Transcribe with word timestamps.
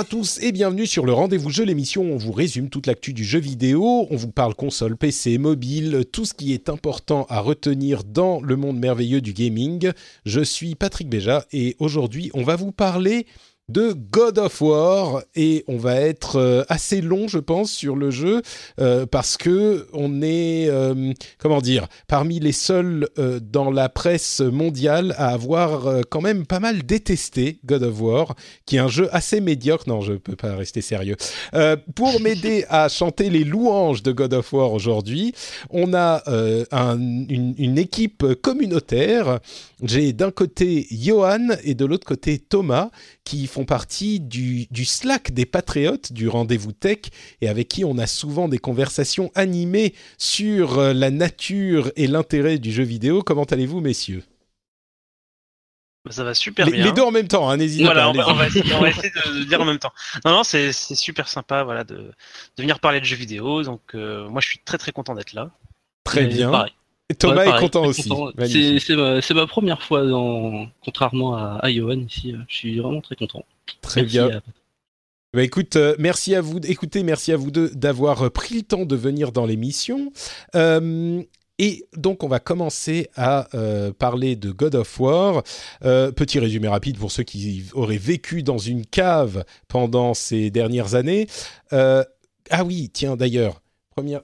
À 0.00 0.04
tous 0.04 0.38
et 0.40 0.50
bienvenue 0.50 0.86
sur 0.86 1.04
le 1.04 1.12
Rendez-vous 1.12 1.50
Jeu, 1.50 1.62
l'émission 1.62 2.04
où 2.04 2.14
on 2.14 2.16
vous 2.16 2.32
résume 2.32 2.70
toute 2.70 2.86
l'actu 2.86 3.12
du 3.12 3.22
jeu 3.22 3.38
vidéo, 3.38 4.06
on 4.08 4.16
vous 4.16 4.30
parle 4.30 4.54
console, 4.54 4.96
PC, 4.96 5.36
mobile, 5.36 6.06
tout 6.10 6.24
ce 6.24 6.32
qui 6.32 6.54
est 6.54 6.70
important 6.70 7.26
à 7.28 7.40
retenir 7.40 8.02
dans 8.02 8.40
le 8.40 8.56
monde 8.56 8.78
merveilleux 8.78 9.20
du 9.20 9.34
gaming. 9.34 9.92
Je 10.24 10.40
suis 10.40 10.74
Patrick 10.74 11.10
Béja 11.10 11.44
et 11.52 11.76
aujourd'hui 11.80 12.30
on 12.32 12.42
va 12.42 12.56
vous 12.56 12.72
parler 12.72 13.26
de 13.70 13.94
God 14.10 14.38
of 14.38 14.60
War 14.60 15.22
et 15.36 15.64
on 15.68 15.76
va 15.76 15.94
être 15.96 16.36
euh, 16.36 16.64
assez 16.68 17.00
long 17.00 17.28
je 17.28 17.38
pense 17.38 17.70
sur 17.70 17.94
le 17.94 18.10
jeu 18.10 18.42
euh, 18.80 19.06
parce 19.06 19.36
que 19.36 19.86
on 19.92 20.22
est 20.22 20.68
euh, 20.68 21.12
comment 21.38 21.60
dire 21.60 21.86
parmi 22.08 22.40
les 22.40 22.52
seuls 22.52 23.08
dans 23.42 23.70
la 23.70 23.88
presse 23.88 24.40
mondiale 24.40 25.14
à 25.16 25.28
avoir 25.28 26.00
quand 26.08 26.20
même 26.20 26.46
pas 26.46 26.60
mal 26.60 26.82
détesté 26.82 27.58
God 27.64 27.82
of 27.82 28.00
War 28.00 28.34
qui 28.66 28.76
est 28.76 28.80
un 28.80 28.88
jeu 28.88 29.08
assez 29.12 29.40
médiocre. 29.40 29.84
Non 29.86 30.00
je 30.00 30.14
peux 30.14 30.36
pas 30.36 30.56
rester 30.56 30.80
sérieux. 30.80 31.16
Pour 31.94 32.20
m'aider 32.22 32.64
à 32.68 32.88
chanter 32.88 33.30
les 33.30 33.44
louanges 33.44 34.02
de 34.02 34.12
God 34.12 34.34
of 34.34 34.52
War 34.52 34.72
aujourd'hui 34.72 35.34
on 35.70 35.94
a 35.94 36.22
un, 36.72 36.98
une, 36.98 37.54
une 37.58 37.78
équipe 37.78 38.24
communautaire 38.42 39.40
j'ai 39.82 40.12
d'un 40.12 40.30
côté 40.30 40.86
Johan 40.90 41.48
et 41.64 41.74
de 41.74 41.84
l'autre 41.84 42.06
côté 42.06 42.38
Thomas 42.38 42.90
qui 43.24 43.46
font 43.46 43.64
partie 43.64 44.20
du, 44.20 44.66
du 44.70 44.84
Slack 44.84 45.32
des 45.32 45.46
patriotes 45.46 46.12
du 46.12 46.28
rendez-vous 46.28 46.72
tech 46.72 46.98
et 47.40 47.48
avec 47.48 47.68
qui 47.68 47.84
on 47.84 47.98
a 47.98 48.06
souvent 48.06 48.48
des 48.48 48.58
conversations 48.58 49.30
animées 49.34 49.94
sur 50.18 50.78
euh, 50.78 50.92
la 50.92 51.10
nature 51.10 51.90
et 51.96 52.06
l'intérêt 52.06 52.58
du 52.58 52.72
jeu 52.72 52.84
vidéo. 52.84 53.22
Comment 53.22 53.44
allez-vous, 53.44 53.80
messieurs? 53.80 54.22
Ça 56.08 56.24
va 56.24 56.32
super 56.32 56.64
les, 56.64 56.72
bien. 56.72 56.86
Les 56.86 56.92
deux 56.92 57.02
en 57.02 57.10
même 57.10 57.28
temps, 57.28 57.50
hein, 57.50 57.58
n'hésitez 57.58 57.84
voilà, 57.84 58.04
pas. 58.04 58.08
On 58.08 58.12
va, 58.12 58.28
on, 58.28 58.34
va 58.34 58.46
essayer, 58.46 58.74
on 58.74 58.80
va, 58.80 58.88
essayer, 58.88 59.10
de, 59.10 59.38
de, 59.40 59.44
dire 59.44 59.60
en 59.60 59.66
même 59.66 59.78
temps. 59.78 59.92
Non, 60.24 60.30
non, 60.30 60.44
c'est 60.44 60.72
super 60.72 61.28
sympa, 61.28 61.62
voilà, 61.62 61.84
de, 61.84 61.96
de, 61.96 62.12
venir 62.56 62.80
parler 62.80 63.00
de 63.00 63.04
jeux 63.04 63.16
vidéo. 63.16 63.62
Donc, 63.62 63.82
euh, 63.94 64.26
moi, 64.28 64.40
je 64.40 64.48
suis 64.48 64.60
très 64.60 64.78
très 64.78 64.92
content 64.92 65.14
d'être 65.14 65.34
là. 65.34 65.50
Très 66.04 66.24
Et 66.24 66.28
bien. 66.28 66.50
Pareil. 66.50 66.72
Et 67.10 67.14
Thomas 67.14 67.38
Ouais, 67.38 67.44
pareil, 67.46 67.58
est 67.58 67.66
content 67.66 67.84
aussi. 67.86 68.08
C'est 69.20 69.34
ma, 69.34 69.46
première 69.48 69.82
fois, 69.82 70.06
dans, 70.06 70.68
contrairement 70.84 71.34
à, 71.36 71.58
à 71.60 71.70
Johan 71.72 71.98
ici. 72.08 72.34
Je 72.48 72.54
suis 72.54 72.78
vraiment 72.78 73.00
très 73.00 73.16
content. 73.16 73.44
Très 73.82 74.02
Merci 74.02 74.16
bien. 74.16 74.28
à- 74.38 74.40
Bah 75.34 75.42
écoute, 75.42 75.74
euh, 75.74 75.96
merci 75.98 76.36
à 76.36 76.40
vous. 76.40 76.58
Écoutez, 76.64 77.02
merci 77.02 77.32
à 77.32 77.36
vous 77.36 77.50
deux 77.50 77.68
d'avoir 77.70 78.22
euh, 78.22 78.30
pris 78.30 78.54
le 78.54 78.62
temps 78.62 78.86
de 78.86 78.94
venir 78.94 79.32
dans 79.32 79.44
l'émission. 79.44 80.12
Euh, 80.54 81.20
et 81.58 81.84
donc, 81.96 82.22
on 82.22 82.28
va 82.28 82.38
commencer 82.38 83.08
à 83.16 83.48
euh, 83.56 83.92
parler 83.92 84.36
de 84.36 84.52
God 84.52 84.76
of 84.76 85.00
War. 85.00 85.42
Euh, 85.84 86.12
petit 86.12 86.38
résumé 86.38 86.68
rapide 86.68 86.96
pour 86.96 87.10
ceux 87.10 87.24
qui 87.24 87.64
auraient 87.74 87.98
vécu 87.98 88.44
dans 88.44 88.56
une 88.58 88.86
cave 88.86 89.44
pendant 89.66 90.14
ces 90.14 90.52
dernières 90.52 90.94
années. 90.94 91.26
Euh, 91.72 92.04
ah 92.50 92.62
oui, 92.64 92.88
tiens, 92.92 93.16
d'ailleurs. 93.16 93.60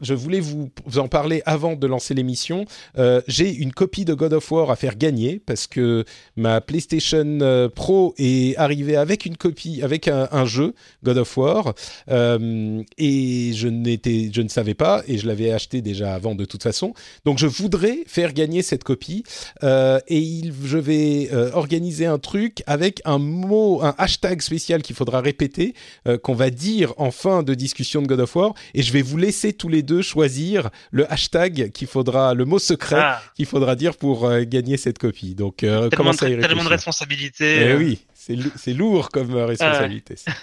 Je 0.00 0.14
voulais 0.14 0.41
vous, 0.41 0.70
en 0.97 1.09
parler 1.09 1.42
avant 1.47 1.75
de 1.75 1.87
lancer 1.87 2.14
l'émission. 2.14 2.64
Euh, 2.98 3.20
J'ai 3.26 3.54
une 3.54 3.72
copie 3.72 4.04
de 4.04 4.14
God 4.14 4.32
of 4.32 4.50
War 4.50 4.70
à 4.70 4.76
faire 4.76 4.97
gagner 4.97 5.41
parce 5.44 5.66
que 5.66 6.04
ma 6.37 6.60
PlayStation 6.60 7.38
euh, 7.42 7.69
Pro 7.69 8.15
est 8.19 8.56
arrivée 8.56 8.97
avec 8.97 9.26
une 9.26 9.36
copie, 9.36 9.82
avec 9.82 10.09
un, 10.09 10.44
jeu 10.47 10.75
God 11.03 11.19
of 11.19 11.36
War, 11.36 11.75
euh, 12.10 12.82
et 12.98 13.53
je 13.54 13.69
n'étais, 13.69 14.31
je 14.32 14.42
ne 14.42 14.48
savais 14.48 14.75
pas, 14.75 15.03
et 15.09 15.19
je 15.19 15.26
l'avais 15.26 15.50
acheté 15.53 15.82
déjà 15.82 16.15
avant 16.15 16.34
de 16.34 16.44
toute 16.44 16.62
façon. 16.62 16.94
Donc 17.25 17.38
je 17.38 17.47
voudrais 17.47 17.98
faire 18.06 18.32
gagner 18.32 18.62
cette 18.62 18.84
copie, 18.84 19.25
et 19.62 20.42
je 20.65 20.78
vais 20.78 21.31
organiser 21.54 22.06
un 22.06 22.19
truc 22.19 22.62
avec 22.66 23.00
un 23.04 23.19
mot, 23.19 23.82
un 23.82 23.94
hashtag 23.98 24.41
spécial 24.41 24.82
qu'il 24.82 24.97
faudra 24.97 25.20
répéter, 25.20 25.75
qu'on 26.22 26.34
va 26.34 26.50
dire 26.50 26.94
en 26.97 27.10
fin 27.10 27.42
de 27.42 27.54
discussion 27.54 28.03
de 28.03 28.06
God 28.06 28.20
of 28.20 28.36
War, 28.36 28.54
et 28.75 28.82
je 28.82 28.92
vais 28.92 29.03
vous 29.03 29.16
laisser 29.16 29.53
tous 29.66 29.72
les 29.72 29.82
deux 29.82 30.00
choisir 30.00 30.71
le 30.93 31.10
hashtag 31.12 31.72
qu'il 31.72 31.88
faudra, 31.88 32.34
le 32.34 32.44
mot 32.44 32.60
secret 32.60 32.97
Ah, 33.00 33.21
qu'il 33.34 33.47
faudra 33.47 33.75
dire 33.75 33.97
pour 33.97 34.25
euh, 34.27 34.44
gagner 34.44 34.77
cette 34.77 34.99
copie. 34.99 35.34
Donc 35.34 35.65
euh, 35.65 35.91
commencez 35.91 36.25
à 36.27 36.28
y 36.28 36.32
tellement 36.32 36.47
de 36.47 36.50
réfléchir. 36.53 36.71
responsabilités. 36.71 37.56
Eh 37.62 37.69
euh, 37.72 37.77
oui, 37.78 37.99
c'est 38.15 38.37
lou- 38.37 38.53
c'est 38.54 38.75
lourd 38.75 39.09
comme 39.09 39.34
euh, 39.34 39.47
responsabilité. 39.47 40.15
ça. 40.16 40.31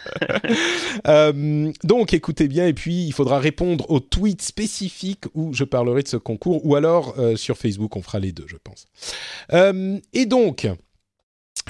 Euh, 1.08 1.72
donc 1.84 2.14
écoutez 2.14 2.48
bien, 2.48 2.68
et 2.68 2.74
puis 2.74 3.06
il 3.06 3.12
faudra 3.14 3.40
répondre 3.40 3.90
aux 3.90 4.00
tweets 4.00 4.42
spécifiques 4.42 5.26
où 5.34 5.54
je 5.54 5.64
parlerai 5.64 6.04
de 6.04 6.08
ce 6.08 6.18
concours, 6.18 6.66
ou 6.66 6.76
alors 6.76 7.16
euh, 7.18 7.36
sur 7.36 7.58
Facebook, 7.58 7.96
on 7.96 8.02
fera 8.02 8.20
les 8.20 8.32
deux, 8.32 8.46
je 8.48 8.58
pense. 8.64 8.86
Euh, 9.54 10.00
et 10.14 10.26
donc. 10.26 10.68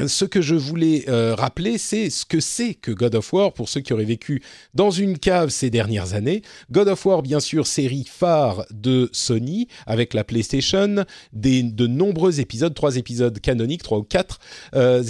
Ce 0.08 0.26
que 0.26 0.42
je 0.42 0.56
voulais 0.56 1.08
euh, 1.08 1.36
rappeler, 1.36 1.78
c'est 1.78 2.10
ce 2.10 2.26
que 2.26 2.40
c'est 2.40 2.74
que 2.74 2.92
God 2.92 3.14
of 3.14 3.32
War 3.32 3.54
pour 3.54 3.70
ceux 3.70 3.80
qui 3.80 3.94
auraient 3.94 4.06
vécu 4.06 4.42
dans 4.74 4.90
une 4.90 5.20
cave 5.20 5.50
ces 5.50 5.70
dernières 5.70 6.16
années. 6.16 6.42
God 6.72 6.88
of 6.88 7.06
War, 7.06 7.22
bien 7.22 7.40
sûr, 7.40 7.68
série 7.68 8.06
phare 8.10 8.66
de 8.72 9.08
Sony 9.12 9.68
avec 9.86 10.16
la 10.16 10.24
PlayStation, 10.24 11.06
des, 11.32 11.62
de 11.62 11.86
nombreux 11.86 12.40
épisodes, 12.40 12.74
trois 12.74 12.96
épisodes 12.98 13.40
canoniques, 13.40 13.84
trois 13.84 14.00
ou 14.00 14.04
quatre 14.04 14.40
euh, 14.74 15.04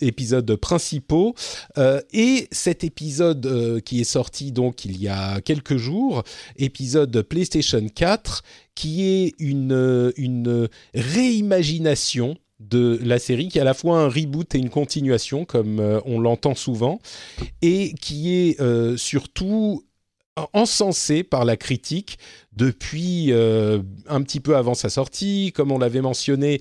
épisodes, 0.00 0.56
principaux. 0.56 1.34
Euh, 1.76 2.00
et 2.12 2.46
cet 2.52 2.84
épisode 2.84 3.82
qui 3.84 4.00
est 4.00 4.04
sorti 4.04 4.52
donc 4.52 4.84
il 4.84 5.00
y 5.00 5.08
a 5.08 5.40
quelques 5.40 5.76
jours, 5.78 6.22
épisode 6.56 7.22
PlayStation 7.22 7.84
4, 7.92 8.44
qui 8.76 9.04
est 9.04 9.34
une, 9.40 10.12
une 10.16 10.68
réimagination 10.94 12.36
de 12.68 12.98
la 13.02 13.18
série, 13.18 13.48
qui 13.48 13.58
est 13.58 13.60
à 13.60 13.64
la 13.64 13.74
fois 13.74 13.98
un 13.98 14.08
reboot 14.08 14.54
et 14.54 14.58
une 14.58 14.70
continuation, 14.70 15.44
comme 15.44 15.80
euh, 15.80 16.00
on 16.04 16.20
l'entend 16.20 16.54
souvent, 16.54 17.00
et 17.60 17.94
qui 17.94 18.34
est 18.34 18.60
euh, 18.60 18.96
surtout 18.96 19.84
encensé 20.54 21.24
par 21.24 21.44
la 21.44 21.58
critique 21.58 22.18
depuis 22.52 23.32
euh, 23.32 23.82
un 24.08 24.22
petit 24.22 24.40
peu 24.40 24.56
avant 24.56 24.74
sa 24.74 24.88
sortie. 24.88 25.52
Comme 25.54 25.70
on 25.72 25.78
l'avait 25.78 26.00
mentionné, 26.00 26.60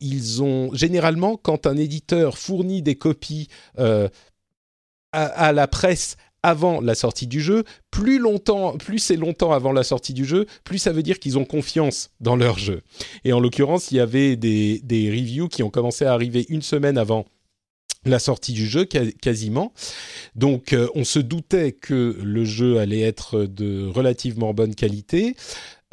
ils 0.00 0.42
ont 0.42 0.72
généralement, 0.72 1.36
quand 1.36 1.66
un 1.66 1.76
éditeur 1.76 2.38
fournit 2.38 2.80
des 2.80 2.94
copies 2.94 3.48
à 3.76 5.52
la 5.52 5.68
presse 5.68 6.16
avant 6.44 6.80
la 6.80 6.94
sortie 6.94 7.26
du 7.26 7.40
jeu, 7.40 7.64
plus 7.90 8.18
longtemps, 8.18 8.76
plus 8.76 8.98
c'est 8.98 9.16
longtemps 9.16 9.52
avant 9.52 9.72
la 9.72 9.82
sortie 9.82 10.12
du 10.12 10.26
jeu, 10.26 10.46
plus 10.62 10.78
ça 10.78 10.92
veut 10.92 11.02
dire 11.02 11.18
qu'ils 11.18 11.38
ont 11.38 11.46
confiance 11.46 12.10
dans 12.20 12.36
leur 12.36 12.58
jeu. 12.58 12.82
Et 13.24 13.32
en 13.32 13.40
l'occurrence, 13.40 13.90
il 13.90 13.96
y 13.96 14.00
avait 14.00 14.36
des, 14.36 15.10
reviews 15.10 15.48
qui 15.48 15.62
ont 15.62 15.70
commencé 15.70 16.04
à 16.04 16.12
arriver 16.12 16.44
une 16.50 16.62
semaine 16.62 16.98
avant 16.98 17.24
la 18.04 18.18
sortie 18.18 18.52
du 18.52 18.66
jeu 18.66 18.84
quasiment. 18.84 19.72
Donc 20.34 20.74
euh, 20.74 20.88
on 20.94 21.04
se 21.04 21.18
doutait 21.18 21.72
que 21.72 22.18
le 22.22 22.44
jeu 22.44 22.78
allait 22.78 23.00
être 23.00 23.44
de 23.44 23.86
relativement 23.86 24.52
bonne 24.52 24.74
qualité. 24.74 25.36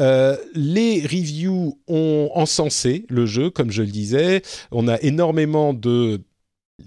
Euh, 0.02 0.36
les 0.54 1.02
reviews 1.02 1.80
ont 1.88 2.30
encensé 2.34 3.06
le 3.08 3.26
jeu, 3.26 3.50
comme 3.50 3.72
je 3.72 3.84
le 3.84 3.92
disais. 3.92 4.42
On 4.72 4.90
a 4.90 5.00
énormément 5.02 5.74
de 5.74 6.22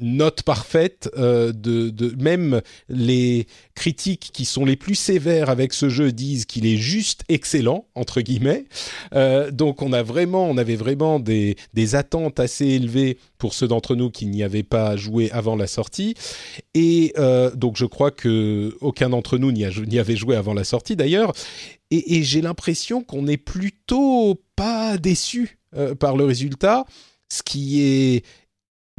note 0.01 0.43
parfaite 0.43 1.11
de, 1.17 1.53
de, 1.53 2.23
même 2.23 2.61
les 2.89 3.47
critiques 3.75 4.31
qui 4.33 4.45
sont 4.45 4.65
les 4.65 4.77
plus 4.77 4.95
sévères 4.95 5.51
avec 5.51 5.73
ce 5.73 5.89
jeu 5.89 6.13
disent 6.13 6.45
qu'il 6.45 6.67
est 6.67 6.77
juste 6.77 7.23
excellent 7.29 7.87
entre 7.95 8.21
guillemets. 8.21 8.67
Donc 9.53 9.83
on 9.83 9.93
a 9.93 10.03
vraiment 10.03 10.49
on 10.49 10.57
avait 10.57 10.77
vraiment 10.77 11.21
des, 11.21 11.57
des 11.73 11.95
attentes 11.95 12.41
assez 12.41 12.67
élevées 12.67 13.19
pour 13.39 13.55
ceux 13.55 13.69
d'entre 13.69 13.95
nous 13.95 14.11
qui 14.11 14.27
n'y 14.27 14.43
avaient 14.43 14.63
pas 14.63 14.97
joué 14.97 15.31
avant 15.31 15.57
la 15.57 15.67
sortie. 15.67 16.15
Et 16.75 17.15
donc 17.55 17.77
je 17.77 17.87
crois 17.87 18.11
que 18.11 18.77
aucun 18.81 19.11
d'entre 19.11 19.39
nous 19.39 19.53
n'y 19.53 19.65
avait 19.99 20.17
joué 20.17 20.37
avant 20.37 20.55
la 20.55 20.65
sortie 20.65 20.97
d'ailleurs. 20.97 21.33
Et, 21.91 22.23
j'ai 22.23 22.41
l'impression 22.41 23.03
qu'on 23.03 23.23
n'est 23.23 23.37
plutôt 23.37 24.43
pas 24.57 24.99
déçu 24.99 25.59
euh, 25.77 25.95
par 25.95 26.17
le 26.17 26.25
résultat, 26.25 26.85
ce 27.29 27.43
qui 27.43 27.83
est 27.83 28.25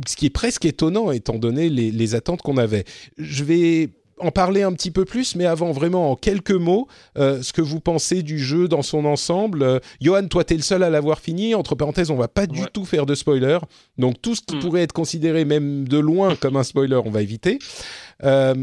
ce 0.08 0.16
qui 0.16 0.26
est 0.26 0.32
presque 0.32 0.66
étonnant 0.66 1.12
étant 1.12 1.36
donné 1.36 1.70
les, 1.70 2.16
attentes 2.16 2.42
qu'on 2.42 2.58
avait. 2.58 2.84
Je 3.18 3.44
vais 3.44 3.90
en 4.20 4.32
parler 4.32 4.64
un 4.64 4.72
petit 4.72 4.92
peu 4.92 5.04
plus, 5.04 5.36
mais 5.36 5.46
avant 5.46 5.72
vraiment 5.72 6.12
en 6.12 6.16
quelques 6.16 6.52
mots, 6.52 6.88
euh, 7.18 7.42
ce 7.42 7.52
que 7.52 7.62
vous 7.62 7.82
pensez 7.82 8.24
du 8.24 8.40
jeu 8.40 8.70
dans 8.70 8.82
son 8.82 9.04
ensemble. 9.04 9.64
Euh, 9.64 9.80
Johan, 10.00 10.28
toi, 10.28 10.46
tu 10.46 10.54
es 10.54 10.58
le 10.58 10.64
seul 10.64 10.84
à 10.84 10.90
l'avoir 10.90 11.20
fini. 11.20 11.54
Entre 11.54 11.76
parenthèses, 11.76 12.12
on 12.12 12.16
va 12.16 12.30
pas 12.30 12.48
du 12.48 12.62
tout 12.74 12.86
faire 12.86 13.06
de 13.06 13.14
spoiler. 13.14 13.60
Donc 13.98 14.22
tout 14.22 14.36
ce 14.36 14.42
qui 14.42 14.56
hmm. 14.56 14.60
pourrait 14.60 14.82
être 14.84 14.94
considéré 14.94 15.44
même 15.44 15.88
de 15.88 15.98
loin 15.98 16.36
comme 16.36 16.56
un 16.56 16.64
spoiler, 16.64 17.00
on 17.04 17.12
va 17.12 17.22
éviter. 17.22 17.60
Euh, 18.24 18.54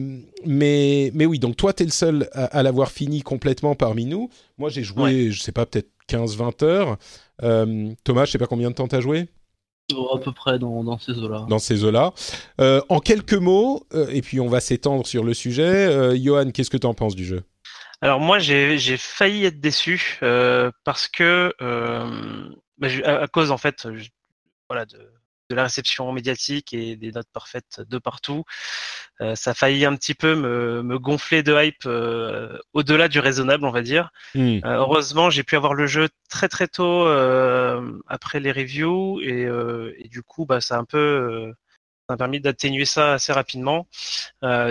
mais, 0.47 1.11
mais 1.15 1.27
oui, 1.27 1.39
donc 1.39 1.57
toi, 1.57 1.75
tu 1.75 1.83
es 1.83 1.87
le 1.87 1.93
seul 1.93 2.31
à, 2.33 2.63
l'avoir 2.63 2.91
fini 2.91 3.21
complètement 3.21 3.75
parmi 3.75 4.07
nous. 4.07 4.31
Moi, 4.57 4.71
j'ai 4.71 4.83
joué, 4.83 5.31
je 5.31 5.43
sais 5.43 5.53
pas, 5.53 5.67
peut-être 5.67 5.91
15-20 6.09 6.65
heures. 6.65 6.97
Thomas, 8.05 8.25
je 8.25 8.31
sais 8.31 8.39
pas 8.39 8.47
combien 8.47 8.71
de 8.71 8.75
temps 8.75 8.89
tu 8.89 8.97
as 8.97 9.01
joué? 9.01 9.29
À 10.15 10.19
peu 10.19 10.33
près 10.33 10.59
dans, 10.59 10.85
dans 10.85 10.99
ces 10.99 11.13
eaux-là. 11.13 11.47
Dans 11.49 11.59
ces 11.59 11.85
eaux-là. 11.85 12.13
Euh, 12.61 12.81
en 12.89 13.01
quelques 13.01 13.35
mots, 13.35 13.87
et 14.11 14.23
puis 14.23 14.41
on 14.41 14.49
va 14.49 14.61
s'étendre 14.61 15.07
sur 15.07 15.25
le 15.25 15.35
sujet. 15.35 16.17
Johan, 16.19 16.51
qu'est-ce 16.51 16.71
que 16.71 16.77
tu 16.77 16.87
en 16.87 16.95
penses 16.95 17.15
du 17.15 17.25
jeu? 17.25 17.43
Alors 18.01 18.21
moi, 18.21 18.39
j'ai 18.39 18.97
failli 18.97 19.45
être 19.45 19.61
déçu 19.61 20.19
parce 20.85 21.09
que, 21.09 21.55
bah, 22.79 22.89
à, 23.05 23.29
cause 23.29 23.51
en 23.51 23.59
fait, 23.59 23.87
voilà, 24.69 24.87
de, 24.87 24.99
de 25.53 25.57
la 25.57 25.65
réception 25.65 26.11
médiatique 26.13 26.73
et 26.73 26.97
des 26.97 27.13
notes 27.13 27.29
parfaites 27.31 27.83
de 27.87 27.99
partout. 27.99 28.45
Euh, 29.21 29.35
ça 29.35 29.51
a 29.51 29.55
failli 29.55 29.85
un 29.85 29.95
petit 29.95 30.15
peu 30.15 30.35
me, 30.35 30.99
gonfler 30.99 31.43
de 31.43 31.55
hype 31.55 31.85
euh, 31.85 32.59
au-delà 32.73 33.09
du 33.09 33.21
raisonnable, 33.21 33.67
on 33.67 33.71
va 33.71 33.83
dire. 33.83 34.11
Hmm. 34.35 34.61
Euh, 34.65 34.77
heureusement, 34.79 35.29
j'ai 35.29 35.43
pu 35.43 35.57
avoir 35.57 35.75
le 35.75 35.87
jeu 35.87 36.09
très 36.31 36.49
très 36.49 36.69
tôt 36.69 37.07
après 38.09 38.41
les 38.41 38.51
reviews 38.51 39.21
et, 39.21 40.09
du 40.09 40.23
coup, 40.23 40.47
bah, 40.47 40.61
ça 40.61 40.77
a 40.77 40.79
un 40.79 40.85
peu 40.85 41.53
ça 42.09 42.15
a 42.15 42.17
permis 42.17 42.41
d'atténuer 42.41 42.85
ça 42.85 43.15
assez 43.15 43.33
rapidement. 43.33 43.87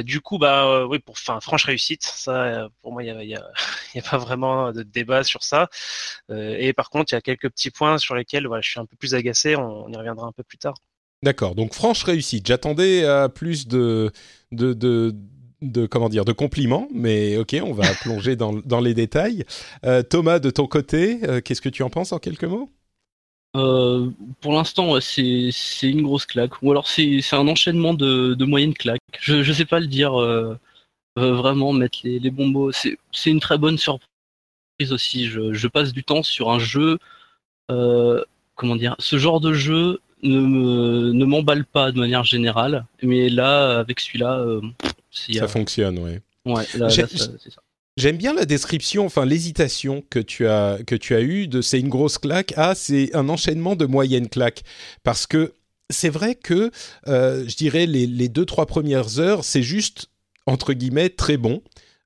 du 0.04 0.22
coup, 0.22 0.38
bah 0.38 0.86
oui, 0.86 1.00
pour 1.00 1.14
enfin 1.14 1.40
franche 1.40 1.66
réussite, 1.66 2.04
ça 2.04 2.70
pour 2.82 2.92
moi 2.92 3.04
il 3.04 3.28
y 3.28 3.36
a, 3.36 4.02
pas 4.10 4.18
vraiment 4.18 4.72
de 4.72 4.84
débat 4.84 5.24
sur 5.24 5.44
ça. 5.44 5.70
et 6.30 6.74
par 6.74 6.90
contre, 6.90 7.14
il 7.14 7.16
y 7.16 7.18
a 7.18 7.22
quelques 7.22 7.50
petits 7.50 7.72
points 7.72 7.98
sur 7.98 8.16
lesquels 8.16 8.48
voilà, 8.48 8.62
je 8.62 8.70
suis 8.70 8.80
un 8.80 8.86
peu 8.86 8.96
plus 8.96 9.16
agacé. 9.16 9.56
On, 9.56 9.90
y 9.90 9.96
reviendra 9.96 10.28
un 10.28 10.32
peu 10.32 10.44
plus 10.44 10.58
tard. 10.58 10.76
D'accord. 11.24 11.56
Donc 11.56 11.74
franche 11.74 12.04
réussite. 12.04 12.48
J'attendais 12.48 13.06
plus 13.36 13.68
de, 13.68 14.12
de, 14.52 15.14
de 15.62 15.86
comment 15.86 16.10
dire 16.10 16.26
de 16.26 16.34
compliments, 16.34 16.88
mais 16.94 17.38
ok, 17.38 17.56
on 17.64 17.74
va 17.74 17.94
plonger 18.02 18.36
dans 18.36 18.82
les 18.82 18.94
détails. 18.94 19.46
Thomas, 20.10 20.40
de 20.40 20.50
ton 20.50 20.68
côté, 20.68 21.20
qu'est-ce 21.46 21.62
que 21.62 21.70
tu 21.70 21.84
en 21.84 21.90
penses 21.90 22.12
en 22.12 22.20
quelques 22.20 22.44
mots? 22.46 22.70
Euh, 23.56 24.10
pour 24.40 24.54
l'instant, 24.54 25.00
c'est 25.02 25.52
une 25.84 26.04
grosse 26.04 26.26
claque. 26.26 26.62
Ou 26.62 26.72
alors 26.72 26.88
c'est 26.88 27.22
un 27.34 27.48
enchaînement 27.48 27.94
de, 27.94 28.34
de 28.34 28.46
moyennes 28.46 28.74
claques. 28.74 29.02
Je 29.20 29.36
ne 29.36 29.54
sais 29.54 29.66
pas 29.66 29.80
le 29.80 29.88
dire 29.88 30.20
euh, 30.20 30.58
euh, 31.20 31.34
vraiment, 31.34 31.74
mettre 31.74 32.00
les, 32.04 32.20
les 32.20 32.32
bons 32.32 32.48
mots. 32.48 32.72
C'est 32.72 32.98
une 33.26 33.40
très 33.40 33.58
bonne 33.58 33.78
surprise 33.78 34.08
aussi. 34.92 35.26
Je, 35.26 35.54
je, 35.54 35.68
passe 35.68 35.92
du 35.94 36.04
temps 36.04 36.24
sur 36.24 36.52
un 36.52 36.60
jeu. 36.60 36.98
comment 37.68 38.76
dire 38.76 38.96
Ce 39.00 39.18
genre 39.18 39.42
de 39.42 39.54
jeu 39.54 40.00
ne 40.24 41.12
ne 41.12 41.26
m'emballe 41.26 41.66
pas 41.66 41.92
de 41.92 42.00
manière 42.00 42.24
générale. 42.24 42.86
Mais 43.02 43.30
là, 43.30 43.80
avec 43.80 44.00
celui-là, 44.00 44.46
ça 45.12 45.48
fonctionne, 45.48 46.00
oui. 46.00 46.20
Ouais, 46.46 46.64
là, 46.78 46.90
c'est 46.90 47.18
ça. 47.18 47.62
J'aime 47.98 48.18
bien 48.18 48.34
la 48.34 48.46
description, 48.46 49.06
enfin 49.06 49.26
l'hésitation 49.26 50.02
que 50.10 50.20
tu 50.20 50.48
as 50.48 50.80
que 50.88 50.96
tu 50.96 51.14
as 51.14 51.22
de 51.48 51.62
c'est 51.62 51.80
une 51.80 51.90
grosse 51.90 52.18
claque 52.18 52.54
à 52.56 52.74
c'est 52.74 53.14
un 53.14 53.28
enchaînement 53.28 53.76
de 53.76 53.86
moyennes 53.86 54.30
claques 54.30 54.64
parce 55.04 55.28
que 55.28 55.54
c'est 55.90 56.10
vrai 56.10 56.36
que 56.36 56.72
euh, 57.08 57.46
je 57.48 57.56
dirais 57.58 57.86
les, 57.86 58.08
les 58.08 58.30
deux 58.30 58.46
trois 58.46 58.66
premières 58.66 59.20
heures 59.20 59.44
c'est 59.44 59.62
juste 59.62 60.08
entre 60.46 60.74
guillemets 60.74 61.10
très 61.10 61.38
bon. 61.38 61.62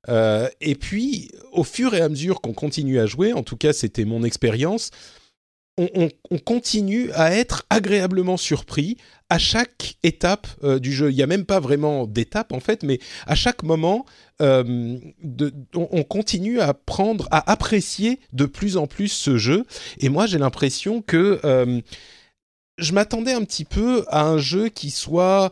Euh, 0.08 0.48
et 0.60 0.74
puis 0.74 1.30
au 1.52 1.64
fur 1.64 1.94
et 1.94 2.00
à 2.00 2.08
mesure 2.08 2.40
qu'on 2.40 2.52
continue 2.52 2.98
à 2.98 3.06
jouer, 3.06 3.32
en 3.32 3.42
tout 3.42 3.56
cas 3.56 3.72
c'était 3.72 4.04
mon 4.04 4.24
expérience, 4.24 4.90
on, 5.78 6.08
continue 6.44 7.10
à 7.12 7.34
être 7.34 7.66
agréablement 7.68 8.38
surpris 8.38 8.96
à 9.28 9.38
chaque 9.38 9.96
étape 10.02 10.46
euh, 10.62 10.78
du 10.78 10.92
jeu. 10.92 11.10
Il 11.10 11.16
n'y 11.16 11.22
a 11.22 11.26
même 11.26 11.44
pas 11.44 11.60
vraiment 11.60 12.06
d'étape 12.06 12.52
en 12.52 12.60
fait, 12.60 12.82
mais 12.82 13.00
à 13.26 13.34
chaque 13.34 13.62
moment, 13.62 14.06
euh, 14.40 14.98
on, 15.74 16.02
continue 16.04 16.60
à 16.60 16.74
prendre, 16.74 17.26
à 17.30 17.50
apprécier 17.50 18.20
de 18.32 18.44
plus 18.44 18.76
en 18.76 18.86
plus 18.86 19.08
ce 19.08 19.36
jeu. 19.36 19.64
Et 19.98 20.08
moi, 20.08 20.26
j'ai 20.26 20.38
l'impression 20.38 21.02
que 21.02 21.40
euh, 21.44 21.80
je 22.78 22.92
m'attendais 22.92 23.32
un 23.32 23.44
petit 23.44 23.64
peu 23.64 24.04
à 24.08 24.22
un 24.22 24.38
jeu 24.38 24.68
qui 24.68 24.90
soit 24.90 25.50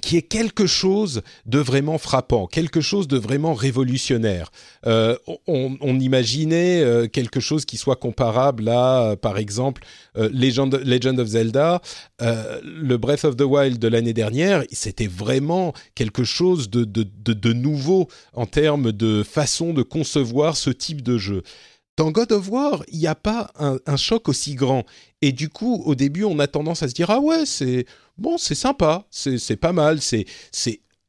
qui 0.00 0.16
est 0.16 0.22
quelque 0.22 0.66
chose 0.66 1.22
de 1.46 1.58
vraiment 1.58 1.98
frappant, 1.98 2.46
quelque 2.46 2.80
chose 2.80 3.08
de 3.08 3.16
vraiment 3.16 3.54
révolutionnaire. 3.54 4.50
Euh, 4.86 5.16
on, 5.46 5.98
imaginait 5.98 6.80
euh, 6.82 7.08
quelque 7.08 7.40
chose 7.40 7.64
qui 7.64 7.76
soit 7.76 7.96
comparable 7.96 8.68
à, 8.68 9.02
euh, 9.02 9.16
par 9.16 9.38
exemple, 9.38 9.82
Legend, 10.14 10.74
of 11.18 11.28
Zelda, 11.28 11.80
le 12.20 12.96
Breath 12.96 13.24
of 13.24 13.36
the 13.36 13.42
Wild 13.42 13.78
de 13.78 13.88
l'année 13.88 14.12
dernière, 14.12 14.64
c'était 14.72 15.06
vraiment 15.06 15.72
quelque 15.94 16.24
chose 16.24 16.70
de, 16.70 17.52
nouveau 17.52 18.08
en 18.34 18.46
termes 18.46 18.92
de 18.92 19.22
façon 19.22 19.72
de 19.72 19.82
concevoir 19.82 20.56
ce 20.56 20.70
type 20.70 21.02
de 21.02 21.18
jeu. 21.18 21.42
Dans 21.96 22.12
God 22.12 22.30
of 22.30 22.48
War, 22.48 22.84
il 22.92 22.98
n'y 23.00 23.08
a 23.08 23.16
pas 23.16 23.50
un, 23.58 23.78
un, 23.86 23.96
choc 23.96 24.28
aussi 24.28 24.54
grand. 24.54 24.84
Et 25.20 25.32
du 25.32 25.48
coup, 25.48 25.82
au 25.84 25.96
début, 25.96 26.22
on 26.22 26.38
a 26.38 26.46
tendance 26.46 26.84
à 26.84 26.88
se 26.88 26.94
dire, 26.94 27.10
ah 27.10 27.18
ouais, 27.18 27.44
c'est 27.44 27.86
bon, 28.18 28.38
c'est 28.38 28.54
sympa, 28.54 29.06
c'est 29.10 29.56
pas 29.56 29.72
mal, 29.72 30.00
c'est 30.00 30.26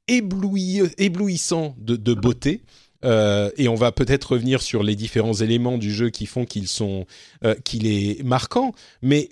éblouissant 0.10 1.76
de, 1.78 2.14
beauté. 2.14 2.62
Euh, 3.06 3.50
et 3.58 3.70
on 3.70 3.76
va 3.76 3.92
peut-être 3.92 4.34
revenir 4.34 4.62
sur 4.62 4.84
les 4.84 4.96
différents 4.96 5.34
éléments 5.34 5.78
du 5.78 5.94
jeu 5.94 6.10
qui 6.10 6.26
font 6.26 6.46
qu'il 6.46 6.66
euh, 7.46 7.56
qu'il 7.64 7.88
est 7.88 8.22
marquant, 8.24 8.74
mais 9.02 9.30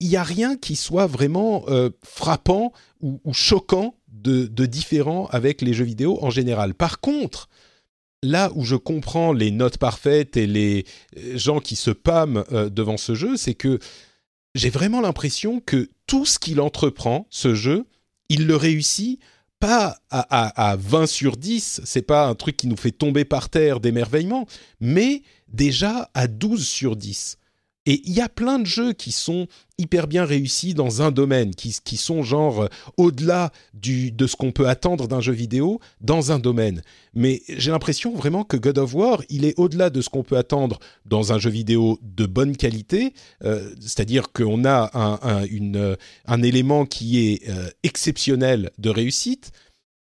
il 0.00 0.08
n'y 0.08 0.16
a 0.16 0.24
rien 0.24 0.56
qui 0.56 0.74
soit 0.74 1.06
vraiment 1.06 1.64
euh, 1.68 1.90
frappant 2.02 2.72
ou, 3.00 3.20
choquant 3.32 3.94
de, 4.08 4.46
de, 4.46 4.66
différent 4.66 5.26
avec 5.30 5.62
les 5.62 5.74
jeux 5.74 5.84
vidéo 5.84 6.18
en 6.22 6.30
général. 6.30 6.74
Par 6.74 7.00
contre, 7.00 7.48
là 8.22 8.50
où 8.56 8.64
je 8.64 8.74
comprends 8.74 9.32
les 9.32 9.52
notes 9.52 9.78
parfaites 9.78 10.36
et 10.36 10.46
les 10.46 10.84
gens 11.34 11.60
qui 11.60 11.76
se 11.76 11.90
pâment 11.90 12.44
devant 12.50 12.96
ce 12.96 13.14
jeu, 13.14 13.36
c'est 13.36 13.54
que 13.54 13.78
j'ai 14.54 14.70
vraiment 14.70 15.00
l'impression 15.00 15.60
que 15.60 15.88
tout 16.06 16.24
ce 16.26 16.38
qu'il 16.38 16.60
entreprend, 16.60 17.26
ce 17.30 17.54
jeu, 17.54 17.86
il 18.28 18.46
le 18.46 18.56
réussit 18.56 19.20
pas 19.58 19.98
à, 20.10 20.70
à, 20.70 20.76
20 20.76 21.06
sur 21.06 21.36
10, 21.36 21.80
c'est 21.84 22.02
pas 22.02 22.26
un 22.26 22.34
truc 22.34 22.56
qui 22.56 22.66
nous 22.66 22.76
fait 22.76 22.90
tomber 22.90 23.24
par 23.24 23.48
terre 23.48 23.80
d'émerveillement, 23.80 24.46
mais 24.80 25.22
déjà 25.48 26.10
à 26.14 26.26
12 26.26 26.66
sur 26.66 26.96
10. 26.96 27.38
Et 27.86 28.00
il 28.04 28.14
y 28.14 28.20
a 28.20 28.28
plein 28.28 28.58
de 28.58 28.66
jeux 28.66 28.92
qui 28.94 29.12
sont 29.12 29.46
hyper 29.76 30.06
bien 30.06 30.24
réussis 30.24 30.72
dans 30.72 31.02
un 31.02 31.10
domaine, 31.10 31.54
qui, 31.54 31.96
sont 31.96 32.22
genre 32.22 32.62
euh, 32.62 32.68
au-delà 32.96 33.52
de 33.74 34.26
ce 34.26 34.36
qu'on 34.36 34.52
peut 34.52 34.68
attendre 34.68 35.06
d'un 35.08 35.20
jeu 35.20 35.32
vidéo 35.32 35.80
dans 36.00 36.32
un 36.32 36.38
domaine. 36.38 36.82
Mais 37.14 37.42
j'ai 37.48 37.70
l'impression 37.70 38.14
vraiment 38.14 38.44
que 38.44 38.56
God 38.56 38.78
of 38.78 38.94
War, 38.94 39.22
il 39.28 39.44
est 39.44 39.58
au-delà 39.58 39.90
de 39.90 40.00
ce 40.00 40.08
qu'on 40.08 40.22
peut 40.22 40.38
attendre 40.38 40.78
dans 41.04 41.32
un 41.32 41.38
jeu 41.38 41.50
vidéo 41.50 41.98
de 42.02 42.26
bonne 42.26 42.56
qualité, 42.56 43.12
euh, 43.42 43.74
c'est-à-dire 43.80 44.32
qu'on 44.32 44.64
a 44.64 44.90
un, 44.94 45.44
euh, 45.74 45.96
élément 46.42 46.86
qui 46.86 47.18
est 47.18 47.42
exceptionnel 47.82 48.70
de 48.78 48.90
réussite, 48.90 49.52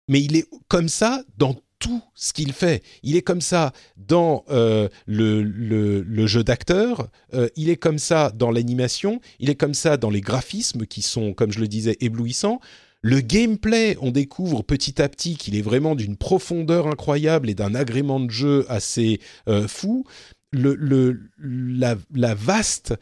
mais 0.08 0.22
il 0.22 0.36
est 0.36 0.48
comme 0.68 0.90
ça 0.90 1.24
dans 1.38 1.56
tout 1.80 2.02
ce 2.16 2.34
qu'il 2.34 2.54
fait. 2.54 2.84
Il 3.04 3.16
est 3.16 3.22
comme 3.22 3.42
ça 3.42 3.72
dans 3.96 4.44
euh, 4.50 4.90
le, 5.06 6.28
jeu 6.28 6.44
d'acteur, 6.44 7.08
euh, 7.34 7.50
il 7.56 7.70
est 7.70 7.78
comme 7.78 8.00
ça 8.00 8.32
dans 8.32 8.52
l'animation, 8.52 9.22
il 9.40 9.50
est 9.50 9.56
comme 9.56 9.74
ça 9.74 9.98
dans 9.98 10.10
les 10.10 10.22
graphismes 10.22 10.86
qui 10.86 11.02
sont, 11.02 11.34
comme 11.34 11.52
je 11.52 11.60
le 11.60 11.68
disais, 11.68 11.98
éblouissants. 12.00 12.60
Le 13.02 13.22
gameplay, 13.22 13.96
on 14.02 14.12
découvre 14.12 14.64
petit 14.64 15.02
à 15.02 15.08
petit 15.08 15.38
qu'il 15.38 15.56
est 15.56 15.62
vraiment 15.62 15.96
d'une 15.96 16.18
profondeur 16.18 16.88
incroyable 16.88 17.50
et 17.50 17.54
d'un 17.54 17.76
agrément 17.76 18.20
de 18.20 18.32
jeu 18.32 18.66
assez 18.70 19.20
euh, 19.48 19.68
fou. 19.68 20.06
La, 20.54 21.96
vaste 22.34 22.96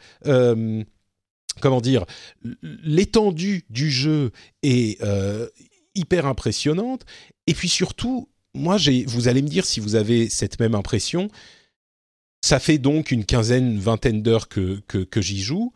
comment 1.62 1.80
dire, 1.80 2.04
l'étendue 2.62 3.64
du 3.70 3.90
jeu 3.90 4.32
est 4.62 5.00
hyper 5.94 6.26
impressionnante. 6.26 7.06
Et 7.46 7.54
puis 7.54 7.68
surtout, 7.68 8.28
moi, 8.56 8.78
vous 9.06 9.28
allez 9.28 9.42
me 9.42 9.48
dire 9.48 9.64
si 9.64 9.80
vous 9.80 9.94
avez 9.94 10.28
cette 10.28 10.58
même 10.58 10.74
impression. 10.74 11.28
Ça 12.42 12.58
fait 12.58 12.78
donc 12.78 13.10
une 13.10 13.24
quinzaine, 13.24 13.78
vingtaine 13.78 14.22
d'heures 14.22 14.48
que, 14.48 14.80
que, 14.86 15.20
j'y 15.20 15.40
joue 15.40 15.72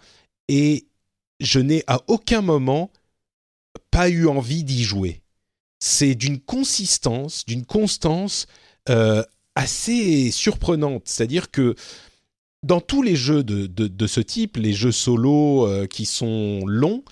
et 0.49 0.87
je 1.40 1.58
n'ai 1.58 1.84
à 1.87 2.00
aucun 2.06 2.42
moment 2.42 2.90
pas 3.90 4.08
eu 4.08 4.26
envie 4.26 4.64
d'y 4.64 4.82
jouer. 4.82 5.20
C'est 5.80 6.14
d'une 6.14 6.40
consistance, 6.40 7.44
d'une 7.46 7.64
constance 7.64 8.46
euh, 8.88 9.25
assez 9.54 10.30
surprenante. 10.30 11.02
C'est-à-dire 11.06 11.50
que 11.50 11.75
dans 12.62 12.80
tous 12.80 13.02
les 13.02 13.16
jeux 13.16 13.42
de, 13.42 13.66
de, 13.66 14.06
ce 14.06 14.20
type, 14.20 14.56
les 14.56 14.75
jeux 14.75 14.92
solo 14.92 15.66
euh, 15.66 15.87
qui 15.87 16.04
sont 16.04 16.66
longs, 16.66 17.02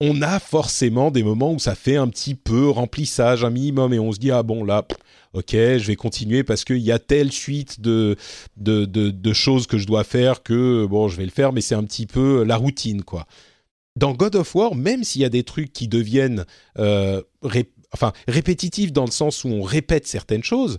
on 0.00 0.22
a 0.22 0.38
forcément 0.38 1.10
des 1.10 1.22
moments 1.22 1.52
où 1.52 1.58
ça 1.58 1.74
fait 1.74 1.96
un 1.96 2.08
petit 2.08 2.34
peu 2.34 2.68
remplissage, 2.68 3.44
un 3.44 3.50
minimum, 3.50 3.92
et 3.92 3.98
on 3.98 4.12
se 4.12 4.18
dit 4.18 4.30
ah 4.30 4.42
bon 4.42 4.64
là, 4.64 4.86
ok, 5.32 5.50
je 5.52 5.86
vais 5.86 5.96
continuer 5.96 6.44
parce 6.44 6.64
qu'il 6.64 6.78
y 6.78 6.92
a 6.92 6.98
telle 6.98 7.32
suite 7.32 7.80
de, 7.80 8.16
de, 8.56 8.84
de, 8.84 9.32
choses 9.32 9.66
que 9.66 9.76
je 9.78 9.86
dois 9.86 10.04
faire 10.04 10.42
que 10.42 10.86
bon, 10.86 11.08
je 11.08 11.16
vais 11.16 11.24
le 11.24 11.30
faire, 11.30 11.52
mais 11.52 11.60
c'est 11.60 11.74
un 11.74 11.84
petit 11.84 12.06
peu 12.06 12.44
la 12.44 12.56
routine 12.56 13.02
quoi. 13.02 13.26
Dans 13.96 14.12
God 14.12 14.36
of 14.36 14.54
War, 14.54 14.76
même 14.76 15.02
s'il 15.02 15.22
y 15.22 15.24
a 15.24 15.30
des 15.30 15.42
trucs 15.42 15.72
qui 15.72 15.88
deviennent 15.88 16.44
euh, 16.78 17.20
enfin 17.92 18.12
répétitifs 18.28 18.92
dans 18.92 19.04
le 19.04 19.10
sens 19.10 19.42
où 19.42 19.48
on 19.48 19.62
répète 19.62 20.06
certaines 20.06 20.44
choses, 20.44 20.78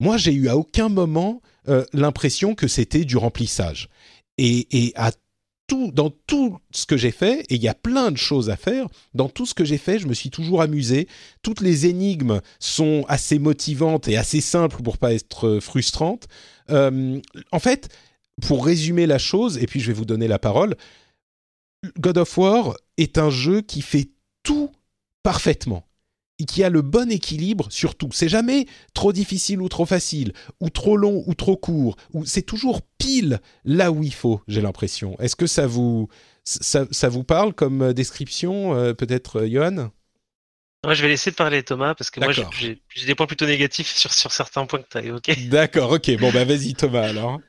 moi 0.00 0.16
j'ai 0.16 0.32
eu 0.32 0.48
à 0.48 0.56
aucun 0.56 0.88
moment 0.88 1.40
euh, 1.68 1.84
l'impression 1.92 2.56
que 2.56 2.66
c'était 2.66 3.04
du 3.04 3.16
remplissage. 3.16 3.88
Et, 4.38 4.86
et 4.86 4.92
à 4.96 5.12
dans 5.68 6.10
tout 6.10 6.58
ce 6.70 6.86
que 6.86 6.96
j'ai 6.96 7.10
fait, 7.10 7.40
et 7.50 7.56
il 7.56 7.62
y 7.62 7.68
a 7.68 7.74
plein 7.74 8.10
de 8.10 8.16
choses 8.16 8.50
à 8.50 8.56
faire, 8.56 8.86
dans 9.14 9.28
tout 9.28 9.46
ce 9.46 9.54
que 9.54 9.64
j'ai 9.64 9.78
fait, 9.78 9.98
je 9.98 10.06
me 10.06 10.14
suis 10.14 10.30
toujours 10.30 10.62
amusé. 10.62 11.08
Toutes 11.42 11.60
les 11.60 11.86
énigmes 11.86 12.40
sont 12.58 13.04
assez 13.08 13.38
motivantes 13.38 14.08
et 14.08 14.16
assez 14.16 14.40
simples 14.40 14.82
pour 14.82 14.98
pas 14.98 15.12
être 15.12 15.58
frustrantes. 15.60 16.28
Euh, 16.70 17.20
en 17.52 17.58
fait, 17.58 17.88
pour 18.42 18.64
résumer 18.64 19.06
la 19.06 19.18
chose, 19.18 19.58
et 19.58 19.66
puis 19.66 19.80
je 19.80 19.88
vais 19.88 19.92
vous 19.92 20.04
donner 20.04 20.28
la 20.28 20.38
parole, 20.38 20.76
God 21.98 22.18
of 22.18 22.38
War 22.38 22.76
est 22.96 23.18
un 23.18 23.30
jeu 23.30 23.60
qui 23.60 23.82
fait 23.82 24.08
tout 24.42 24.70
parfaitement 25.22 25.86
qui 26.44 26.62
a 26.62 26.68
le 26.68 26.82
bon 26.82 27.10
équilibre 27.10 27.68
surtout. 27.70 28.10
C'est 28.12 28.28
jamais 28.28 28.66
trop 28.92 29.12
difficile 29.12 29.62
ou 29.62 29.68
trop 29.68 29.86
facile, 29.86 30.32
ou 30.60 30.68
trop 30.68 30.96
long 30.96 31.22
ou 31.26 31.34
trop 31.34 31.56
court, 31.56 31.96
ou 32.12 32.26
c'est 32.26 32.42
toujours 32.42 32.82
pile 32.98 33.40
là 33.64 33.90
où 33.90 34.02
il 34.02 34.12
faut, 34.12 34.42
j'ai 34.48 34.60
l'impression. 34.60 35.16
Est-ce 35.18 35.36
que 35.36 35.46
ça 35.46 35.66
vous, 35.66 36.08
ça, 36.44 37.08
vous 37.08 37.24
parle 37.24 37.52
comme 37.54 37.82
euh, 37.82 37.92
description, 37.92 38.74
euh, 38.74 38.92
peut-être, 38.92 39.40
euh, 39.40 39.48
Johan? 39.48 39.90
Moi, 40.84 40.94
je 40.94 41.02
vais 41.02 41.08
laisser 41.08 41.30
de 41.30 41.36
parler 41.36 41.62
Thomas 41.62 41.94
parce 41.94 42.10
que 42.10 42.20
moi 42.20 42.32
j'ai 42.32 42.78
des 43.06 43.14
points 43.16 43.26
plutôt 43.26 43.46
négatifs 43.46 43.92
sur, 43.96 44.12
sur 44.12 44.30
certains 44.30 44.66
points 44.66 44.80
que 44.80 44.88
tu 44.88 44.98
as 44.98 45.02
évoqués. 45.02 45.34
D'accord, 45.48 45.90
ok. 45.90 46.16
Bon, 46.18 46.30
bah 46.30 46.44
vas-y 46.44 46.74
Thomas 46.74 47.08
alors. 47.08 47.40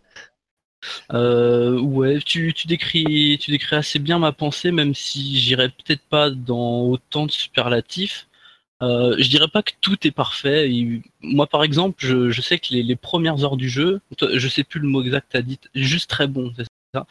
ouais, 1.12 2.20
tu, 2.26 2.54
tu, 2.54 2.68
décris, 2.68 3.38
tu 3.40 3.52
décris 3.52 3.76
assez 3.76 4.00
bien 4.00 4.18
ma 4.18 4.32
pensée, 4.32 4.72
même 4.72 4.96
si 4.96 5.38
j'irai 5.38 5.70
peut-être 5.70 6.02
pas 6.10 6.32
dans 6.32 6.82
autant 6.82 7.28
de 7.28 7.32
superlatifs. 7.32 8.27
Euh, 8.84 9.16
je 9.18 9.28
dirais 9.30 9.48
pas 9.48 9.64
que 9.64 9.72
tout 9.82 9.98
est 10.06 10.12
parfait. 10.12 10.70
moi, 11.22 11.48
par 11.48 11.64
exemple, 11.64 11.96
je, 12.00 12.42
sais 12.42 12.60
que 12.60 12.74
les, 12.74 12.96
premières 12.96 13.44
heures 13.44 13.58
du 13.58 13.70
jeu, 13.70 14.02
je 14.34 14.48
sais 14.48 14.64
plus 14.64 14.80
le 14.80 14.88
mot 14.88 15.02
exact, 15.02 15.28
t'as 15.32 15.42
dit 15.42 15.60
juste 15.74 16.10
très 16.10 16.28
bon, 16.28 16.54
c'est 16.56 16.66
ça? 16.94 17.08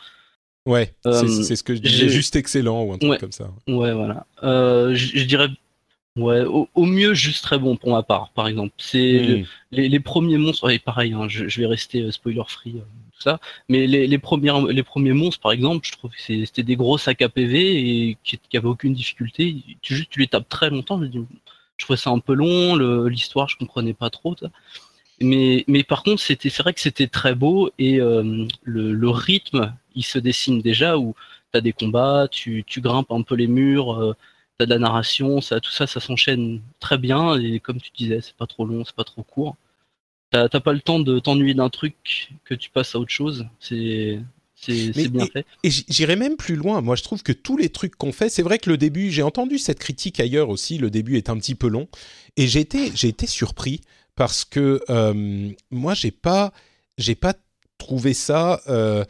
Ouais, 0.64 0.92
euh, 1.06 1.26
c'est 1.26 1.54
ce 1.54 1.62
que 1.62 1.75
je 1.75 1.80
disais, 1.80 2.08
juste 2.08 2.35
excellent 2.35 2.82
ou 2.82 2.92
un 2.92 2.99
truc 2.99 3.20
comme 3.20 3.32
ça. 3.32 3.52
Ouais, 3.68 3.92
voilà. 3.92 4.26
Euh, 4.42 4.94
je, 4.94 5.25
dirais, 5.25 5.49
ouais, 6.16 6.44
au, 6.44 6.85
mieux 6.85 7.14
juste 7.14 7.42
très 7.44 7.58
bon 7.58 7.76
pour 7.76 7.92
ma 7.92 8.02
part, 8.02 8.30
par 8.30 8.49
exemple. 8.49 8.75
C'est 8.78 9.44
hmm. 9.44 9.44
les, 9.73 10.00
premiers 10.00 10.38
monstres, 10.38 10.70
et 10.70 10.78
pareil, 10.78 11.12
hein, 11.14 11.28
je, 11.28 11.61
vais 11.61 11.66
rester 11.66 12.11
spoiler 12.12 12.42
free, 12.49 12.73
tout 12.73 13.23
ça. 13.23 13.40
Mais 13.68 13.87
les, 13.87 14.06
les, 14.08 14.18
premières, 14.18 14.61
les 14.61 14.82
premiers 14.82 15.12
monstres, 15.12 15.40
par 15.40 15.52
exemple, 15.52 15.87
je 15.87 15.92
trouve 15.92 16.11
que 16.11 16.20
c'était 16.20 16.64
des 16.64 16.76
gros 16.76 16.99
sacs 16.99 17.23
à 17.23 17.28
PV 17.28 18.08
et 18.11 18.18
qui, 18.25 18.38
qui 18.38 18.56
avaient 18.56 18.66
aucune 18.66 18.92
difficulté. 18.92 19.56
Tu 19.82 19.94
juste, 19.94 20.11
tu 20.11 20.20
les 20.20 20.28
tapes 20.28 20.49
très 20.49 20.70
longtemps. 20.70 21.00
Je 21.00 21.06
dis, 21.06 21.20
je 21.76 21.85
trouvais 21.85 21.97
ça 21.97 22.11
un 22.11 22.18
peu 22.18 22.35
long, 22.35 22.76
l'histoire 23.06 23.49
je 23.49 23.56
comprenais 23.59 23.95
pas 23.95 24.11
trop. 24.11 24.35
Mais, 25.21 25.64
par 25.88 26.02
contre, 26.02 26.21
c'était, 26.23 26.50
c'est 26.50 26.62
vrai 26.62 26.75
que 26.75 26.80
c'était 26.80 27.06
très 27.09 27.35
beau 27.35 27.71
et 27.78 28.00
euh, 28.00 28.47
le, 28.64 29.11
rythme, 29.11 29.75
il 29.95 30.04
se 30.04 30.18
dessine 30.18 30.61
déjà 30.61 30.99
où 30.99 31.14
tu 31.52 31.59
as 31.59 31.61
des 31.62 31.73
combats, 31.73 32.28
tu, 32.30 32.64
grimpes 32.78 33.11
un 33.11 33.23
peu 33.23 33.35
les 33.35 33.47
murs, 33.47 33.95
euh, 33.99 34.14
tu 34.59 34.64
as 34.64 34.66
de 34.66 34.71
la 34.71 34.78
narration, 34.78 35.40
ça, 35.40 35.61
tout 35.61 35.71
ça, 35.71 35.87
ça 35.87 36.00
s'enchaîne 36.00 36.61
très 36.80 36.99
bien 36.99 37.38
et 37.40 37.61
comme 37.61 37.80
tu 37.80 37.90
disais, 37.97 38.21
c'est 38.21 38.37
pas 38.37 38.47
trop 38.47 38.66
long, 38.66 38.85
c'est 38.85 38.95
pas 38.95 39.04
trop 39.04 39.23
court. 39.23 39.56
T'as 40.30 40.49
pas 40.49 40.73
le 40.73 40.80
temps 40.80 41.00
de 41.00 41.18
t'ennuyer 41.18 41.54
d'un 41.54 41.71
truc 41.71 42.30
que 42.45 42.54
tu 42.54 42.68
passes 42.71 42.95
à 42.95 42.99
autre 42.99 43.11
chose. 43.11 43.47
C'est 44.66 45.08
bien 45.08 45.26
fait. 45.26 45.46
Et 45.62 45.70
j'irai 45.70 46.16
même 46.16 46.37
plus 46.37 46.56
loin. 46.56 46.80
Moi, 46.80 46.96
je 46.96 47.02
trouve 47.02 47.23
que 47.23 47.32
tous 47.32 47.56
les 47.56 47.68
trucs 47.68 47.96
qu'on 47.96 48.12
fait, 48.12 48.28
c'est 48.28 48.42
vrai 48.42 48.58
que 48.58 48.70
le 48.70 48.76
début, 48.76 49.11
j'ai 49.11 49.23
entendu 49.23 49.58
cette 49.58 49.78
critique 49.78 50.20
ailleurs 50.20 50.49
aussi. 50.49 50.78
Le 50.78 50.90
début 50.90 51.16
est 51.16 51.30
un 51.30 51.37
petit 51.38 51.54
peu 51.54 51.68
long, 51.68 51.88
et 52.37 52.46
j'ai 52.46 52.61
été, 52.61 52.90
j'ai 52.94 53.08
été 53.08 53.26
surpris 53.26 53.80
parce 54.14 54.44
que 54.44 54.82
euh, 54.90 55.50
moi, 55.70 55.94
j'ai 55.94 56.11
pas, 56.11 56.52
j'ai 56.99 57.14
pas 57.14 57.35
trouvé 57.78 58.14
ça. 58.14 58.61
Euh, 58.68 59.04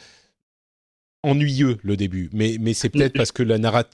ennuyeux 1.27 1.79
le 1.83 1.97
début, 1.97 2.31
mais, 2.33 2.57
mais 2.61 2.73
c'est 2.73 2.89
peut-être 2.89 3.15
parce 3.15 3.33
que 3.33 3.43
la 3.43 3.85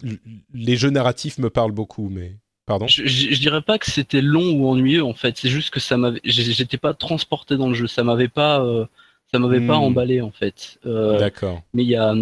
les 0.53 0.77
jeux 0.77 0.91
narratifs 0.91 1.39
me 1.39 1.49
parlent 1.49 1.73
beaucoup, 1.73 2.09
mais 2.11 2.37
pardon? 2.67 2.87
Je, 2.87 3.07
je, 3.07 3.41
dirais 3.41 3.63
pas 3.63 3.79
que 3.79 3.91
c'était 3.91 4.21
long 4.21 4.53
ou 4.53 4.69
ennuyeux 4.69 5.03
en 5.03 5.15
fait, 5.15 5.39
c'est 5.39 5.49
juste 5.49 5.71
que 5.71 5.81
ça 5.81 5.97
m'avait, 5.97 6.21
j'étais 6.25 6.77
pas 6.77 6.93
transporté 6.93 7.57
dans 7.57 7.69
le 7.69 7.75
jeu, 7.75 7.87
ça 7.87 8.05
m'avait 8.05 8.29
pas, 8.29 8.63
euh, 8.63 8.85
ça 9.33 9.39
m'avait 9.39 9.67
pas 9.67 9.79
hmm. 9.79 9.85
emballé 9.85 10.21
en 10.21 10.31
fait. 10.31 10.79
Euh, 10.87 11.19
D'accord. 11.19 11.63
Mais 11.73 11.85
il 11.85 11.89
y 11.89 11.97
a, 11.97 12.15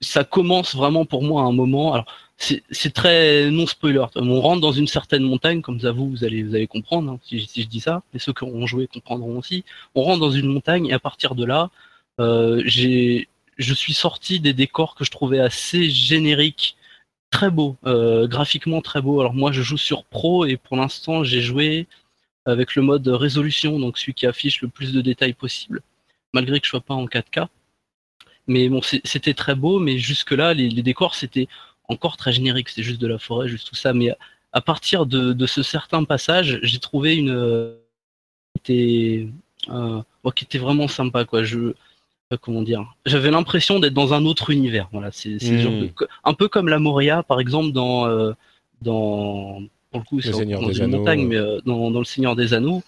ça 0.00 0.24
commence 0.24 0.74
vraiment 0.74 1.04
pour 1.04 1.22
moi 1.22 1.42
à 1.42 1.46
un 1.46 1.52
moment. 1.52 1.92
Alors 1.92 2.06
c'est 2.36 2.92
très 2.92 3.50
non 3.50 3.66
spoiler. 3.66 4.04
On 4.16 4.40
rentre 4.40 4.60
dans 4.60 4.72
une 4.72 4.88
certaine 4.88 5.22
montagne, 5.22 5.60
comme 5.60 5.80
ça 5.80 5.92
vous, 5.92 6.10
vous 6.10 6.24
allez, 6.24 6.42
vous 6.42 6.54
allez 6.54 6.66
comprendre 6.66 7.12
hein, 7.12 7.18
si, 7.22 7.40
je 7.40 7.68
dis 7.68 7.80
ça. 7.80 8.02
Et 8.14 8.18
ceux 8.18 8.32
qui 8.32 8.44
auront 8.44 8.66
joué 8.66 8.86
comprendront 8.86 9.38
aussi. 9.38 9.64
On 9.94 10.02
rentre 10.02 10.20
dans 10.20 10.30
une 10.30 10.52
montagne 10.52 10.86
et 10.86 10.92
à 10.92 10.98
partir 10.98 11.34
de 11.34 11.44
là, 11.44 11.70
euh, 12.20 12.62
j'ai, 12.64 13.28
je 13.58 13.74
suis 13.74 13.94
sorti 13.94 14.40
des 14.40 14.52
décors 14.52 14.94
que 14.94 15.04
je 15.04 15.10
trouvais 15.10 15.40
assez 15.40 15.90
génériques, 15.90 16.76
très 17.30 17.50
beaux, 17.50 17.76
euh, 17.86 18.26
graphiquement 18.26 18.80
très 18.80 19.00
beaux. 19.00 19.20
Alors 19.20 19.34
moi, 19.34 19.52
je 19.52 19.62
joue 19.62 19.78
sur 19.78 20.04
Pro 20.04 20.44
et 20.46 20.56
pour 20.56 20.76
l'instant, 20.76 21.22
j'ai 21.24 21.40
joué 21.40 21.86
avec 22.46 22.74
le 22.74 22.82
mode 22.82 23.06
résolution, 23.08 23.78
donc 23.78 23.96
celui 23.96 24.14
qui 24.14 24.26
affiche 24.26 24.60
le 24.60 24.68
plus 24.68 24.92
de 24.92 25.00
détails 25.00 25.34
possible 25.34 25.82
malgré 26.34 26.60
que 26.60 26.66
je 26.66 26.70
sois 26.70 26.80
pas 26.80 26.94
en 26.94 27.06
4K. 27.06 27.46
Mais 28.46 28.68
bon, 28.68 28.80
c'était 28.82 29.32
très 29.32 29.54
beau, 29.54 29.78
mais 29.78 29.96
jusque-là, 29.96 30.52
les, 30.52 30.82
décors, 30.82 31.14
c'était 31.14 31.48
encore 31.88 32.18
très 32.18 32.32
générique, 32.32 32.68
c'était 32.68 32.82
juste 32.82 33.00
de 33.00 33.06
la 33.06 33.18
forêt, 33.18 33.48
juste 33.48 33.68
tout 33.68 33.74
ça. 33.74 33.94
Mais 33.94 34.14
à 34.52 34.60
partir 34.60 35.06
de, 35.06 35.46
ce 35.46 35.62
certain 35.62 36.04
passage, 36.04 36.58
j'ai 36.62 36.78
trouvé 36.78 37.16
une 37.16 37.74
qui 38.64 38.72
était, 38.72 39.28
euh, 39.70 40.02
qui 40.34 40.44
était 40.44 40.58
vraiment 40.58 40.88
sympa, 40.88 41.24
quoi. 41.24 41.42
Je 41.42 41.58
euh, 42.32 42.36
comment 42.40 42.62
dire 42.62 42.94
J'avais 43.06 43.30
l'impression 43.30 43.80
d'être 43.80 43.94
dans 43.94 44.12
un 44.12 44.26
autre 44.26 44.50
univers. 44.50 44.88
Voilà, 44.92 45.10
c'est 45.10 45.36
hmm. 45.36 45.88
un 46.24 46.34
peu 46.34 46.48
comme 46.48 46.68
la 46.68 46.78
Moria, 46.78 47.22
par 47.22 47.40
exemple, 47.40 47.72
dans 47.72 48.06
euh, 48.06 48.32
dans 48.82 49.62
pour 49.90 50.00
le 50.00 50.04
coup, 50.04 50.20
c'est 50.20 50.32
dans 50.32 50.72
une 50.72 50.86
montagne, 50.88 51.26
mais 51.26 51.38
dans, 51.64 51.90
dans, 51.90 51.98
le 52.00 52.04
Seigneur 52.04 52.36
des 52.36 52.52
Anneaux. 52.52 52.82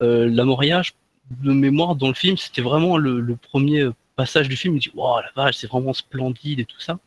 la 0.00 0.44
Moria, 0.44 0.80
je 0.82 0.92
de 1.30 1.52
mémoire 1.52 1.96
dans 1.96 2.08
le 2.08 2.14
film, 2.14 2.36
c'était 2.36 2.62
vraiment 2.62 2.96
le, 2.96 3.36
premier 3.36 3.88
passage 4.16 4.48
du 4.48 4.56
film. 4.56 4.74
Me 4.74 4.80
dis, 4.80 4.90
wow, 4.94 5.20
la 5.20 5.30
vache, 5.34 5.56
c'est 5.56 5.66
vraiment 5.66 5.92
splendide 5.92 6.60
et 6.60 6.64
tout 6.64 6.80
ça. 6.80 6.98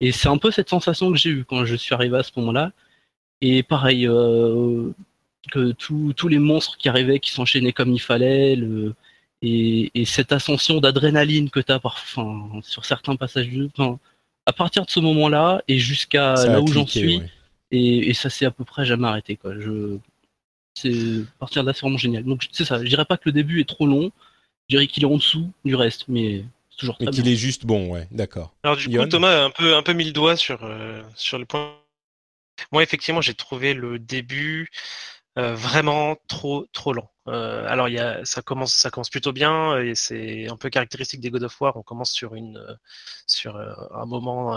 Et 0.00 0.12
c'est 0.12 0.28
un 0.28 0.38
peu 0.38 0.50
cette 0.50 0.68
sensation 0.68 1.10
que 1.10 1.16
j'ai 1.16 1.30
eue 1.30 1.44
quand 1.44 1.64
je 1.64 1.74
suis 1.74 1.94
arrivé 1.94 2.18
à 2.18 2.22
ce 2.22 2.32
moment-là. 2.36 2.72
Et 3.40 3.62
pareil, 3.62 4.06
euh, 4.06 4.90
que 5.50 5.72
tous 5.72 6.28
les 6.28 6.38
monstres 6.38 6.76
qui 6.76 6.88
arrivaient, 6.88 7.18
qui 7.18 7.32
s'enchaînaient 7.32 7.72
comme 7.72 7.92
il 7.92 8.00
fallait, 8.00 8.56
le, 8.56 8.94
et, 9.42 10.04
cette 10.04 10.32
ascension 10.32 10.80
d'adrénaline 10.80 11.50
que 11.50 11.60
tu 11.60 11.72
as 11.72 11.80
enfin, 11.82 12.48
sur 12.62 12.84
certains 12.84 13.16
passages 13.16 13.48
du 13.48 13.68
enfin, 13.76 13.98
à 14.46 14.52
partir 14.52 14.84
de 14.84 14.90
ce 14.90 15.00
moment-là 15.00 15.62
et 15.68 15.78
jusqu'à 15.78 16.34
là 16.34 16.60
où 16.60 16.66
j'en 16.66 16.86
suis, 16.86 17.22
et, 17.70 18.10
et, 18.10 18.14
ça 18.14 18.30
s'est 18.30 18.46
à 18.46 18.50
peu 18.50 18.64
près 18.64 18.84
jamais 18.84 19.08
arrêté. 19.08 19.36
Quoi. 19.36 19.58
Je, 19.58 19.98
c'est 20.76 21.24
partir 21.38 21.62
de 21.62 21.68
là, 21.68 21.72
c'est 21.72 21.80
vraiment 21.80 21.98
génial. 21.98 22.24
Donc 22.24 22.46
c'est 22.52 22.64
ça. 22.64 22.78
Je 22.78 22.88
dirais 22.88 23.04
pas 23.04 23.16
que 23.16 23.24
le 23.26 23.32
début 23.32 23.60
est 23.60 23.68
trop 23.68 23.86
long. 23.86 24.12
Je 24.68 24.76
dirais 24.76 24.86
qu'il 24.86 25.02
est 25.02 25.06
en 25.06 25.16
dessous 25.16 25.50
du 25.64 25.74
reste, 25.74 26.04
mais 26.08 26.44
c'est 26.70 26.76
toujours 26.76 26.96
très 26.96 27.06
Mais 27.06 27.10
qu'il 27.10 27.28
est 27.28 27.36
juste 27.36 27.64
bon, 27.64 27.92
ouais. 27.92 28.06
D'accord. 28.10 28.52
Alors 28.62 28.76
du 28.76 28.88
coup, 28.88 29.06
Thomas 29.06 29.42
a 29.42 29.44
un 29.44 29.50
peu 29.50 29.74
un 29.74 29.82
peu 29.82 29.94
mis 29.94 30.04
le 30.04 30.12
doigt 30.12 30.36
sur 30.36 30.64
euh, 30.64 31.02
sur 31.14 31.38
le 31.38 31.46
point. 31.46 31.74
Moi, 32.72 32.82
effectivement, 32.82 33.20
j'ai 33.20 33.34
trouvé 33.34 33.74
le 33.74 33.98
début 33.98 34.70
vraiment 35.36 36.16
trop 36.28 36.66
trop 36.72 36.94
lent. 36.94 37.10
alors 37.26 37.90
il 37.90 37.94
y 37.94 37.98
a, 37.98 38.24
ça 38.24 38.40
commence 38.40 38.72
ça 38.72 38.90
commence 38.90 39.10
plutôt 39.10 39.32
bien 39.32 39.78
et 39.78 39.94
c'est 39.94 40.48
un 40.48 40.56
peu 40.56 40.70
caractéristique 40.70 41.20
des 41.20 41.30
God 41.30 41.42
of 41.42 41.60
War. 41.60 41.76
On 41.76 41.82
commence 41.82 42.10
sur 42.10 42.34
une 42.34 42.58
sur 43.26 43.56
un 43.56 44.06
moment 44.06 44.56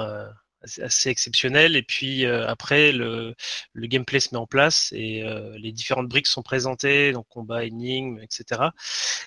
assez 0.82 1.10
exceptionnel. 1.10 1.76
Et 1.76 1.84
puis 1.84 2.26
après 2.26 2.92
le, 2.92 3.36
le, 3.74 3.88
gameplay 3.88 4.20
se 4.20 4.30
met 4.34 4.40
en 4.40 4.48
place 4.48 4.92
et 4.96 5.24
les 5.58 5.72
différentes 5.72 6.08
briques 6.08 6.28
sont 6.28 6.44
présentées 6.44 7.12
donc 7.12 7.28
combat 7.28 7.64
énigme 7.66 8.20
etc 8.20 8.70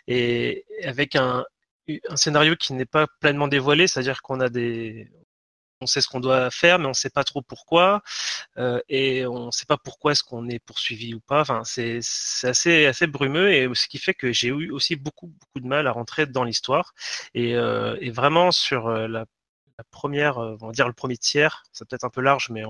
et 0.07 0.65
avec 0.85 1.17
un, 1.17 1.45
un 2.09 2.17
scénario 2.17 2.57
qui 2.57 2.75
n'est 2.75 2.85
pas 2.85 3.07
pleinement 3.21 3.49
dévoilé 3.49 3.87
c'est-à-dire 3.87 4.23
qu'on 4.23 4.41
a 4.41 4.49
des 4.49 5.11
on 5.83 5.87
sait 5.87 6.01
ce 6.01 6.09
qu'on 6.09 6.21
doit 6.21 6.51
faire, 6.51 6.79
mais 6.79 6.87
on 6.87 6.91
ne 6.91 6.95
sait 6.95 7.11
pas 7.11 7.25
trop 7.25 7.43
pourquoi, 7.43 8.03
euh, 8.59 8.81
et 8.89 9.27
on 9.27 9.47
ne 9.47 9.51
sait 9.51 9.67
pas 9.67 9.77
pourquoi 9.77 10.12
est-ce 10.12 10.23
qu'on 10.23 10.49
est 10.49 10.61
poursuivi 10.61 11.15
ou 11.15 11.21
pas. 11.21 11.41
Enfin, 11.41 11.62
c'est 11.65 12.01
assez 12.45 12.87
assez 12.87 13.07
brumeux, 13.07 13.53
et 13.53 13.69
ce 13.75 13.89
qui 13.89 13.99
fait 13.99 14.15
que 14.15 14.33
j'ai 14.33 14.49
eu 14.49 14.71
aussi 14.71 14.97
beaucoup 14.97 15.29
beaucoup 15.29 15.61
de 15.61 15.67
mal 15.67 15.87
à 15.87 15.93
rentrer 15.93 16.27
dans 16.27 16.45
l'histoire, 16.45 16.95
et, 17.35 17.57
euh, 17.57 17.97
vraiment 18.12 18.51
sur 18.53 18.89
euh, 18.89 19.09
la, 19.79 19.85
première, 19.85 20.38
on 20.38 20.57
va 20.57 20.73
dire 20.73 20.87
le 20.87 20.93
premier 20.93 21.17
tiers, 21.17 21.64
c'est 21.73 21.88
peut-être 21.88 22.05
un 22.05 22.11
peu 22.11 22.21
large, 22.21 22.50
mais 22.50 22.64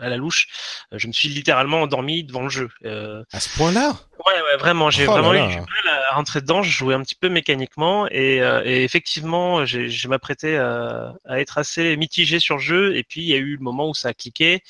à 0.00 0.08
la 0.08 0.16
louche, 0.16 0.48
je 0.92 1.06
me 1.06 1.12
suis 1.12 1.28
littéralement 1.28 1.82
endormi 1.82 2.24
devant 2.24 2.42
le 2.42 2.48
jeu. 2.48 2.68
à 2.84 3.40
ce 3.40 3.56
point-là? 3.56 3.96
Ouais, 4.26 4.42
ouais, 4.42 4.56
vraiment, 4.58 4.90
j'ai 4.90 5.06
oh 5.06 5.12
vraiment 5.12 5.32
eu 5.32 5.48
du 5.48 5.56
mal 5.56 5.88
à 6.10 6.14
rentrer 6.14 6.40
dedans. 6.40 6.62
Je 6.62 6.70
jouais 6.70 6.94
un 6.94 7.02
petit 7.02 7.14
peu 7.14 7.28
mécaniquement 7.28 8.08
et, 8.08 8.42
euh, 8.42 8.62
et 8.64 8.82
effectivement, 8.82 9.64
je 9.64 10.08
m'apprêtais 10.08 10.56
à, 10.56 11.14
à, 11.24 11.40
être 11.40 11.58
assez 11.58 11.96
mitigé 11.96 12.40
sur 12.40 12.56
le 12.56 12.60
jeu. 12.60 12.96
Et 12.96 13.04
puis, 13.04 13.22
il 13.22 13.28
y 13.28 13.34
a 13.34 13.36
eu 13.36 13.56
le 13.56 13.62
moment 13.62 13.88
où 13.88 13.94
ça 13.94 14.08
a 14.08 14.14
cliqué 14.14 14.62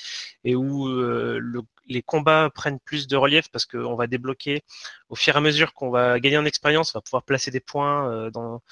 et 0.45 0.55
où 0.55 0.89
euh, 0.89 1.39
le, 1.41 1.63
les 1.87 2.03
combats 2.03 2.51
prennent 2.55 2.79
plus 2.79 3.07
de 3.09 3.17
relief 3.17 3.49
parce 3.51 3.65
qu'on 3.65 3.95
va 3.95 4.07
débloquer 4.07 4.63
au 5.09 5.17
fur 5.17 5.35
et 5.35 5.39
à 5.39 5.41
mesure 5.41 5.73
qu'on 5.73 5.91
va 5.91 6.21
gagner 6.21 6.39
en 6.39 6.45
expérience, 6.45 6.95
on 6.95 6.99
va 6.99 7.03
pouvoir 7.03 7.23
placer 7.23 7.51
des 7.51 7.61
points 7.61 8.11
euh, 8.13 8.31
dans, 8.31 8.63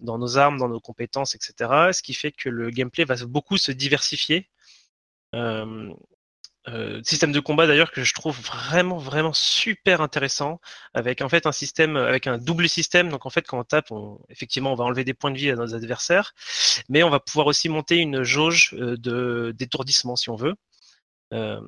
dans 0.00 0.18
nos 0.18 0.36
armes, 0.36 0.58
dans 0.58 0.68
nos 0.68 0.80
compétences, 0.80 1.34
etc. 1.34 1.92
Ce 1.92 2.02
qui 2.02 2.12
fait 2.12 2.32
que 2.32 2.50
le 2.50 2.70
gameplay 2.70 3.04
va 3.04 3.16
beaucoup 3.26 3.56
se 3.56 3.72
diversifier. 3.72 4.48
Euh, 5.34 5.92
euh, 6.68 7.00
système 7.04 7.30
de 7.30 7.38
combat 7.38 7.68
d'ailleurs 7.68 7.92
que 7.92 8.02
je 8.02 8.12
trouve 8.12 8.36
vraiment 8.40 8.98
vraiment 8.98 9.32
super 9.32 10.00
intéressant 10.00 10.60
avec 10.94 11.22
en 11.22 11.28
fait 11.28 11.46
un 11.46 11.52
système 11.52 11.96
avec 11.96 12.26
un 12.26 12.38
double 12.38 12.68
système. 12.68 13.08
Donc 13.08 13.24
en 13.24 13.30
fait 13.30 13.46
quand 13.46 13.60
on 13.60 13.64
tape 13.64 13.92
on, 13.92 14.18
effectivement 14.30 14.72
on 14.72 14.74
va 14.74 14.84
enlever 14.84 15.04
des 15.04 15.14
points 15.14 15.30
de 15.30 15.38
vie 15.38 15.50
à 15.50 15.54
nos 15.54 15.76
adversaires 15.76 16.34
mais 16.88 17.04
on 17.04 17.10
va 17.10 17.20
pouvoir 17.20 17.46
aussi 17.46 17.68
monter 17.68 17.98
une 17.98 18.24
jauge 18.24 18.74
euh, 18.78 18.96
de 18.96 19.54
d'étourdissement 19.56 20.16
si 20.16 20.28
on 20.28 20.36
veut. 20.36 20.54
Euh, 21.32 21.60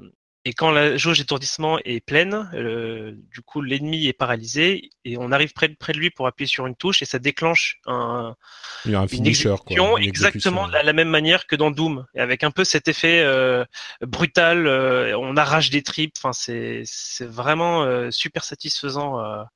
et 0.44 0.52
quand 0.52 0.70
la 0.70 0.96
jauge 0.96 1.18
d'étourdissement 1.18 1.78
est 1.84 2.00
pleine, 2.00 2.50
euh, 2.54 3.12
du 3.30 3.42
coup 3.42 3.60
l'ennemi 3.60 4.06
est 4.06 4.12
paralysé 4.12 4.90
et 5.04 5.18
on 5.18 5.32
arrive 5.32 5.52
près, 5.52 5.68
près 5.68 5.92
de 5.92 5.98
lui 5.98 6.10
pour 6.10 6.26
appuyer 6.26 6.46
sur 6.46 6.66
une 6.66 6.76
touche 6.76 7.02
et 7.02 7.04
ça 7.04 7.18
déclenche 7.18 7.80
un, 7.86 8.36
Il 8.84 8.92
y 8.92 8.94
a 8.94 9.00
un 9.00 9.06
une 9.06 9.26
exécution 9.26 9.90
quoi, 9.90 10.00
exactement 10.00 10.68
de 10.68 10.72
la, 10.72 10.92
même 10.92 11.08
manière 11.08 11.46
que 11.46 11.56
dans 11.56 11.70
Doom, 11.70 12.06
et 12.14 12.20
avec 12.20 12.44
un 12.44 12.50
peu 12.50 12.64
cet 12.64 12.88
effet 12.88 13.20
euh, 13.20 13.64
brutal, 14.00 14.66
euh, 14.66 15.18
on 15.18 15.36
arrache 15.36 15.70
des 15.70 15.82
tripes. 15.82 16.14
Enfin, 16.16 16.32
c'est 16.32 16.84
vraiment 17.20 17.82
euh, 17.82 18.10
super 18.10 18.44
satisfaisant 18.44 19.18
à, 19.18 19.50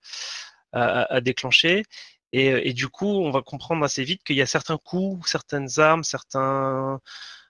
à, 0.73 1.15
à 1.15 1.21
déclencher. 1.21 1.85
Et, 2.33 2.69
et, 2.69 2.73
du 2.73 2.89
coup, 2.89 3.09
on 3.09 3.31
va 3.31 3.43
comprendre 3.43 3.85
assez 3.85 4.05
vite 4.05 4.25
qu'il 4.25 4.37
y 4.37 4.43
a 4.43 4.47
certains 4.47 4.79
coups, 4.79 5.29
certaines 5.31 5.69
armes, 5.79 6.03
certains 6.03 6.99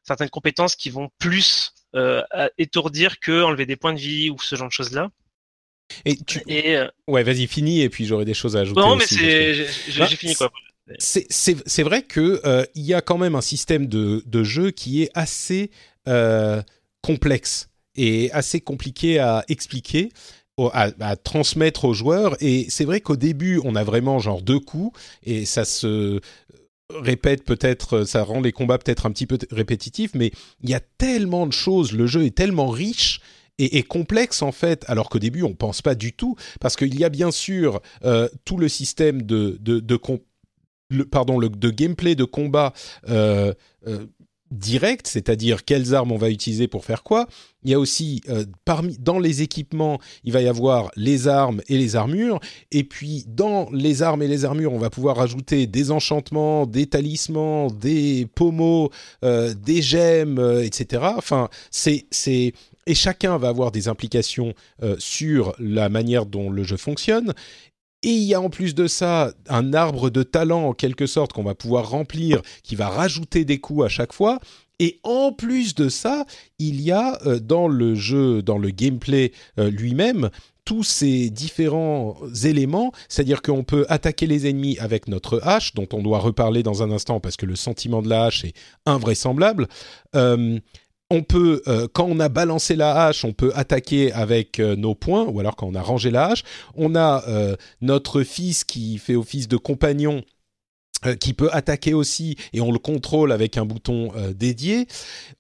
certaines 0.04 0.30
compétences 0.30 0.76
qui 0.76 0.90
vont 0.90 1.10
plus 1.18 1.72
euh, 1.94 2.22
étourdir 2.56 3.20
que 3.20 3.42
enlever 3.42 3.66
des 3.66 3.76
points 3.76 3.92
de 3.92 3.98
vie 3.98 4.30
ou 4.30 4.38
ce 4.38 4.56
genre 4.56 4.68
de 4.68 4.72
choses 4.72 4.92
là. 4.92 5.10
Et, 6.06 6.16
tu... 6.16 6.40
et 6.46 6.76
euh, 6.76 6.88
ouais, 7.06 7.22
vas-y, 7.22 7.46
finis 7.46 7.82
et 7.82 7.90
puis 7.90 8.06
j'aurai 8.06 8.24
des 8.24 8.32
choses 8.32 8.56
à 8.56 8.60
ajouter. 8.60 8.80
Non, 8.80 8.96
mais 8.96 9.04
c'est, 9.04 9.52
j'ai, 9.52 10.06
fini 10.16 10.34
quoi. 10.34 10.50
C'est 10.98 11.82
vrai 11.82 12.02
que 12.02 12.40
euh, 12.46 12.64
il 12.74 12.82
y 12.82 12.94
a 12.94 13.02
quand 13.02 13.18
même 13.18 13.34
un 13.34 13.42
système 13.42 13.88
de, 13.88 14.22
de 14.24 14.42
jeu 14.42 14.70
qui 14.70 15.02
est 15.02 15.10
assez 15.12 15.70
complexe 17.02 17.68
et 17.94 18.32
assez 18.32 18.60
compliqué 18.60 19.18
à 19.18 19.44
expliquer. 19.48 20.08
À, 20.58 20.90
à, 21.00 21.16
transmettre 21.16 21.86
aux 21.86 21.94
joueurs 21.94 22.36
et 22.40 22.66
c'est 22.68 22.84
vrai 22.84 23.00
qu'au 23.00 23.16
début 23.16 23.60
on 23.64 23.74
a 23.74 23.82
vraiment 23.82 24.20
genre 24.20 24.42
deux 24.42 24.60
coups 24.60 24.96
et 25.24 25.44
ça 25.44 25.64
se 25.64 26.20
répète 26.90 27.44
peut-être, 27.44 28.04
ça 28.04 28.22
rend 28.22 28.40
les 28.40 28.52
combats 28.52 28.78
peut-être 28.78 29.06
un 29.06 29.10
petit 29.12 29.26
peu 29.26 29.38
répétitifs, 29.50 30.12
mais 30.14 30.30
il 30.62 30.70
y 30.70 30.74
a 30.74 30.80
tellement 30.80 31.46
de 31.46 31.52
choses, 31.52 31.92
le 31.92 32.06
jeu 32.06 32.24
est 32.24 32.34
tellement 32.34 32.68
riche 32.68 33.20
et, 33.58 33.82
complexe 33.82 34.42
en 34.42 34.50
fait, 34.50 34.84
alors 34.88 35.08
qu'au 35.08 35.18
début 35.18 35.42
on 35.42 35.54
pense 35.54 35.82
pas 35.82 35.94
du 35.94 36.12
tout, 36.12 36.36
parce 36.60 36.74
qu'il 36.74 36.98
y 36.98 37.04
a 37.04 37.08
bien 37.08 37.30
sûr 37.30 37.80
euh, 38.04 38.28
tout 38.44 38.56
le 38.56 38.68
système 38.68 39.22
de, 39.22 39.58
de, 39.60 39.78
de 39.78 39.96
pardon, 41.10 41.38
le, 41.38 41.48
de 41.48 41.70
gameplay 41.70 42.14
de 42.14 42.24
combat 42.24 42.72
euh, 43.08 43.54
euh, 43.86 44.06
direct, 44.52 45.08
c'est-à-dire 45.08 45.64
quelles 45.64 45.94
armes 45.94 46.12
on 46.12 46.18
va 46.18 46.30
utiliser 46.30 46.68
pour 46.68 46.84
faire 46.84 47.02
quoi. 47.02 47.26
Il 47.64 47.70
y 47.70 47.74
a 47.74 47.78
aussi 47.78 48.20
euh, 48.28 48.44
parmi 48.64 48.98
dans 48.98 49.18
les 49.18 49.42
équipements, 49.42 49.98
il 50.24 50.32
va 50.32 50.42
y 50.42 50.48
avoir 50.48 50.90
les 50.96 51.26
armes 51.26 51.62
et 51.68 51.78
les 51.78 51.96
armures, 51.96 52.38
et 52.70 52.84
puis 52.84 53.24
dans 53.26 53.68
les 53.72 54.02
armes 54.02 54.22
et 54.22 54.28
les 54.28 54.44
armures, 54.44 54.72
on 54.72 54.78
va 54.78 54.90
pouvoir 54.90 55.20
ajouter 55.20 55.66
des 55.66 55.90
enchantements, 55.90 56.66
des 56.66 56.86
talismans, 56.86 57.68
des 57.70 58.26
pommeaux, 58.34 58.90
euh, 59.24 59.54
des 59.54 59.80
gemmes, 59.80 60.38
euh, 60.38 60.64
etc. 60.64 61.02
Enfin, 61.16 61.48
c'est 61.70 62.06
c'est 62.10 62.52
et 62.86 62.94
chacun 62.94 63.38
va 63.38 63.48
avoir 63.48 63.70
des 63.70 63.86
implications 63.86 64.54
sur 64.98 65.54
la 65.60 65.88
manière 65.88 66.26
dont 66.26 66.50
le 66.50 66.64
jeu 66.64 66.76
fonctionne. 66.76 67.32
Et 68.02 68.10
il 68.10 68.22
y 68.22 68.34
a 68.34 68.40
en 68.40 68.50
plus 68.50 68.74
de 68.74 68.86
ça 68.86 69.32
un 69.48 69.74
arbre 69.74 70.10
de 70.10 70.22
talent 70.22 70.68
en 70.68 70.72
quelque 70.72 71.06
sorte 71.06 71.32
qu'on 71.32 71.44
va 71.44 71.54
pouvoir 71.54 71.90
remplir, 71.90 72.42
qui 72.62 72.74
va 72.74 72.88
rajouter 72.88 73.44
des 73.44 73.58
coups 73.58 73.84
à 73.84 73.88
chaque 73.88 74.12
fois. 74.12 74.38
Et 74.78 74.98
en 75.04 75.32
plus 75.32 75.76
de 75.76 75.88
ça, 75.88 76.24
il 76.58 76.80
y 76.80 76.90
a 76.90 77.18
euh, 77.26 77.38
dans 77.38 77.68
le 77.68 77.94
jeu, 77.94 78.42
dans 78.42 78.58
le 78.58 78.70
gameplay 78.70 79.30
euh, 79.58 79.70
lui-même, 79.70 80.30
tous 80.64 80.84
ces 80.84 81.30
différents 81.30 82.16
éléments, 82.44 82.92
c'est-à-dire 83.08 83.42
qu'on 83.42 83.64
peut 83.64 83.84
attaquer 83.88 84.26
les 84.26 84.48
ennemis 84.48 84.78
avec 84.78 85.08
notre 85.08 85.40
hache, 85.42 85.74
dont 85.74 85.88
on 85.92 86.02
doit 86.02 86.18
reparler 86.18 86.62
dans 86.62 86.82
un 86.82 86.90
instant 86.90 87.20
parce 87.20 87.36
que 87.36 87.46
le 87.46 87.56
sentiment 87.56 88.00
de 88.00 88.08
la 88.08 88.24
hache 88.24 88.44
est 88.44 88.54
invraisemblable. 88.86 89.68
Euh, 90.14 90.58
on 91.12 91.22
peut, 91.22 91.62
euh, 91.68 91.86
quand 91.92 92.06
on 92.08 92.18
a 92.20 92.30
balancé 92.30 92.74
la 92.74 93.04
hache, 93.04 93.24
on 93.26 93.34
peut 93.34 93.52
attaquer 93.54 94.12
avec 94.12 94.58
euh, 94.58 94.76
nos 94.76 94.94
poings, 94.94 95.24
ou 95.24 95.40
alors 95.40 95.56
quand 95.56 95.66
on 95.66 95.74
a 95.74 95.82
rangé 95.82 96.10
la 96.10 96.28
hache. 96.28 96.42
On 96.74 96.94
a 96.94 97.22
euh, 97.28 97.54
notre 97.82 98.22
fils 98.22 98.64
qui 98.64 98.96
fait 98.96 99.14
office 99.14 99.46
de 99.46 99.56
compagnon 99.56 100.22
qui 101.18 101.34
peut 101.34 101.48
attaquer 101.50 101.94
aussi 101.94 102.36
et 102.52 102.60
on 102.60 102.70
le 102.70 102.78
contrôle 102.78 103.32
avec 103.32 103.56
un 103.56 103.64
bouton 103.64 104.12
dédié. 104.36 104.86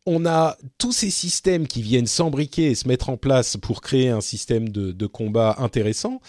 On 0.06 0.26
a 0.26 0.56
tous 0.76 0.90
ces 0.90 1.10
systèmes 1.10 1.68
qui 1.68 1.82
viennent 1.82 2.08
s'embriquer 2.08 2.72
et 2.72 2.74
se 2.74 2.88
mettre 2.88 3.10
en 3.10 3.16
place 3.16 3.56
pour 3.56 3.80
créer 3.80 4.08
un 4.08 4.20
système 4.20 4.70
de, 4.70 4.90
de 4.90 5.06
combat 5.06 5.54
intéressant. 5.58 6.20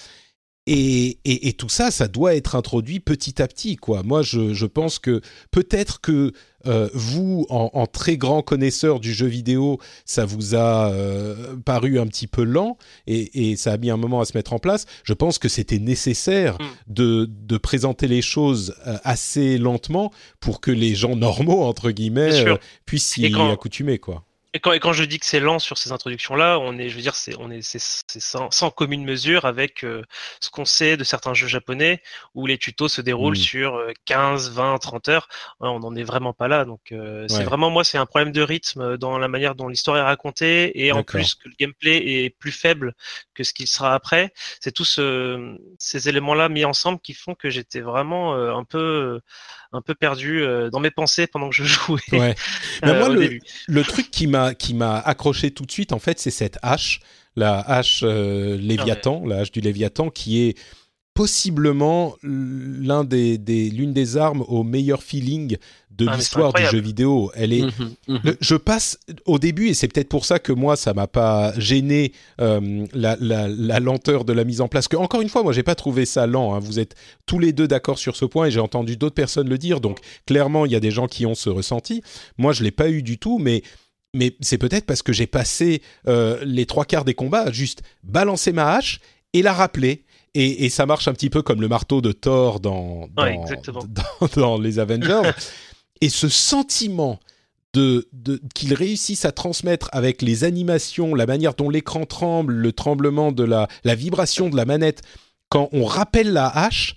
Et, 0.66 1.20
et, 1.26 1.50
et, 1.50 1.54
tout 1.54 1.68
ça, 1.68 1.92
ça 1.92 2.08
doit 2.08 2.36
être 2.36 2.56
introduit 2.56 3.02
petit 3.02 3.42
à 3.42 3.48
petit, 3.50 3.76
quoi. 3.76 4.02
Moi, 4.02 4.22
je, 4.22 4.54
je 4.54 4.66
pense 4.66 4.98
que 4.98 5.20
peut-être 5.52 6.00
que 6.00 6.32
euh, 6.66 6.90
vous, 6.94 7.46
en, 7.50 7.70
en, 7.74 7.86
très 7.86 8.16
grand 8.16 8.42
connaisseur 8.42 9.02
du 9.02 9.14
jeu 9.14 9.28
vidéo, 9.28 9.80
ça 10.06 10.24
vous 10.24 10.56
a 10.56 10.90
euh, 10.94 11.58
paru 11.66 12.00
un 12.00 12.08
petit 12.08 12.28
peu 12.28 12.44
lent 12.44 12.78
et, 13.08 13.52
et, 13.52 13.58
ça 13.58 13.74
a 13.74 13.78
mis 13.78 13.90
un 13.90 13.98
moment 13.98 14.22
à 14.22 14.26
se 14.26 14.38
mettre 14.38 14.54
en 14.54 14.60
place. 14.60 14.86
Je 15.04 15.14
pense 15.14 15.38
que 15.38 15.50
c'était 15.50 15.80
nécessaire 15.80 16.54
mm. 16.54 16.94
de, 16.94 17.30
de, 17.30 17.58
présenter 17.58 18.08
les 18.08 18.22
choses 18.22 18.74
euh, 18.88 18.98
assez 19.04 19.58
lentement 19.58 20.14
pour 20.40 20.62
que 20.62 20.72
les 20.72 20.96
gens 20.96 21.18
normaux, 21.18 21.64
entre 21.64 21.92
guillemets, 21.92 22.46
puissent 22.86 23.08
s'y 23.08 23.26
accoutumer, 23.26 23.98
quoi. 23.98 24.24
Et 24.54 24.60
quand, 24.60 24.72
et 24.72 24.80
quand, 24.80 24.94
je 24.94 25.04
dis 25.04 25.20
que 25.20 25.26
c'est 25.26 25.40
lent 25.40 25.60
sur 25.60 25.78
ces 25.78 25.92
introductions-là, 25.92 26.60
on 26.60 26.78
est, 26.78 26.90
je 26.90 26.96
veux 26.96 27.02
dire, 27.02 27.16
c'est, 27.16 27.36
on 27.40 27.50
est, 27.50 27.62
c'est, 27.62 27.80
sans, 27.80 28.52
sans, 28.52 28.70
commune 28.70 29.04
mesure 29.04 29.46
avec 29.46 29.84
euh, 29.84 30.04
ce 30.40 30.50
qu'on 30.50 30.66
sait 30.66 30.96
de 30.96 31.04
certains 31.04 31.34
jeux 31.34 31.48
japonais 31.48 32.02
où 32.36 32.46
les 32.46 32.58
tutos 32.58 32.88
se 32.88 33.02
déroulent 33.02 33.36
sur 33.36 33.82
15, 34.06 34.52
20, 34.52 34.78
30 34.78 35.10
heures. 35.10 35.28
on 35.60 35.80
n'en 35.80 35.96
est 35.96 36.04
vraiment 36.04 36.34
pas 36.34 36.48
là. 36.48 36.66
Donc, 36.66 36.92
euh, 36.92 37.26
c'est 37.28 37.44
vraiment 37.44 37.70
moi, 37.70 37.84
c'est 37.84 37.98
un 37.98 38.06
problème 38.06 38.32
de 38.32 38.42
rythme 38.42 38.98
dans 38.98 39.18
la 39.18 39.28
manière 39.28 39.56
dont 39.56 39.68
l'histoire 39.68 39.98
est 39.98 40.02
racontée 40.02 40.86
et 40.86 40.92
en 40.92 41.04
plus 41.04 41.36
que 41.36 41.50
le 41.50 41.56
gameplay 41.60 41.98
est 41.98 42.30
plus 42.30 42.52
faible 42.52 42.94
que 43.34 43.44
ce 43.44 43.54
qu'il 43.54 43.68
sera 43.68 43.94
après. 43.94 44.34
C'est 44.60 44.72
tous 44.72 45.00
ces 45.80 46.10
éléments-là 46.10 46.50
mis 46.50 46.66
ensemble 46.66 47.00
qui 47.00 47.14
font 47.14 47.34
que 47.34 47.50
j'étais 47.50 47.82
vraiment 47.82 48.36
euh, 48.36 48.54
un 48.54 48.64
peu 48.64 49.20
un 49.74 49.82
peu 49.82 49.96
perdu 49.96 50.42
euh, 50.42 50.70
dans 50.70 50.80
mes 50.80 50.92
pensées 50.92 51.28
pendant 51.28 51.50
que 51.50 51.56
je 51.56 51.64
jouais. 51.64 52.00
Ouais. 52.12 52.36
Mais 52.84 52.98
moi, 52.98 53.10
le, 53.10 53.40
le, 53.68 53.84
truc 53.84 54.12
qui 54.12 54.28
m'a 54.28 54.43
qui 54.54 54.74
m'a 54.74 54.98
accroché 55.00 55.52
tout 55.52 55.66
de 55.66 55.72
suite, 55.72 55.94
en 55.94 56.00
fait, 56.00 56.20
c'est 56.20 56.32
cette 56.32 56.58
hache, 56.62 57.00
la 57.36 57.60
hache 57.60 58.02
euh, 58.04 58.58
Léviathan, 58.58 59.22
ah 59.26 59.28
la 59.30 59.38
hache 59.40 59.52
du 59.52 59.62
Léviathan, 59.62 60.10
qui 60.10 60.42
est 60.44 60.58
possiblement 61.14 62.16
l'un 62.24 63.04
des, 63.04 63.38
des 63.38 63.70
l'une 63.70 63.94
des 63.94 64.18
armes 64.18 64.44
au 64.48 64.64
meilleur 64.64 65.04
feeling 65.04 65.58
de 65.92 66.08
Ah, 66.10 66.18
l'histoire 66.18 66.54
du 66.54 66.64
jeu 66.66 66.80
vidéo. 66.82 67.32
Elle 67.36 67.54
est, 67.54 67.62
Mhm, 67.62 67.94
mhm. 68.08 68.20
le- 68.24 68.38
je 68.42 68.56
passe 68.56 68.98
au 69.26 69.38
début, 69.38 69.68
et 69.68 69.76
c'est 69.76 69.88
peut-être 69.88 70.10
pour 70.10 70.26
ça 70.26 70.40
que 70.40 70.52
moi, 70.52 70.76
ça 70.76 70.96
m'a 70.96 71.06
pas 71.06 71.54
gêné 71.60 72.14
euh, 72.42 72.88
la, 72.96 73.16
la- 73.20 73.48
la 73.48 73.80
lenteur 73.80 74.26
de 74.26 74.34
la 74.34 74.44
mise 74.44 74.60
en 74.60 74.68
place. 74.68 74.88
Que 74.88 74.98
encore 74.98 75.22
une 75.22 75.30
fois, 75.30 75.44
moi, 75.44 75.54
j'ai 75.54 75.62
pas 75.62 75.76
trouvé 75.76 76.06
ça 76.06 76.26
lent. 76.26 76.56
hein. 76.56 76.60
Vous 76.60 76.80
êtes 76.80 76.96
tous 77.28 77.38
les 77.38 77.54
deux 77.54 77.68
d'accord 77.68 78.00
sur 78.00 78.16
ce 78.16 78.26
point, 78.26 78.48
et 78.48 78.52
j'ai 78.52 78.60
entendu 78.60 78.98
d'autres 78.98 79.14
personnes 79.14 79.48
le 79.50 79.60
dire. 79.60 79.82
Donc, 79.82 80.00
clairement, 80.26 80.66
il 80.66 80.72
y 80.72 80.76
a 80.76 80.80
des 80.80 80.90
gens 80.92 81.06
qui 81.06 81.28
ont 81.28 81.36
ce 81.36 81.50
ressenti. 81.52 82.02
Moi, 82.40 82.54
je 82.54 82.64
l'ai 82.64 82.72
pas 82.72 82.90
eu 82.90 83.04
du 83.04 83.20
tout, 83.20 83.38
mais 83.38 83.62
mais 84.14 84.36
c'est 84.42 84.58
peut-être 84.58 84.86
parce 84.86 85.02
que 85.02 85.14
j'ai 85.14 85.28
passé 85.28 85.82
euh, 86.08 86.44
les 86.46 86.66
trois 86.66 86.86
quarts 86.86 87.06
des 87.06 87.14
combats 87.14 87.42
à 87.44 87.52
juste 87.52 87.82
balancer 88.04 88.52
ma 88.52 88.74
hache 88.76 89.00
et 89.34 89.42
la 89.42 89.54
rappeler. 89.54 90.04
Et, 90.36 90.66
et 90.66 90.70
ça 90.70 90.86
marche 90.86 91.08
un 91.08 91.14
petit 91.14 91.30
peu 91.30 91.42
comme 91.44 91.62
le 91.62 91.68
marteau 91.68 92.02
de 92.02 92.12
Thor 92.12 92.60
dans, 92.60 93.08
dans, 93.16 93.24
Ouais, 93.24 93.36
exactement. 93.36 93.84
dans- 94.20 94.28
dans 94.36 94.58
les 94.60 94.80
Avengers. 94.80 95.32
et 96.02 96.10
ce 96.10 96.28
sentiment 96.30 97.20
de, 97.74 98.08
de 98.14 98.40
qu'ils 98.54 98.74
réussissent 98.74 99.26
à 99.26 99.32
transmettre 99.32 99.90
avec 99.94 100.22
les 100.22 100.44
animations, 100.44 101.16
la 101.16 101.26
manière 101.26 101.54
dont 101.56 101.70
l'écran 101.70 102.06
tremble, 102.06 102.54
le 102.54 102.72
tremblement 102.72 103.32
de 103.32 103.44
la, 103.44 103.68
la 103.84 103.96
vibration 103.96 104.50
de 104.50 104.56
la 104.56 104.66
manette, 104.66 105.02
quand 105.50 105.70
on 105.72 105.86
rappelle 105.86 106.32
la 106.34 106.48
hache, 106.48 106.96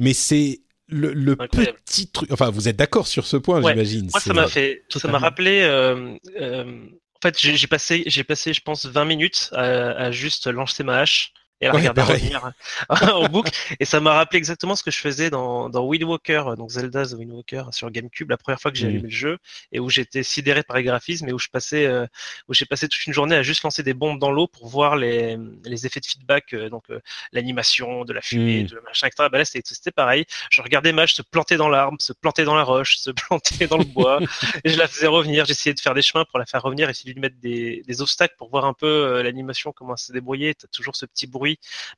mais 0.00 0.12
c'est 0.14 0.60
le, 0.88 1.12
le 1.12 1.36
petit 1.36 2.10
truc. 2.10 2.30
Enfin, 2.32 2.50
vous 2.50 2.68
êtes 2.68 2.76
d'accord 2.76 3.06
sur 3.06 3.26
ce 3.26 3.36
point, 3.36 3.60
Ouais. 3.62 3.72
j'imagine. 3.72 4.08
Moi, 4.10 4.20
ça 4.20 4.32
m'a 4.34 4.46
fait, 4.46 4.82
ça 4.90 5.08
m'a 5.08 5.18
rappelé. 5.18 5.60
euh, 5.62 6.16
euh, 6.40 6.64
en 6.64 7.20
fait, 7.22 7.38
j'ai 7.38 7.56
j'ai 7.56 7.66
passé, 7.66 8.04
j'ai 8.06 8.24
passé, 8.24 8.52
je 8.52 8.60
pense, 8.60 8.86
20 8.86 9.04
minutes 9.04 9.50
à, 9.52 9.62
à 9.90 10.10
juste 10.10 10.46
lancer 10.46 10.84
ma 10.84 10.98
hache 11.00 11.32
et 11.60 11.66
à 11.66 11.68
la 11.68 11.74
Ouais, 11.74 11.80
regarder 11.80 12.02
revenir 12.02 12.52
en 12.88 13.28
boucle. 13.28 13.50
Et 13.80 13.84
ça 13.84 14.00
m'a 14.00 14.14
rappelé 14.14 14.38
exactement 14.38 14.76
ce 14.76 14.82
que 14.82 14.90
je 14.90 14.98
faisais 14.98 15.30
dans, 15.30 15.68
dans 15.68 15.84
Wind 15.84 16.04
Walker, 16.04 16.44
donc 16.56 16.70
Zelda's 16.70 17.12
Wind 17.14 17.32
Walker 17.32 17.64
sur 17.72 17.90
GameCube, 17.90 18.30
la 18.30 18.36
première 18.36 18.60
fois 18.60 18.70
que 18.70 18.76
j'ai 18.78 18.86
Mhm. 18.86 18.90
allumé 18.90 19.08
le 19.08 19.14
jeu 19.14 19.38
et 19.72 19.80
où 19.80 19.90
j'étais 19.90 20.22
sidéré 20.22 20.62
par 20.62 20.76
les 20.76 20.82
graphismes 20.84 21.28
et 21.28 21.32
où 21.32 21.38
je 21.38 21.48
passais, 21.48 21.86
euh, 21.86 22.06
où 22.48 22.54
j'ai 22.54 22.64
passé 22.66 22.88
toute 22.88 23.04
une 23.06 23.12
journée 23.12 23.36
à 23.36 23.42
juste 23.42 23.62
lancer 23.62 23.82
des 23.82 23.94
bombes 23.94 24.18
dans 24.18 24.30
l'eau 24.30 24.46
pour 24.46 24.68
voir 24.68 24.96
les, 24.96 25.36
les 25.64 25.86
effets 25.86 26.00
de 26.00 26.06
feedback, 26.06 26.52
euh, 26.54 26.68
donc 26.70 26.84
euh, 26.90 27.00
l'animation, 27.32 28.04
de 28.04 28.12
la 28.12 28.20
fumée, 28.22 28.62
Mhm. 28.62 28.66
de 28.66 28.80
machin, 28.84 29.06
etc. 29.08 29.28
Bah 29.30 29.38
là, 29.38 29.44
c'était 29.44 29.62
c'était 29.74 29.90
pareil. 29.90 30.24
Je 30.50 30.62
regardais 30.62 30.92
ma 30.92 31.02
hache 31.02 31.14
se 31.14 31.22
planter 31.22 31.56
dans 31.56 31.68
l'arbre, 31.68 31.96
se 32.00 32.12
planter 32.12 32.44
dans 32.44 32.54
la 32.54 32.64
roche, 32.64 32.96
se 32.98 33.10
planter 33.28 33.66
dans 33.66 33.78
le 33.78 33.84
bois 33.84 34.22
et 34.64 34.70
je 34.70 34.78
la 34.78 34.88
faisais 34.88 35.06
revenir. 35.06 35.44
J'essayais 35.46 35.74
de 35.74 35.80
faire 35.80 35.94
des 35.94 36.02
chemins 36.02 36.24
pour 36.24 36.38
la 36.38 36.46
faire 36.46 36.62
revenir, 36.62 36.88
essayer 36.88 37.10
de 37.10 37.14
lui 37.14 37.20
mettre 37.20 37.36
des, 37.40 37.82
des 37.86 38.02
obstacles 38.02 38.34
pour 38.38 38.50
voir 38.50 38.64
un 38.64 38.74
peu 38.74 39.22
l'animation, 39.22 39.72
comment 39.72 39.94
elle 39.94 39.98
se 39.98 40.12
débrouiller. 40.12 40.54
T'as 40.54 40.68
toujours 40.68 40.96
ce 40.96 41.06
petit 41.06 41.26
bruit, 41.26 41.47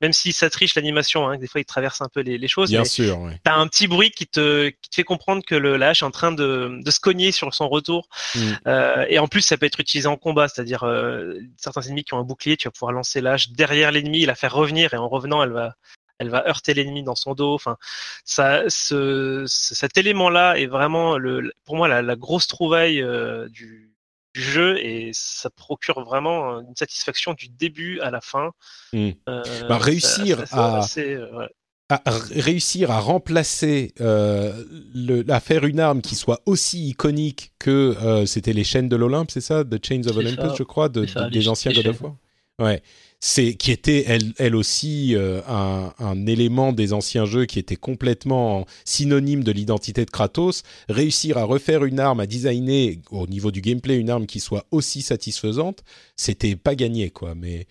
même 0.00 0.12
si 0.12 0.32
ça 0.32 0.48
triche 0.50 0.74
l'animation, 0.74 1.28
hein, 1.28 1.36
que 1.36 1.40
des 1.40 1.46
fois 1.48 1.60
il 1.60 1.64
traverse 1.64 2.00
un 2.00 2.08
peu 2.08 2.20
les, 2.20 2.38
les 2.38 2.48
choses. 2.48 2.70
Bien 2.70 2.80
mais 2.80 2.84
sûr, 2.84 3.18
ouais. 3.20 3.40
T'as 3.42 3.54
un 3.56 3.66
petit 3.66 3.86
bruit 3.88 4.10
qui 4.10 4.26
te, 4.26 4.68
qui 4.68 4.90
te 4.90 4.94
fait 4.94 5.02
comprendre 5.04 5.42
que 5.44 5.54
le 5.54 5.76
la 5.76 5.88
hache 5.88 6.02
est 6.02 6.06
en 6.06 6.10
train 6.10 6.32
de, 6.32 6.78
de 6.80 6.90
se 6.90 7.00
cogner 7.00 7.32
sur 7.32 7.52
son 7.52 7.68
retour. 7.68 8.08
Mm. 8.34 8.40
Euh, 8.66 9.06
et 9.08 9.18
en 9.18 9.28
plus, 9.28 9.40
ça 9.42 9.56
peut 9.56 9.66
être 9.66 9.80
utilisé 9.80 10.06
en 10.06 10.16
combat, 10.16 10.48
c'est-à-dire 10.48 10.84
euh, 10.84 11.34
certains 11.56 11.82
ennemis 11.82 12.04
qui 12.04 12.14
ont 12.14 12.18
un 12.18 12.24
bouclier, 12.24 12.56
tu 12.56 12.68
vas 12.68 12.72
pouvoir 12.72 12.92
lancer 12.92 13.20
la 13.20 13.32
hache 13.32 13.50
derrière 13.50 13.90
l'ennemi 13.90 14.26
la 14.26 14.34
faire 14.34 14.54
revenir, 14.54 14.94
et 14.94 14.96
en 14.96 15.08
revenant, 15.08 15.42
elle 15.42 15.52
va, 15.52 15.74
elle 16.18 16.28
va 16.28 16.46
heurter 16.46 16.74
l'ennemi 16.74 17.02
dans 17.02 17.14
son 17.14 17.34
dos. 17.34 17.54
Enfin, 17.54 17.76
ça, 18.24 18.62
ce, 18.68 19.44
ce- 19.46 19.74
cet 19.74 19.96
élément-là 19.96 20.58
est 20.58 20.66
vraiment 20.66 21.16
le, 21.16 21.52
pour 21.64 21.76
moi 21.76 21.88
la, 21.88 22.02
la 22.02 22.16
grosse 22.16 22.46
trouvaille 22.46 23.02
euh, 23.02 23.48
du, 23.48 23.90
du 24.34 24.42
jeu 24.42 24.78
et 24.78 25.10
ça 25.12 25.50
procure 25.50 26.04
vraiment 26.04 26.60
une 26.60 26.76
satisfaction 26.76 27.34
du 27.34 27.48
début 27.48 28.00
à 28.00 28.10
la 28.10 28.20
fin. 28.20 28.52
Mm. 28.92 29.10
Euh, 29.28 29.42
Bah, 29.68 29.78
réussir 29.78 30.44
à- 30.52 30.80
euh, 30.98 31.38
ouais. 31.38 31.48
à 31.88 31.96
r- 31.96 32.40
réussir 32.40 32.90
à 32.92 33.00
remplacer, 33.00 33.92
euh, 34.00 34.64
le, 34.94 35.24
à 35.30 35.40
faire 35.40 35.64
une 35.64 35.80
arme 35.80 36.00
qui 36.02 36.14
soit 36.14 36.40
aussi 36.46 36.88
iconique 36.90 37.52
que 37.58 37.96
euh, 38.02 38.26
c'était 38.26 38.52
les 38.52 38.62
chaînes 38.64 38.88
de 38.88 38.96
l'Olympe, 38.96 39.30
c'est 39.32 39.40
ça, 39.40 39.64
The 39.64 39.84
Chains 39.84 40.02
of 40.06 40.16
Olympus, 40.16 40.50
ça. 40.50 40.54
je 40.56 40.62
crois, 40.62 40.88
de, 40.88 41.06
C'est 41.06 41.14
ça, 41.14 41.20
de- 41.24 41.30
les 41.34 41.40
des 41.40 41.48
anciens 41.48 41.72
God 41.72 41.86
of. 41.88 42.00
War? 42.02 42.14
Ouais, 42.60 42.82
c'est 43.20 43.54
qui 43.54 43.70
était 43.70 44.04
elle, 44.06 44.32
elle 44.38 44.56
aussi 44.56 45.14
euh, 45.14 45.42
un, 45.46 46.26
élément 46.26 46.72
des 46.72 46.94
anciens 46.94 47.26
jeux 47.26 47.44
qui 47.44 47.58
était 47.58 47.76
complètement 47.76 48.66
synonyme 48.86 49.44
de 49.44 49.52
l'identité 49.52 50.06
de 50.06 50.10
Kratos. 50.10 50.62
Réussir 50.88 51.36
à 51.36 51.44
refaire 51.44 51.84
une 51.84 52.00
arme, 52.00 52.20
à 52.20 52.26
designer 52.26 52.98
au 53.10 53.26
niveau 53.26 53.50
du 53.50 53.60
gameplay 53.60 53.96
une 53.96 54.08
arme 54.08 54.26
qui 54.26 54.40
soit 54.40 54.66
aussi 54.70 55.02
satisfaisante, 55.02 55.84
c'était 56.16 56.56
pas 56.56 56.74
gagné 56.74 57.10
quoi. 57.10 57.34
Mais 57.34 57.66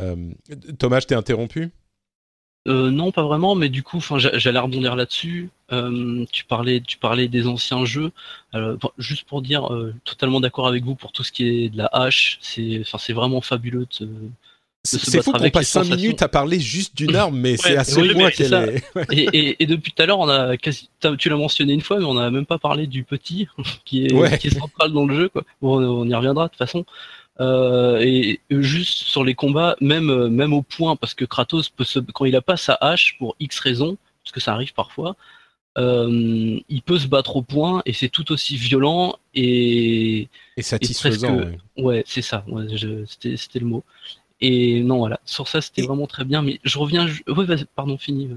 euh, 0.00 0.32
Thomas, 0.78 1.00
je 1.00 1.06
t'ai 1.06 1.14
interrompu? 1.14 1.70
Euh, 2.66 2.90
non, 2.90 3.12
pas 3.12 3.22
vraiment, 3.22 3.54
mais 3.54 3.68
du 3.68 3.82
coup, 3.82 4.02
j'allais 4.18 4.58
rebondir 4.58 4.96
là-dessus. 4.96 5.48
Tu 5.70 6.44
parlais, 6.44 6.80
tu 6.80 6.98
parlais 6.98 7.28
des 7.28 7.46
anciens 7.46 7.84
jeux. 7.84 8.10
Juste 8.98 9.26
pour 9.28 9.42
dire, 9.42 9.70
totalement 10.04 10.40
d'accord 10.40 10.66
avec 10.66 10.84
vous 10.84 10.96
pour 10.96 11.12
tout 11.12 11.22
ce 11.22 11.32
qui 11.32 11.46
est 11.46 11.68
de 11.70 11.78
la 11.78 11.86
hache. 11.86 12.38
C'est, 12.42 12.80
enfin, 12.80 12.98
c'est 12.98 13.14
vraiment 13.14 13.40
fabuleux. 13.40 13.86
C'est 14.84 15.22
fou 15.22 15.32
qu'on 15.32 15.38
passe 15.38 15.42
les 15.42 15.50
5 15.64 15.80
sensations. 15.84 15.96
minutes 15.96 16.22
à 16.22 16.28
parler 16.28 16.60
juste 16.60 16.96
d'une 16.96 17.14
arme, 17.16 17.38
mais 17.38 17.56
c'est 17.56 17.76
à 17.76 17.84
ce 17.84 18.00
oui, 18.00 18.12
point 18.14 18.24
mais 18.26 18.30
c'est 18.30 18.36
qu'elle 18.36 18.48
ça. 18.48 18.66
est. 18.66 19.12
et, 19.12 19.38
et, 19.50 19.62
et 19.62 19.66
depuis 19.66 19.92
tout 19.92 20.02
à 20.02 20.06
l'heure, 20.06 20.20
on 20.20 20.28
a 20.28 20.56
quasi, 20.56 20.88
tu 21.18 21.28
l'as 21.28 21.36
mentionné 21.36 21.72
une 21.74 21.80
fois, 21.82 21.98
mais 21.98 22.04
on 22.04 22.14
n'a 22.14 22.30
même 22.30 22.46
pas 22.46 22.58
parlé 22.58 22.86
du 22.86 23.04
petit 23.04 23.48
qui 23.84 24.06
est, 24.06 24.12
Ouais. 24.12 24.38
qui 24.38 24.46
est 24.46 24.58
central 24.58 24.92
dans 24.92 25.04
le 25.04 25.14
jeu. 25.16 25.28
Quoi. 25.28 25.42
Bon, 25.60 25.78
on 25.82 26.08
y 26.08 26.14
reviendra 26.14 26.44
de 26.44 26.50
toute 26.50 26.58
façon. 26.58 26.86
Euh, 27.40 27.98
et 28.00 28.40
juste 28.50 29.04
sur 29.04 29.24
les 29.24 29.34
combats, 29.34 29.76
même 29.80 30.28
même 30.28 30.52
au 30.52 30.62
point, 30.62 30.96
parce 30.96 31.14
que 31.14 31.24
Kratos 31.24 31.68
peut 31.68 31.84
se, 31.84 31.98
quand 32.00 32.24
il 32.24 32.34
a 32.34 32.40
pas 32.42 32.56
sa 32.56 32.74
hache 32.80 33.16
pour 33.18 33.36
X 33.40 33.58
raisons, 33.60 33.96
parce 34.24 34.32
que 34.32 34.40
ça 34.40 34.52
arrive 34.54 34.72
parfois, 34.74 35.16
euh, 35.76 36.58
il 36.68 36.82
peut 36.82 36.98
se 36.98 37.06
battre 37.06 37.36
au 37.36 37.42
point 37.42 37.82
et 37.86 37.92
c'est 37.92 38.08
tout 38.08 38.32
aussi 38.32 38.56
violent 38.56 39.16
et 39.34 40.28
Et 40.56 40.62
satisfaisant. 40.62 41.36
presque- 41.36 41.50
ouais. 41.76 41.84
Ouais, 41.84 42.04
c'est 42.06 42.22
ça. 42.22 42.44
Ouais, 42.48 42.64
c'était 43.36 43.58
le 43.60 43.66
mot. 43.66 43.84
Et 44.40 44.82
non, 44.82 44.98
voilà. 44.98 45.20
Sur 45.24 45.48
ça, 45.48 45.60
c'était 45.60 45.82
Et- 45.82 45.86
vraiment 45.86 46.06
très 46.06 46.24
bien. 46.24 46.42
Mais 46.42 46.60
je 46.64 46.78
reviens. 46.78 47.06
pardon, 47.74 47.98
fini. 47.98 48.28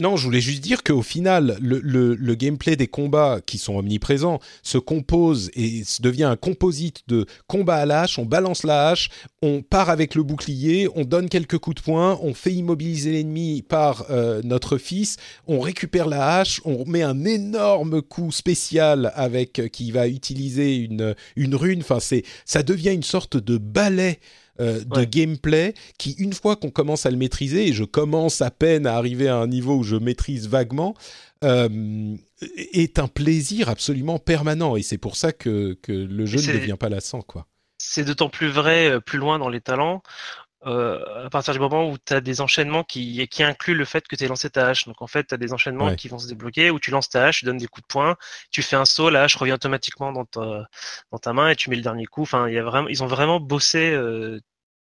Non, 0.00 0.16
je 0.16 0.22
voulais 0.26 0.40
juste 0.40 0.62
dire 0.62 0.84
qu'au 0.84 1.02
final, 1.02 1.58
le, 1.60 1.80
le- 1.82 2.14
le 2.14 2.34
gameplay 2.36 2.76
des 2.76 2.86
combats 2.86 3.40
qui 3.44 3.58
sont 3.58 3.74
omniprésents 3.74 4.38
se 4.62 4.78
compose 4.78 5.50
et 5.54 5.82
se 5.82 6.02
devient 6.02 6.22
un 6.22 6.36
composite 6.36 7.02
de 7.08 7.26
combat 7.48 7.78
à 7.78 7.84
la 7.86 8.02
hache. 8.02 8.16
On 8.16 8.24
balance 8.24 8.62
la 8.62 8.90
hache, 8.90 9.08
on 9.42 9.60
part 9.60 9.90
avec 9.90 10.14
le 10.14 10.22
bouclier, 10.22 10.86
on 10.94 11.02
donne 11.04 11.28
quelques 11.28 11.58
coups 11.58 11.74
de 11.76 11.82
poing, 11.82 12.16
on 12.22 12.32
fait 12.32 12.52
immobiliser 12.52 13.10
l'ennemi 13.10 13.62
par 13.62 14.04
euh, 14.10 14.40
notre 14.44 14.78
fils, 14.78 15.16
on 15.48 15.58
récupère 15.58 16.06
la 16.06 16.36
hache, 16.38 16.60
on 16.64 16.84
met 16.86 17.02
un 17.02 17.24
énorme 17.24 18.00
coup 18.00 18.30
spécial 18.30 19.10
avec 19.16 19.58
euh, 19.58 19.66
qui 19.66 19.90
va 19.90 20.06
utiliser 20.06 20.76
une, 20.76 21.16
une 21.34 21.56
rune. 21.56 21.80
Enfin, 21.80 21.98
c'est 21.98 22.22
ça 22.44 22.62
devient 22.62 22.92
une 22.94 23.02
sorte 23.02 23.36
de 23.36 23.58
ballet 23.58 24.20
euh, 24.60 24.84
de 24.84 24.96
Ouais. 25.00 25.06
gameplay 25.06 25.74
qui, 25.98 26.12
une 26.18 26.32
fois 26.32 26.56
qu'on 26.56 26.70
commence 26.70 27.06
à 27.06 27.10
le 27.10 27.16
maîtriser, 27.16 27.68
et 27.68 27.72
je 27.72 27.84
commence 27.84 28.42
à 28.42 28.50
peine 28.50 28.86
à 28.86 28.94
arriver 28.96 29.28
à 29.28 29.36
un 29.36 29.46
niveau 29.46 29.76
où 29.76 29.82
je 29.82 29.96
maîtrise 29.96 30.48
vaguement, 30.48 30.94
euh, 31.44 32.16
est 32.56 32.98
un 32.98 33.08
plaisir 33.08 33.68
absolument 33.68 34.18
permanent. 34.18 34.76
Et 34.76 34.82
c'est 34.82 34.98
pour 34.98 35.16
ça 35.16 35.32
que, 35.32 35.78
que 35.82 35.92
le 35.92 36.26
jeu 36.26 36.38
ne 36.38 36.58
devient 36.58 36.76
pas 36.78 36.88
lassant, 36.88 37.22
quoi. 37.22 37.46
C'est 37.80 38.04
d'autant 38.04 38.28
plus 38.28 38.48
vrai 38.48 38.90
euh, 38.90 39.00
plus 39.00 39.18
loin 39.18 39.38
dans 39.38 39.48
les 39.48 39.60
talents, 39.60 40.02
euh, 40.66 41.26
à 41.26 41.30
partir 41.30 41.52
du 41.54 41.60
moment 41.60 41.88
où 41.88 41.96
tu 41.98 42.12
as 42.12 42.20
des 42.20 42.40
enchaînements 42.40 42.82
qui, 42.82 43.26
qui 43.28 43.42
incluent 43.44 43.76
le 43.76 43.84
fait 43.84 44.06
que 44.08 44.16
tu 44.16 44.24
aies 44.24 44.28
lancé 44.28 44.50
ta 44.50 44.68
hache. 44.68 44.86
Donc 44.86 45.00
en 45.02 45.06
fait, 45.06 45.28
tu 45.28 45.34
as 45.34 45.38
des 45.38 45.52
enchaînements 45.52 45.86
Ouais. 45.86 45.96
qui 45.96 46.08
vont 46.08 46.18
se 46.18 46.26
débloquer, 46.26 46.70
où 46.70 46.80
tu 46.80 46.90
lances 46.90 47.08
ta 47.08 47.26
hache, 47.26 47.40
tu 47.40 47.44
donnes 47.44 47.58
des 47.58 47.68
coups 47.68 47.86
de 47.86 47.92
poing, 47.92 48.16
tu 48.50 48.62
fais 48.62 48.76
un 48.76 48.84
saut, 48.84 49.08
la 49.10 49.22
hache 49.22 49.36
revient 49.36 49.52
automatiquement 49.52 50.12
dans 50.12 50.24
ta, 50.24 50.68
dans 51.12 51.18
ta 51.18 51.32
main 51.32 51.50
et 51.50 51.56
tu 51.56 51.70
mets 51.70 51.76
le 51.76 51.82
dernier 51.82 52.06
coup. 52.06 52.22
Enfin, 52.22 52.48
il 52.48 52.54
y 52.54 52.58
a 52.58 52.64
vraiment, 52.64 52.88
ils 52.88 53.02
ont 53.04 53.06
vraiment 53.06 53.38
bossé 53.40 53.90
euh, 53.92 54.40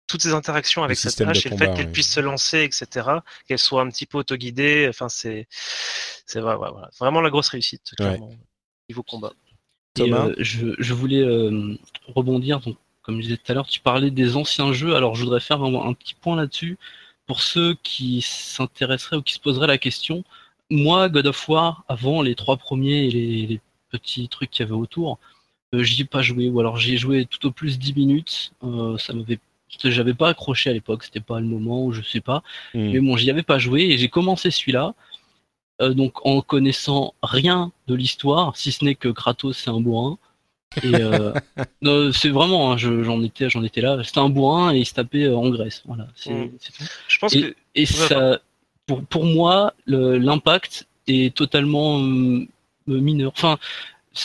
toutes 0.08 0.22
ces 0.22 0.34
interactions 0.34 0.82
avec 0.82 0.98
cette 0.98 1.20
hache 1.20 1.46
et 1.46 1.48
le 1.48 1.54
combat, 1.54 1.66
fait 1.66 1.74
qu'elle 1.74 1.86
ouais. 1.86 1.92
puisse 1.92 2.12
se 2.12 2.20
lancer, 2.20 2.62
etc., 2.64 3.08
qu'elle 3.46 3.58
soit 3.58 3.82
un 3.82 3.88
petit 3.88 4.06
peu 4.06 4.18
autoguidée. 4.18 4.86
Enfin, 4.88 5.08
c'est 5.08 5.46
c'est 6.26 6.40
voilà. 6.40 6.90
vraiment 6.98 7.20
la 7.20 7.30
grosse 7.30 7.48
réussite, 7.48 7.94
clairement, 7.96 8.32
niveau 8.88 9.02
combat. 9.02 9.32
Et, 9.96 10.00
Thomas 10.00 10.26
euh, 10.28 10.34
je, 10.38 10.68
je 10.78 10.94
voulais 10.94 11.20
euh, 11.22 11.76
rebondir. 12.08 12.60
Donc, 12.60 12.76
comme 13.02 13.16
je 13.18 13.22
disais 13.22 13.36
tout 13.36 13.50
à 13.52 13.54
l'heure, 13.54 13.66
tu 13.66 13.80
parlais 13.80 14.10
des 14.10 14.36
anciens 14.36 14.72
jeux. 14.72 14.94
Alors, 14.96 15.14
je 15.14 15.24
voudrais 15.24 15.40
faire 15.40 15.62
un, 15.62 15.74
un 15.88 15.94
petit 15.94 16.14
point 16.14 16.36
là-dessus 16.36 16.78
pour 17.26 17.40
ceux 17.42 17.74
qui 17.82 18.22
s'intéresseraient 18.22 19.16
ou 19.16 19.22
qui 19.22 19.34
se 19.34 19.40
poseraient 19.40 19.66
la 19.66 19.78
question. 19.78 20.24
Moi, 20.70 21.08
God 21.08 21.26
of 21.26 21.48
War, 21.48 21.84
avant 21.88 22.22
les 22.22 22.34
trois 22.34 22.56
premiers 22.56 23.06
et 23.06 23.10
les, 23.10 23.46
les 23.46 23.60
petits 23.90 24.28
trucs 24.28 24.50
qu'il 24.50 24.64
y 24.64 24.68
avait 24.68 24.74
autour, 24.78 25.18
euh, 25.74 25.82
j'y 25.82 26.02
ai 26.02 26.04
pas 26.04 26.22
joué. 26.22 26.48
Ou 26.48 26.60
alors 26.60 26.76
j'y 26.78 26.94
ai 26.94 26.98
joué 26.98 27.26
tout 27.26 27.46
au 27.46 27.50
plus 27.52 27.78
10 27.78 27.94
minutes. 27.94 28.52
Euh, 28.64 28.98
ça 28.98 29.12
m'avait 29.14 29.38
j'avais 29.84 30.14
pas 30.14 30.28
accroché 30.30 30.68
à 30.70 30.72
l'époque, 30.74 31.02
c'était 31.04 31.20
pas 31.20 31.40
le 31.40 31.46
moment 31.46 31.84
ou 31.86 31.92
je 31.92 32.02
sais 32.02 32.20
pas. 32.20 32.42
Hmm. 32.74 32.90
Mais 32.92 33.00
bon, 33.00 33.16
j'y 33.16 33.30
avais 33.30 33.42
pas 33.42 33.58
joué 33.58 33.82
et 33.84 33.98
j'ai 33.98 34.08
commencé 34.08 34.50
celui-là. 34.50 34.94
euh, 35.80 35.94
donc 35.94 36.24
en 36.26 36.42
connaissant 36.42 37.14
rien 37.22 37.72
de 37.88 37.94
l'histoire, 37.94 38.56
si 38.56 38.72
ce 38.72 38.84
n'est 38.84 38.94
que 38.94 39.08
Kratos 39.08 39.56
c'est 39.58 39.70
un 39.70 39.80
bourrin. 39.80 40.18
Et 40.82 40.94
euh, 40.94 41.32
non, 41.82 42.12
c'est 42.12 42.30
vraiment, 42.30 42.72
hein, 42.72 42.76
je- 42.76 43.02
j'en 43.02 43.22
étais, 43.22 43.50
j'en 43.50 43.62
étais 43.62 43.80
là. 43.80 44.02
C'était 44.04 44.20
un 44.20 44.28
bourrin 44.28 44.74
et 44.74 44.78
il 44.78 44.86
se 44.86 44.94
tapait 44.94 45.24
euh, 45.24 45.36
en 45.36 45.48
Grèce. 45.50 45.82
Voilà. 45.86 46.06
Mm. 46.26 46.48
tout. 46.48 46.84
Je 47.08 47.18
pense 47.18 47.34
Et, 47.34 47.42
que 47.42 47.54
et 47.74 47.86
ça, 47.86 48.40
pour, 48.86 49.02
pour 49.04 49.24
moi, 49.24 49.74
l'impact 49.86 50.86
est 51.06 51.34
totalement 51.34 51.98
mineur. 52.86 53.32
Enfin, 53.34 53.58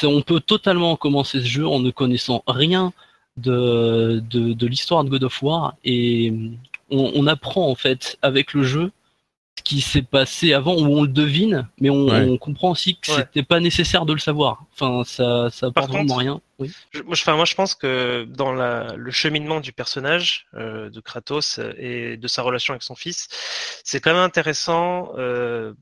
on 0.03 0.21
peut 0.21 0.39
totalement 0.39 0.95
commencer 0.95 1.41
ce 1.41 1.47
jeu 1.47 1.67
en 1.67 1.79
ne 1.79 1.91
connaissant 1.91 2.43
rien 2.47 2.93
de, 3.37 4.21
de, 4.29 4.67
l'histoire 4.67 5.03
de 5.03 5.09
God 5.09 5.23
of 5.23 5.43
War 5.43 5.75
et 5.83 6.33
on, 6.89 7.27
apprend 7.27 7.69
en 7.69 7.75
fait 7.75 8.17
avec 8.21 8.53
le 8.53 8.63
jeu 8.63 8.91
qui 9.67 9.81
s'est 9.81 10.01
passé 10.01 10.53
avant 10.53 10.75
ou 10.75 10.97
on 10.97 11.01
le 11.01 11.09
devine 11.09 11.67
mais 11.81 11.89
on, 11.89 12.37
comprend 12.37 12.71
aussi 12.71 12.97
que 12.97 13.11
c'était 13.11 13.43
pas 13.43 13.59
nécessaire 13.59 14.05
de 14.05 14.13
le 14.13 14.19
savoir. 14.19 14.63
Enfin 14.73 15.03
ça 15.03 15.49
ça 15.51 15.67
apporte 15.67 15.91
vraiment 15.91 16.15
rien. 16.15 16.41
Oui. 16.59 16.71
moi, 17.05 17.15
je, 17.15 17.31
moi 17.31 17.45
je 17.45 17.53
pense 17.53 17.75
que 17.75 18.23
dans 18.23 18.53
la, 18.53 18.95
le 18.95 19.11
cheminement 19.11 19.59
du 19.59 19.73
personnage 19.73 20.47
euh, 20.53 20.89
de 20.89 20.99
Kratos 21.01 21.59
et 21.77 22.15
de 22.15 22.27
sa 22.27 22.41
relation 22.43 22.73
avec 22.73 22.83
son 22.83 22.95
fils 22.95 23.27
c'est 23.83 23.99
quand 23.99 24.13
même 24.13 24.23
intéressant 24.23 25.11
euh, 25.17 25.73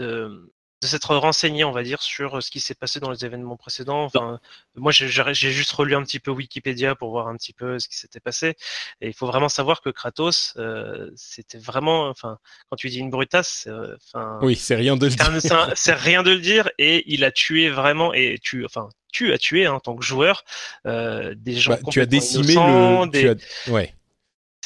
de, 0.00 0.53
de 0.84 0.88
s'être 0.88 1.16
renseigné, 1.16 1.64
on 1.64 1.72
va 1.72 1.82
dire, 1.82 2.02
sur 2.02 2.36
euh, 2.36 2.40
ce 2.40 2.50
qui 2.50 2.60
s'est 2.60 2.74
passé 2.74 3.00
dans 3.00 3.10
les 3.10 3.24
événements 3.24 3.56
précédents. 3.56 4.04
Enfin, 4.04 4.38
moi, 4.76 4.92
j'ai 4.92 5.08
juste 5.32 5.72
relu 5.72 5.94
un 5.94 6.02
petit 6.02 6.20
peu 6.20 6.30
Wikipédia 6.30 6.94
pour 6.94 7.10
voir 7.10 7.28
un 7.28 7.36
petit 7.36 7.54
peu 7.54 7.78
ce 7.78 7.88
qui 7.88 7.96
s'était 7.96 8.20
passé. 8.20 8.54
Et 9.00 9.08
il 9.08 9.14
faut 9.14 9.26
vraiment 9.26 9.48
savoir 9.48 9.80
que 9.80 9.88
Kratos, 9.88 10.52
euh, 10.58 11.10
c'était 11.16 11.58
vraiment, 11.58 12.08
enfin, 12.08 12.38
quand 12.68 12.76
tu 12.76 12.90
dis 12.90 12.98
une 12.98 13.10
brutasse, 13.10 13.66
euh, 13.66 13.96
enfin, 13.96 14.38
oui, 14.42 14.56
c'est 14.56 14.76
rien 14.76 14.96
de 14.96 15.06
le 15.06 15.12
dire. 15.12 15.74
C'est 15.74 15.94
rien 15.94 16.22
de 16.22 16.32
le 16.32 16.40
dire. 16.40 16.68
Et 16.78 17.02
il 17.06 17.24
a 17.24 17.32
tué 17.32 17.70
vraiment, 17.70 18.12
et 18.12 18.38
tu, 18.42 18.64
enfin, 18.66 18.90
tu 19.10 19.32
as 19.32 19.38
tué 19.38 19.64
hein, 19.64 19.72
en 19.72 19.80
tant 19.80 19.96
que 19.96 20.04
joueur 20.04 20.44
des 20.84 21.56
gens 21.56 21.72
bah, 21.72 21.78
Tu 21.90 22.00
as 22.00 22.06
décimé 22.06 22.54
le. 22.54 23.06
Des... 23.06 23.36
Ouais. 23.68 23.94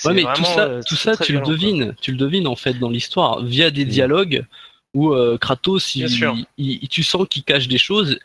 Ouais, 0.04 0.14
mais 0.14 0.24
tout 0.34 0.44
ça, 0.44 0.80
tout 0.86 0.94
ça, 0.94 1.16
tu 1.16 1.32
le 1.32 1.40
devines, 1.40 1.94
tu 2.00 2.12
le 2.12 2.18
devines 2.18 2.46
en 2.46 2.54
fait 2.54 2.74
dans 2.74 2.88
l'histoire 2.88 3.42
via 3.42 3.72
des 3.72 3.84
mm. 3.84 3.88
dialogues 3.88 4.46
où 4.94 5.12
euh, 5.12 5.38
Kratos, 5.38 5.94
il, 5.96 6.88
tu 6.88 7.02
sens 7.02 7.26
qu'il 7.28 7.44
cache 7.44 7.68
des 7.68 7.78
choses 7.78 8.18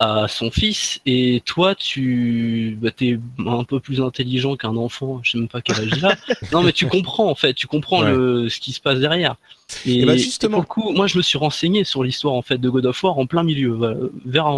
à 0.00 0.26
son 0.26 0.50
fils 0.50 1.00
et 1.06 1.40
toi 1.44 1.76
tu 1.76 2.76
bah, 2.80 2.90
es 3.00 3.18
un 3.46 3.62
peu 3.62 3.78
plus 3.78 4.00
intelligent 4.00 4.56
qu'un 4.56 4.76
enfant. 4.76 5.20
Je 5.22 5.32
sais 5.32 5.38
même 5.38 5.48
pas 5.48 5.62
quel 5.62 5.76
âge 5.76 5.90
il 5.96 6.04
a. 6.04 6.16
Non 6.52 6.62
mais 6.62 6.72
tu 6.72 6.86
comprends 6.86 7.30
en 7.30 7.34
fait. 7.36 7.54
Tu 7.54 7.68
comprends 7.68 8.02
le, 8.02 8.48
ce 8.48 8.58
qui 8.58 8.72
se 8.72 8.80
passe 8.80 8.98
derrière. 8.98 9.36
Et, 9.86 10.04
bah, 10.04 10.16
justement. 10.16 10.62
coup 10.62 10.92
moi 10.92 11.06
je 11.06 11.16
me 11.16 11.22
suis 11.22 11.38
renseigné 11.38 11.84
sur 11.84 12.02
l'histoire 12.02 12.34
en 12.34 12.42
fait 12.42 12.58
de 12.58 12.68
God 12.68 12.86
of 12.86 13.02
War 13.04 13.18
en 13.18 13.26
plein 13.26 13.44
milieu. 13.44 14.10
Vers 14.24 14.52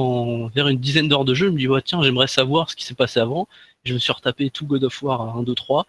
vers 0.55 0.68
une 0.68 0.79
dizaine 0.79 1.09
d'heures 1.09 1.27
de 1.27 1.35
jeu 1.35 1.49
je 1.49 1.53
me 1.53 1.59
dis 1.59 1.83
tiens 1.85 2.03
j'aimerais 2.03 2.29
savoir 2.29 2.70
ce 2.70 2.77
qui 2.77 2.85
s'est 2.85 2.94
passé 2.94 3.20
avant. 3.20 3.46
Je 3.85 3.92
me 3.92 3.99
suis 3.99 4.12
retapé 4.12 4.49
tout 4.49 4.66
God 4.66 4.85
of 4.85 5.03
War 5.03 5.20
à 5.20 5.38
1 5.38 5.42
2 5.42 5.55
3 5.55 5.87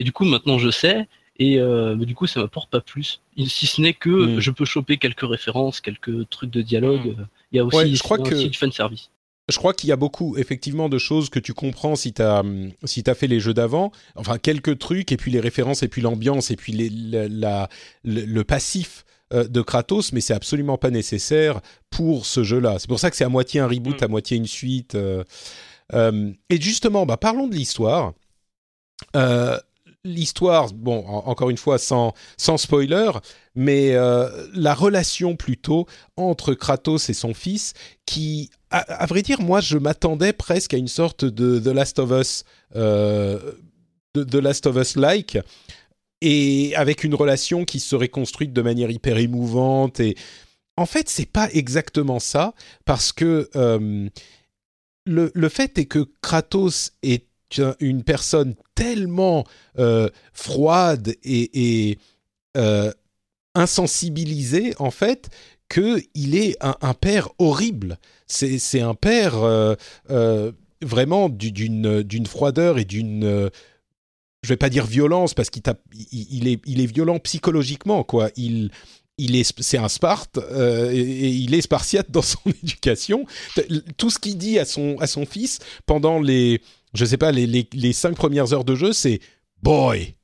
et 0.00 0.04
du 0.04 0.10
coup 0.10 0.24
maintenant 0.24 0.58
je 0.58 0.70
sais 0.70 1.06
et 1.38 1.58
euh, 1.58 1.96
du 1.96 2.14
coup, 2.14 2.26
ça 2.26 2.40
m'apporte 2.40 2.70
pas 2.70 2.80
plus. 2.80 3.22
Si 3.46 3.66
ce 3.66 3.80
n'est 3.80 3.94
que 3.94 4.36
hmm. 4.36 4.40
je 4.40 4.50
peux 4.50 4.64
choper 4.64 4.98
quelques 4.98 5.26
références, 5.26 5.80
quelques 5.80 6.28
trucs 6.28 6.50
de 6.50 6.62
dialogue. 6.62 7.16
Hmm. 7.16 7.26
Il 7.52 7.56
y 7.56 7.58
a 7.60 7.64
aussi, 7.64 7.96
je 7.96 8.02
crois 8.02 8.18
que... 8.18 8.34
du 8.34 8.56
fan 8.56 8.70
service. 8.72 9.10
Je 9.48 9.56
crois 9.56 9.74
qu'il 9.74 9.88
y 9.88 9.92
a 9.92 9.96
beaucoup, 9.96 10.36
effectivement, 10.36 10.88
de 10.88 10.98
choses 10.98 11.28
que 11.28 11.40
tu 11.40 11.54
comprends 11.54 11.96
si 11.96 12.12
tu 12.12 12.22
as, 12.22 12.44
si 12.84 13.02
as 13.06 13.14
fait 13.14 13.26
les 13.26 13.40
jeux 13.40 13.54
d'avant. 13.54 13.90
Enfin, 14.14 14.38
quelques 14.38 14.78
trucs, 14.78 15.10
et 15.10 15.16
puis 15.16 15.32
les 15.32 15.40
références, 15.40 15.82
et 15.82 15.88
puis 15.88 16.02
l'ambiance, 16.02 16.52
et 16.52 16.56
puis 16.56 16.72
les, 16.72 16.88
la, 17.28 17.68
le, 18.04 18.42
passif 18.42 19.04
euh, 19.32 19.48
de 19.48 19.60
Kratos, 19.60 20.12
mais 20.12 20.20
c'est 20.20 20.34
absolument 20.34 20.78
pas 20.78 20.90
nécessaire 20.90 21.60
pour 21.88 22.26
ce 22.26 22.44
jeu-là. 22.44 22.78
C'est 22.78 22.88
pour 22.88 23.00
ça 23.00 23.10
que 23.10 23.16
c'est 23.16 23.24
à 23.24 23.28
moitié 23.28 23.58
un 23.58 23.66
reboot, 23.66 24.00
hmm. 24.00 24.04
à 24.04 24.08
moitié 24.08 24.36
une 24.36 24.46
suite. 24.46 24.94
Euh, 24.94 25.24
et 26.48 26.60
justement, 26.60 27.06
bah, 27.06 27.16
parlons 27.16 27.48
de 27.48 27.54
l'histoire. 27.54 28.12
Euh, 29.16 29.58
l'histoire, 30.04 30.72
bon, 30.72 31.04
encore 31.06 31.50
une 31.50 31.58
fois, 31.58 31.78
sans, 31.78 32.14
sans 32.36 32.56
spoiler, 32.56 33.10
mais 33.54 33.92
euh, 33.94 34.28
la 34.54 34.74
relation 34.74 35.36
plutôt 35.36 35.86
entre 36.16 36.54
Kratos 36.54 37.10
et 37.10 37.14
son 37.14 37.34
fils, 37.34 37.74
qui, 38.06 38.50
à, 38.70 39.06
vrai 39.06 39.22
dire, 39.22 39.40
moi, 39.40 39.60
je 39.60 39.78
m'attendais 39.78 40.32
presque 40.32 40.74
à 40.74 40.76
une 40.76 40.88
sorte 40.88 41.24
de 41.24 41.58
The 41.58 41.74
Last 41.74 41.98
of 41.98 42.10
Us, 42.12 42.44
euh, 42.76 43.52
de 44.14 44.24
The 44.24 44.36
Last 44.36 44.66
of 44.66 44.76
Us-like, 44.76 45.38
et 46.22 46.74
avec 46.76 47.04
une 47.04 47.14
relation 47.14 47.64
qui 47.64 47.80
serait 47.80 48.08
construite 48.08 48.52
de 48.52 48.62
manière 48.62 48.90
hyper 48.90 49.18
émouvante. 49.18 50.00
Et 50.00 50.16
en 50.76 50.86
fait, 50.86 51.08
c'est 51.08 51.30
pas 51.30 51.50
exactement 51.52 52.20
ça, 52.20 52.54
parce 52.84 53.12
que 53.12 53.50
euh, 53.54 54.08
le, 55.04 55.30
le 55.34 55.48
fait 55.48 55.78
est 55.78 55.86
que 55.86 56.08
Kratos 56.22 56.92
est 57.02 57.29
une 57.80 58.02
personne 58.02 58.54
tellement 58.74 59.44
euh, 59.78 60.08
froide 60.32 61.14
et, 61.22 61.98
euh, 62.56 62.92
insensibilisée, 63.54 64.74
en 64.78 64.90
fait, 64.90 65.28
qu'il 65.68 66.34
est 66.34 66.56
un, 66.60 66.94
père 66.94 67.28
horrible. 67.38 67.98
C'est 68.26 68.80
un 68.80 68.94
père 68.94 69.34
euh, 69.36 69.76
vraiment 70.82 71.28
d'une 71.28 72.26
froideur 72.26 72.78
et 72.78 72.84
d'une 72.84 73.50
je 74.42 74.48
vais 74.48 74.56
pas 74.56 74.70
dire 74.70 74.86
violence 74.86 75.34
parce 75.34 75.50
qu'il 75.50 75.62
il, 76.10 76.48
est, 76.48 76.60
il 76.64 76.80
est 76.80 76.86
violent 76.86 77.18
psychologiquement 77.18 78.02
quoi. 78.02 78.30
Il 78.36 78.70
il 79.18 79.36
est 79.36 79.52
c'est 79.60 79.76
un 79.76 79.88
Sparte 79.88 80.38
et, 80.92 80.98
et, 80.98 81.28
il 81.28 81.54
est 81.54 81.60
spartiate 81.60 82.10
dans 82.10 82.22
son 82.22 82.40
éducation. 82.64 83.26
Tout 83.96 84.10
ce 84.10 84.18
qu'il 84.18 84.38
dit 84.38 84.58
à 84.58 84.64
son 84.64 84.96
à 84.98 85.06
son 85.06 85.26
fils 85.26 85.58
pendant 85.86 86.18
les 86.20 86.62
je 86.94 87.04
sais 87.04 87.16
pas, 87.16 87.32
les, 87.32 87.46
les, 87.46 87.68
les 87.72 87.92
cinq 87.92 88.16
premières 88.16 88.52
heures 88.52 88.64
de 88.64 88.74
jeu, 88.74 88.92
c'est 88.92 89.20
Boy, 89.62 90.14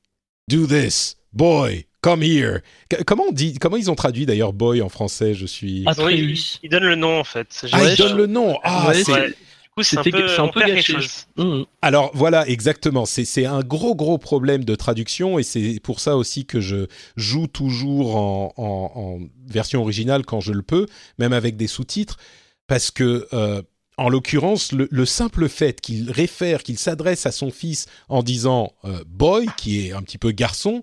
do 0.49 0.67
this, 0.67 1.17
boy, 1.33 1.87
come 2.01 2.23
here. 2.23 2.61
comment 3.07 3.25
on 3.29 3.33
dit, 3.33 3.59
comment 3.59 3.77
ils 3.77 3.91
ont 3.91 3.95
traduit 3.95 4.27
d'ailleurs 4.27 4.53
boy 4.53 4.81
en 4.81 4.89
français? 4.89 5.35
Je 5.35 5.47
suis. 5.47 5.85
Atreus. 5.87 6.59
ils, 6.63 6.71
donnent 6.71 6.85
le 6.85 6.95
nom 6.95 7.21
en 7.21 7.25
fait. 7.25 7.67
Ah, 7.73 7.85
ils 7.85 7.97
donnent 7.97 8.17
le 8.17 8.27
nom. 8.27 8.59
Ah, 8.63 8.93
c'est. 8.95 9.35
C'est 9.83 9.99
un 9.99 10.03
peu, 10.05 10.41
un 10.41 10.49
peu 10.49 10.61
gâché. 10.61 10.97
Mmh. 11.37 11.65
Alors 11.83 12.11
voilà, 12.15 12.49
exactement. 12.49 13.05
C'est 13.05 13.45
un 13.45 13.61
gros 13.61 13.95
gros 13.95 14.17
problème 14.17 14.65
de 14.65 14.75
traduction 14.75 15.39
et 15.39 15.43
c'est 15.43 15.81
pour 15.83 16.01
ça 16.01 16.17
aussi 16.17 16.47
que 16.47 16.63
je 16.63 16.87
joue 17.17 17.47
toujours 17.47 18.17
en, 18.17 18.55
en, 18.57 18.93
en, 18.95 19.19
version 19.47 19.83
originale 19.83 20.25
quand 20.25 20.41
je 20.41 20.53
le 20.53 20.63
peux, 20.63 20.87
même 21.19 21.35
avec 21.35 21.59
des 21.59 21.67
sous-titres, 21.67 22.17
parce 22.67 22.91
que 22.91 23.29
euh, 23.35 23.61
en 23.99 24.09
l'occurrence, 24.09 24.73
le, 24.73 25.07
simple 25.07 25.49
fait 25.49 25.81
qu'il 25.81 26.11
réfère, 26.11 26.63
qu'il 26.63 26.79
s'adresse 26.79 27.25
à 27.27 27.33
son 27.33 27.51
fils 27.51 27.87
en 28.09 28.23
disant 28.23 28.73
euh, 28.85 29.03
boy, 29.07 29.47
qui 29.57 29.87
est 29.87 29.93
un 29.93 30.03
petit 30.03 30.19
peu 30.19 30.33
garçon, 30.33 30.83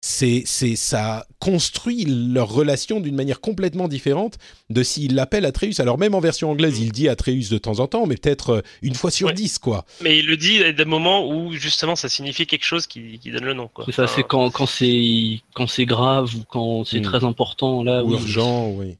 c'est 0.00 0.44
ça 0.76 1.26
construit 1.40 2.04
leur 2.04 2.48
relation 2.48 3.00
d'une 3.00 3.16
manière 3.16 3.40
complètement 3.40 3.88
différente 3.88 4.38
de 4.70 4.82
s'il 4.82 5.14
l'appelle 5.14 5.44
Atreus. 5.44 5.80
Alors 5.80 5.98
même 5.98 6.14
en 6.14 6.20
version 6.20 6.50
anglaise, 6.50 6.78
il 6.78 6.92
dit 6.92 7.08
Atreus 7.08 7.50
de 7.50 7.58
temps 7.58 7.80
en 7.80 7.88
temps, 7.88 8.06
mais 8.06 8.16
peut-être 8.16 8.50
euh, 8.50 8.62
une 8.82 8.94
fois 8.94 9.10
sur 9.10 9.32
dix, 9.32 9.58
quoi. 9.58 9.84
Mais 10.00 10.18
il 10.18 10.26
le 10.26 10.36
dit 10.36 10.62
à 10.62 10.72
des 10.72 10.84
moments 10.84 11.28
où 11.28 11.52
justement 11.52 11.96
ça 11.96 12.08
signifie 12.08 12.46
quelque 12.46 12.64
chose 12.64 12.86
qui, 12.86 13.18
donne 13.26 13.44
le 13.44 13.54
nom, 13.54 13.68
quoi. 13.68 13.84
C'est 13.86 13.92
ça, 13.92 14.06
c'est 14.06 14.22
quand 14.22 14.50
quand 14.50 14.66
c'est 14.66 15.40
quand 15.54 15.66
c'est 15.66 15.86
grave 15.86 16.34
ou 16.36 16.44
quand 16.48 16.84
c'est 16.84 17.00
hmm. 17.00 17.04
très 17.04 17.24
important 17.24 17.82
là. 17.82 18.04
Ou 18.04 18.12
urgent, 18.12 18.70
oui. 18.70 18.96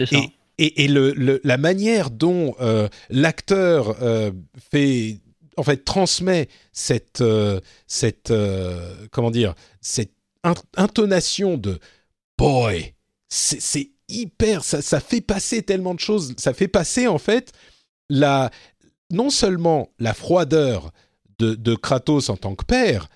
C'est 0.00 0.06
ça 0.06 0.16
et, 0.16 0.30
le, 0.58 1.40
la 1.44 1.56
manière 1.56 2.10
dont 2.10 2.54
euh, 2.60 2.88
l'acteur 3.10 3.96
euh, 4.02 4.32
fait, 4.70 5.20
en 5.56 5.62
fait, 5.62 5.84
transmet 5.84 6.48
cette, 6.72 7.20
euh, 7.20 7.60
cette 7.86 8.32
comment 9.10 9.30
dire, 9.30 9.54
cette 9.80 10.12
intonation 10.76 11.58
de 11.58 11.78
boy, 12.36 12.94
c'est 13.28 13.90
hyper, 14.08 14.64
ça, 14.64 15.00
fait 15.00 15.20
passer 15.20 15.62
tellement 15.62 15.94
de 15.94 16.00
choses, 16.00 16.34
ça 16.38 16.54
fait 16.54 16.68
passer 16.68 17.06
en 17.06 17.18
fait 17.18 17.52
la, 18.08 18.50
non 19.10 19.30
seulement 19.30 19.90
la 19.98 20.14
froideur 20.14 20.92
de, 21.38 21.54
de 21.54 21.74
Kratos 21.74 22.30
en 22.30 22.36
tant 22.36 22.54
que 22.54 22.64
père, 22.64 23.08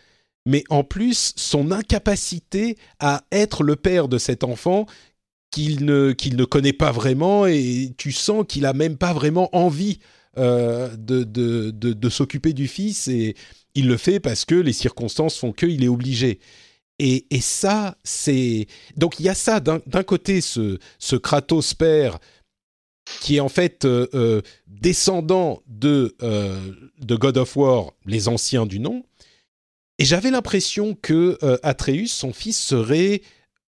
mais 0.45 0.65
en 0.69 0.85
plus 0.85 1.33
son 1.37 1.71
incapacité 1.71 2.77
à 2.99 3.25
être 3.33 3.63
le 3.63 3.77
père 3.77 4.09
de 4.09 4.19
cet 4.19 4.45
enfant 4.45 4.87
qu'il 5.53 5.85
ne, 5.85 6.15
ne 6.33 6.45
connaît 6.45 6.73
pas 6.73 6.91
vraiment 6.91 7.47
et 7.47 7.93
tu 7.97 8.11
sens 8.11 8.45
qu'il 8.49 8.67
a 8.67 8.73
même 8.73 8.97
pas 8.97 9.13
vraiment 9.13 9.55
envie 9.55 10.01
euh, 10.39 10.97
de, 10.97 11.25
de, 11.25 11.71
de, 11.71 12.09
s'occuper 12.09 12.55
du 12.55 12.67
fils 12.67 13.07
et 13.07 13.37
il 13.75 13.87
le 13.87 13.99
fait 13.99 14.19
parce 14.19 14.47
que 14.47 14.55
les 14.55 14.73
circonstances 14.73 15.37
font 15.37 15.53
qu'il 15.53 15.85
est 15.85 15.89
obligé. 15.89 16.41
Et, 16.99 17.27
et 17.31 17.43
ça, 17.43 17.99
c'est... 18.03 18.67
Donc 18.97 19.21
il 19.21 19.27
y 19.27 19.29
a 19.29 19.35
ça, 19.35 19.61
d'un 19.61 20.03
côté, 20.03 20.41
ce, 20.41 20.79
ce 20.99 21.17
Kratos 21.17 21.75
père 21.75 22.19
qui 23.21 23.37
est 23.37 23.41
en 23.41 23.51
fait 23.51 23.85
euh, 23.85 24.07
euh, 24.15 24.41
descendant 24.69 25.63
de, 25.67 26.17
de 26.21 27.17
God 27.17 27.37
of 27.37 27.57
War, 27.57 27.93
les 28.07 28.29
anciens 28.29 28.65
du 28.65 28.81
nom. 28.81 29.05
Et 29.99 30.07
j'avais 30.07 30.31
l'impression 30.31 30.95
que 30.95 31.39
Atreus, 31.63 32.11
son 32.11 32.33
fils, 32.33 32.59
serait 32.59 33.21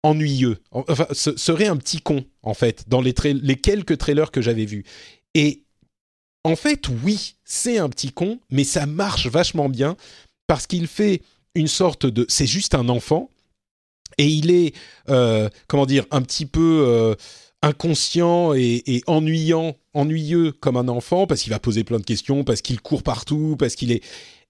ennuyeux, 0.04 0.58
enfin, 0.72 1.08
serait 1.12 1.68
un 1.68 1.78
petit 1.78 2.00
con, 2.00 2.26
en 2.44 2.54
fait, 2.54 2.86
dans 2.88 3.02
les, 3.02 3.14
quelques 3.14 3.98
trailers 3.98 4.32
que 4.32 4.42
j'avais 4.42 4.66
vus. 4.66 4.86
Et 5.34 5.64
en 6.44 6.56
fait, 6.56 6.88
oui, 7.04 7.36
c'est 7.44 7.78
un 7.78 7.90
petit 7.90 8.12
con, 8.12 8.40
mais 8.50 8.64
ça 8.64 8.86
marche 8.86 9.28
vachement 9.28 9.70
bien 9.70 9.98
parce 10.48 10.68
qu'il 10.68 10.88
fait 10.88 11.22
une 11.56 11.68
sorte 11.68 12.06
de. 12.06 12.26
C'est 12.30 12.48
juste 12.48 12.76
un 12.76 12.90
enfant. 12.90 13.30
et 14.18 14.28
il 14.28 14.52
est, 14.52 14.74
euh, 15.10 15.50
comment 15.68 15.86
dire, 15.86 16.06
un 16.12 16.22
petit 16.22 16.46
peu 16.46 16.86
euh, 16.88 17.16
inconscient 17.62 18.54
et, 18.54 19.04
ennuyant, 19.08 19.76
ennuyeux 19.94 20.52
comme 20.52 20.78
un 20.78 20.88
enfant, 20.88 21.28
parce 21.28 21.42
qu'il 21.42 21.52
va 21.52 21.60
poser 21.60 21.84
plein 21.84 22.00
de 22.00 22.06
questions, 22.06 22.44
parce 22.44 22.62
qu'il 22.62 22.82
court 22.82 23.04
partout, 23.04 23.56
parce 23.58 23.76
qu'il 23.76 23.92
est... 23.92 24.04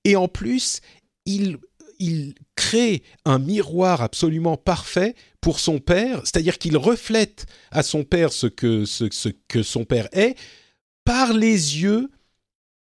Et 0.03 0.15
en 0.15 0.27
plus, 0.27 0.81
il, 1.25 1.57
il 1.99 2.35
crée 2.55 3.03
un 3.25 3.39
miroir 3.39 4.01
absolument 4.01 4.57
parfait 4.57 5.15
pour 5.41 5.59
son 5.59 5.79
père, 5.79 6.21
c'est-à-dire 6.23 6.57
qu'il 6.57 6.77
reflète 6.77 7.45
à 7.71 7.83
son 7.83 8.03
père 8.03 8.33
ce 8.33 8.47
que, 8.47 8.85
son 9.63 9.85
père 9.85 10.07
est 10.11 10.35
par 11.03 11.33
les 11.33 11.81
yeux 11.81 12.09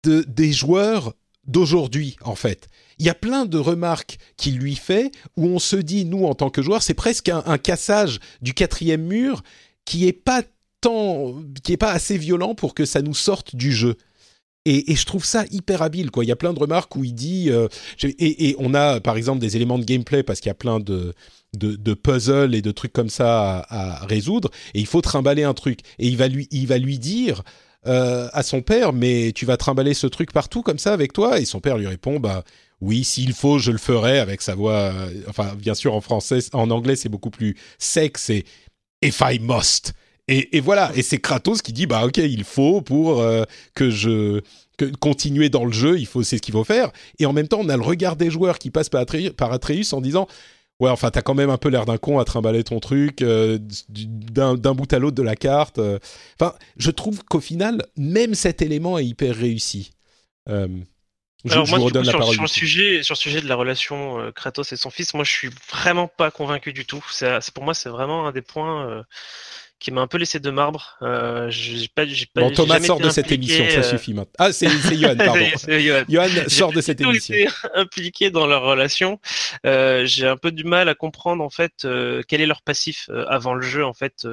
de, 0.03 0.25
des 0.27 0.51
joueurs 0.51 1.13
d'aujourd'hui, 1.45 2.17
en 2.21 2.35
fait 2.35 2.67
il 3.01 3.05
y 3.05 3.09
a 3.09 3.15
plein 3.15 3.47
de 3.47 3.57
remarques 3.57 4.19
qu'il 4.37 4.59
lui 4.59 4.75
fait 4.75 5.09
où 5.35 5.47
on 5.47 5.57
se 5.57 5.75
dit, 5.75 6.05
nous, 6.05 6.25
en 6.25 6.35
tant 6.35 6.51
que 6.51 6.61
joueurs, 6.61 6.83
c'est 6.83 6.93
presque 6.93 7.29
un, 7.29 7.57
cassage 7.57 8.19
du 8.43 8.53
quatrième 8.53 9.01
mur 9.01 9.41
qui 9.85 10.07
est 10.07 10.13
pas 10.13 10.43
tant, 10.81 11.41
qui 11.63 11.73
est 11.73 11.77
pas 11.77 11.93
assez 11.93 12.19
violent 12.19 12.53
pour 12.53 12.75
que 12.75 12.85
ça 12.85 13.01
nous 13.01 13.15
sorte 13.15 13.55
du 13.55 13.71
jeu. 13.71 13.97
Et, 14.65 14.95
je 14.95 15.05
trouve 15.05 15.25
ça 15.25 15.45
hyper 15.49 15.81
habile. 15.81 16.11
Quoi. 16.11 16.23
Il 16.23 16.27
y 16.27 16.31
a 16.31 16.35
plein 16.35 16.53
de 16.53 16.59
remarques 16.59 16.95
où 16.95 17.03
il 17.03 17.13
dit... 17.13 17.49
Euh, 17.49 17.67
et, 18.03 18.55
on 18.59 18.73
a, 18.73 18.99
par 18.99 19.17
exemple, 19.17 19.39
des 19.39 19.55
éléments 19.55 19.79
de 19.79 19.85
gameplay 19.85 20.23
parce 20.23 20.39
qu'il 20.39 20.49
y 20.49 20.51
a 20.51 20.55
plein 20.55 20.79
de, 20.79 21.13
puzzles 21.93 22.53
et 22.53 22.61
de 22.61 22.71
trucs 22.71 22.93
comme 22.93 23.09
ça 23.09 23.65
à, 23.69 24.05
résoudre. 24.05 24.49
Et 24.73 24.79
il 24.79 24.85
faut 24.85 25.01
trimballer 25.01 25.43
un 25.43 25.53
truc. 25.53 25.79
Et 25.97 26.07
il 26.07 26.17
va 26.17 26.27
lui, 26.27 26.47
il 26.51 26.67
va 26.67 26.77
lui 26.77 26.99
dire 26.99 27.43
euh, 27.87 28.29
à 28.33 28.43
son 28.43 28.61
père, 28.61 28.93
mais 28.93 29.31
tu 29.33 29.47
vas 29.47 29.57
trimballer 29.57 29.95
ce 29.95 30.05
truc 30.05 30.31
partout 30.31 30.61
comme 30.61 30.77
ça 30.77 30.93
avec 30.93 31.13
toi? 31.13 31.39
Et 31.39 31.45
son 31.45 31.59
père 31.59 31.77
lui 31.77 31.87
répond, 31.87 32.19
bah 32.19 32.43
oui, 32.81 33.03
s'il 33.03 33.33
faut, 33.33 33.57
je 33.57 33.71
le 33.71 33.79
ferai 33.79 34.19
avec 34.19 34.41
sa 34.43 34.53
voix. 34.53 34.73
Euh, 34.73 35.09
enfin, 35.27 35.55
bien 35.55 35.73
sûr, 35.73 35.95
en 35.95 36.01
français, 36.01 36.39
en 36.53 36.69
anglais, 36.69 36.95
c'est 36.95 37.09
beaucoup 37.09 37.31
plus 37.31 37.57
sec. 37.79 38.19
C'est 38.19 38.43
if 39.01 39.21
I 39.21 39.39
must. 39.39 39.93
Et, 40.27 40.59
voilà. 40.61 40.91
Et 40.95 41.01
c'est 41.01 41.19
Kratos 41.19 41.61
qui 41.61 41.73
dit 41.73 41.87
bah 41.87 42.05
ok, 42.05 42.17
il 42.17 42.43
faut 42.43 42.81
pour 42.81 43.19
euh, 43.19 43.43
que 43.75 43.89
je 43.89 44.41
que 44.77 44.85
continuer 44.85 45.49
dans 45.49 45.65
le 45.65 45.71
jeu. 45.71 45.99
Il 45.99 46.05
faut, 46.05 46.23
c'est 46.23 46.37
ce 46.37 46.41
qu'il 46.41 46.53
faut 46.53 46.63
faire. 46.63 46.91
Et 47.19 47.25
en 47.25 47.33
même 47.33 47.47
temps, 47.47 47.59
on 47.59 47.69
a 47.69 47.75
le 47.75 47.83
regard 47.83 48.15
des 48.15 48.29
joueurs 48.29 48.57
qui 48.57 48.71
passent 48.71 48.89
par, 48.89 49.01
Atreus, 49.01 49.93
en 49.93 50.01
disant 50.01 50.27
ouais, 50.79 50.89
enfin, 50.89 51.11
t'as 51.11 51.21
quand 51.21 51.35
même 51.35 51.49
un 51.49 51.57
peu 51.57 51.69
l'air 51.69 51.85
d'un 51.85 51.97
con 51.97 52.17
à 52.19 52.25
trimballer 52.25 52.63
ton 52.63 52.79
truc 52.79 53.21
euh, 53.21 53.59
d'un 53.89 54.73
bout 54.73 54.91
à 54.93 54.99
l'autre 54.99 55.17
de 55.17 55.23
la 55.23 55.35
carte. 55.35 55.79
Enfin, 56.39 56.53
je 56.77 56.91
trouve 56.91 57.23
qu'au 57.25 57.41
final, 57.41 57.83
même 57.97 58.33
cet 58.33 58.61
élément 58.61 58.97
est 58.97 59.05
hyper 59.05 59.35
réussi. 59.35 59.91
Alors 61.49 61.67
moi, 61.67 61.79
sur, 61.79 62.41
le 62.41 62.47
sujet, 62.47 63.01
sur 63.01 63.13
le 63.13 63.19
sujet 63.19 63.41
de 63.41 63.47
la 63.47 63.55
relation 63.55 64.19
euh, 64.19 64.31
Kratos 64.31 64.71
et 64.71 64.75
son 64.75 64.91
fils, 64.91 65.13
moi 65.15 65.23
je 65.23 65.31
suis 65.31 65.49
vraiment 65.71 66.07
pas 66.07 66.29
convaincu 66.29 66.71
du 66.71 66.85
tout. 66.85 67.03
C'est 67.09 67.51
pour 67.53 67.63
moi 67.63 67.73
c'est 67.73 67.89
vraiment 67.89 68.27
un 68.27 68.31
des 68.31 68.43
points 68.43 68.87
euh, 68.87 69.03
qui 69.81 69.89
m'a 69.89 70.01
un 70.01 70.07
peu 70.07 70.19
laissé 70.19 70.39
de 70.39 70.51
marbre. 70.51 70.97
Euh, 71.01 71.47
j'ai 71.49 71.87
pas, 71.87 72.05
j'ai 72.05 72.27
pas, 72.27 72.41
bon, 72.41 72.51
Thomas 72.51 72.79
sort 72.79 72.99
de 72.99 73.09
cette 73.09 73.31
émission, 73.31 73.65
ça 73.67 73.79
euh, 73.79 73.83
suffit 73.83 74.13
maintenant. 74.13 74.31
Ah, 74.37 74.53
c'est, 74.53 74.69
c'est 74.69 74.95
Johan, 74.95 75.15
pardon. 75.17 75.45
Johan. 76.07 76.27
sort 76.47 76.71
de 76.71 76.81
cette 76.81 77.01
émission. 77.01 77.33
Été 77.33 77.49
impliqué 77.75 78.29
dans 78.29 78.45
leur 78.45 78.61
relation. 78.61 79.19
Euh, 79.65 80.05
j'ai 80.05 80.27
un 80.27 80.37
peu 80.37 80.51
du 80.51 80.63
mal 80.63 80.87
à 80.87 80.93
comprendre 80.93 81.43
en 81.43 81.49
fait 81.49 81.83
euh, 81.83 82.21
quel 82.27 82.41
est 82.41 82.45
leur 82.45 82.61
passif 82.61 83.09
euh, 83.09 83.25
avant 83.27 83.55
le 83.55 83.63
jeu 83.63 83.83
en 83.83 83.93
fait. 83.93 84.27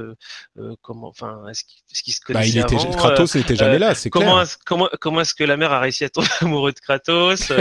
comment, 0.83 1.09
enfin, 1.09 1.43
est-ce 1.49 1.65
qu'ils, 1.65 2.13
se 2.13 2.21
bah, 2.21 2.35
connaissaient 2.35 2.61
bah, 2.61 2.67
il 2.71 2.79
était, 2.79 2.97
Kratos 2.97 3.35
n'était 3.35 3.57
jamais 3.57 3.79
là, 3.79 3.95
c'est 3.95 4.11
comment 4.11 4.33
clair. 4.33 4.43
Est-ce, 4.43 4.59
comment, 4.67 4.91
comment 5.01 5.23
est-ce 5.23 5.35
que 5.35 5.45
la 5.45 5.57
mère 5.57 5.73
a 5.73 5.81
réussi 5.81 6.05
à 6.05 6.11
tomber 6.11 6.29
amoureux 6.43 6.73
de 6.73 6.81
Kratos 6.81 7.53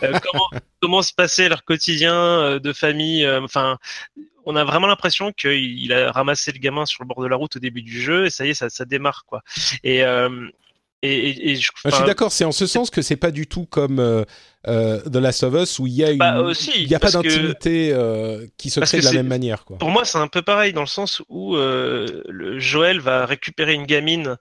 Comment 0.00 0.48
comment 0.80 1.02
se 1.02 1.12
passait 1.12 1.50
leur 1.50 1.64
quotidien 1.64 2.58
de 2.58 2.72
famille 2.72 3.28
Enfin, 3.28 3.78
on 4.46 4.56
a 4.56 4.64
vraiment 4.64 4.86
l'impression 4.86 5.32
qu'il 5.32 5.92
a 5.92 6.12
ramassé 6.12 6.52
le 6.52 6.58
gamin 6.58 6.86
sur 6.86 7.02
le 7.02 7.08
bord 7.08 7.22
de 7.22 7.28
la 7.28 7.36
route 7.36 7.56
au 7.56 7.58
début 7.58 7.82
du 7.82 8.00
jeu 8.00 8.26
et 8.26 8.30
ça 8.30 8.46
y 8.46 8.50
est, 8.50 8.54
ça, 8.54 8.84
démarre 8.84 9.24
quoi. 9.26 9.42
Et, 9.82 10.04
euh, 10.04 10.48
et, 11.06 11.56
je, 11.56 11.70
je, 11.84 11.90
suis 11.90 12.04
d'accord, 12.04 12.32
c'est 12.32 12.44
en 12.44 12.52
ce 12.52 12.66
sens 12.66 12.90
que 12.90 13.02
c'est 13.02 13.16
pas 13.16 13.30
du 13.30 13.46
tout 13.46 13.66
comme 13.66 13.98
euh, 13.98 14.24
euh, 14.66 15.00
The 15.02 15.16
Last 15.16 15.42
of 15.42 15.54
Us 15.54 15.78
où 15.78 15.86
il 15.86 15.92
y 15.92 16.04
a 16.04 16.14
bah, 16.14 16.36
une, 16.38 16.54
il 16.74 16.88
y 16.88 16.94
a 16.94 16.98
pas 16.98 17.10
d'intimité 17.10 17.92
euh, 17.92 18.46
qui 18.56 18.70
se 18.70 18.80
crée 18.80 19.00
de 19.00 19.04
la 19.04 19.12
même 19.12 19.26
manière. 19.26 19.64
Quoi. 19.64 19.78
Pour 19.78 19.90
moi, 19.90 20.04
c'est 20.04 20.18
un 20.18 20.28
peu 20.28 20.42
pareil 20.42 20.72
dans 20.72 20.80
le 20.80 20.86
sens 20.86 21.22
où 21.28 21.56
euh, 21.56 22.22
le 22.28 22.58
Joël 22.58 23.00
va 23.00 23.26
récupérer 23.26 23.74
une 23.74 23.86
gamine 23.86 24.36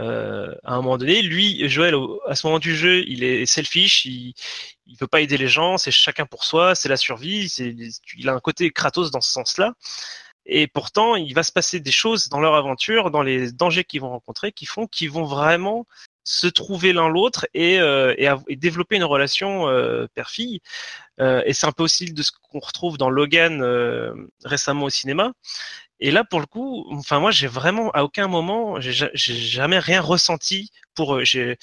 euh, 0.00 0.52
à 0.64 0.74
un 0.74 0.76
moment 0.76 0.98
donné. 0.98 1.22
Lui, 1.22 1.68
Joël, 1.68 1.94
à 2.26 2.34
ce 2.34 2.46
moment 2.46 2.58
du 2.58 2.74
jeu, 2.74 3.04
il 3.06 3.22
est 3.22 3.46
selfish, 3.46 4.04
il 4.04 4.34
il 4.88 4.96
veut 4.96 5.06
pas 5.06 5.20
aider 5.20 5.36
les 5.36 5.48
gens, 5.48 5.76
c'est 5.76 5.90
chacun 5.90 6.24
pour 6.24 6.44
soi, 6.44 6.74
c'est 6.74 6.88
la 6.88 6.96
survie. 6.96 7.46
Il 8.16 8.28
a 8.28 8.32
un 8.32 8.40
côté 8.40 8.70
Kratos 8.70 9.10
dans 9.10 9.20
ce 9.20 9.30
sens-là. 9.30 9.74
Et 10.48 10.66
pourtant, 10.66 11.14
il 11.14 11.34
va 11.34 11.42
se 11.42 11.52
passer 11.52 11.78
des 11.78 11.92
choses 11.92 12.28
dans 12.28 12.40
leur 12.40 12.54
aventure, 12.54 13.10
dans 13.10 13.22
les 13.22 13.52
dangers 13.52 13.84
qu'ils 13.84 14.00
vont 14.00 14.08
rencontrer, 14.08 14.50
qui 14.50 14.64
font 14.64 14.86
qu'ils 14.86 15.10
vont 15.10 15.24
vraiment 15.24 15.86
se 16.24 16.46
trouver 16.46 16.92
l'un 16.92 17.08
l'autre 17.08 17.46
et, 17.54 17.78
euh, 17.80 18.14
développer 18.50 18.96
une 18.96 19.04
relation 19.04 19.68
euh, 19.68 20.06
père-fille. 20.14 20.60
Euh, 21.20 21.42
et 21.46 21.52
c'est 21.52 21.66
un 21.66 21.72
peu 21.72 21.82
aussi 21.82 22.12
de 22.12 22.22
ce 22.22 22.32
qu'on 22.32 22.60
retrouve 22.60 22.98
dans 22.98 23.10
Logan 23.10 23.62
récemment 24.44 24.84
au 24.86 24.90
cinéma. 24.90 25.32
Et 26.00 26.10
là, 26.10 26.24
pour 26.24 26.40
le 26.40 26.46
coup, 26.46 26.86
enfin 26.92 27.18
moi, 27.20 27.30
j'ai 27.30 27.48
vraiment 27.48 27.90
à 27.92 28.02
aucun 28.04 28.28
moment, 28.28 28.80
j'ai 28.80 29.10
jamais 29.14 29.78
rien 29.78 30.00
ressenti 30.00 30.70
pour 30.94 31.24
j'ai 31.24 31.56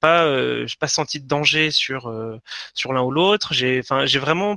pas, 0.00 0.26
j'ai 0.66 0.76
pas 0.78 0.88
senti 0.88 1.20
de 1.20 1.28
danger 1.28 1.70
sur 1.70 2.12
sur 2.74 2.92
l'un 2.92 3.02
ou 3.02 3.10
l'autre. 3.10 3.52
J'ai, 3.52 3.80
enfin, 3.80 4.06
j'ai 4.06 4.18
vraiment 4.18 4.56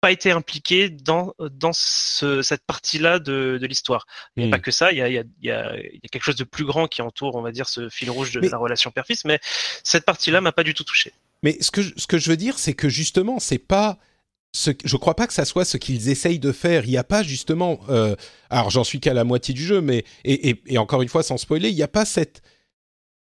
pas 0.00 0.12
été 0.12 0.30
impliqué 0.30 0.88
dans 0.90 1.34
dans 1.38 1.72
ce, 1.72 2.42
cette 2.42 2.64
partie-là 2.64 3.18
de, 3.18 3.58
de 3.60 3.66
l'histoire. 3.66 4.06
Il 4.36 4.44
n'y 4.44 4.48
a 4.48 4.50
pas 4.50 4.58
hmm. 4.58 4.62
que 4.62 4.70
ça, 4.70 4.92
il 4.92 4.98
y 4.98 5.02
a, 5.02 5.08
il 5.08 5.14
y, 5.14 5.18
a, 5.18 5.24
il 5.42 5.50
y 5.50 5.50
a 5.50 6.08
quelque 6.10 6.22
chose 6.22 6.36
de 6.36 6.44
plus 6.44 6.64
grand 6.64 6.86
qui 6.86 7.02
entoure, 7.02 7.34
on 7.34 7.42
va 7.42 7.52
dire, 7.52 7.68
ce 7.68 7.88
fil 7.88 8.10
rouge 8.10 8.32
de 8.32 8.40
la 8.40 8.56
relation 8.56 8.90
père-fils, 8.90 9.24
mais 9.24 9.40
cette 9.84 10.04
partie-là 10.04 10.40
m'a 10.40 10.52
pas 10.52 10.64
du 10.64 10.74
tout 10.74 10.84
touché. 10.84 11.12
Mais 11.42 11.56
ce 11.60 11.70
que, 11.70 11.82
ce 11.82 12.06
que 12.06 12.18
je 12.18 12.30
veux 12.30 12.36
dire, 12.36 12.58
c'est 12.58 12.74
que 12.74 12.88
justement, 12.88 13.38
c'est 13.38 13.58
pas 13.58 13.98
ce, 14.52 14.70
je 14.84 14.96
crois 14.96 15.14
pas 15.14 15.26
que 15.26 15.32
ça 15.32 15.44
soit 15.44 15.64
ce 15.64 15.76
qu'ils 15.76 16.08
essayent 16.08 16.38
de 16.38 16.52
faire. 16.52 16.84
Il 16.84 16.90
n'y 16.90 16.96
a 16.96 17.04
pas 17.04 17.22
justement, 17.22 17.80
euh, 17.88 18.16
alors 18.50 18.70
j'en 18.70 18.84
suis 18.84 19.00
qu'à 19.00 19.14
la 19.14 19.24
moitié 19.24 19.54
du 19.54 19.64
jeu, 19.64 19.80
mais 19.80 20.04
et, 20.24 20.50
et, 20.50 20.62
et 20.66 20.78
encore 20.78 21.02
une 21.02 21.08
fois 21.08 21.22
sans 21.22 21.36
spoiler, 21.36 21.68
il 21.68 21.76
n'y 21.76 21.82
a 21.82 21.88
pas 21.88 22.04
cette 22.04 22.42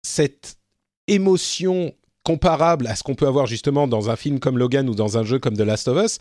cette 0.03 0.59
émotion 1.07 1.95
comparable 2.25 2.87
à 2.87 2.95
ce 2.95 3.03
qu'on 3.03 3.15
peut 3.15 3.27
avoir 3.27 3.47
justement 3.47 3.87
dans 3.87 4.11
un 4.11 4.17
film 4.17 4.39
comme 4.39 4.59
Logan 4.59 4.89
ou 4.89 4.95
dans 4.95 5.19
un 5.19 5.25
jeu 5.25 5.39
comme 5.39 5.57
The 5.57 5.61
Last 5.61 5.89
of 5.89 6.03
Us, 6.03 6.19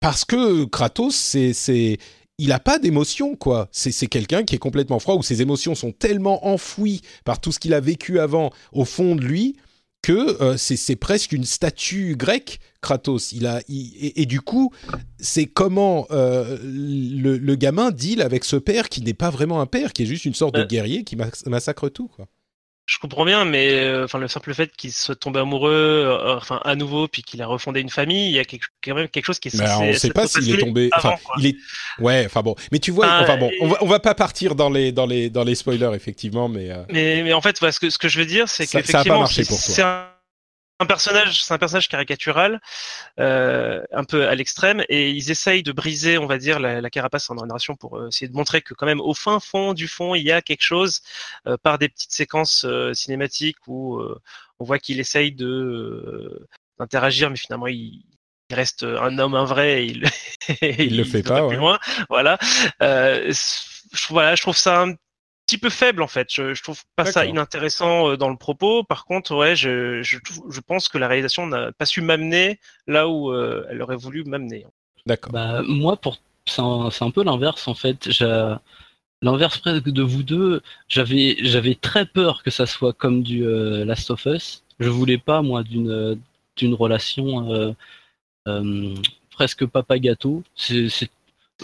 parce 0.00 0.24
que 0.24 0.64
Kratos, 0.64 1.14
c'est, 1.14 1.98
il 2.38 2.48
n'a 2.48 2.60
pas 2.60 2.78
d'émotion, 2.78 3.34
quoi. 3.34 3.68
C'est, 3.72 4.06
quelqu'un 4.06 4.44
qui 4.44 4.54
est 4.54 4.58
complètement 4.58 4.98
froid, 4.98 5.16
où 5.16 5.22
ses 5.22 5.42
émotions 5.42 5.74
sont 5.74 5.92
tellement 5.92 6.46
enfouies 6.46 7.02
par 7.24 7.40
tout 7.40 7.52
ce 7.52 7.58
qu'il 7.58 7.74
a 7.74 7.80
vécu 7.80 8.20
avant 8.20 8.50
au 8.72 8.84
fond 8.84 9.16
de 9.16 9.22
lui 9.22 9.56
que 10.00 10.40
euh, 10.40 10.56
c'est, 10.56 10.96
presque 10.96 11.32
une 11.32 11.44
statue 11.44 12.14
grecque, 12.16 12.60
Kratos. 12.80 13.32
Il 13.32 13.46
a, 13.46 13.60
et, 13.68 14.26
du 14.26 14.40
coup, 14.40 14.72
c'est 15.18 15.46
comment 15.46 16.06
euh, 16.12 16.56
le, 16.62 17.36
le, 17.36 17.54
gamin 17.56 17.90
deal 17.90 18.22
avec 18.22 18.44
ce 18.44 18.54
père 18.54 18.88
qui 18.88 19.02
n'est 19.02 19.14
pas 19.14 19.30
vraiment 19.30 19.60
un 19.60 19.66
père, 19.66 19.92
qui 19.92 20.04
est 20.04 20.06
juste 20.06 20.24
une 20.24 20.34
sorte 20.34 20.54
de 20.54 20.62
guerrier 20.64 21.02
qui 21.02 21.16
massacre 21.46 21.88
tout, 21.88 22.08
quoi 22.08 22.28
je 22.88 22.98
comprends 22.98 23.26
bien, 23.26 23.44
mais 23.44 23.70
euh, 23.74 24.06
enfin 24.06 24.18
le 24.18 24.28
simple 24.28 24.54
fait 24.54 24.74
qu'il 24.74 24.92
soit 24.92 25.14
tombé 25.14 25.40
amoureux, 25.40 25.70
euh, 25.70 26.36
enfin 26.38 26.58
à 26.64 26.74
nouveau, 26.74 27.06
puis 27.06 27.22
qu'il 27.22 27.42
a 27.42 27.46
refondé 27.46 27.80
une 27.80 27.90
famille, 27.90 28.28
il 28.28 28.32
y 28.32 28.38
a 28.38 28.44
quelque, 28.46 28.64
quand 28.82 28.94
même 28.94 29.08
quelque 29.08 29.26
chose 29.26 29.38
qui. 29.38 29.50
Mais 29.58 29.70
on 29.78 29.88
ne 29.88 29.92
sait 29.92 30.08
pas 30.08 30.26
s'il 30.26 30.54
est 30.54 30.56
tombé. 30.56 30.88
Enfin, 30.96 31.16
il 31.38 31.48
est. 31.48 31.56
Ouais, 31.98 32.24
enfin 32.24 32.40
bon. 32.40 32.54
Mais 32.72 32.78
tu 32.78 32.90
vois, 32.90 33.06
ah, 33.06 33.20
enfin 33.22 33.36
bon, 33.36 33.50
on 33.60 33.68
va, 33.68 33.76
on 33.82 33.86
va 33.86 34.00
pas 34.00 34.14
partir 34.14 34.54
dans 34.54 34.70
les 34.70 34.90
dans 34.90 35.04
les 35.04 35.28
dans 35.28 35.44
les 35.44 35.54
spoilers 35.54 35.90
effectivement, 35.94 36.48
mais. 36.48 36.70
Euh, 36.70 36.82
mais, 36.90 37.22
mais 37.22 37.34
en 37.34 37.42
fait, 37.42 37.58
ce 37.58 37.78
que 37.78 37.90
ce 37.90 37.98
que 37.98 38.08
je 38.08 38.18
veux 38.18 38.26
dire, 38.26 38.48
c'est 38.48 38.66
qu'effectivement, 38.66 39.26
c'est 39.26 39.82
un 39.82 40.06
un 40.80 40.86
personnage, 40.86 41.42
c'est 41.42 41.52
un 41.52 41.58
personnage 41.58 41.88
caricatural, 41.88 42.60
euh, 43.18 43.82
un 43.92 44.04
peu 44.04 44.28
à 44.28 44.34
l'extrême, 44.34 44.84
et 44.88 45.10
ils 45.10 45.30
essayent 45.30 45.62
de 45.62 45.72
briser, 45.72 46.18
on 46.18 46.26
va 46.26 46.38
dire, 46.38 46.60
la, 46.60 46.80
la 46.80 46.90
carapace 46.90 47.28
en 47.30 47.34
narration 47.34 47.74
pour 47.74 47.98
euh, 47.98 48.08
essayer 48.08 48.28
de 48.28 48.36
montrer 48.36 48.62
que 48.62 48.74
quand 48.74 48.86
même 48.86 49.00
au 49.00 49.14
fin 49.14 49.40
fond 49.40 49.74
du 49.74 49.88
fond, 49.88 50.14
il 50.14 50.22
y 50.22 50.32
a 50.32 50.40
quelque 50.42 50.62
chose 50.62 51.00
euh, 51.46 51.56
par 51.62 51.78
des 51.78 51.88
petites 51.88 52.12
séquences 52.12 52.64
euh, 52.64 52.94
cinématiques 52.94 53.58
où 53.66 54.00
on 54.60 54.64
voit 54.64 54.78
qu'il 54.78 55.00
essaye 55.00 55.32
de 55.32 56.46
d'interagir, 56.78 57.28
mais 57.30 57.36
finalement 57.36 57.66
il, 57.66 58.04
il 58.50 58.54
reste 58.54 58.84
un 58.84 59.18
homme, 59.18 59.34
un 59.34 59.44
vrai, 59.44 59.82
et 59.82 59.86
il, 59.86 60.10
il, 60.78 60.96
le 60.96 61.04
fait 61.04 61.22
pas, 61.22 61.46
plus 61.48 61.56
loin. 61.56 61.78
Voilà. 62.08 62.38
Euh, 62.82 63.32
voilà, 64.10 64.34
je 64.36 64.42
trouve 64.42 64.56
ça 64.56 64.82
un 64.82 64.94
petit 65.48 65.58
peu 65.58 65.70
faible 65.70 66.02
en 66.02 66.08
fait. 66.08 66.28
Je, 66.30 66.52
je 66.52 66.62
trouve 66.62 66.82
pas 66.94 67.06
ça 67.06 67.24
inintéressant 67.24 68.10
euh, 68.10 68.16
dans 68.16 68.28
le 68.28 68.36
propos. 68.36 68.84
Par 68.84 69.06
contre, 69.06 69.34
ouais, 69.34 69.56
je, 69.56 70.02
je, 70.02 70.18
je 70.50 70.60
pense 70.60 70.88
que 70.88 70.98
la 70.98 71.08
réalisation 71.08 71.46
n'a 71.46 71.72
pas 71.72 71.86
su 71.86 72.02
m'amener 72.02 72.60
là 72.86 73.08
où 73.08 73.32
euh, 73.32 73.66
elle 73.70 73.80
aurait 73.80 73.96
voulu 73.96 74.24
m'amener. 74.24 74.66
D'accord. 75.06 75.32
Bah, 75.32 75.62
moi, 75.66 75.96
pour 75.96 76.18
c'est 76.44 76.60
un, 76.60 76.90
un, 77.00 77.10
peu 77.10 77.24
l'inverse 77.24 77.66
en 77.66 77.74
fait. 77.74 78.08
L'inverse 79.20 79.58
presque 79.58 79.88
de 79.88 80.02
vous 80.02 80.22
deux. 80.22 80.62
J'avais 80.88 81.36
j'avais 81.40 81.74
très 81.74 82.06
peur 82.06 82.42
que 82.42 82.50
ça 82.50 82.66
soit 82.66 82.92
comme 82.92 83.22
du 83.22 83.44
euh, 83.44 83.84
Last 83.84 84.10
of 84.10 84.26
Us. 84.26 84.62
Je 84.78 84.88
voulais 84.90 85.18
pas 85.18 85.42
moi 85.42 85.62
d'une 85.62 86.20
d'une 86.56 86.74
relation 86.74 87.74
presque 89.30 89.66
papa 89.66 89.98
gâteau. 89.98 90.42
C'est 90.54 91.10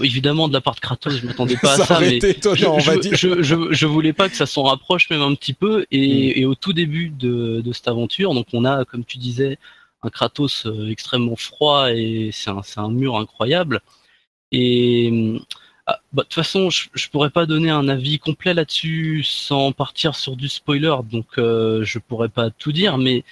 évidemment 0.03 0.49
de 0.49 0.53
la 0.53 0.61
part 0.61 0.75
de 0.75 0.81
Kratos, 0.81 1.17
je 1.17 1.27
m'attendais 1.27 1.57
pas 1.57 1.75
à 1.75 1.77
ça, 1.85 2.01
mais 2.01 2.19
je, 2.21 2.67
on 2.67 2.79
va 2.79 2.97
dire. 2.97 3.17
Je, 3.17 3.73
je, 3.73 3.87
voulais 3.87 4.13
pas 4.13 4.29
que 4.29 4.37
ça 4.37 4.47
s'en 4.47 4.65
rapproche 4.65 5.09
même 5.11 5.23
un 5.23 5.35
petit 5.35 5.55
peu. 5.55 5.87
Et, 5.91 6.35
mm. 6.35 6.41
et 6.41 6.45
au 6.45 6.55
tout 6.55 6.73
début 6.73 7.11
de, 7.11 7.61
de, 7.61 7.73
cette 7.73 7.89
aventure, 7.89 8.35
donc 8.35 8.47
on 8.53 8.65
a, 8.65 8.85
comme 8.85 9.05
tu 9.05 9.19
disais, 9.19 9.59
un 10.03 10.11
Kratos 10.11 10.67
euh, 10.67 10.91
extrêmement 10.91 11.37
froid 11.37 11.91
et 11.93 12.31
c'est 12.33 12.51
un, 12.51 12.61
un, 12.77 12.91
mur 12.91 13.17
incroyable. 13.17 13.81
Et 14.53 15.41
ah, 15.87 16.01
bah, 16.13 16.23
de 16.23 16.29
toute 16.29 16.35
façon, 16.35 16.71
je, 16.71 16.89
je 16.95 17.09
pourrais 17.11 17.31
pas 17.31 17.45
donner 17.45 17.71
un 17.71 17.89
avis 17.89 18.19
complet 18.19 18.55
là-dessus 18.55 19.23
sans 19.23 19.73
partir 19.73 20.15
sur 20.15 20.35
du 20.37 20.49
spoiler, 20.49 20.95
donc 21.11 21.27
euh, 21.39 21.85
je 21.85 21.99
pourrais 21.99 22.31
pas 22.31 22.51
tout 22.51 22.73
dire. 22.73 22.97
Mais 22.97 23.25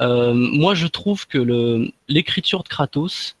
euh, 0.00 0.34
moi, 0.34 0.74
je 0.74 0.86
trouve 0.86 1.26
que 1.26 1.90
l'écriture 2.08 2.62
de 2.62 2.68
Kratos 2.68 3.36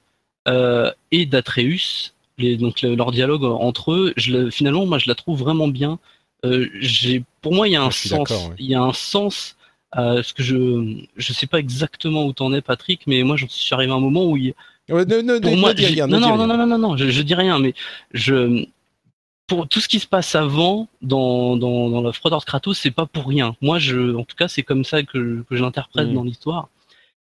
euh, 0.48 0.90
et 1.10 1.26
d'Atreus, 1.26 2.13
donc 2.38 2.82
leur 2.82 3.12
dialogue 3.12 3.44
entre 3.44 3.92
eux, 3.92 4.12
je, 4.16 4.50
finalement, 4.50 4.86
moi, 4.86 4.98
je 4.98 5.08
la 5.08 5.14
trouve 5.14 5.38
vraiment 5.38 5.68
bien. 5.68 5.98
Euh, 6.44 6.68
pour 7.40 7.54
moi, 7.54 7.68
il 7.68 7.72
y 7.72 7.76
a 7.76 7.82
un 7.82 7.90
sens. 7.90 8.50
Il 8.58 8.66
y 8.66 8.74
a 8.74 8.82
un 8.82 8.92
sens 8.92 9.56
à 9.92 10.22
ce 10.22 10.34
que 10.34 10.42
je, 10.42 11.04
je 11.16 11.32
sais 11.32 11.46
pas 11.46 11.58
exactement 11.60 12.26
où 12.26 12.32
t'en 12.32 12.52
es, 12.52 12.60
Patrick, 12.60 13.02
mais 13.06 13.22
moi, 13.22 13.36
je 13.36 13.46
suis 13.48 13.74
arrivé 13.74 13.92
à 13.92 13.94
un 13.94 14.00
moment 14.00 14.24
où 14.24 14.36
il, 14.36 14.54
non, 16.36 16.36
non, 16.36 16.56
non, 16.56 16.66
non, 16.66 16.78
non, 16.78 16.96
je, 16.96 17.08
je 17.08 17.22
dis 17.22 17.34
rien, 17.34 17.58
mais 17.58 17.74
je, 18.12 18.66
pour 19.46 19.68
tout 19.68 19.80
ce 19.80 19.88
qui 19.88 20.00
se 20.00 20.06
passe 20.06 20.34
avant 20.34 20.88
dans, 21.00 21.56
dans, 21.56 21.88
dans 21.88 22.02
la 22.02 22.12
froideur 22.12 22.40
de 22.40 22.44
Kratos, 22.44 22.78
c'est 22.78 22.90
pas 22.90 23.06
pour 23.06 23.26
rien. 23.26 23.56
Moi, 23.62 23.78
je, 23.78 24.14
en 24.14 24.24
tout 24.24 24.36
cas, 24.36 24.48
c'est 24.48 24.62
comme 24.62 24.84
ça 24.84 25.02
que, 25.02 25.42
que 25.48 25.56
je 25.56 25.62
l'interprète 25.62 26.08
mm. 26.08 26.14
dans 26.14 26.24
l'histoire. 26.24 26.68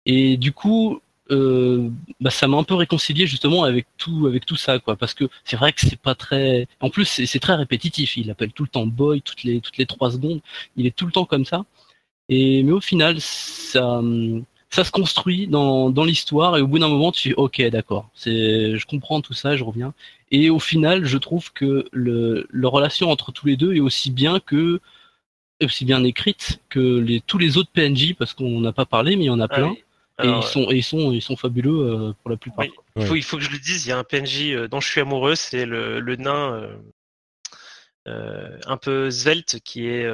Et 0.05 0.37
du 0.37 0.53
coup, 0.53 1.01
euh, 1.31 1.91
bah, 2.21 2.31
ça 2.31 2.49
m'a 2.49 2.57
un 2.57 2.65
peu 2.65 2.75
réconcilié 2.75 3.27
justement 3.27 3.65
avec 3.65 3.87
tout, 3.99 4.27
avec 4.27 4.47
tout 4.47 4.57
ça, 4.57 4.79
quoi. 4.79 4.97
Parce 4.97 5.15
que 5.15 5.25
c'est 5.45 5.57
vrai 5.57 5.73
que 5.73 5.81
c'est 5.81 6.01
pas 6.01 6.15
très. 6.15 6.69
En 6.81 6.91
plus, 6.91 7.05
c'est 7.07 7.41
très 7.41 7.55
répétitif. 7.55 8.17
Il 8.17 8.31
appelle 8.31 8.53
tout 8.53 8.65
le 8.65 8.69
temps 8.69 8.87
boy 8.87 9.23
toutes 9.23 9.45
les 9.45 9.61
toutes 9.61 9.79
les 9.79 9.87
trois 9.87 10.11
secondes. 10.13 10.41
Il 10.77 10.87
est 10.87 10.97
tout 10.97 11.07
le 11.07 11.13
temps 11.13 11.25
comme 11.27 11.45
ça. 11.45 11.65
Et 12.29 12.63
mais 12.63 12.73
au 12.73 12.81
final, 12.81 13.21
ça 13.21 14.03
ça 14.71 14.85
se 14.85 14.91
construit 14.91 15.47
dans, 15.47 15.91
dans 15.91 16.05
l'histoire 16.05 16.57
et 16.57 16.61
au 16.61 16.67
bout 16.67 16.79
d'un 16.79 16.89
moment 16.89 17.11
tu 17.11 17.29
dis 17.29 17.35
ok 17.35 17.63
d'accord 17.71 18.11
c'est 18.15 18.77
je 18.77 18.87
comprends 18.87 19.21
tout 19.21 19.33
ça 19.33 19.57
je 19.57 19.65
reviens 19.65 19.95
et 20.31 20.51
au 20.51 20.59
final 20.59 21.05
je 21.07 21.17
trouve 21.17 21.53
que 21.53 21.89
le 21.93 22.47
la 22.53 22.69
relation 22.69 23.11
entre 23.11 23.33
tous 23.33 23.47
les 23.47 23.57
deux 23.57 23.75
est 23.75 23.81
aussi 23.81 24.11
bien 24.11 24.41
que 24.41 24.81
aussi 25.63 25.85
bien 25.85 26.05
écrite 26.05 26.61
que 26.69 26.99
les 26.99 27.21
tous 27.21 27.39
les 27.39 27.57
autres 27.57 27.71
PNJ 27.73 28.15
parce 28.15 28.35
qu'on 28.35 28.61
n'a 28.61 28.73
pas 28.73 28.85
parlé 28.85 29.17
mais 29.17 29.25
il 29.25 29.29
y 29.29 29.31
en 29.31 29.41
a 29.41 29.49
plein 29.49 29.75
et 30.23 30.29
ils 30.29 30.43
sont 30.43 30.71
et 30.71 30.77
ils 30.77 30.83
sont 30.83 31.13
ils 31.13 31.23
sont 31.23 31.37
fabuleux 31.37 31.71
euh, 31.71 32.13
pour 32.21 32.31
la 32.31 32.37
plupart 32.37 32.67
il 32.97 33.07
faut 33.07 33.15
il 33.15 33.23
faut 33.23 33.37
que 33.37 33.43
je 33.43 33.51
le 33.51 33.59
dise 33.59 33.87
il 33.87 33.91
y 33.91 33.93
a 33.93 33.99
un 33.99 34.05
PNJ 34.05 34.51
euh, 34.51 34.69
dont 34.69 34.81
je 34.81 34.89
suis 34.89 35.01
amoureux 35.01 35.37
c'est 35.37 35.65
le, 35.65 36.01
le 36.01 36.17
nain 36.17 36.55
euh, 36.55 36.77
euh 38.09 38.59
un 38.67 38.77
peu 38.77 39.11
svelte 39.11 39.61
qui 39.65 39.87
est 39.87 40.07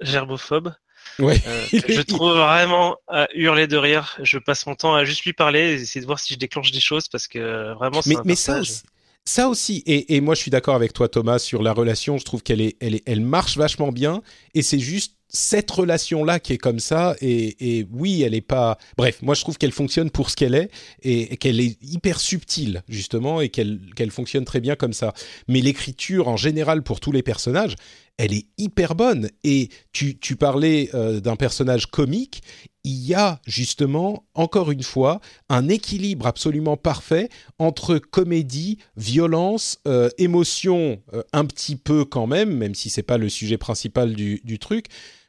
gerbophobe 0.00 0.74
Ouais. 1.18 1.40
Euh, 1.46 1.66
je 1.88 2.00
trouve 2.02 2.32
vraiment 2.32 2.96
à 3.08 3.28
hurler 3.34 3.66
de 3.66 3.76
rire. 3.76 4.18
Je 4.22 4.38
passe 4.38 4.66
mon 4.66 4.74
temps 4.74 4.94
à 4.94 5.04
juste 5.04 5.24
lui 5.24 5.32
parler, 5.32 5.60
et 5.60 5.74
essayer 5.74 6.00
de 6.00 6.06
voir 6.06 6.18
si 6.18 6.34
je 6.34 6.38
déclenche 6.38 6.70
des 6.70 6.80
choses 6.80 7.08
parce 7.08 7.28
que 7.28 7.74
vraiment. 7.74 8.00
Mais, 8.06 8.16
mais 8.24 8.34
ça 8.34 8.60
aussi. 8.60 8.82
Ça 9.24 9.48
aussi, 9.48 9.84
et, 9.86 10.16
et 10.16 10.20
moi 10.20 10.34
je 10.34 10.40
suis 10.40 10.50
d'accord 10.50 10.74
avec 10.74 10.92
toi 10.92 11.08
Thomas 11.08 11.38
sur 11.38 11.62
la 11.62 11.72
relation, 11.72 12.18
je 12.18 12.24
trouve 12.24 12.42
qu'elle 12.42 12.60
est, 12.60 12.76
elle, 12.80 12.96
est, 12.96 13.04
elle 13.06 13.20
marche 13.20 13.56
vachement 13.56 13.92
bien, 13.92 14.20
et 14.54 14.62
c'est 14.62 14.80
juste 14.80 15.14
cette 15.32 15.70
relation-là 15.70 16.40
qui 16.40 16.52
est 16.52 16.58
comme 16.58 16.78
ça, 16.78 17.16
et, 17.20 17.86
oui, 17.90 18.22
elle 18.22 18.34
est 18.34 18.40
pas. 18.42 18.78
Bref, 18.96 19.20
moi 19.22 19.34
je 19.34 19.40
trouve 19.40 19.56
qu'elle 19.56 19.72
fonctionne 19.72 20.10
pour 20.10 20.30
ce 20.30 20.36
qu'elle 20.36 20.54
est, 20.54 20.70
et, 21.02 21.36
qu'elle 21.38 21.60
est 21.60 21.82
hyper 21.82 22.20
subtile, 22.20 22.82
justement, 22.88 23.40
et 23.40 23.48
qu'elle 23.48 23.80
qu'elle 23.96 24.10
fonctionne 24.10 24.44
très 24.44 24.60
bien 24.60 24.76
comme 24.76 24.92
ça. 24.92 25.14
Mais 25.48 25.60
l'écriture 25.60 26.28
en 26.28 26.36
général 26.36 26.82
pour 26.82 27.00
tous 27.00 27.12
les 27.12 27.22
personnages, 27.22 27.76
elle 28.18 28.34
est 28.34 28.46
hyper 28.58 28.94
bonne. 28.94 29.30
Et 29.42 29.70
tu, 29.92 30.18
tu 30.18 30.36
parlais 30.36 30.90
euh, 30.94 31.20
d'un 31.20 31.36
personnage 31.36 31.86
comique, 31.86 32.42
il 32.84 33.06
y 33.06 33.14
a 33.14 33.40
justement, 33.46 34.24
encore 34.34 34.70
une 34.70 34.82
fois, 34.82 35.20
un 35.48 35.68
équilibre 35.68 36.26
absolument 36.26 36.76
parfait 36.76 37.28
entre 37.58 37.98
comédie, 37.98 38.78
violence, 38.96 39.78
euh, 39.86 40.10
émotion, 40.18 41.00
euh, 41.14 41.22
un 41.32 41.44
petit 41.44 41.76
peu 41.76 42.04
quand 42.04 42.26
même, 42.26 42.54
même 42.56 42.74
si 42.74 42.90
c'est 42.90 43.02
pas 43.02 43.18
le 43.18 43.28
sujet 43.28 43.56
principal 43.56 44.14
du, 44.14 44.40
du 44.44 44.58
truc, 44.58 44.86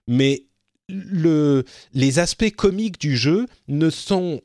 mais 0.07 0.45
le, 0.89 1.63
les 1.93 2.19
aspects 2.19 2.51
comiques 2.51 2.99
du 2.99 3.15
jeu 3.15 3.47
ne 3.67 3.89
sont, 3.89 4.41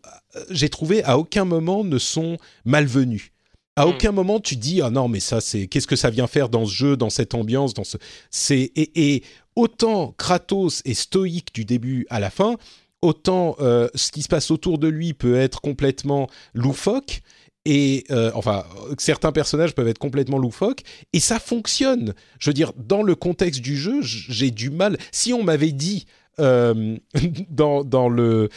j'ai 0.51 0.69
trouvé, 0.69 1.03
à 1.05 1.19
aucun 1.19 1.45
moment 1.45 1.85
ne 1.85 1.99
sont 1.99 2.37
malvenus. 2.65 3.31
À 3.77 3.87
hmm. 3.87 3.91
aucun 3.91 4.13
moment 4.13 4.41
tu 4.41 4.57
dis 4.57 4.83
ah 4.83 4.91
non 4.91 5.07
mais 5.07 5.21
ça 5.21 5.41
c'est 5.41 5.69
qu'est-ce 5.69 5.87
que 5.87 5.97
ça 5.97 6.11
vient 6.11 6.27
faire 6.27 6.49
dans 6.49 6.67
ce 6.67 6.75
jeu, 6.75 6.97
dans 6.97 7.11
cette 7.11 7.35
ambiance, 7.35 7.75
dans 7.75 7.85
ce 7.85 7.97
c'est 8.31 8.73
et, 8.75 9.23
autant 9.55 10.15
Kratos 10.19 10.83
est 10.85 10.95
stoïque 10.95 11.55
du 11.55 11.65
début 11.65 12.07
à 12.11 12.19
la 12.19 12.31
fin, 12.31 12.57
autant 13.03 13.57
euh, 13.61 13.89
ce 13.95 14.11
qui 14.11 14.23
se 14.23 14.29
passe 14.29 14.51
autour 14.51 14.79
de 14.79 14.89
lui 14.89 15.15
peut 15.15 15.37
être 15.37 15.61
complètement 15.61 16.29
loufoque 16.55 17.21
et 17.65 18.05
euh, 18.11 18.31
enfin 18.35 18.65
certains 18.99 19.33
personnages 19.33 19.75
peuvent 19.75 19.89
être 19.89 19.99
complètement 19.99 20.39
loufoques 20.39 20.83
et 21.13 21.21
ça 21.21 21.39
fonctionne. 21.39 22.15
Je 22.39 22.51
veux 22.51 22.55
dire 22.55 22.73
dans 22.77 23.03
le 23.03 23.15
contexte 23.15 23.61
du 23.61 23.77
jeu, 23.77 24.01
j'ai 24.03 24.51
du 24.51 24.71
mal. 24.71 24.97
Si 25.13 25.33
on 25.33 25.43
m'avait 25.43 25.73
dit 25.73 26.07
euh, 26.41 26.97
dans, 27.51 28.09
le, 28.09 28.49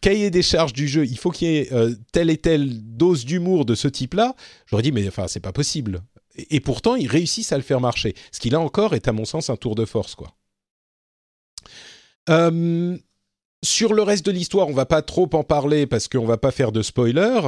cahier 0.00 0.30
des 0.30 0.42
charges 0.42 0.72
du 0.72 0.88
jeu, 0.88 1.06
il 1.06 1.18
faut 1.18 1.30
qu'il 1.30 1.48
y 1.48 1.56
ait 1.56 1.72
euh, 1.72 1.94
telle 2.12 2.30
et 2.30 2.38
telle 2.38 2.82
dose 2.96 3.24
d'humour 3.24 3.64
de 3.64 3.74
ce 3.74 3.88
type-là, 3.88 4.34
j'aurais 4.66 4.82
dit, 4.82 4.92
mais 4.92 5.06
enfin, 5.06 5.28
c'est 5.28 5.40
pas 5.40 5.52
possible. 5.52 6.02
Et, 6.50 6.60
pourtant, 6.60 6.96
ils 6.96 7.08
réussissent 7.08 7.52
à 7.52 7.56
le 7.56 7.62
faire 7.62 7.80
marcher. 7.80 8.14
Ce 8.30 8.40
qui, 8.40 8.48
là 8.50 8.58
encore, 8.58 8.94
est 8.94 9.06
à 9.06 9.12
mon 9.12 9.24
sens 9.24 9.50
un 9.50 9.56
tour 9.56 9.74
de 9.74 9.84
force, 9.84 10.14
quoi. 10.14 10.34
Euh, 12.30 12.96
sur 13.62 13.94
le 13.94 14.02
reste 14.02 14.26
de 14.26 14.32
l'histoire, 14.32 14.68
on 14.68 14.72
va 14.72 14.86
pas 14.86 15.02
trop 15.02 15.28
en 15.34 15.44
parler 15.44 15.86
parce 15.86 16.08
qu'on 16.08 16.26
va 16.26 16.38
pas 16.38 16.50
faire 16.50 16.72
de 16.72 16.82
spoiler. 16.82 17.40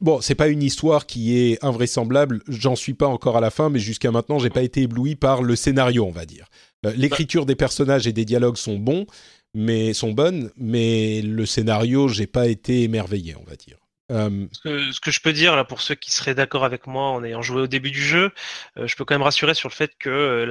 Bon, 0.00 0.20
c'est 0.22 0.34
pas 0.34 0.48
une 0.48 0.62
histoire 0.62 1.06
qui 1.06 1.36
est 1.36 1.62
invraisemblable. 1.62 2.42
J'en 2.48 2.74
suis 2.74 2.94
pas 2.94 3.06
encore 3.06 3.36
à 3.36 3.40
la 3.40 3.50
fin, 3.50 3.68
mais 3.68 3.78
jusqu'à 3.78 4.10
maintenant, 4.10 4.38
j'ai 4.38 4.48
pas 4.50 4.62
été 4.62 4.82
ébloui 4.82 5.14
par 5.14 5.42
le 5.42 5.56
scénario, 5.56 6.06
on 6.06 6.10
va 6.10 6.24
dire. 6.24 6.46
Euh, 6.86 6.92
l'écriture 6.96 7.44
des 7.44 7.54
personnages 7.54 8.06
et 8.06 8.12
des 8.12 8.24
dialogues 8.24 8.56
sont 8.56 8.78
bons, 8.78 9.06
mais 9.54 9.92
sont 9.92 10.12
bonnes, 10.12 10.50
mais 10.56 11.20
le 11.20 11.44
scénario, 11.44 12.08
j'ai 12.08 12.26
pas 12.26 12.48
été 12.48 12.82
émerveillé, 12.82 13.36
on 13.36 13.48
va 13.48 13.56
dire. 13.56 13.76
Euh, 14.10 14.46
ce, 14.52 15.00
que, 15.00 15.10
je 15.10 15.20
peux 15.20 15.32
dire 15.32 15.54
là 15.54 15.64
pour 15.64 15.82
ceux 15.82 15.94
qui 15.94 16.10
seraient 16.10 16.34
d'accord 16.34 16.64
avec 16.64 16.86
moi 16.86 17.10
en 17.10 17.22
ayant 17.24 17.42
joué 17.42 17.60
au 17.62 17.66
début 17.66 17.90
du 17.90 18.02
jeu, 18.02 18.32
euh, 18.78 18.86
je 18.86 18.96
peux 18.96 19.04
quand 19.04 19.14
même 19.14 19.22
rassurer 19.22 19.54
sur 19.54 19.68
le 19.68 19.74
fait 19.74 19.92
que 19.98 20.44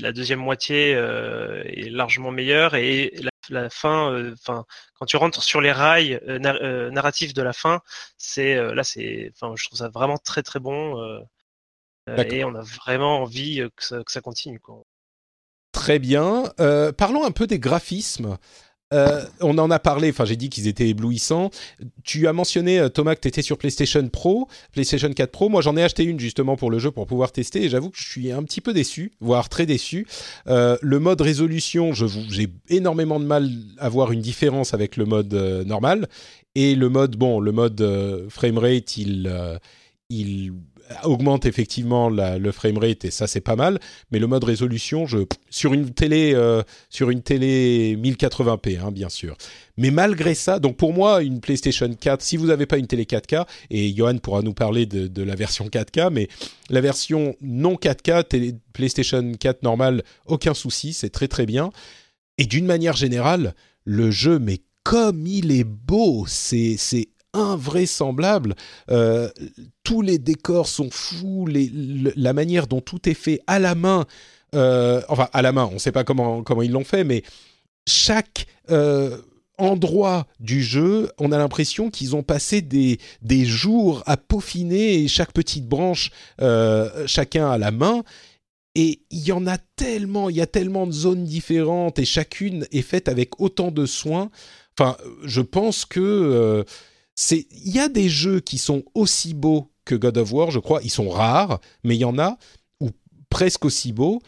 la, 0.00 0.12
deuxième 0.12 0.38
moitié 0.38 0.90
est 0.90 1.90
largement 1.90 2.30
meilleure 2.30 2.74
et 2.76 3.12
la, 3.48 3.68
fin, 3.68 4.32
enfin 4.32 4.64
quand 4.94 5.06
tu 5.06 5.16
rentres 5.16 5.42
sur 5.42 5.60
les 5.60 5.72
rails 5.72 6.20
narratifs 6.28 7.34
de 7.34 7.42
la 7.42 7.52
fin, 7.52 7.80
c'est 8.16 8.54
là 8.74 8.84
c'est, 8.84 9.32
enfin 9.34 9.54
je 9.56 9.66
trouve 9.66 9.78
ça 9.78 9.88
vraiment 9.88 10.18
très 10.18 10.42
très 10.42 10.60
bon 10.60 11.20
et 12.06 12.44
on 12.44 12.54
a 12.54 12.62
vraiment 12.62 13.22
envie 13.22 13.68
que 13.76 13.84
ça, 13.84 14.04
que 14.04 14.12
ça 14.12 14.20
continue 14.20 14.60
quoi. 14.60 14.84
Très 15.72 15.98
bien. 15.98 16.52
Euh, 16.58 16.92
parlons 16.92 17.24
un 17.24 17.30
peu 17.30 17.46
des 17.46 17.58
graphismes. 17.58 18.38
Euh, 18.92 19.24
on 19.40 19.56
en 19.58 19.70
a 19.70 19.78
parlé, 19.78 20.10
enfin 20.10 20.24
j'ai 20.24 20.36
dit 20.36 20.50
qu'ils 20.50 20.66
étaient 20.66 20.88
éblouissants. 20.88 21.50
Tu 22.02 22.26
as 22.26 22.32
mentionné, 22.32 22.80
euh, 22.80 22.88
Thomas, 22.88 23.14
que 23.14 23.20
tu 23.20 23.28
étais 23.28 23.42
sur 23.42 23.56
PlayStation 23.56 24.06
Pro, 24.08 24.48
PlayStation 24.72 25.12
4 25.12 25.30
Pro. 25.30 25.48
Moi 25.48 25.62
j'en 25.62 25.76
ai 25.76 25.82
acheté 25.82 26.04
une 26.04 26.18
justement 26.18 26.56
pour 26.56 26.70
le 26.70 26.78
jeu 26.78 26.90
pour 26.90 27.06
pouvoir 27.06 27.30
tester 27.30 27.62
et 27.62 27.68
j'avoue 27.68 27.90
que 27.90 27.98
je 27.98 28.08
suis 28.08 28.32
un 28.32 28.42
petit 28.42 28.60
peu 28.60 28.72
déçu, 28.72 29.12
voire 29.20 29.48
très 29.48 29.66
déçu. 29.66 30.06
le 30.46 30.98
mode 30.98 31.20
résolution, 31.20 31.92
j'ai 31.92 32.48
énormément 32.68 33.20
de 33.20 33.24
mal 33.24 33.48
à 33.78 33.88
voir 33.88 34.12
une 34.12 34.20
différence 34.20 34.74
avec 34.74 34.96
le 34.96 35.04
mode 35.04 35.34
normal. 35.66 36.08
Et 36.56 36.74
le 36.74 36.88
mode, 36.88 37.16
bon, 37.16 37.38
le 37.38 37.52
mode 37.52 38.26
framerate, 38.28 38.96
il, 38.96 39.30
il 40.08 40.52
augmente 41.04 41.46
effectivement 41.46 42.08
la, 42.08 42.38
le 42.38 42.52
framerate 42.52 43.04
et 43.04 43.10
ça 43.10 43.26
c'est 43.26 43.40
pas 43.40 43.56
mal, 43.56 43.78
mais 44.10 44.18
le 44.18 44.26
mode 44.26 44.44
résolution, 44.44 45.06
je, 45.06 45.18
sur 45.48 45.72
une 45.72 45.90
télé, 45.90 46.32
euh, 46.34 46.62
sur 46.88 47.10
une 47.10 47.22
télé 47.22 47.96
1080p, 47.96 48.80
hein, 48.80 48.90
bien 48.90 49.08
sûr. 49.08 49.36
Mais 49.76 49.90
malgré 49.90 50.34
ça, 50.34 50.58
donc 50.58 50.76
pour 50.76 50.92
moi, 50.92 51.22
une 51.22 51.40
PlayStation 51.40 51.88
4, 51.92 52.20
si 52.22 52.36
vous 52.36 52.46
n'avez 52.46 52.66
pas 52.66 52.76
une 52.76 52.86
télé 52.86 53.04
4K, 53.04 53.46
et 53.70 53.94
Johan 53.94 54.18
pourra 54.18 54.42
nous 54.42 54.52
parler 54.52 54.86
de, 54.86 55.22
la 55.22 55.34
version 55.34 55.66
4K, 55.66 56.10
mais 56.10 56.28
la 56.68 56.80
version 56.80 57.36
non 57.40 57.74
4K, 57.74 58.24
télé, 58.24 58.54
PlayStation 58.72 59.32
4 59.32 59.62
normale, 59.62 60.02
aucun 60.26 60.54
souci, 60.54 60.92
c'est 60.92 61.10
très 61.10 61.28
très 61.28 61.46
bien. 61.46 61.70
Et 62.38 62.44
d'une 62.44 62.66
manière 62.66 62.96
générale, 62.96 63.54
le 63.84 64.10
jeu, 64.10 64.38
mais 64.38 64.58
comme 64.82 65.26
il 65.26 65.52
est 65.52 65.64
beau, 65.64 66.24
c'est 66.26 66.76
invraisemblable. 67.32 68.54
Euh, 68.90 69.28
tous 69.84 70.02
les 70.02 70.18
décors 70.18 70.68
sont 70.68 70.90
fous, 70.90 71.46
la 71.48 72.32
manière 72.32 72.66
dont 72.66 72.80
tout 72.80 73.08
est 73.08 73.14
fait 73.14 73.40
à 73.46 73.58
la 73.58 73.74
main, 73.74 74.06
euh, 74.54 75.02
enfin 75.08 75.28
à 75.32 75.42
la 75.42 75.52
main, 75.52 75.68
on 75.70 75.74
ne 75.74 75.78
sait 75.78 75.92
pas 75.92 76.04
comment, 76.04 76.44
ils 76.62 76.72
l'ont 76.72 76.84
fait, 76.84 77.04
mais 77.04 77.22
chaque... 77.86 78.46
Euh, 78.70 79.18
endroits 79.58 80.26
du 80.38 80.62
jeu, 80.62 81.10
on 81.18 81.32
a 81.32 81.36
l'impression 81.36 81.90
qu'ils 81.90 82.16
ont 82.16 82.22
passé 82.22 82.62
des, 82.62 82.98
jours 83.44 84.02
à 84.06 84.16
peaufiner 84.16 85.06
chaque 85.06 85.32
petite 85.34 85.66
branche, 85.66 86.12
chacun 87.04 87.50
à 87.50 87.58
la 87.58 87.70
main. 87.70 88.02
Et 88.74 89.02
il 89.10 89.18
y 89.18 89.32
en 89.32 89.46
a 89.46 89.58
tellement, 89.76 90.30
il 90.30 90.36
y 90.36 90.40
a 90.40 90.46
tellement 90.46 90.86
de 90.86 90.92
zones 90.92 91.24
différentes 91.24 91.98
et 91.98 92.06
chacune 92.06 92.66
est 92.72 92.80
faite 92.80 93.06
avec 93.06 93.38
autant 93.38 93.70
de 93.70 93.84
soin. 93.84 94.30
Enfin, 94.78 94.96
je 95.24 95.42
pense 95.42 95.84
que 95.84 96.64
c'est, 97.20 97.46
il 97.50 97.74
y 97.74 97.78
a 97.78 97.88
des 97.88 98.08
jeux 98.08 98.40
qui 98.40 98.58
sont 98.58 98.82
aussi 98.94 99.34
beaux 99.34 99.70
que 99.84 99.94
God 99.94 100.16
of 100.18 100.32
War, 100.32 100.50
je 100.50 100.58
crois. 100.58 100.80
Ils 100.82 100.90
sont 100.90 101.08
rares, 101.08 101.60
mais 101.84 101.96
il 101.96 102.00
y 102.00 102.04
en 102.04 102.18
a 102.18 102.38
ou 102.80 102.90
presque 103.28 103.64
aussi 103.64 103.92
beaux 103.92 104.20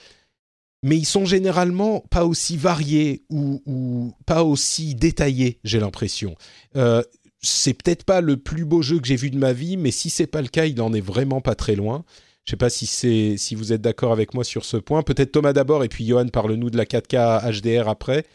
mais 0.82 0.96
ils 0.98 1.06
sont 1.06 1.24
généralement 1.24 2.00
pas 2.10 2.26
aussi 2.26 2.56
variés 2.56 3.24
ou, 3.30 4.12
pas 4.26 4.42
aussi 4.42 4.94
détaillés, 4.94 5.60
j'ai 5.64 5.78
l'impression. 5.78 6.34
Euh, 6.76 7.02
c'est 7.40 7.74
peut-être 7.74 8.04
pas 8.04 8.20
le 8.20 8.36
plus 8.36 8.64
beau 8.64 8.82
jeu 8.82 8.98
que 8.98 9.06
j'ai 9.06 9.16
vu 9.16 9.30
de 9.30 9.38
ma 9.38 9.52
vie, 9.52 9.76
mais 9.76 9.90
si 9.90 10.10
c'est 10.10 10.26
pas 10.26 10.42
le 10.42 10.48
cas, 10.48 10.66
il 10.66 10.80
en 10.80 10.92
est 10.92 11.00
vraiment 11.00 11.40
pas 11.40 11.54
très 11.54 11.76
loin. 11.76 12.04
Je 12.44 12.50
sais 12.50 12.56
pas 12.56 12.70
si 12.70 12.86
c'est 12.86 13.36
si 13.36 13.54
vous 13.54 13.72
êtes 13.72 13.80
d'accord 13.80 14.12
avec 14.12 14.34
moi 14.34 14.42
sur 14.42 14.64
ce 14.64 14.76
point. 14.76 15.02
Peut-être 15.02 15.30
Thomas 15.30 15.52
d'abord 15.52 15.84
et 15.84 15.88
puis 15.88 16.04
Johan 16.04 16.26
parle-nous 16.26 16.70
de 16.70 16.76
la 16.76 16.84
4K 16.84 17.60
HDR 17.60 17.88
après. 17.88 18.26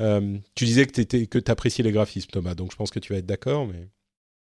Euh, 0.00 0.36
tu 0.54 0.66
disais 0.66 0.86
que 0.86 1.00
tu 1.00 1.26
que 1.26 1.50
appréciais 1.50 1.82
les 1.82 1.92
graphismes, 1.92 2.28
Thomas, 2.30 2.54
donc 2.54 2.72
je 2.72 2.76
pense 2.76 2.90
que 2.90 2.98
tu 2.98 3.14
vas 3.14 3.18
être 3.18 3.26
d'accord, 3.26 3.66
mais. 3.66 3.88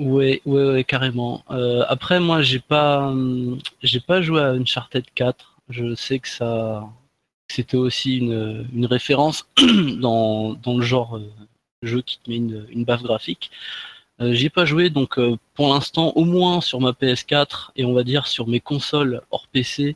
Oui, 0.03 0.41
oui, 0.45 0.63
oui, 0.63 0.85
carrément. 0.85 1.43
Euh, 1.49 1.85
après, 1.87 2.19
moi, 2.19 2.41
j'ai 2.41 2.59
pas, 2.59 3.07
hum, 3.07 3.59
j'ai 3.81 4.01
pas 4.01 4.21
joué 4.21 4.41
à 4.41 4.49
Uncharted 4.49 5.05
4. 5.15 5.61
Je 5.69 5.95
sais 5.95 6.19
que 6.19 6.27
ça, 6.27 6.83
c'était 7.47 7.77
aussi 7.77 8.17
une, 8.17 8.67
une 8.73 8.85
référence 8.85 9.47
dans, 10.01 10.53
dans, 10.55 10.77
le 10.77 10.83
genre 10.83 11.17
euh, 11.17 11.31
jeu 11.83 12.01
qui 12.01 12.19
te 12.19 12.29
met 12.29 12.37
une, 12.37 12.65
une 12.69 12.83
baffe 12.83 13.03
graphique. 13.03 13.49
Euh, 14.19 14.33
J'y 14.33 14.47
ai 14.47 14.49
pas 14.49 14.65
joué, 14.65 14.89
donc 14.89 15.17
euh, 15.17 15.37
pour 15.53 15.73
l'instant, 15.73 16.11
au 16.15 16.25
moins 16.25 16.59
sur 16.59 16.81
ma 16.81 16.91
PS4 16.91 17.71
et 17.77 17.85
on 17.85 17.93
va 17.93 18.03
dire 18.03 18.27
sur 18.27 18.47
mes 18.47 18.59
consoles 18.59 19.21
hors 19.31 19.47
PC, 19.47 19.95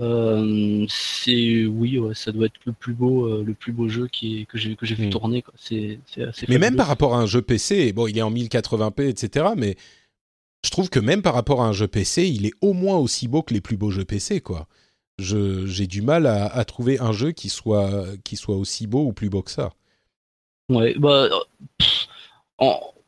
euh, 0.00 0.86
c'est 0.88 1.66
oui, 1.66 1.98
ouais, 1.98 2.14
ça 2.14 2.32
doit 2.32 2.46
être 2.46 2.60
le 2.64 2.72
plus 2.72 2.94
beau, 2.94 3.26
euh, 3.26 3.44
le 3.44 3.54
plus 3.54 3.72
beau 3.72 3.88
jeu 3.88 4.08
qui 4.08 4.40
est, 4.40 4.44
que 4.46 4.58
j'ai 4.58 4.76
que 4.76 4.86
j'ai 4.86 4.94
vu 4.94 5.06
hmm. 5.06 5.10
tourner. 5.10 5.44
C'est, 5.56 5.98
assez 6.20 6.46
mais 6.48 6.58
même 6.58 6.76
par 6.76 6.86
rapport 6.86 7.14
à 7.14 7.18
un 7.18 7.26
jeu 7.26 7.42
PC, 7.42 7.92
bon, 7.92 8.06
il 8.06 8.16
est 8.16 8.22
en 8.22 8.32
1080p, 8.32 9.08
etc. 9.08 9.46
Mais 9.56 9.76
je 10.64 10.70
trouve 10.70 10.90
que 10.90 11.00
même 11.00 11.22
par 11.22 11.34
rapport 11.34 11.62
à 11.62 11.66
un 11.66 11.72
jeu 11.72 11.86
PC, 11.86 12.26
il 12.26 12.46
est 12.46 12.54
au 12.60 12.72
moins 12.72 12.96
aussi 12.96 13.28
beau 13.28 13.42
que 13.42 13.54
les 13.54 13.60
plus 13.60 13.76
beaux 13.76 13.90
jeux 13.90 14.04
PC, 14.04 14.40
quoi 14.40 14.66
j'ai 15.20 15.86
du 15.86 16.02
mal 16.02 16.26
à, 16.26 16.64
trouver 16.64 16.98
un 16.98 17.12
jeu 17.12 17.32
qui 17.32 17.50
soit, 17.50 18.06
qui 18.24 18.36
soit 18.36 18.56
aussi 18.56 18.86
beau 18.86 19.04
ou 19.04 19.12
plus 19.12 19.28
beau 19.28 19.42
que 19.42 19.50
ça. 19.50 19.72
Ouais, 20.70 20.94
bah, 20.98 21.28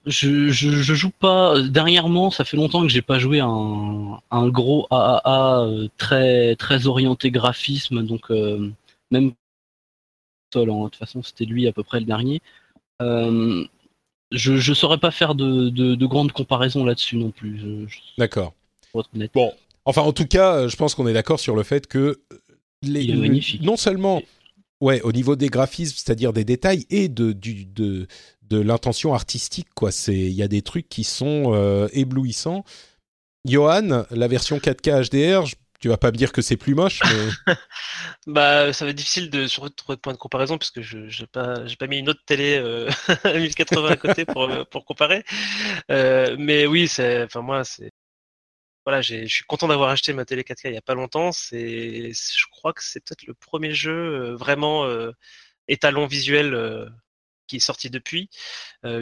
je, 0.07 0.49
je, 0.49 0.95
joue 0.95 1.11
pas. 1.11 1.61
Dernièrement, 1.63 2.31
ça 2.31 2.45
fait 2.45 2.57
longtemps 2.57 2.83
que 2.83 2.89
j'ai 2.89 3.03
pas 3.03 3.19
joué 3.19 3.41
un, 3.41 4.21
un 4.31 4.49
gros 4.49 4.87
AAA 4.91 5.65
euh, 5.65 5.89
très, 5.97 6.57
très 6.57 6.87
orienté 6.87 7.31
graphisme, 7.31 8.05
donc 8.05 8.31
euh, 8.31 8.71
même 9.11 9.33
hein, 10.55 10.61
de 10.61 10.85
toute 10.85 10.97
façon, 10.97 11.23
c'était 11.23 11.45
lui 11.45 11.67
à 11.67 11.73
peu 11.73 11.83
près 11.83 12.01
le 12.01 12.07
dernier. 12.07 12.41
Euh, 13.01 13.65
je 14.31 14.53
ne 14.53 14.75
saurais 14.75 14.99
pas 14.99 15.11
faire 15.11 15.35
de, 15.35 15.69
de, 15.69 16.07
grandes 16.07 16.33
comparaisons 16.33 16.85
là-dessus 16.85 17.17
non 17.17 17.31
plus. 17.31 17.61
D'accord. 18.17 18.55
Bon, 19.35 19.53
Enfin, 19.85 20.03
en 20.03 20.13
tout 20.13 20.27
cas, 20.27 20.55
euh, 20.55 20.69
je 20.69 20.77
pense 20.77 20.95
qu'on 20.95 21.07
est 21.07 21.13
d'accord 21.13 21.41
sur 21.41 21.57
le 21.57 21.63
fait 21.63 21.87
que 21.87 22.21
les, 22.83 23.15
magnifique. 23.15 23.63
non 23.63 23.77
seulement 23.77 24.23
ouais, 24.81 25.01
au 25.03 25.13
niveau 25.13 25.37
des 25.37 25.49
graphismes, 25.49 25.97
c'est-à-dire 25.97 26.33
des 26.33 26.45
détails 26.45 26.87
et 26.91 27.09
de, 27.09 27.33
du, 27.33 27.65
de, 27.65 28.07
de 28.53 28.61
l'intention 28.61 29.15
artistique, 29.15 29.69
quoi. 29.75 29.91
C'est, 29.91 30.15
il 30.15 30.33
y 30.33 30.43
a 30.43 30.49
des 30.49 30.63
trucs 30.63 30.89
qui 30.89 31.05
sont 31.05 31.55
euh, 31.55 31.89
éblouissants. 31.93 32.65
Johan, 33.45 34.05
la 34.11 34.29
version 34.29 34.59
4K 34.59 35.09
HDR, 35.11 35.49
tu 35.81 35.89
vas 35.89 35.97
pas 35.97 36.13
me 36.13 36.17
dire 36.17 36.31
que 36.31 36.43
c'est 36.43 36.57
plus 36.57 36.77
moche, 36.77 37.01
mais... 37.05 37.55
bah, 38.29 38.73
ça 38.73 38.85
va 38.85 38.93
être 38.93 38.97
difficile 38.97 39.31
de 39.31 39.49
trouver 39.49 39.97
de 39.97 40.01
point 40.01 40.13
de 40.13 40.19
comparaison 40.19 40.59
puisque 40.59 40.81
je 40.81 40.99
n'ai 40.99 41.27
pas, 41.27 41.67
j'ai 41.67 41.75
pas 41.75 41.89
mis 41.89 41.99
une 41.99 42.09
autre 42.09 42.23
télé 42.25 42.57
euh, 42.57 42.89
1080 43.25 43.89
à 43.89 43.97
côté 43.97 44.25
pour, 44.25 44.49
pour 44.71 44.85
comparer. 44.85 45.25
Euh, 45.91 46.37
mais 46.39 46.67
oui, 46.67 46.87
c'est, 46.87 47.25
enfin 47.25 47.41
moi, 47.41 47.65
c'est 47.65 47.91
voilà, 48.85 49.01
je 49.01 49.27
suis 49.27 49.45
content 49.45 49.69
d'avoir 49.69 49.91
acheté 49.91 50.13
ma 50.13 50.25
télé 50.25 50.43
4K 50.43 50.69
il 50.71 50.75
y 50.75 50.77
a 50.77 50.83
pas 50.83 50.95
longtemps. 50.95 51.33
C'est, 51.33 52.13
je 52.13 52.47
crois 52.51 52.73
que 52.73 52.83
c'est 52.83 53.01
peut-être 53.01 53.27
le 53.27 53.35
premier 53.35 53.75
jeu 53.75 53.93
euh, 53.93 54.37
vraiment 54.37 54.85
euh, 54.87 55.13
étalon 55.69 56.07
visuel 56.07 56.55
euh, 56.55 56.89
qui 57.53 57.57
est 57.57 57.61
sorti 57.61 57.91
depuis. 57.91 58.31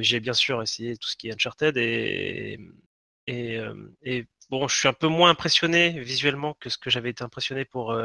j'ai 0.01 0.21
bien 0.21 0.33
sûr 0.33 0.63
essayé 0.63 0.97
tout 0.97 1.09
ce 1.09 1.17
qui 1.17 1.29
est 1.29 1.33
Uncharted 1.33 1.77
et, 1.77 2.59
et, 3.27 3.61
et, 4.03 4.27
bon, 4.51 4.67
je 4.69 4.77
suis 4.77 4.89
un 4.89 4.93
peu 4.93 5.09
moins 5.09 5.31
impressionné 5.31 6.01
visuellement 6.01 6.55
que 6.61 6.69
ce 6.69 6.79
que 6.79 6.91
j'avais 6.91 7.11
été 7.11 7.23
impressionné 7.25 7.65
pour 7.65 7.97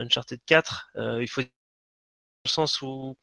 Uncharted 0.00 0.40
4. 0.46 0.90
il 1.20 1.28
faut 1.28 1.42
dans 1.42 1.48
le 2.44 2.50
sens 2.50 2.82
où 2.82 3.16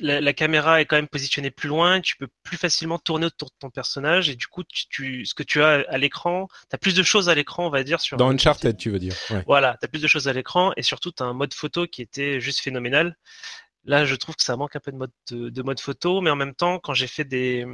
la, 0.00 0.32
caméra 0.32 0.80
est 0.80 0.86
quand 0.86 0.96
même 0.96 1.08
positionnée 1.08 1.50
plus 1.50 1.68
loin, 1.68 2.00
tu 2.00 2.16
peux 2.16 2.28
plus 2.42 2.56
facilement 2.56 2.98
tourner 2.98 3.26
autour 3.26 3.48
de 3.48 3.54
ton 3.58 3.70
personnage 3.70 4.28
et 4.28 4.34
du 4.34 4.46
coup, 4.46 4.62
tu, 4.64 5.24
ce 5.24 5.34
que 5.34 5.42
tu 5.42 5.62
as 5.62 5.84
à 5.88 5.98
l'écran, 5.98 6.48
tu 6.70 6.74
as 6.74 6.78
plus 6.78 6.94
de 6.94 7.02
choses 7.02 7.28
à 7.28 7.34
l'écran, 7.34 7.66
on 7.66 7.70
va 7.70 7.82
dire. 7.84 8.00
Sur 8.00 8.16
Dans 8.16 8.30
Uncharted, 8.30 8.76
tu 8.76 8.90
veux 8.90 8.98
dire. 8.98 9.14
Voilà, 9.46 9.76
tu 9.80 9.84
as 9.84 9.88
plus 9.88 10.02
de 10.02 10.08
choses 10.08 10.28
à 10.28 10.32
l'écran 10.32 10.72
et 10.76 10.82
surtout, 10.82 11.12
tu 11.12 11.22
as 11.22 11.26
un 11.26 11.32
mode 11.32 11.54
photo 11.54 11.86
qui 11.86 12.02
était 12.02 12.40
juste 12.40 12.60
phénoménal. 12.60 13.16
Là, 13.84 14.04
je 14.04 14.14
trouve 14.14 14.36
que 14.36 14.42
ça 14.42 14.56
manque 14.56 14.76
un 14.76 14.80
peu 14.80 14.92
de 14.92 14.96
mode, 14.96 15.12
de, 15.30 15.62
mode 15.62 15.80
photo, 15.80 16.20
mais 16.20 16.30
en 16.30 16.36
même 16.36 16.54
temps, 16.54 16.78
quand 16.78 16.94
j'ai 16.94 17.06
fait 17.06 17.24
des, 17.24 17.66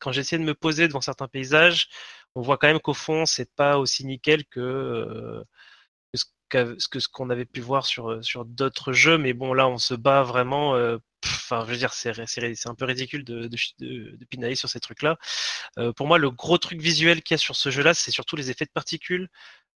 quand 0.00 0.12
j'ai 0.12 0.20
essayé 0.22 0.38
de 0.40 0.44
me 0.46 0.54
poser 0.54 0.88
devant 0.88 1.00
certains 1.00 1.28
paysages, 1.28 1.88
on 2.34 2.42
voit 2.42 2.58
quand 2.58 2.68
même 2.68 2.80
qu'au 2.80 2.94
fond, 2.94 3.26
c'est 3.26 3.52
pas 3.54 3.78
aussi 3.78 4.04
nickel 4.06 4.44
que, 4.46 4.60
euh, 4.60 5.44
ce 6.14 6.24
que 6.88 7.00
ce 7.00 7.08
qu'on 7.08 7.30
avait 7.30 7.46
pu 7.46 7.60
voir 7.60 7.86
sur 7.86 8.22
sur 8.22 8.44
d'autres 8.44 8.92
jeux 8.92 9.16
mais 9.16 9.32
bon 9.32 9.54
là 9.54 9.68
on 9.68 9.78
se 9.78 9.94
bat 9.94 10.22
vraiment 10.22 10.74
euh, 10.76 10.98
enfin, 11.24 11.64
je 11.66 11.72
veux 11.72 11.76
dire, 11.76 11.92
c'est, 11.92 12.10
un 12.66 12.74
peu 12.74 12.84
ridicule 12.84 13.24
de, 13.24 13.48
de, 13.48 14.24
pinailler 14.26 14.54
sur 14.54 14.68
ces 14.68 14.80
trucs-là. 14.80 15.18
Euh, 15.78 15.92
pour 15.92 16.06
moi, 16.06 16.18
le 16.18 16.30
gros 16.30 16.58
truc 16.58 16.80
visuel 16.80 17.22
qu'il 17.22 17.34
y 17.34 17.36
a 17.36 17.38
sur 17.38 17.56
ce 17.56 17.70
jeu-là, 17.70 17.94
c'est 17.94 18.10
surtout 18.10 18.36
les 18.36 18.50
effets 18.50 18.64
de 18.64 18.70
particules. 18.70 19.28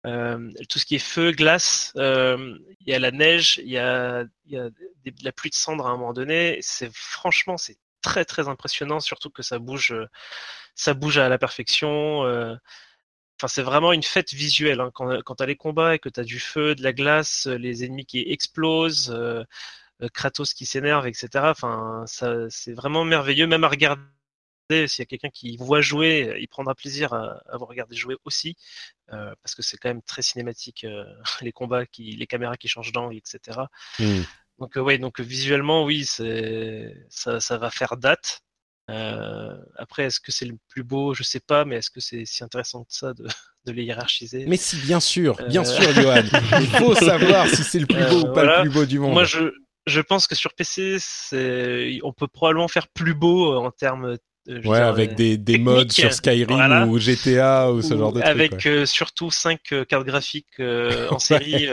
Euh, 0.06 0.50
tout 0.68 0.78
ce 0.78 0.84
qui 0.86 0.96
est 0.96 0.98
feu, 0.98 1.32
glace, 1.32 1.92
euh, 1.96 2.58
il 2.80 2.88
y 2.88 2.94
a 2.94 2.98
la 2.98 3.10
neige, 3.10 3.60
il 3.62 3.70
y 3.70 3.78
a, 3.78 4.24
y 4.46 4.56
a 4.58 4.68
de 4.70 5.24
la 5.24 5.32
pluie 5.32 5.50
de 5.50 5.54
cendres 5.54 5.86
à 5.86 5.90
un 5.90 5.96
moment 5.96 6.12
donné. 6.12 6.58
C'est 6.60 6.90
franchement, 6.94 7.56
c'est 7.56 7.78
très 8.02 8.24
très 8.24 8.48
impressionnant, 8.48 9.00
surtout 9.00 9.30
que 9.30 9.42
ça 9.42 9.58
bouge, 9.58 9.94
ça 10.74 10.94
bouge 10.94 11.18
à 11.18 11.28
la 11.28 11.38
perfection. 11.38 12.20
Enfin, 13.38 13.48
c'est 13.48 13.62
vraiment 13.62 13.92
une 13.92 14.02
fête 14.02 14.32
visuelle. 14.32 14.80
Hein. 14.80 14.90
Quand, 14.94 15.22
quand 15.22 15.36
tu 15.36 15.42
as 15.42 15.46
les 15.46 15.56
combats 15.56 15.94
et 15.94 15.98
que 15.98 16.08
tu 16.08 16.20
as 16.20 16.24
du 16.24 16.38
feu, 16.40 16.74
de 16.74 16.82
la 16.82 16.92
glace, 16.92 17.46
les 17.46 17.84
ennemis 17.84 18.06
qui 18.06 18.20
explosent, 18.20 19.10
euh, 20.02 20.08
Kratos 20.12 20.54
qui 20.54 20.66
s'énerve, 20.66 21.06
etc. 21.06 21.28
Enfin, 21.50 22.04
c'est 22.06 22.72
vraiment 22.72 23.04
merveilleux, 23.04 23.46
même 23.46 23.64
à 23.64 23.68
regarder. 23.68 24.02
S'il 24.70 25.00
y 25.00 25.02
a 25.02 25.06
quelqu'un 25.06 25.28
qui 25.28 25.56
voit 25.58 25.82
jouer, 25.82 26.36
il 26.40 26.48
prendra 26.48 26.74
plaisir 26.74 27.12
à, 27.12 27.42
vous 27.58 27.66
regarder 27.66 27.94
jouer 27.94 28.16
aussi, 28.24 28.56
euh, 29.12 29.34
parce 29.42 29.54
que 29.54 29.62
c'est 29.62 29.76
quand 29.76 29.90
même 29.90 30.02
très 30.02 30.22
cinématique, 30.22 30.84
euh, 30.84 31.04
les 31.42 31.52
combats, 31.52 31.86
qui, 31.86 32.16
les 32.16 32.26
caméras 32.26 32.56
qui 32.56 32.68
changent 32.68 32.92
d'angle, 32.92 33.16
etc. 33.16 33.60
Hmm. 33.98 34.22
Donc 34.58 34.76
ouais, 34.76 34.98
donc 34.98 35.20
visuellement, 35.20 35.84
oui, 35.84 36.04
ça, 36.04 37.40
ça 37.40 37.58
va 37.58 37.70
faire 37.70 37.96
date. 37.96 38.40
après, 38.88 40.04
est-ce 40.04 40.20
que 40.20 40.32
c'est 40.32 40.46
le 40.46 40.56
plus 40.68 40.84
beau? 40.84 41.12
Je 41.12 41.24
sais 41.24 41.40
pas, 41.40 41.64
mais 41.64 41.76
est-ce 41.76 41.90
que 41.90 42.00
c'est 42.00 42.24
si 42.24 42.42
intéressant 42.42 42.84
que 42.84 42.94
ça 42.94 43.12
de, 43.14 43.26
de 43.66 43.72
les 43.72 43.84
hiérarchiser? 43.84 44.46
Mais 44.46 44.56
si, 44.56 44.76
bien 44.78 45.00
sûr, 45.00 45.36
bien 45.48 45.64
sûr, 45.64 45.92
Johan. 45.92 46.22
Il 46.60 46.68
faut 46.68 46.94
savoir 47.10 47.48
si 47.48 47.64
c'est 47.64 47.80
le 47.80 47.86
plus 47.86 48.04
beau 48.08 48.28
ou 48.28 48.32
pas 48.32 48.44
le 48.44 48.62
plus 48.62 48.70
beau 48.70 48.86
du 48.86 48.98
monde. 48.98 49.12
Moi, 49.12 49.24
je, 49.24 49.50
je 49.86 50.00
pense 50.00 50.26
que 50.26 50.34
sur 50.34 50.54
PC, 50.54 50.96
on 52.02 52.12
peut 52.12 52.28
probablement 52.28 52.68
faire 52.68 52.88
plus 52.88 53.14
beau 53.14 53.52
euh, 53.52 53.58
en 53.58 53.70
termes 53.70 54.16
ouais, 54.46 54.78
avec 54.78 55.12
euh, 55.12 55.14
des, 55.14 55.36
des 55.36 55.58
modes 55.58 55.92
sur 55.92 56.12
Skyrim 56.12 56.88
ou 56.88 56.98
GTA 56.98 57.72
ou 57.72 57.82
ce 57.82 57.96
genre 57.96 58.12
de 58.12 58.20
trucs. 58.20 58.30
Avec 58.30 58.66
euh, 58.66 58.86
surtout 58.86 59.30
5 59.30 59.60
cartes 59.88 60.06
graphiques 60.06 60.60
en 60.60 61.18
série. 61.18 61.68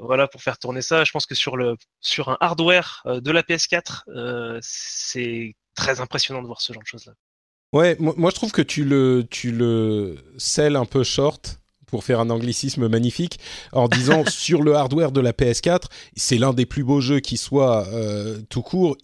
voilà 0.00 0.28
pour 0.28 0.42
faire 0.42 0.58
tourner 0.58 0.82
ça. 0.82 1.04
Je 1.04 1.12
pense 1.12 1.26
que 1.26 1.34
sur 1.34 1.56
le 1.56 1.76
sur 2.00 2.28
un 2.28 2.36
hardware 2.40 3.02
de 3.06 3.30
la 3.30 3.42
PS4, 3.42 4.60
c'est 4.60 5.54
très 5.74 6.00
impressionnant 6.00 6.42
de 6.42 6.46
voir 6.46 6.60
ce 6.60 6.72
genre 6.72 6.82
de 6.82 6.88
choses 6.88 7.06
là. 7.06 7.12
Ouais, 7.72 7.96
moi, 7.98 8.30
je 8.30 8.34
trouve 8.36 8.52
que 8.52 8.62
tu 8.62 8.84
le 8.84 9.26
tu 9.28 9.50
le 9.50 10.16
scelles 10.38 10.76
un 10.76 10.84
peu 10.84 11.02
short 11.02 11.58
pour 11.94 12.02
faire 12.02 12.18
un 12.18 12.28
anglicisme 12.28 12.88
magnifique, 12.88 13.38
en 13.70 13.86
disant 13.86 14.24
sur 14.28 14.62
le 14.62 14.74
hardware 14.74 15.12
de 15.12 15.20
la 15.20 15.30
PS4, 15.30 15.82
c'est 16.16 16.38
l'un 16.38 16.52
des 16.52 16.66
plus 16.66 16.82
beaux 16.82 17.00
jeux 17.00 17.20
qui 17.20 17.36
soit 17.36 17.86
euh, 17.86 18.40
tout 18.50 18.62
court, 18.62 18.96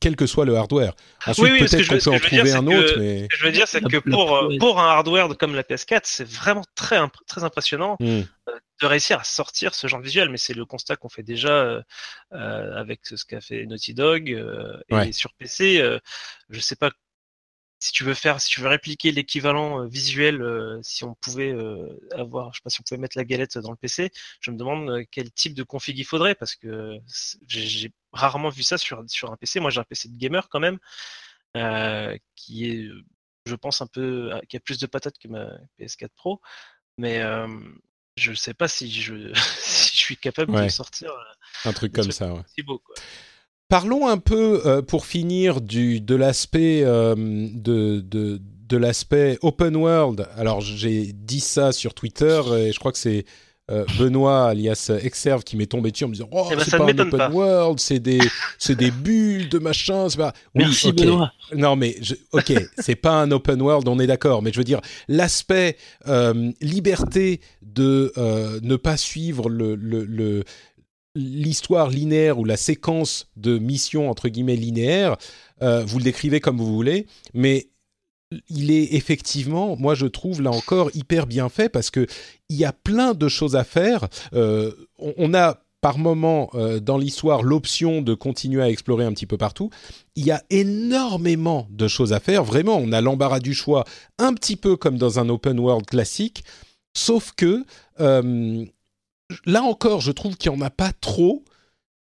quel 0.00 0.16
que 0.16 0.26
soit 0.26 0.44
le 0.44 0.56
hardware. 0.56 0.92
Ensuite, 1.24 1.56
peut-être 1.56 1.86
qu'on 1.86 1.98
peut 1.98 2.16
en 2.16 2.18
trouver 2.18 2.52
un 2.52 2.66
autre. 2.66 2.98
Mais... 2.98 3.22
Ce 3.22 3.26
que 3.28 3.36
je 3.36 3.44
veux 3.44 3.52
dire, 3.52 3.68
c'est 3.68 3.80
que 3.80 3.98
pour, 3.98 4.50
pour 4.58 4.80
un 4.80 4.88
hardware 4.88 5.28
comme 5.38 5.54
la 5.54 5.62
PS4, 5.62 6.00
c'est 6.02 6.28
vraiment 6.28 6.64
très, 6.74 6.98
très 7.28 7.44
impressionnant. 7.44 7.96
Hmm. 8.00 8.22
Euh, 8.48 8.58
de 8.80 8.86
réussir 8.88 9.20
à 9.20 9.22
sortir 9.22 9.72
ce 9.76 9.86
genre 9.86 10.00
de 10.00 10.04
visuel, 10.04 10.28
mais 10.28 10.36
c'est 10.36 10.54
le 10.54 10.64
constat 10.64 10.96
qu'on 10.96 11.08
fait 11.08 11.22
déjà 11.22 11.52
euh, 11.52 11.82
avec 12.32 13.02
ce 13.04 13.24
qu'a 13.24 13.40
fait 13.40 13.66
Naughty 13.66 13.94
Dog 13.94 14.36
et 14.88 15.12
sur 15.12 15.32
PC. 15.34 15.80
je 16.50 16.58
sais 16.58 16.74
pas 16.74 16.90
si 17.82 17.90
tu 17.90 18.04
veux 18.04 18.14
faire, 18.14 18.40
si 18.40 18.48
tu 18.48 18.60
veux 18.60 18.68
répliquer 18.68 19.10
l'équivalent 19.10 19.82
euh, 19.82 19.86
visuel, 19.88 20.40
euh, 20.40 20.78
si 20.82 21.02
on 21.02 21.14
pouvait 21.14 21.50
euh, 21.52 21.88
avoir, 22.12 22.52
je 22.52 22.58
sais 22.58 22.62
pas 22.62 22.70
si 22.70 22.80
on 22.80 22.84
pouvait 22.84 23.00
mettre 23.00 23.18
la 23.18 23.24
galette 23.24 23.58
dans 23.58 23.72
le 23.72 23.76
PC, 23.76 24.12
je 24.40 24.52
me 24.52 24.56
demande 24.56 25.02
quel 25.10 25.32
type 25.32 25.54
de 25.54 25.64
config 25.64 25.98
il 25.98 26.04
faudrait 26.04 26.36
parce 26.36 26.54
que 26.54 27.00
j'ai 27.48 27.92
rarement 28.12 28.50
vu 28.50 28.62
ça 28.62 28.78
sur 28.78 29.02
sur 29.08 29.32
un 29.32 29.36
PC. 29.36 29.58
Moi, 29.58 29.70
j'ai 29.70 29.80
un 29.80 29.84
PC 29.84 30.08
de 30.08 30.16
gamer 30.16 30.48
quand 30.48 30.60
même, 30.60 30.78
qui 32.36 32.70
est, 32.70 32.88
je 33.46 33.54
pense 33.56 33.80
un 33.80 33.88
peu, 33.88 34.30
qui 34.48 34.56
a 34.56 34.60
plus 34.60 34.78
de 34.78 34.86
patates 34.86 35.18
que 35.18 35.26
ma 35.26 35.50
PS4 35.80 36.10
Pro, 36.14 36.40
mais 36.98 37.20
je 38.16 38.30
ne 38.30 38.36
sais 38.36 38.54
pas 38.54 38.68
si 38.68 38.92
je, 38.92 39.32
si 39.58 39.96
je 39.96 40.00
suis 40.00 40.16
capable 40.16 40.52
de 40.52 40.68
sortir 40.68 41.10
un 41.64 41.72
truc 41.72 41.92
comme 41.92 42.12
ça. 42.12 42.32
Ouais. 42.32 42.62
beau, 42.62 42.78
quoi. 42.78 42.94
Parlons 43.72 44.06
un 44.06 44.18
peu, 44.18 44.60
euh, 44.66 44.82
pour 44.82 45.06
finir, 45.06 45.62
du, 45.62 46.02
de 46.02 46.14
l'aspect 46.14 46.82
euh, 46.84 47.14
de, 47.16 48.00
de, 48.00 48.38
de 48.68 48.76
l'aspect 48.76 49.38
open 49.40 49.76
world. 49.76 50.28
Alors, 50.36 50.60
j'ai 50.60 51.14
dit 51.14 51.40
ça 51.40 51.72
sur 51.72 51.94
Twitter 51.94 52.38
et 52.54 52.70
je 52.70 52.78
crois 52.78 52.92
que 52.92 52.98
c'est 52.98 53.24
euh, 53.70 53.86
Benoît, 53.98 54.48
alias 54.48 54.92
Exerve, 55.02 55.42
qui 55.42 55.56
m'est 55.56 55.64
tombé 55.64 55.90
dessus 55.90 56.04
en 56.04 56.08
me 56.08 56.12
disant 56.12 56.28
Oh, 56.32 56.48
eh 56.52 56.56
ben, 56.56 56.62
c'est 56.62 56.76
pas 56.76 56.84
un 56.84 56.98
open 56.98 57.32
world, 57.32 57.80
c'est 57.80 57.98
des, 57.98 58.20
c'est 58.58 58.76
des 58.76 58.90
bulles 59.04 59.48
de 59.48 59.58
machin. 59.58 60.06
Pas... 60.18 60.34
Merci 60.54 60.92
Benoît. 60.92 61.32
Non, 61.56 61.74
mais 61.74 61.96
ok, 62.32 62.52
c'est 62.78 62.96
pas 62.96 63.22
un 63.22 63.30
open 63.30 63.62
world, 63.62 63.88
on 63.88 63.98
est 63.98 64.06
d'accord. 64.06 64.42
Mais 64.42 64.52
je 64.52 64.58
veux 64.58 64.64
dire, 64.64 64.82
l'aspect 65.08 65.78
liberté 66.60 67.40
de 67.62 68.12
ne 68.62 68.76
pas 68.76 68.98
suivre 68.98 69.48
le, 69.48 69.76
le, 69.76 70.04
le, 70.04 70.44
l'histoire 71.14 71.90
linéaire 71.90 72.38
ou 72.38 72.44
la 72.44 72.56
séquence 72.56 73.28
de 73.36 73.58
missions 73.58 74.10
entre 74.10 74.28
guillemets 74.28 74.56
linéaires, 74.56 75.16
euh, 75.62 75.84
vous 75.84 75.98
le 75.98 76.04
décrivez 76.04 76.40
comme 76.40 76.58
vous 76.58 76.72
voulez, 76.72 77.06
mais 77.34 77.68
il 78.48 78.70
est 78.70 78.94
effectivement, 78.94 79.76
moi 79.76 79.94
je 79.94 80.06
trouve 80.06 80.40
là 80.40 80.50
encore 80.50 80.90
hyper 80.94 81.26
bien 81.26 81.48
fait 81.48 81.68
parce 81.68 81.90
que 81.90 82.06
il 82.48 82.56
y 82.56 82.64
a 82.64 82.72
plein 82.72 83.12
de 83.14 83.28
choses 83.28 83.56
à 83.56 83.64
faire. 83.64 84.08
Euh, 84.32 84.72
on, 84.98 85.34
a 85.34 85.62
par 85.82 85.98
moment 85.98 86.48
euh, 86.54 86.80
dans 86.80 86.96
l'histoire 86.96 87.42
l'option 87.42 88.00
de 88.00 88.14
continuer 88.14 88.62
à 88.62 88.70
explorer 88.70 89.04
un 89.04 89.12
petit 89.12 89.26
peu 89.26 89.36
partout. 89.36 89.68
Il 90.16 90.24
y 90.24 90.30
a 90.30 90.42
énormément 90.48 91.68
de 91.70 91.88
choses 91.88 92.14
à 92.14 92.20
faire. 92.20 92.44
Vraiment, 92.44 92.76
on 92.76 92.92
a 92.92 93.02
l'embarras 93.02 93.40
du 93.40 93.52
choix, 93.52 93.84
un 94.18 94.32
petit 94.32 94.56
peu 94.56 94.76
comme 94.76 94.96
dans 94.96 95.18
un 95.18 95.28
open 95.28 95.58
world 95.58 95.84
classique, 95.84 96.44
sauf 96.94 97.32
que 97.36 97.64
là 99.44 99.62
encore, 99.62 100.00
je 100.00 100.12
trouve 100.12 100.36
qu'il 100.36 100.50
n'y 100.50 100.58
en 100.58 100.60
a 100.60 100.70
pas 100.70 100.92
trop. 100.92 101.44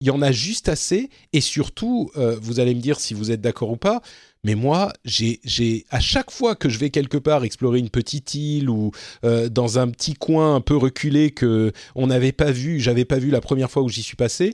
Il 0.01 0.07
y 0.07 0.11
en 0.11 0.21
a 0.21 0.31
juste 0.31 0.69
assez. 0.69 1.09
Et 1.33 1.41
surtout, 1.41 2.09
euh, 2.15 2.37
vous 2.41 2.59
allez 2.59 2.73
me 2.73 2.79
dire 2.79 2.99
si 2.99 3.13
vous 3.13 3.31
êtes 3.31 3.41
d'accord 3.41 3.71
ou 3.71 3.77
pas, 3.77 4.01
mais 4.43 4.55
moi, 4.55 4.93
j'ai, 5.03 5.85
à 5.89 5.99
chaque 5.99 6.31
fois 6.31 6.55
que 6.55 6.69
je 6.69 6.79
vais 6.79 6.89
quelque 6.89 7.17
part 7.17 7.43
explorer 7.43 7.79
une 7.79 7.89
petite 7.89 8.33
île 8.33 8.69
ou 8.69 8.91
euh, 9.25 9.49
dans 9.49 9.79
un 9.79 9.89
petit 9.89 10.13
coin 10.13 10.55
un 10.55 10.61
peu 10.61 10.77
reculé 10.77 11.31
que 11.31 11.73
on 11.95 12.07
n'avait 12.07 12.31
pas 12.31 12.51
vu, 12.51 12.79
j'avais 12.79 13.03
pas 13.03 13.17
vu 13.19 13.29
la 13.29 13.41
première 13.41 13.69
fois 13.69 13.83
où 13.83 13.89
j'y 13.89 14.01
suis 14.01 14.15
passé, 14.15 14.53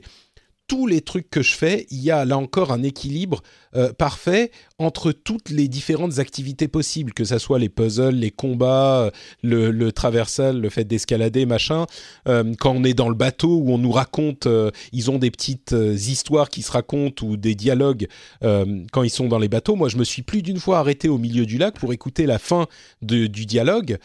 tous 0.66 0.86
les 0.86 1.00
trucs 1.00 1.30
que 1.30 1.42
je 1.42 1.54
fais, 1.54 1.86
il 1.90 2.02
y 2.02 2.10
a 2.10 2.24
là 2.24 2.38
encore 2.38 2.72
un 2.72 2.82
équilibre 2.82 3.42
euh, 3.76 3.92
parfait 3.92 4.50
entre 4.78 5.12
toutes 5.12 5.50
les 5.50 5.68
différentes 5.68 6.18
activités 6.18 6.66
possibles, 6.66 7.12
que 7.12 7.24
ce 7.24 7.38
soit 7.38 7.58
les 7.58 7.68
puzzles, 7.68 8.14
les 8.14 8.30
combats, 8.30 9.02
euh, 9.02 9.10
le, 9.42 9.92
traversal, 9.92 10.60
le 10.60 10.68
fait 10.68 10.84
d'escalader, 10.84 11.46
machin. 11.46 11.86
Euh, 12.26 12.52
quand 12.58 12.72
on 12.72 12.84
est 12.84 12.94
dans 12.94 13.08
le 13.08 13.14
bateau 13.14 13.58
où 13.58 13.72
on 13.72 13.78
nous 13.78 13.92
raconte, 13.92 14.48
ils 14.92 15.10
ont 15.10 15.18
des 15.18 15.30
petites 15.30 15.72
histoires 15.72 16.48
qui 16.48 16.62
se 16.62 16.72
racontent 16.72 17.24
ou 17.24 17.36
des 17.36 17.54
dialogues 17.54 18.08
quand 18.40 19.02
ils 19.02 19.10
sont 19.10 19.28
dans 19.28 19.38
les 19.38 19.48
bateaux. 19.48 19.76
Moi, 19.76 19.88
je 19.88 19.96
me 19.96 20.04
suis 20.04 20.22
plus 20.22 20.42
d'une 20.42 20.58
fois 20.58 20.78
arrêté 20.78 21.08
au 21.08 21.18
milieu 21.18 21.46
du 21.46 21.58
lac 21.58 21.78
pour 21.78 21.92
écouter 21.92 22.26
la 22.26 22.38
fin 22.38 22.66
du 23.02 23.28
dialogue. 23.28 23.98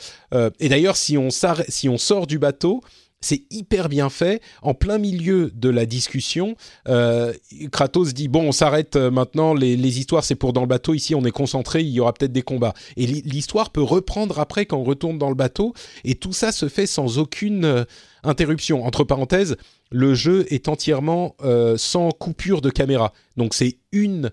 et 0.60 0.70
d'ailleurs, 0.70 0.96
si 0.98 1.18
on 1.18 1.30
sort 1.30 2.28
du 2.28 2.40
bateau, 2.40 2.82
c'est 3.22 3.44
hyper 3.52 3.88
bien 3.88 4.10
fait. 4.10 4.42
En 4.64 4.74
plein 4.74 4.98
milieu 4.98 5.52
de 5.54 5.70
la 5.70 5.86
discussion, 5.86 6.56
euh, 6.88 7.34
Kratos 7.72 8.14
dit 8.14 8.28
bon, 8.28 8.48
on 8.48 8.52
s'arrête 8.52 8.96
euh, 8.96 9.12
maintenant. 9.12 9.54
Les, 9.54 10.00
histoires, 10.00 10.24
c'est 10.24 10.36
pour 10.36 10.54
dans 10.54 10.62
le 10.62 10.68
bateau. 10.68 10.94
Ici, 10.94 11.14
on 11.14 11.24
est 11.24 11.32
concentré. 11.32 11.82
Il 11.82 11.90
y 11.90 12.00
aura 12.00 12.14
peut-être 12.14 12.32
des 12.32 12.42
combats. 12.42 12.74
Et 12.98 13.06
l'histoire 13.06 13.70
peut 13.70 13.84
reprendre 13.84 14.40
après 14.40 14.66
quand 14.66 14.78
on 14.78 14.84
retourne 14.84 15.18
dans 15.18 15.30
le 15.30 15.36
bateau. 15.36 15.74
Et 16.04 16.16
tout 16.16 16.34
ça 16.34 16.52
se 16.52 16.68
fait 16.68 16.88
sans 16.88 17.20
aucune 17.20 17.66
euh, 17.66 17.84
interruption. 18.24 18.84
Entre 18.86 19.04
parenthèses, 19.04 19.56
le 19.92 20.16
jeu 20.16 20.46
est 20.50 20.68
entièrement 20.68 21.36
sans 21.76 22.12
coupure 22.12 22.62
de 22.62 22.70
caméra. 22.70 23.14
Donc 23.36 23.54
c'est 23.54 23.78
une 23.92 24.32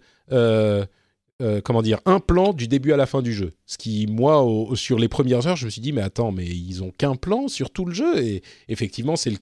comment 1.65 1.83
dire, 1.83 2.01
un 2.05 2.21
plan 2.21 2.53
du 2.53 2.69
début 2.69 2.93
à 2.93 2.97
la 2.97 3.07
fin 3.07 3.23
du 3.23 3.33
jeu. 3.33 3.53
Ce 3.67 3.79
qui, 3.79 4.07
moi, 4.07 4.45
sur 4.75 4.99
les 4.99 5.09
premières 5.09 5.47
heures, 5.47 5.57
je 5.57 5.67
me 5.67 5.71
suis 5.71 5.81
dit, 5.81 5.93
mais 5.93 6.03
attends, 6.03 6.33
mais 6.33 6.47
ils 6.47 6.83
ont 6.83 6.91
qu'un 6.91 7.15
plan 7.15 7.49
sur 7.49 7.71
tout 7.71 7.85
le 7.85 7.95
jeu. 7.95 8.19
Et 8.23 8.43
effectivement, 8.69 9.17
c'est 9.17 9.31
le. 9.31 9.37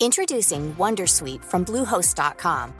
Introducing 0.00 0.74
Wondersuite 0.78 1.44
from 1.44 1.64
Bluehost.com. 1.64 2.72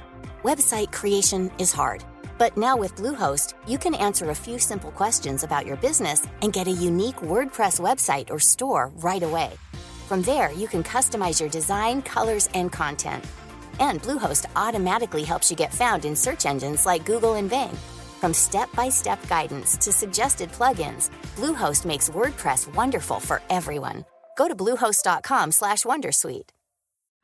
Website 0.44 0.90
creation 0.90 1.50
is 1.58 1.72
hard. 1.72 2.02
But 2.38 2.56
now 2.56 2.76
with 2.76 2.96
Bluehost, 2.96 3.54
you 3.68 3.78
can 3.78 3.94
answer 3.94 4.30
a 4.30 4.34
few 4.34 4.58
simple 4.58 4.90
questions 4.90 5.44
about 5.44 5.64
your 5.64 5.76
business 5.76 6.26
and 6.42 6.52
get 6.52 6.66
a 6.66 6.72
unique 6.72 7.20
WordPress 7.22 7.78
website 7.78 8.30
or 8.30 8.40
store 8.40 8.90
right 8.96 9.22
away. 9.22 9.50
From 10.08 10.22
there, 10.22 10.50
you 10.52 10.66
can 10.66 10.82
customize 10.82 11.38
your 11.38 11.48
design, 11.48 12.02
colors, 12.02 12.48
and 12.54 12.72
content 12.72 13.24
And 13.82 14.00
Bluehost 14.00 14.46
automatically 14.56 15.24
helps 15.24 15.50
you 15.50 15.56
get 15.56 15.74
found 15.74 16.06
in 16.06 16.16
search 16.16 16.46
engines 16.46 16.86
like 16.86 17.04
Google 17.04 17.34
and 17.34 17.50
Bing. 17.50 17.76
From 18.20 18.32
step-by-step 18.32 19.28
guidance 19.28 19.76
to 19.76 19.92
suggested 19.92 20.50
plugins, 20.52 21.10
Bluehost 21.36 21.84
makes 21.84 22.08
WordPress 22.08 22.74
wonderful 22.74 23.20
for 23.20 23.42
everyone. 23.50 24.04
Go 24.38 24.48
to 24.48 24.54
bluehost.com/wondersuite. 24.54 26.48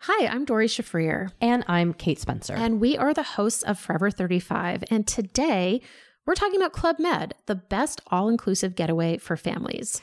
Hi, 0.02 0.26
I'm 0.26 0.44
Dory 0.44 0.68
Shafrir 0.68 1.30
and 1.40 1.64
I'm 1.66 1.94
Kate 1.94 2.20
Spencer. 2.20 2.54
And 2.54 2.80
we 2.80 2.98
are 2.98 3.14
the 3.14 3.22
hosts 3.36 3.62
of 3.62 3.78
Forever 3.78 4.10
35, 4.10 4.84
and 4.90 5.06
today 5.06 5.80
we're 6.26 6.34
talking 6.34 6.60
about 6.60 6.72
Club 6.72 6.98
Med, 6.98 7.34
the 7.46 7.54
best 7.54 8.00
all-inclusive 8.08 8.74
getaway 8.74 9.16
for 9.18 9.36
families. 9.36 10.02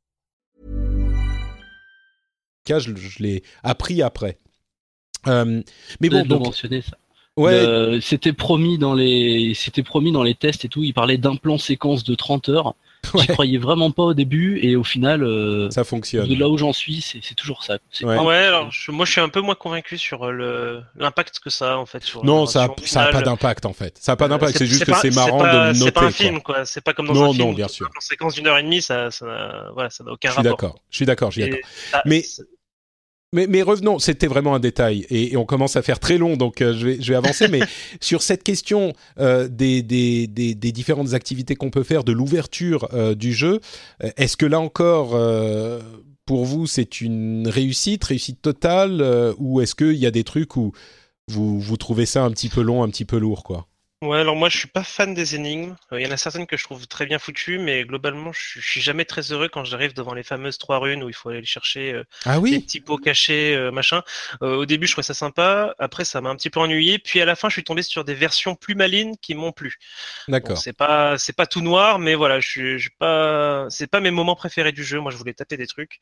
je, 2.67 2.95
je 2.95 3.23
l'ai 3.23 3.43
appris 3.63 4.01
après. 4.01 4.37
Euh, 5.27 5.61
mais 5.99 6.09
bon, 6.09 6.25
donc 6.25 6.45
mentionner 6.45 6.81
ça. 6.81 6.97
Ouais. 7.37 7.99
C'était 8.01 8.33
promis 8.33 8.77
dans 8.77 8.93
les, 8.93 9.53
c'était 9.55 9.83
promis 9.83 10.11
dans 10.11 10.23
les 10.23 10.35
tests 10.35 10.65
et 10.65 10.69
tout. 10.69 10.83
Il 10.83 10.93
parlait 10.93 11.17
d'un 11.17 11.35
plan 11.35 11.57
séquence 11.57 12.03
de 12.03 12.15
30 12.15 12.49
heures. 12.49 12.75
Ouais. 13.13 13.21
J'y 13.21 13.27
croyais 13.27 13.57
vraiment 13.57 13.91
pas 13.91 14.03
au 14.03 14.13
début 14.13 14.59
et 14.61 14.75
au 14.75 14.83
final, 14.83 15.23
euh, 15.23 15.69
ça 15.71 15.83
fonctionne. 15.83 16.27
De 16.29 16.35
là 16.35 16.47
où 16.47 16.57
j'en 16.57 16.71
suis, 16.71 17.01
c'est 17.01 17.35
toujours 17.35 17.63
ça. 17.63 17.77
Ouais, 18.03 18.17
ouais 18.17 18.35
alors 18.35 18.69
moi 18.89 19.05
je 19.05 19.11
suis 19.11 19.21
un 19.21 19.29
peu 19.29 19.41
moins 19.41 19.55
convaincu 19.55 19.97
sur 19.97 20.25
euh, 20.25 20.81
l'impact 20.95 21.39
que 21.39 21.49
ça 21.49 21.73
a 21.73 21.77
en 21.77 21.85
fait. 21.85 22.03
Sur 22.03 22.23
non, 22.23 22.45
ça 22.45 22.65
a, 22.65 22.69
ça 22.85 23.03
a 23.03 23.11
pas 23.11 23.21
d'impact 23.21 23.65
en 23.65 23.73
fait. 23.73 23.97
Ça 23.99 24.13
a 24.13 24.15
pas 24.15 24.27
d'impact. 24.27 24.57
C'est 24.57 24.65
juste 24.65 24.85
que 24.85 24.93
c'est 24.93 25.13
marrant 25.13 25.43
de 25.43 25.73
noter. 25.73 25.79
C'est 25.85 25.91
pas 25.91 26.03
un 26.03 26.11
film 26.11 26.41
quoi. 26.41 26.65
C'est 26.65 26.81
pas 26.81 26.93
comme 26.93 27.07
dans 27.07 27.13
non, 27.13 27.31
un 27.31 27.33
film. 27.33 27.47
Non, 27.47 27.53
bien 27.53 27.67
sûr. 27.67 27.89
En 27.97 28.01
séquence 28.01 28.35
d'une 28.35 28.47
heure 28.47 28.57
et 28.57 28.63
demie, 28.63 28.81
ça, 28.81 29.11
ça, 29.11 29.69
voilà, 29.73 29.89
ça 29.89 30.03
n'a 30.03 30.11
aucun 30.11 30.29
rapport. 30.29 30.43
Je 30.43 30.49
suis 30.49 30.49
d'accord. 30.49 30.75
Je 30.89 30.95
suis 30.95 31.05
d'accord. 31.05 31.31
Je 31.31 31.41
suis 31.41 31.49
d'accord. 31.49 32.01
Mais 32.05 32.23
Mais, 33.33 33.47
mais 33.47 33.61
revenons, 33.61 33.97
c'était 33.97 34.27
vraiment 34.27 34.55
un 34.55 34.59
détail 34.59 35.05
et, 35.09 35.37
on 35.37 35.45
commence 35.45 35.77
à 35.77 35.81
faire 35.81 35.99
très 35.99 36.17
long, 36.17 36.35
donc 36.35 36.61
euh, 36.61 36.73
je, 36.73 36.85
vais, 36.85 37.01
je 37.01 37.13
vais 37.13 37.15
avancer. 37.17 37.47
mais 37.47 37.61
sur 38.01 38.23
cette 38.23 38.43
question 38.43 38.91
euh, 39.19 39.47
des, 39.47 39.81
des, 39.81 40.27
des, 40.27 40.53
des, 40.53 40.71
différentes 40.73 41.13
activités 41.13 41.55
qu'on 41.55 41.69
peut 41.69 41.83
faire, 41.83 42.03
de 42.03 42.11
l'ouverture 42.11 42.89
euh, 42.93 43.15
du 43.15 43.31
jeu, 43.31 43.61
est-ce 44.17 44.35
que 44.35 44.45
là 44.45 44.59
encore, 44.59 45.17
pour 46.25 46.43
vous, 46.43 46.67
c'est 46.67 46.99
une 46.99 47.47
réussite, 47.47 48.03
réussite 48.03 48.41
totale, 48.41 49.01
ou 49.37 49.61
est-ce 49.61 49.75
qu'il 49.75 49.95
y 49.95 50.05
a 50.05 50.11
des 50.11 50.25
trucs 50.25 50.57
où 50.57 50.73
vous, 51.29 51.57
vous 51.57 51.77
trouvez 51.77 52.05
ça 52.05 52.25
un 52.25 52.31
petit 52.31 52.49
peu 52.49 52.61
long, 52.61 52.83
un 52.83 52.89
petit 52.89 53.05
peu 53.05 53.17
lourd, 53.17 53.43
quoi? 53.43 53.67
Ouais, 54.01 54.17
alors 54.17 54.35
moi 54.35 54.49
je 54.49 54.57
suis 54.57 54.67
pas 54.67 54.83
fan 54.83 55.13
des 55.13 55.35
énigmes. 55.35 55.75
Euh, 55.91 56.01
il 56.01 56.07
y 56.07 56.09
en 56.09 56.11
a 56.11 56.17
certaines 56.17 56.47
que 56.47 56.57
je 56.57 56.63
trouve 56.63 56.87
très 56.87 57.05
bien 57.05 57.19
foutues, 57.19 57.59
mais 57.59 57.83
globalement 57.83 58.31
je, 58.31 58.59
suis 58.59 58.81
jamais 58.81 59.05
très 59.05 59.31
heureux 59.31 59.47
quand 59.47 59.63
j'arrive 59.63 59.93
devant 59.93 60.15
les 60.15 60.23
fameuses 60.23 60.57
trois 60.57 60.79
runes 60.79 61.03
où 61.03 61.09
il 61.09 61.13
faut 61.13 61.29
aller 61.29 61.45
chercher 61.45 61.93
euh, 61.93 62.03
ah 62.25 62.39
oui 62.39 62.49
des 62.49 62.59
petits 62.61 62.81
pots 62.81 62.97
cachés, 62.97 63.55
euh, 63.55 63.69
machin. 63.69 64.01
au 64.41 64.65
début 64.65 64.87
je 64.87 64.93
trouvais 64.93 65.05
ça 65.05 65.13
sympa, 65.13 65.75
après 65.77 66.03
ça 66.03 66.19
m'a 66.19 66.29
un 66.29 66.35
petit 66.35 66.49
peu 66.49 66.59
ennuyé, 66.59 66.97
puis 66.97 67.21
à 67.21 67.25
la 67.25 67.35
fin 67.35 67.47
je 67.49 67.53
suis 67.53 67.63
tombé 67.63 67.83
sur 67.83 68.03
des 68.03 68.15
versions 68.15 68.55
plus 68.55 68.73
malines 68.73 69.17
qui 69.21 69.35
m'ont 69.35 69.51
plu. 69.51 69.75
D'accord. 70.27 70.57
c'est 70.57 70.73
pas 70.73 71.19
c'est 71.19 71.35
pas 71.35 71.45
tout 71.45 71.61
noir, 71.61 71.99
mais 71.99 72.15
voilà, 72.15 72.39
je 72.39 72.49
suis, 72.49 72.79
je 72.79 72.89
pas 72.97 73.67
c'est 73.69 73.85
pas 73.85 73.99
mes 73.99 74.11
moments 74.11 74.35
préférés 74.35 74.71
du 74.71 74.83
jeu. 74.83 74.99
Moi 74.99 75.11
je 75.11 75.17
voulais 75.17 75.35
taper 75.35 75.57
des 75.57 75.67
trucs. 75.67 75.99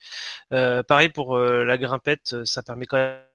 pareil 0.50 1.10
pour 1.10 1.38
la 1.38 1.78
grimpette, 1.78 2.46
ça 2.46 2.64
permet 2.64 2.86
quand 2.86 2.98
même 2.98 3.29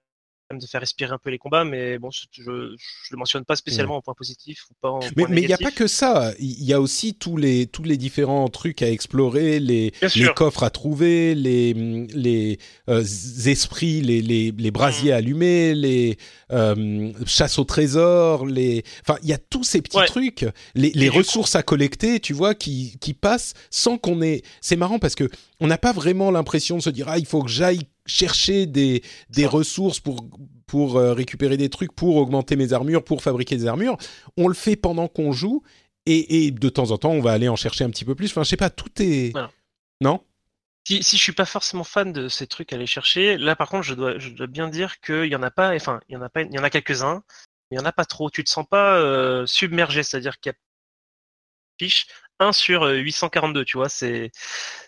de 0.53 0.66
faire 0.66 0.80
respirer 0.80 1.11
un 1.11 1.18
peu 1.18 1.30
les 1.30 1.38
combats, 1.38 1.64
mais 1.64 1.99
bon, 1.99 2.11
je, 2.11 2.26
je 2.32 2.51
le 2.51 3.16
mentionne 3.16 3.45
pas 3.45 3.57
spécialement 3.57 3.97
en 3.97 4.03
point 4.03 4.14
positif 4.14 4.66
ou 4.70 4.74
pas 4.80 4.90
en 4.90 5.01
Mais 5.16 5.40
il 5.40 5.47
n'y 5.47 5.53
a 5.53 5.59
pas 5.59 5.70
que 5.70 5.86
ça. 5.86 6.32
Il 6.38 6.64
y 6.64 6.72
a 6.72 6.80
aussi 6.80 7.14
tous 7.14 7.36
les 7.36 7.66
tous 7.66 7.82
les 7.82 7.97
différents 7.97 8.49
trucs 8.49 8.82
à 8.82 8.90
explorer, 8.90 9.59
les, 9.59 9.92
les 10.14 10.28
coffres 10.34 10.62
à 10.62 10.70
trouver, 10.70 11.34
les 11.34 11.72
les 11.74 12.59
euh, 12.88 13.03
esprits, 13.47 14.03
les, 14.03 14.20
les, 14.20 14.53
les 14.57 14.70
brasiers 14.70 15.12
mm. 15.12 15.16
allumés, 15.16 15.74
les 15.74 16.18
euh, 16.53 17.12
chasses 17.26 17.59
au 17.59 17.64
trésor, 17.64 18.47
les. 18.47 18.84
Enfin, 19.07 19.18
il 19.22 19.30
y 19.30 19.32
a 19.32 19.38
tous 19.38 19.64
ces 19.64 19.80
petits 19.80 20.05
trucs, 20.07 20.47
les, 20.74 20.90
les 20.95 21.09
ressources 21.09 21.57
à 21.57 21.62
collecter, 21.62 22.20
tu 22.20 22.34
vois, 22.34 22.55
qui 22.55 22.99
qui 23.01 23.14
passent 23.14 23.55
sans 23.70 23.97
qu'on 23.97 24.20
ait. 24.20 24.42
C'est 24.61 24.76
marrant 24.76 24.99
parce 24.99 25.14
que 25.14 25.30
on 25.61 25.66
n'a 25.66 25.78
pas 25.78 25.92
vraiment 25.92 26.30
l'impression 26.30 26.76
de 26.76 26.82
se 26.82 26.90
dire 26.90 27.09
ah 27.09 27.18
il 27.18 27.26
faut 27.26 27.42
que 27.42 27.51
j'aille 27.51 27.84
chercher 28.07 28.66
des, 28.66 29.02
des 29.30 29.46
ressources 29.46 30.00
pour, 30.00 30.28
pour 30.66 30.96
euh, 30.96 31.12
récupérer 31.12 31.57
des 31.57 31.70
trucs, 31.70 31.92
pour 31.94 32.16
augmenter 32.16 32.57
mes 32.57 32.72
armures, 32.72 33.02
pour 33.02 33.22
fabriquer 33.22 33.57
des 33.57 33.66
armures. 33.66 33.96
On 34.36 34.48
le 34.48 34.55
fait 34.55 34.76
pendant 34.76 35.09
qu'on 35.09 35.32
joue 35.32 35.62
et, 36.07 36.46
et, 36.46 36.50
de 36.50 36.68
temps 36.68 36.90
en 36.90 36.98
temps, 36.98 37.12
on 37.12 37.20
va 37.20 37.32
aller 37.32 37.48
en 37.48 37.57
chercher 37.57 37.84
un 37.84 37.90
petit 37.90 38.05
peu 38.05 38.14
plus. 38.14 38.30
Enfin, 38.30 38.42
je 38.42 38.50
sais 38.50 38.57
pas, 38.57 38.70
tout 38.70 38.90
est. 39.00 39.32
Non? 40.00 40.20
Si, 40.86 41.02
si 41.02 41.16
je 41.16 41.22
suis 41.22 41.32
pas 41.32 41.46
forcément 41.46 41.84
fan 41.84 42.12
de 42.12 42.28
ces 42.28 42.46
trucs 42.46 42.72
à 42.74 42.76
aller 42.76 42.86
chercher, 42.86 43.38
là 43.38 43.57
par 43.57 43.70
contre, 43.70 43.84
je 43.84 43.94
dois, 43.94 44.18
je 44.18 44.28
dois 44.28 44.46
bien 44.46 44.68
dire 44.68 45.00
qu'il 45.00 45.32
y 45.32 45.36
en 45.36 45.42
a 45.42 45.50
pas, 45.50 45.74
enfin, 45.74 46.00
il 46.11 46.12
y 46.12 46.16
en 46.16 46.22
a 46.22 46.28
pas, 46.28 46.42
il 46.42 46.52
y 46.52 46.59
en 46.59 46.64
a 46.64 46.68
quelques-uns, 46.68 47.22
mais 47.70 47.76
il 47.76 47.80
y 47.80 47.82
en 47.82 47.86
a 47.86 47.92
pas 47.92 48.05
trop. 48.05 48.28
Tu 48.28 48.44
te 48.44 48.50
sens 48.50 48.66
pas 48.68 48.98
euh, 48.98 49.46
submergé, 49.46 50.02
c'est-à-dire 50.02 50.38
qu'il 50.40 50.50
y 50.50 50.55
a 50.55 50.59
fiche 51.78 52.07
1 52.41 52.53
sur 52.53 52.85
842, 52.85 53.61
euh, 53.61 53.64
tu 53.64 53.76
vois, 53.76 53.89
c'est 53.89 54.30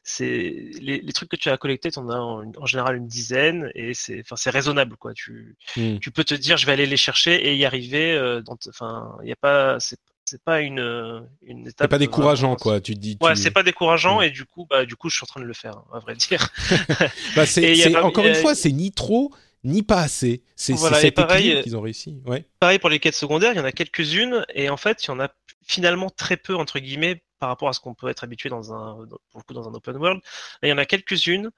c'est 0.02 0.70
les, 0.80 1.00
les, 1.00 1.12
trucs 1.12 1.28
que 1.28 1.36
tu 1.36 1.48
as 1.48 1.56
collectés, 1.56 1.90
tu 1.90 1.98
en 1.98 2.08
as 2.08 2.18
en, 2.18 2.66
général 2.66 2.96
une 2.96 3.06
dizaine 3.06 3.70
et 3.74 3.94
c'est 3.94 4.20
enfin 4.20 4.36
c'est 4.36 4.50
raisonnable 4.50 4.96
quoi. 4.96 5.12
Tu 5.14 5.56
hmm. 5.76 5.98
tu 5.98 6.10
peux 6.10 6.24
te 6.24 6.34
dire 6.34 6.56
je 6.56 6.66
vais 6.66 6.72
aller 6.72 6.86
les 6.86 6.96
chercher 6.96 7.48
et 7.48 7.56
y 7.56 7.64
arriver 7.64 8.12
euh, 8.12 8.42
enfin, 8.68 9.16
il 9.22 9.28
y 9.28 9.32
a 9.32 9.36
pas 9.36 9.78
c'est 9.80 9.98
c'est 10.24 10.42
pas 10.42 10.60
une 10.60 11.28
une 11.42 11.60
étape 11.60 11.74
c'est 11.82 11.88
pas 11.88 11.98
décourageant 11.98 12.56
quoi. 12.56 12.80
tu 12.80 12.94
te 12.94 13.00
dis 13.00 13.16
ouais 13.20 13.36
c'est 13.36 13.52
pas 13.52 13.62
décourageant 13.62 14.20
et 14.20 14.30
du 14.30 14.44
coup 14.44 14.66
bah 14.68 14.84
du 14.84 14.96
coup 14.96 15.08
je 15.08 15.16
suis 15.16 15.24
en 15.24 15.26
train 15.26 15.40
de 15.40 15.46
le 15.46 15.54
faire 15.54 15.82
à 15.92 16.00
vrai 16.00 16.14
dire. 16.14 16.48
Bah, 17.36 17.46
c'est 17.46 17.96
encore 17.96 18.26
une 18.26 18.34
fois 18.34 18.54
c'est 18.54 18.72
ni 18.72 18.92
trop 18.92 19.32
ni 19.64 19.82
pas 19.82 20.00
assez. 20.00 20.42
C'est 20.54 20.74
voilà, 20.74 21.00
cet 21.00 21.14
pareil 21.14 21.60
qu'ils 21.62 21.76
ont 21.76 21.80
réussi 21.80 22.20
ouais. 22.26 22.44
pareil 22.60 22.78
pour 22.78 22.90
les 22.90 22.98
quêtes 22.98 23.14
secondaires 23.14 23.52
il 23.52 23.56
y 23.56 23.60
en 23.60 23.64
a 23.64 23.72
quelques-unes 23.72 24.44
et 24.54 24.68
en 24.68 24.76
fait 24.76 25.04
il 25.04 25.08
y 25.08 25.10
en 25.10 25.20
a 25.20 25.28
finalement 25.66 26.10
très 26.10 26.36
peu 26.36 26.54
entre 26.54 26.78
guillemets 26.78 27.22
par 27.38 27.48
rapport 27.48 27.68
à 27.68 27.72
ce 27.72 27.80
qu'on 27.80 27.94
peut 27.94 28.08
être 28.08 28.24
habitué 28.24 28.48
dans 28.48 28.72
un, 28.72 28.98
le 29.02 29.54
dans 29.54 29.68
un 29.68 29.74
open 29.74 29.96
world. 29.96 30.22
il 30.62 30.68
y 30.68 30.72
en 30.72 30.78
a 30.78 30.86
quelques-unes. 30.86 31.50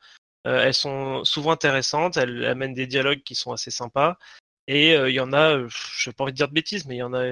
Euh, 0.47 0.62
elles 0.62 0.74
sont 0.74 1.24
souvent 1.24 1.53
intéressantes. 1.53 2.16
Elles 2.16 2.45
amènent 2.47 2.74
des 2.74 2.87
dialogues 2.87 3.22
qui 3.22 3.35
sont 3.35 3.53
assez 3.53 3.70
sympas. 3.70 4.18
Et 4.68 4.95
euh, 4.95 5.11
il 5.11 5.14
y 5.14 5.20
en 5.20 5.33
a, 5.33 5.57
euh, 5.57 5.68
je 5.68 6.11
n'ai 6.11 6.14
pas 6.14 6.24
envie 6.24 6.33
de 6.33 6.37
dire 6.37 6.49
de 6.49 6.55
bêtises, 6.55 6.87
mais 6.87 6.97
il 6.97 6.99
y 6.99 7.03
en 7.03 7.14
a 7.14 7.24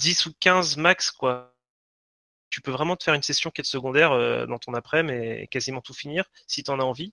10 0.00 0.26
ou 0.26 0.32
15 0.40 0.76
max, 0.78 1.10
quoi. 1.10 1.52
Tu 2.50 2.60
peux 2.62 2.70
vraiment 2.70 2.96
te 2.96 3.04
faire 3.04 3.14
une 3.14 3.22
session 3.22 3.50
quête 3.50 3.66
secondaire 3.66 4.10
dans 4.48 4.58
ton 4.58 4.72
après, 4.74 5.02
mais 5.02 5.46
quasiment 5.48 5.80
tout 5.82 5.92
finir 5.94 6.24
si 6.46 6.62
tu 6.62 6.70
en 6.70 6.80
as 6.80 6.84
envie. 6.84 7.12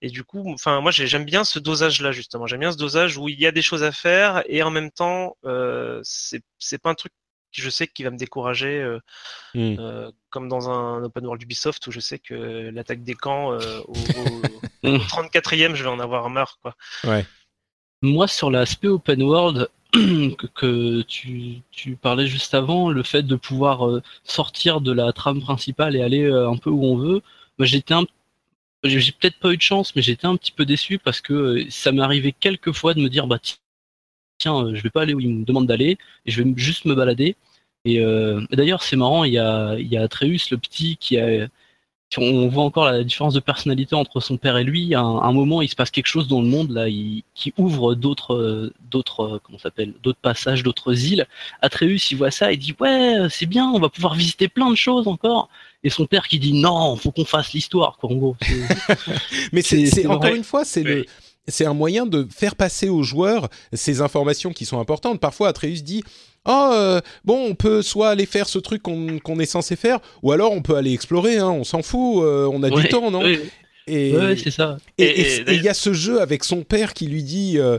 Et 0.00 0.10
du 0.10 0.24
coup, 0.24 0.52
enfin, 0.54 0.80
moi 0.80 0.90
j'aime 0.92 1.24
bien 1.24 1.44
ce 1.44 1.58
dosage-là 1.58 2.12
justement. 2.12 2.46
J'aime 2.46 2.60
bien 2.60 2.72
ce 2.72 2.78
dosage 2.78 3.18
où 3.18 3.28
il 3.28 3.38
y 3.40 3.46
a 3.46 3.52
des 3.52 3.62
choses 3.62 3.82
à 3.82 3.92
faire 3.92 4.42
et 4.46 4.62
en 4.62 4.70
même 4.70 4.90
temps, 4.90 5.36
c'est 6.02 6.78
pas 6.82 6.90
un 6.90 6.94
truc 6.94 7.12
je 7.52 7.70
sais 7.70 7.86
qu'il 7.86 8.04
va 8.04 8.10
me 8.10 8.16
décourager, 8.16 8.80
euh, 8.80 8.98
hmm. 9.54 9.76
euh, 9.78 10.10
comme 10.30 10.48
dans 10.48 10.70
un 10.70 11.02
open 11.04 11.24
world 11.24 11.42
Ubisoft 11.42 11.86
où 11.86 11.90
je 11.90 12.00
sais 12.00 12.18
que 12.18 12.70
l'attaque 12.70 13.02
des 13.02 13.14
camps 13.14 13.52
euh, 13.52 13.80
au, 13.88 13.94
34e, 14.84 15.74
je 15.74 15.82
vais 15.82 15.90
en 15.90 16.00
avoir 16.00 16.28
marre. 16.30 16.58
Quoi. 16.62 16.74
Ouais. 17.04 17.26
Moi, 18.02 18.28
sur 18.28 18.50
l'aspect 18.50 18.88
open 18.88 19.22
world 19.22 19.68
que, 19.92 21.02
tu, 21.02 21.62
parlais 22.00 22.26
juste 22.26 22.54
avant, 22.54 22.90
le 22.90 23.02
fait 23.02 23.22
de 23.22 23.36
pouvoir 23.36 24.00
sortir 24.24 24.80
de 24.80 24.92
la 24.92 25.12
trame 25.12 25.40
principale 25.40 25.96
et 25.96 26.02
aller 26.02 26.30
un 26.30 26.56
peu 26.56 26.70
où 26.70 26.84
on 26.84 26.96
veut, 26.96 27.22
bah, 27.58 27.66
j'étais 27.66 27.94
un 27.94 28.04
j'ai 28.84 29.12
peut-être 29.12 29.38
pas 29.38 29.52
eu 29.52 29.56
de 29.56 29.62
chance, 29.62 29.94
mais 29.94 30.02
j'étais 30.02 30.26
un 30.26 30.36
petit 30.36 30.52
peu 30.52 30.64
déçu 30.64 30.98
parce 30.98 31.20
que 31.20 31.66
ça 31.68 31.92
m'est 31.92 32.02
arrivé 32.02 32.32
quelques 32.32 32.72
fois 32.72 32.94
de 32.94 33.00
me 33.00 33.08
dire 33.08 33.26
bah 33.26 33.38
tiens, 34.40 34.64
euh, 34.64 34.74
je 34.74 34.82
vais 34.82 34.90
pas 34.90 35.02
aller 35.02 35.14
où 35.14 35.20
il 35.20 35.28
me 35.28 35.44
demande 35.44 35.66
d'aller, 35.66 35.98
et 36.26 36.30
je 36.30 36.42
vais 36.42 36.52
juste 36.56 36.84
me 36.86 36.94
balader. 36.94 37.36
Et, 37.84 38.00
euh, 38.00 38.42
d'ailleurs, 38.52 38.82
c'est 38.82 38.96
marrant, 38.96 39.24
il 39.24 39.34
y 39.34 39.38
a, 39.38 39.76
il 39.78 39.86
y 39.86 39.96
a 39.96 40.02
Atreus, 40.02 40.50
le 40.50 40.58
petit, 40.58 40.96
qui 40.96 41.18
a. 41.18 41.46
On 42.18 42.48
voit 42.48 42.64
encore 42.64 42.86
la 42.86 43.04
différence 43.04 43.34
de 43.34 43.40
personnalité 43.40 43.94
entre 43.94 44.18
son 44.18 44.36
père 44.36 44.56
et 44.56 44.64
lui. 44.64 44.96
À 44.96 45.00
un, 45.00 45.32
moment, 45.32 45.62
il 45.62 45.68
se 45.68 45.76
passe 45.76 45.92
quelque 45.92 46.08
chose 46.08 46.26
dans 46.26 46.42
le 46.42 46.48
monde 46.48 46.72
là, 46.72 46.88
qui 46.88 47.54
ouvre 47.56 47.94
d'autres, 47.94 48.72
d'autres, 48.90 49.40
comment 49.44 49.60
s'appelle, 49.60 49.94
d'autres 50.02 50.18
passages, 50.20 50.64
d'autres 50.64 51.04
îles. 51.04 51.28
Atreus, 51.62 52.10
il 52.10 52.16
voit 52.16 52.32
ça, 52.32 52.52
il 52.52 52.58
dit 52.58 52.74
ouais, 52.80 53.28
c'est 53.30 53.46
bien, 53.46 53.68
on 53.68 53.78
va 53.78 53.88
pouvoir 53.90 54.16
visiter 54.16 54.48
plein 54.48 54.68
de 54.70 54.74
choses 54.74 55.06
encore. 55.06 55.50
Et 55.84 55.90
son 55.90 56.04
père 56.06 56.26
qui 56.26 56.40
dit 56.40 56.52
non, 56.52 56.96
faut 56.96 57.12
qu'on 57.12 57.24
fasse 57.24 57.52
l'histoire, 57.52 57.96
quoi. 57.96 58.10
En 58.10 58.16
gros. 58.16 58.36
Mais 59.52 59.62
c'est, 59.62 60.04
encore 60.08 60.34
une 60.34 60.42
fois, 60.42 60.64
c'est 60.64 60.82
le 60.82 61.06
c'est 61.48 61.66
un 61.66 61.74
moyen 61.74 62.06
de 62.06 62.26
faire 62.30 62.56
passer 62.56 62.88
aux 62.88 63.02
joueurs 63.02 63.48
ces 63.72 64.00
informations 64.00 64.52
qui 64.52 64.64
sont 64.64 64.80
importantes. 64.80 65.20
Parfois, 65.20 65.48
Atreus 65.48 65.82
dit 65.82 66.02
Oh, 66.48 66.70
euh, 66.72 67.00
bon, 67.24 67.48
on 67.50 67.54
peut 67.54 67.82
soit 67.82 68.08
aller 68.08 68.24
faire 68.24 68.48
ce 68.48 68.58
truc 68.58 68.82
qu'on 68.82 69.38
est 69.38 69.46
censé 69.46 69.76
faire, 69.76 69.98
ou 70.22 70.32
alors 70.32 70.52
on 70.52 70.62
peut 70.62 70.76
aller 70.76 70.92
explorer, 70.92 71.36
hein, 71.36 71.50
on 71.50 71.64
s'en 71.64 71.82
fout, 71.82 72.24
euh, 72.24 72.48
on 72.50 72.62
a 72.62 72.70
du 72.70 72.88
temps, 72.88 73.10
non 73.10 73.22
Et 73.86 74.14
c'est 74.36 74.50
ça. 74.50 74.78
Et 74.96 75.42
il 75.48 75.62
y 75.62 75.68
a 75.68 75.74
ce 75.74 75.92
jeu 75.92 76.20
avec 76.20 76.44
son 76.44 76.62
père 76.62 76.94
qui 76.94 77.06
lui 77.08 77.22
dit 77.22 77.58
euh, 77.58 77.78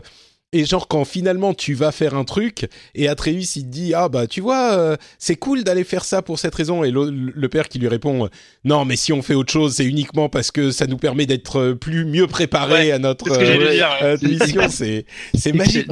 et 0.52 0.64
genre 0.64 0.86
quand 0.88 1.04
finalement 1.04 1.54
tu 1.54 1.74
vas 1.74 1.92
faire 1.92 2.14
un 2.14 2.24
truc 2.24 2.68
et 2.94 3.08
Atreus 3.08 3.56
il 3.56 3.64
te 3.64 3.68
dit 3.68 3.94
ah 3.94 4.08
bah 4.08 4.26
tu 4.26 4.40
vois 4.40 4.74
euh, 4.74 4.96
c'est 5.18 5.36
cool 5.36 5.64
d'aller 5.64 5.84
faire 5.84 6.04
ça 6.04 6.22
pour 6.22 6.38
cette 6.38 6.54
raison 6.54 6.84
et 6.84 6.90
le, 6.90 7.48
père 7.48 7.68
qui 7.68 7.78
lui 7.78 7.88
répond 7.88 8.28
non 8.64 8.84
mais 8.84 8.96
si 8.96 9.12
on 9.12 9.22
fait 9.22 9.34
autre 9.34 9.52
chose 9.52 9.74
c'est 9.74 9.84
uniquement 9.84 10.28
parce 10.28 10.50
que 10.50 10.70
ça 10.70 10.86
nous 10.86 10.98
permet 10.98 11.26
d'être 11.26 11.58
euh, 11.58 11.74
plus 11.74 12.04
mieux 12.04 12.26
préparé 12.26 12.92
à 12.92 12.98
notre 12.98 13.30
euh, 13.30 14.16
mission. 14.22 14.68
C'est 14.68 15.06
c'est 15.34 15.52
magique 15.52 15.88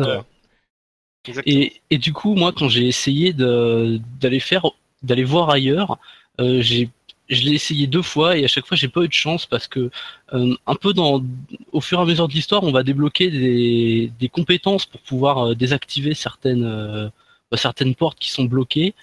Et, 1.47 1.73
et, 1.91 1.99
du 1.99 2.13
coup 2.13 2.35
moi 2.35 2.53
quand 2.57 2.69
j'ai 2.69 2.87
essayé 2.87 3.33
d'aller 3.33 4.41
faire 4.41 4.67
d'aller 5.03 5.25
voir 5.25 5.51
ailleurs 5.51 5.99
j'ai 6.39 6.89
je 7.31 7.45
l'ai 7.45 7.53
essayé 7.53 7.87
deux 7.87 8.03
fois 8.03 8.37
et 8.37 8.45
à 8.45 8.49
chaque 8.49 8.67
fois 8.67 8.77
j'ai 8.77 8.89
pas 8.89 9.03
eu 9.03 9.09
de 9.09 9.13
chance 9.13 9.47
parce 9.47 9.69
que 9.69 9.91
euh, 10.35 10.55
un 10.67 10.75
peu 10.75 10.93
dans 10.93 11.23
au 11.73 11.81
fur 11.81 11.99
et 11.99 12.03
à 12.03 12.05
mesure 12.05 12.29
de 12.29 12.33
l'histoire 12.33 12.63
on 12.65 12.73
va 12.73 12.83
débloquer 12.83 13.31
des, 13.31 14.13
des 14.19 14.29
compétences 14.29 14.85
pour 14.87 15.01
pouvoir 15.01 15.39
euh, 15.51 15.55
désactiver 15.55 16.15
certaines 16.15 16.65
euh, 16.65 17.09
certaines 17.57 17.95
portes 17.95 18.19
qui 18.19 18.31
sont 18.31 18.45
bloquées. 18.45 18.95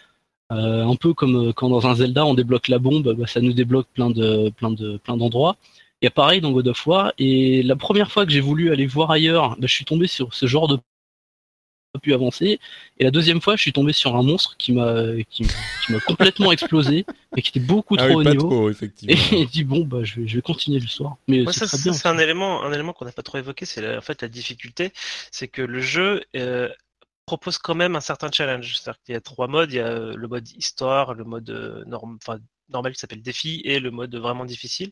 Un 0.50 0.96
peu 0.96 1.14
comme 1.14 1.52
quand 1.54 1.70
dans 1.70 1.88
un 1.88 1.96
Zelda 1.96 2.26
on 2.26 2.34
débloque 2.34 2.70
la 2.70 2.80
bombe 2.80 3.14
bah, 3.18 3.28
ça 3.28 3.42
nous 3.42 3.52
débloque 3.54 3.88
plein 3.94 4.10
de 4.10 4.50
plein 4.52 4.72
de 4.72 4.98
plein 4.98 5.18
d'endroits. 5.18 5.58
A 6.04 6.10
pareil 6.10 6.42
dans 6.42 6.52
God 6.52 6.68
of 6.70 6.88
War. 6.88 7.12
Et 7.18 7.64
la 7.64 7.76
première 7.76 8.12
fois 8.12 8.26
que 8.26 8.32
j'ai 8.32 8.40
voulu 8.40 8.72
aller 8.72 8.86
voir 8.88 9.12
ailleurs 9.12 9.52
bah, 9.52 9.68
je 9.68 9.74
suis 9.74 9.86
tombé 9.86 10.08
sur 10.08 10.34
ce 10.34 10.46
genre 10.48 10.68
de 10.70 10.80
pu 12.02 12.14
avancer. 12.14 12.60
Et 13.00 13.04
la 13.04 13.12
deuxième 13.12 13.42
fois, 13.42 13.56
je 13.56 13.62
suis 13.62 13.74
tombé 13.74 13.94
sur 13.94 14.16
un 14.16 14.24
monstre 14.24 14.56
qui 14.58 14.74
m'a 14.74 15.04
qui, 15.30 15.46
m'a 15.90 16.00
complètement 16.02 16.52
explosé 16.52 17.06
et 17.36 17.42
qui 17.42 17.50
était 17.50 17.60
beaucoup 17.60 17.96
ah 17.98 18.08
trop 18.08 18.20
au 18.20 18.24
niveau. 18.24 18.70
et 18.70 18.76
il 19.32 19.48
dit 19.48 19.64
bon 19.64 19.86
bah 19.86 20.04
je 20.04 20.22
vais, 20.22 20.28
je 20.28 20.36
vais 20.36 20.42
continuer 20.42 20.80
l'histoire. 20.80 21.18
Mais 21.28 21.46
c'est 21.52 22.06
un 22.06 22.18
élément 22.18 22.64
un 22.64 22.74
élément 22.74 22.94
qu'on 22.94 23.06
n'a 23.06 23.12
pas 23.12 23.24
trop 23.24 23.38
évoqué, 23.38 23.66
c'est 23.66 23.98
en 23.98 24.02
fait 24.02 24.22
la 24.22 24.28
difficulté, 24.28 24.92
c'est 25.32 25.48
que 25.48 25.62
le 25.62 25.82
jeu 25.82 26.24
euh, 26.36 26.70
propose 27.26 27.58
quand 27.58 27.76
même 27.76 27.96
un 27.96 28.02
certain 28.02 28.32
challenge. 28.32 28.78
C'est-à-dire 28.78 29.02
qu'il 29.04 29.14
y 29.14 29.18
a 29.18 29.22
trois 29.22 29.48
modes, 29.48 29.72
il 29.72 29.78
y 29.78 29.80
a 29.80 30.00
le 30.00 30.28
mode 30.28 30.48
histoire, 30.50 31.14
le 31.14 31.24
mode 31.24 31.50
euh, 31.50 31.84
norme, 31.86 32.18
enfin 32.22 32.40
normal 32.70 32.94
qui 32.94 33.00
s'appelle 33.00 33.22
défi 33.22 33.62
et 33.66 33.80
le 33.80 33.92
mode 33.92 34.16
vraiment 34.16 34.46
difficile. 34.46 34.92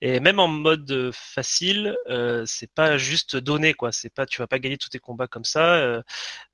Et 0.00 0.20
même 0.20 0.38
en 0.38 0.48
mode 0.48 1.10
facile, 1.12 1.96
euh, 2.08 2.44
c'est 2.46 2.72
pas 2.72 2.98
juste 2.98 3.36
donné 3.36 3.74
quoi. 3.74 3.92
C'est 3.92 4.10
pas, 4.12 4.26
tu 4.26 4.40
vas 4.40 4.46
pas 4.46 4.58
gagner 4.58 4.78
tous 4.78 4.88
tes 4.90 4.98
combats 4.98 5.28
comme 5.28 5.44
ça. 5.44 5.74
Euh, 5.74 6.02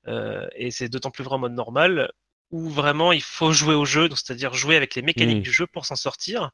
euh, 0.07 0.47
et 0.55 0.71
c'est 0.71 0.89
d'autant 0.89 1.11
plus 1.11 1.23
vrai 1.23 1.35
en 1.35 1.39
mode 1.39 1.53
normal 1.53 2.11
où 2.51 2.69
vraiment 2.69 3.11
il 3.11 3.23
faut 3.23 3.51
jouer 3.51 3.73
au 3.73 3.85
jeu, 3.85 4.07
c'est-à-dire 4.11 4.53
jouer 4.53 4.75
avec 4.75 4.95
les 4.95 5.01
mécaniques 5.01 5.39
Mm. 5.39 5.41
du 5.41 5.51
jeu 5.51 5.67
pour 5.67 5.85
s'en 5.85 5.95
sortir. 5.95 6.51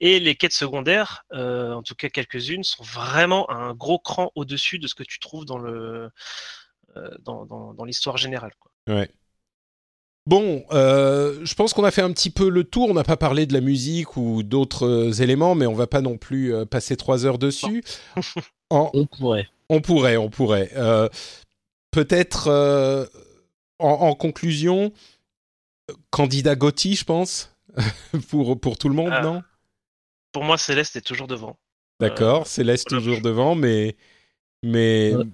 Et 0.00 0.18
les 0.18 0.34
quêtes 0.34 0.54
secondaires, 0.54 1.24
euh, 1.32 1.72
en 1.72 1.82
tout 1.82 1.94
cas 1.94 2.08
quelques-unes, 2.08 2.64
sont 2.64 2.82
vraiment 2.82 3.50
un 3.50 3.74
gros 3.74 3.98
cran 3.98 4.32
au-dessus 4.34 4.78
de 4.78 4.86
ce 4.86 4.94
que 4.94 5.04
tu 5.04 5.18
trouves 5.18 5.44
dans 5.44 5.58
le 5.58 6.10
dans, 7.22 7.44
dans, 7.44 7.74
dans 7.74 7.84
l'histoire 7.84 8.16
générale. 8.16 8.52
Quoi. 8.60 8.70
Ouais. 8.94 9.10
Bon, 10.26 10.64
euh, 10.72 11.44
je 11.44 11.54
pense 11.54 11.74
qu'on 11.74 11.84
a 11.84 11.90
fait 11.90 12.00
un 12.00 12.10
petit 12.12 12.30
peu 12.30 12.48
le 12.48 12.64
tour. 12.64 12.88
On 12.88 12.94
n'a 12.94 13.04
pas 13.04 13.16
parlé 13.18 13.44
de 13.46 13.52
la 13.52 13.60
musique 13.60 14.16
ou 14.16 14.42
d'autres 14.42 14.86
euh, 14.86 15.12
éléments, 15.12 15.54
mais 15.54 15.66
on 15.66 15.74
va 15.74 15.86
pas 15.86 16.00
non 16.00 16.16
plus 16.16 16.54
euh, 16.54 16.64
passer 16.64 16.96
trois 16.96 17.26
heures 17.26 17.38
dessus. 17.38 17.84
En- 18.70 18.90
On 18.94 19.04
pourrait. 19.06 19.48
on 19.68 19.80
pourrait, 19.80 20.16
on 20.16 20.30
pourrait. 20.30 20.70
Euh, 20.76 21.08
Peut-être 21.90 22.48
euh, 22.48 23.06
en, 23.78 23.88
en 23.88 24.14
conclusion, 24.16 24.92
candidat 26.10 26.56
Gotti, 26.56 26.96
je 26.96 27.04
pense, 27.04 27.54
pour, 28.30 28.58
pour 28.58 28.78
tout 28.78 28.88
le 28.88 28.96
monde, 28.96 29.12
Ah, 29.12 29.22
non? 29.22 29.42
Pour 30.32 30.42
moi, 30.42 30.58
Céleste 30.58 30.96
est 30.96 31.02
toujours 31.02 31.28
devant. 31.28 31.56
D'accord, 32.00 32.48
Céleste 32.48 32.88
voilà. 32.90 33.04
toujours 33.04 33.20
devant, 33.20 33.54
mais, 33.54 33.96
mais, 34.64 35.14
Ouais. 35.14 35.24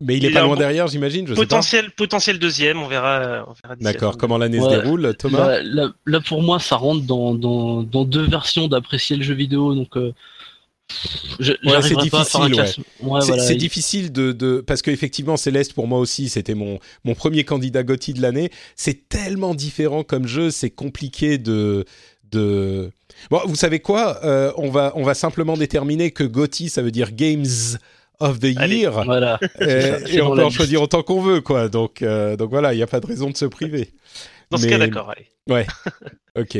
Mais 0.00 0.16
il 0.16 0.24
est 0.24 0.28
Il 0.28 0.34
pas 0.34 0.40
a 0.40 0.42
un 0.42 0.46
loin 0.46 0.54
bon- 0.54 0.60
derrière, 0.60 0.86
j'imagine. 0.88 1.26
Je 1.26 1.32
sais 1.34 1.36
pas. 1.36 1.42
Potentiel, 1.46 1.90
potentiel 1.92 2.38
deuxième, 2.38 2.80
on 2.82 2.88
verra. 2.88 3.46
On 3.48 3.82
D'accord, 3.82 4.16
comment 4.18 4.38
l'année 4.38 4.58
se 4.58 4.64
Ouais. 4.64 4.80
déroule, 4.80 5.14
Thomas 5.18 5.60
là, 5.62 5.90
là, 6.06 6.20
pour 6.20 6.42
moi, 6.42 6.58
ça 6.58 6.76
rentre 6.76 7.04
dans, 7.06 7.34
dans, 7.34 7.82
dans 7.82 8.04
deux 8.04 8.26
versions 8.28 8.68
d'apprécier 8.68 9.16
le 9.16 9.22
jeu 9.22 9.34
vidéo, 9.34 9.74
donc 9.74 9.96
euh, 9.96 10.12
je- 11.38 11.52
j'arriverai 11.62 11.88
c'est 11.88 12.10
pas 12.10 12.22
difficile, 12.24 12.54
ouais. 12.54 12.60
Ouais, 12.60 13.20
C'est 13.20 13.26
voilà, 13.28 13.42
c'est 13.44 13.54
il- 13.54 13.58
difficile 13.58 14.12
de, 14.12 14.32
de 14.32 14.60
parce 14.66 14.82
qu'effectivement 14.82 15.36
Céleste 15.36 15.72
pour 15.72 15.86
moi 15.86 15.98
aussi 16.00 16.28
c'était 16.28 16.54
mon 16.54 16.80
mon 17.04 17.14
premier 17.14 17.44
candidat 17.44 17.82
Gotti 17.84 18.12
de 18.12 18.20
l'année. 18.20 18.50
C'est 18.76 19.08
tellement 19.08 19.54
différent 19.54 20.02
comme 20.02 20.26
jeu, 20.26 20.50
c'est 20.50 20.70
compliqué 20.70 21.38
de 21.38 21.84
de. 22.32 22.90
Bon, 23.30 23.40
vous 23.46 23.54
savez 23.54 23.78
quoi 23.80 24.18
Euh, 24.24 24.52
On 24.56 24.70
va 24.70 24.92
on 24.96 25.04
va 25.04 25.14
simplement 25.14 25.56
déterminer 25.56 26.10
que 26.10 26.24
Gotti 26.24 26.68
ça 26.68 26.82
veut 26.82 26.90
dire 26.90 27.12
Games 27.12 27.46
of 28.20 28.38
the 28.40 28.56
Allez, 28.56 28.76
Year 28.78 29.04
Voilà. 29.04 29.38
Et 29.60 30.20
on 30.20 30.34
peut 30.34 30.44
en 30.44 30.50
choisir 30.50 30.82
autant 30.82 31.02
qu'on 31.02 31.20
veut 31.20 31.40
quoi. 31.40 31.68
Donc 31.68 32.02
euh, 32.02 32.36
donc 32.36 32.50
voilà, 32.50 32.72
il 32.72 32.76
n'y 32.76 32.82
a 32.82 32.86
pas 32.86 33.00
de 33.00 33.06
raison 33.06 33.30
de 33.30 33.36
se 33.36 33.46
priver. 33.46 33.92
Dans 34.50 34.58
ce 34.58 34.64
Mais- 34.64 34.70
cas, 34.70 34.78
d'accord, 34.78 35.10
allez. 35.10 35.28
Ouais. 35.48 35.66
ok. 36.38 36.58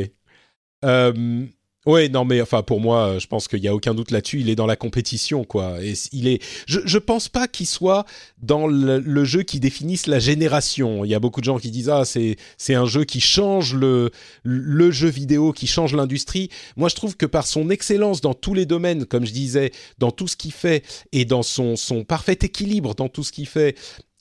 Euh, 0.85 1.45
ouais, 1.87 2.09
non, 2.09 2.25
mais 2.25 2.41
enfin 2.41 2.63
pour 2.63 2.81
moi, 2.81 3.07
euh, 3.07 3.19
je 3.19 3.27
pense 3.27 3.49
qu'il 3.49 3.61
y 3.61 3.69
a 3.69 3.75
aucun 3.75 3.95
doute 3.95 4.11
là-dessus. 4.11 4.41
Il 4.41 4.51
est 4.51 4.57
dans 4.57 4.67
la 4.67 4.77
compétition, 4.77 5.45
quoi. 5.45 5.79
Il 6.13 6.29
est. 6.29 6.43
Je, 6.67 6.81
je 6.85 6.99
pense 6.99 7.29
pas 7.29 7.49
qu'il 7.49 7.67
soit 7.67 8.05
dans 8.43 8.67
le, 8.67 8.99
le 8.99 9.25
jeu 9.25 9.43
qui 9.43 9.61
définisse 9.61 10.07
la 10.07 10.19
génération. 10.19 11.05
Il 11.05 11.11
y 11.11 11.15
a 11.15 11.21
beaucoup 11.21 11.41
de 11.41 11.47
gens 11.47 11.59
qui 11.59 11.71
disent 11.71 11.89
ah 11.89 12.05
c'est 12.05 12.37
c'est 12.59 12.75
un 12.75 12.87
jeu 12.87 13.05
qui 13.05 13.21
change 13.21 13.75
le 13.75 14.11
le 14.43 14.91
jeu 14.91 15.09
vidéo, 15.09 15.53
qui 15.53 15.67
change 15.67 15.95
l'industrie. 15.95 16.51
Moi, 16.77 16.89
je 16.89 16.95
trouve 16.95 17.17
que 17.17 17.27
par 17.27 17.47
son 17.47 17.71
excellence 17.71 18.21
dans 18.21 18.35
tous 18.35 18.55
les 18.55 18.67
domaines, 18.67 19.07
comme 19.07 19.27
je 19.27 19.33
disais, 19.33 19.73
dans 19.99 20.11
tout 20.11 20.29
ce 20.29 20.37
qu'il 20.37 20.53
fait 20.53 20.85
et 21.13 21.25
dans 21.25 21.43
son 21.43 21.77
son 21.77 22.05
parfait 22.05 22.39
équilibre 22.43 22.95
dans 22.95 23.09
tout 23.09 23.25
ce 23.25 23.33
qu'il 23.33 23.47
fait, 23.47 23.77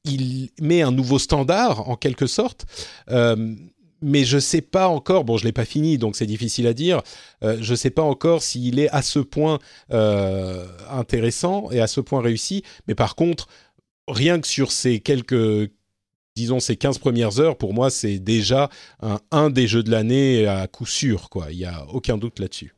il 0.05 0.49
met 0.62 0.82
un 0.82 0.91
nouveau 0.91 1.20
standard 1.20 1.89
en 1.89 1.95
quelque 1.95 2.28
sorte. 2.28 2.66
Euh, 3.10 3.55
mais 4.01 4.23
je 4.23 4.39
sais 4.39 4.61
pas 4.61 4.87
encore. 4.87 5.23
Bon, 5.23 5.37
je 5.37 5.45
l'ai 5.45 5.51
pas 5.51 5.65
fini, 5.65 5.97
donc 5.97 6.15
c'est 6.15 6.25
difficile 6.25 6.67
à 6.67 6.73
dire. 6.73 7.01
Euh, 7.43 7.57
je 7.61 7.75
sais 7.75 7.89
pas 7.89 8.01
encore 8.01 8.43
s'il 8.43 8.79
est 8.79 8.89
à 8.89 9.01
ce 9.01 9.19
point 9.19 9.59
euh, 9.91 10.65
intéressant 10.89 11.71
et 11.71 11.79
à 11.79 11.87
ce 11.87 12.01
point 12.01 12.21
réussi. 12.21 12.63
Mais 12.87 12.95
par 12.95 13.15
contre, 13.15 13.47
rien 14.07 14.39
que 14.39 14.47
sur 14.47 14.71
ces 14.71 14.99
quelques, 14.99 15.71
disons 16.35 16.59
ces 16.59 16.75
15 16.75 16.97
premières 16.99 17.39
heures, 17.39 17.57
pour 17.57 17.73
moi, 17.73 17.89
c'est 17.89 18.19
déjà 18.19 18.69
un, 19.31 19.49
des 19.49 19.67
jeux 19.67 19.83
de 19.83 19.91
l'année 19.91 20.47
à 20.47 20.67
coup 20.67 20.85
sûr. 20.85 21.29
Quoi, 21.29 21.47
il 21.51 21.59
y 21.59 21.65
a 21.65 21.85
aucun 21.89 22.17
doute 22.17 22.39
là-dessus. 22.39 22.73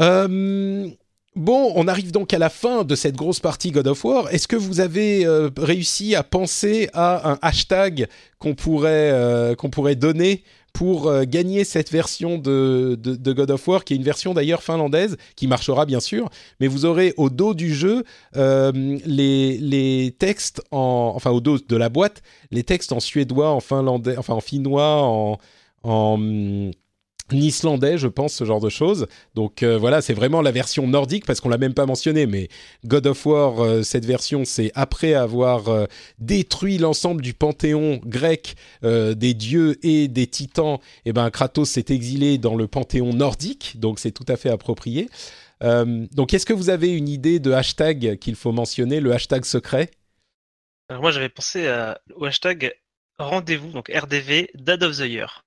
Euh, 0.00 0.90
Bon, 1.36 1.72
on 1.74 1.88
arrive 1.88 2.12
donc 2.12 2.32
à 2.32 2.38
la 2.38 2.48
fin 2.48 2.84
de 2.84 2.94
cette 2.94 3.16
grosse 3.16 3.40
partie 3.40 3.72
God 3.72 3.88
of 3.88 4.04
War. 4.04 4.32
Est-ce 4.32 4.46
que 4.46 4.54
vous 4.54 4.78
avez 4.78 5.26
euh, 5.26 5.50
réussi 5.56 6.14
à 6.14 6.22
penser 6.22 6.88
à 6.92 7.32
un 7.32 7.38
hashtag 7.42 8.06
qu'on 8.38 8.54
pourrait, 8.54 9.10
euh, 9.10 9.56
qu'on 9.56 9.68
pourrait 9.68 9.96
donner 9.96 10.44
pour 10.72 11.08
euh, 11.08 11.24
gagner 11.24 11.64
cette 11.64 11.90
version 11.90 12.38
de, 12.38 12.96
de, 13.00 13.32
God 13.32 13.50
of 13.50 13.66
War, 13.66 13.84
qui 13.84 13.94
est 13.94 13.96
une 13.96 14.04
version 14.04 14.32
d'ailleurs 14.32 14.62
finlandaise, 14.62 15.16
qui 15.34 15.48
marchera 15.48 15.86
bien 15.86 15.98
sûr, 15.98 16.30
mais 16.60 16.68
vous 16.68 16.84
aurez 16.84 17.14
au 17.16 17.30
dos 17.30 17.54
du 17.54 17.74
jeu 17.74 18.04
les, 18.34 19.58
les 19.58 20.14
textes 20.16 20.62
en, 20.70 21.12
enfin 21.16 21.30
au 21.30 21.40
dos 21.40 21.58
de 21.58 21.76
la 21.76 21.88
boîte, 21.88 22.22
les 22.52 22.62
textes 22.62 22.92
en 22.92 23.00
suédois, 23.00 23.50
en 23.50 23.60
finlandais, 23.60 24.16
en 24.16 24.40
finnois, 24.40 25.02
en, 25.82 26.20
islandais, 27.32 27.98
je 27.98 28.08
pense, 28.08 28.34
ce 28.34 28.44
genre 28.44 28.60
de 28.60 28.68
choses. 28.68 29.06
Donc 29.34 29.62
euh, 29.62 29.78
voilà, 29.78 30.02
c'est 30.02 30.14
vraiment 30.14 30.42
la 30.42 30.50
version 30.50 30.86
nordique 30.86 31.24
parce 31.26 31.40
qu'on 31.40 31.48
l'a 31.48 31.58
même 31.58 31.74
pas 31.74 31.86
mentionné, 31.86 32.26
mais 32.26 32.48
God 32.84 33.06
of 33.06 33.24
War, 33.26 33.60
euh, 33.60 33.82
cette 33.82 34.04
version, 34.04 34.44
c'est 34.44 34.70
après 34.74 35.14
avoir 35.14 35.68
euh, 35.68 35.86
détruit 36.18 36.78
l'ensemble 36.78 37.22
du 37.22 37.34
panthéon 37.34 38.00
grec 38.04 38.54
des 38.82 39.34
dieux 39.34 39.78
et 39.82 40.08
des 40.08 40.26
titans. 40.26 40.78
Et 41.04 41.12
ben 41.12 41.30
Kratos 41.30 41.70
s'est 41.70 41.86
exilé 41.88 42.38
dans 42.38 42.54
le 42.54 42.66
panthéon 42.66 43.12
nordique, 43.12 43.78
donc 43.78 43.98
c'est 43.98 44.10
tout 44.10 44.24
à 44.28 44.36
fait 44.36 44.50
approprié. 44.50 45.08
Donc 45.60 46.34
est-ce 46.34 46.44
que 46.44 46.52
vous 46.52 46.70
avez 46.70 46.92
une 46.92 47.08
idée 47.08 47.38
de 47.38 47.52
hashtag 47.52 48.18
qu'il 48.18 48.34
faut 48.34 48.52
mentionner, 48.52 49.00
le 49.00 49.12
hashtag 49.12 49.44
secret? 49.44 49.90
Alors 50.88 51.02
moi, 51.02 51.10
j'avais 51.10 51.28
pensé 51.28 51.68
au 52.14 52.24
hashtag 52.24 52.74
rendez-vous, 53.18 53.70
donc 53.70 53.90
RDV, 53.94 54.50
Dad 54.54 54.82
of 54.82 54.98
the 54.98 55.06
Year. 55.06 55.44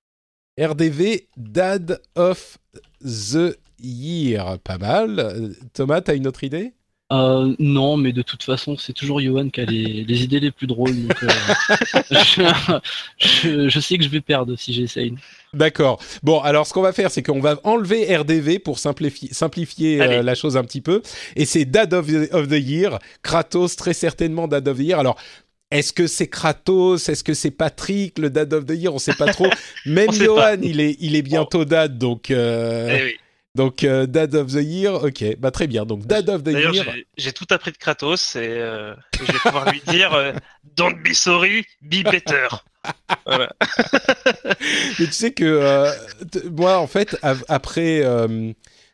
RDV 0.60 1.28
Dad 1.38 2.00
of 2.16 2.58
the 3.04 3.58
Year, 3.80 4.58
pas 4.64 4.78
mal. 4.78 5.52
Thomas, 5.74 6.02
t'as 6.02 6.16
une 6.16 6.28
autre 6.28 6.44
idée? 6.44 6.74
Euh, 7.10 7.56
non, 7.58 7.96
mais 7.96 8.12
de 8.12 8.22
toute 8.22 8.44
façon, 8.44 8.76
c'est 8.76 8.92
toujours 8.92 9.22
Johan 9.22 9.48
qui 9.50 9.62
a 9.62 9.66
les, 9.66 10.04
les 10.08 10.24
idées 10.24 10.42
les 10.42 10.52
plus 10.52 10.68
drôles. 10.68 11.08
Donc, 11.08 11.24
euh, 11.24 11.30
je, 12.12 12.80
je- 13.18 13.70
je 13.70 13.80
sais 13.80 13.98
que 13.98 14.04
je 14.04 14.10
vais 14.10 14.20
perdre 14.20 14.58
si 14.58 14.74
j'essaye. 14.74 15.14
D'accord. 15.54 16.02
Bon, 16.22 16.42
alors 16.42 16.68
ce 16.68 16.74
qu'on 16.74 16.82
va 16.82 16.92
faire, 16.92 17.10
c'est 17.10 17.24
qu'on 17.24 17.40
va 17.40 17.60
enlever 17.64 18.14
RDV 18.18 18.60
pour 18.60 18.78
simplifier, 18.80 19.30
simplifier 19.32 20.02
euh, 20.02 20.22
la 20.22 20.36
chose 20.36 20.58
un 20.58 20.64
petit 20.66 20.82
peu. 20.82 21.02
Et 21.38 21.46
c'est 21.46 21.64
Dad 21.64 21.94
of 21.94 22.08
the, 22.08 22.34
of 22.34 22.50
the 22.50 22.60
Year. 22.60 23.00
Kratos, 23.22 23.78
très 23.78 23.94
certainement 23.94 24.50
Dad 24.50 24.68
of 24.68 24.78
the 24.78 24.82
Year. 24.82 25.00
Alors, 25.00 25.16
est-ce 25.72 25.92
que 25.94 26.08
c'est 26.08 26.28
Kratos? 26.28 27.10
Est-ce 27.10 27.24
que 27.24 27.34
c'est 27.34 27.52
Patrick, 27.52 28.20
le 28.20 28.30
Dad 28.30 28.54
of 28.54 28.66
the 28.66 28.72
Year? 28.72 28.94
On 28.94 29.00
sait 29.00 29.14
pas 29.16 29.32
trop. 29.34 29.48
Même 29.86 30.12
Johan, 30.12 30.58
il 30.62 30.80
est, 30.80 30.96
il 31.00 31.16
est 31.16 31.22
bientôt 31.22 31.66
Dad, 31.66 31.98
donc, 31.98 32.32
euh, 32.32 32.98
Eh 33.00 33.04
oui. 33.04 33.16
donc 33.56 33.84
euh, 33.84 34.06
Dad 34.06 34.34
of 34.36 34.48
the 34.54 34.62
Year. 34.64 35.04
Ok, 35.04 35.24
bah 35.40 35.52
très 35.52 35.68
bien. 35.68 35.86
Donc 35.86 36.06
Dad 36.06 36.30
of 36.30 36.44
the 36.44 36.50
Year. 36.50 36.74
j'ai- 36.74 37.08
j'ai 37.18 37.32
tout 37.34 37.46
appris 37.50 37.72
de 37.72 37.78
Kratos 37.78 38.36
et, 38.36 38.40
euh, 38.48 38.94
je 39.20 39.32
vais 39.32 39.40
pouvoir 39.40 39.72
lui 39.72 39.82
dire 39.88 40.14
euh, 40.14 40.32
Don't 40.78 41.02
be 41.04 41.14
sorry, 41.14 41.66
be 41.82 42.04
better. 42.04 42.48
Voilà. 43.26 43.50
Mais 45.00 45.06
tu 45.08 45.12
sais 45.12 45.32
que 45.34 45.90
moi, 46.50 46.78
en 46.78 46.88
fait, 46.88 47.18
après 47.50 48.02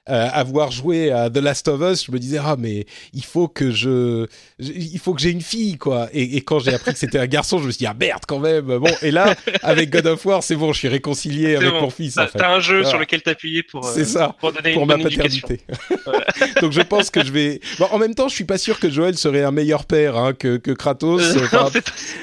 euh, 0.10 0.14
euh, 0.14 0.30
avoir 0.34 0.72
joué 0.72 1.12
à 1.12 1.30
The 1.30 1.38
Last 1.38 1.68
of 1.70 1.82
Us, 1.82 2.06
je 2.06 2.12
me 2.12 2.20
disais 2.20 2.38
ah 2.42 2.56
mais 2.60 2.86
il 3.14 3.24
faut 3.24 3.48
que 3.48 3.72
je, 3.72 4.28
je- 4.60 4.72
il 4.74 5.00
faut 5.00 5.14
que 5.14 5.22
j'ai 5.22 5.30
une 5.32 5.42
fille 5.42 5.78
quoi. 5.78 6.10
Et, 6.14 6.36
et 6.38 6.42
quand 6.42 6.60
j'ai 6.60 6.74
appris 6.74 6.92
que 6.94 7.00
c'était 7.00 7.20
un 7.20 7.26
garçon, 7.28 7.58
je 7.60 7.66
me 7.68 7.72
suis 7.72 7.80
dit 7.80 7.86
ah 7.88 7.96
merde 7.98 8.24
quand 8.28 8.40
même. 8.40 8.66
Bon 8.66 8.92
et 9.02 9.12
là 9.12 9.34
avec 9.62 9.90
God 9.92 10.08
of 10.08 10.26
War, 10.26 10.44
c'est 10.44 10.56
bon, 10.56 10.74
je 10.74 10.80
suis 10.80 10.88
réconcilié 10.90 11.56
avec 11.56 11.72
mon 11.74 11.90
fils 11.90 12.16
T'as 12.16 12.26
en 12.26 12.28
fait. 12.28 12.42
un 12.44 12.60
jeu 12.60 12.76
Voilà. 12.78 12.90
sur 12.90 13.00
lequel 13.00 13.22
t'appuyer 13.22 13.64
pour, 13.64 13.86
euh, 13.86 13.92
C'est 13.94 14.06
ça. 14.06 14.36
pour 14.40 14.52
donner 14.52 14.74
Pour 14.74 14.84
une 14.84 14.88
ma 14.90 14.98
paternité. 14.98 15.62
Donc 16.62 16.72
je 16.74 16.82
pense 16.82 17.10
que 17.10 17.24
je 17.24 17.32
vais. 17.32 17.60
Bon, 17.80 17.86
en 17.92 17.98
même 17.98 18.16
temps, 18.16 18.28
je 18.28 18.36
suis 18.36 18.44
pas 18.46 18.58
sûr 18.58 18.80
que 18.80 18.90
Joël 18.90 19.18
serait 19.18 19.44
un 19.44 19.52
meilleur 19.52 19.86
père 19.86 20.18
hein, 20.18 20.34
que, 20.34 20.58
que 20.58 20.72
Kratos. 20.72 21.22
Euh, 21.22 21.40
non, 21.54 21.70
pas, 21.72 21.72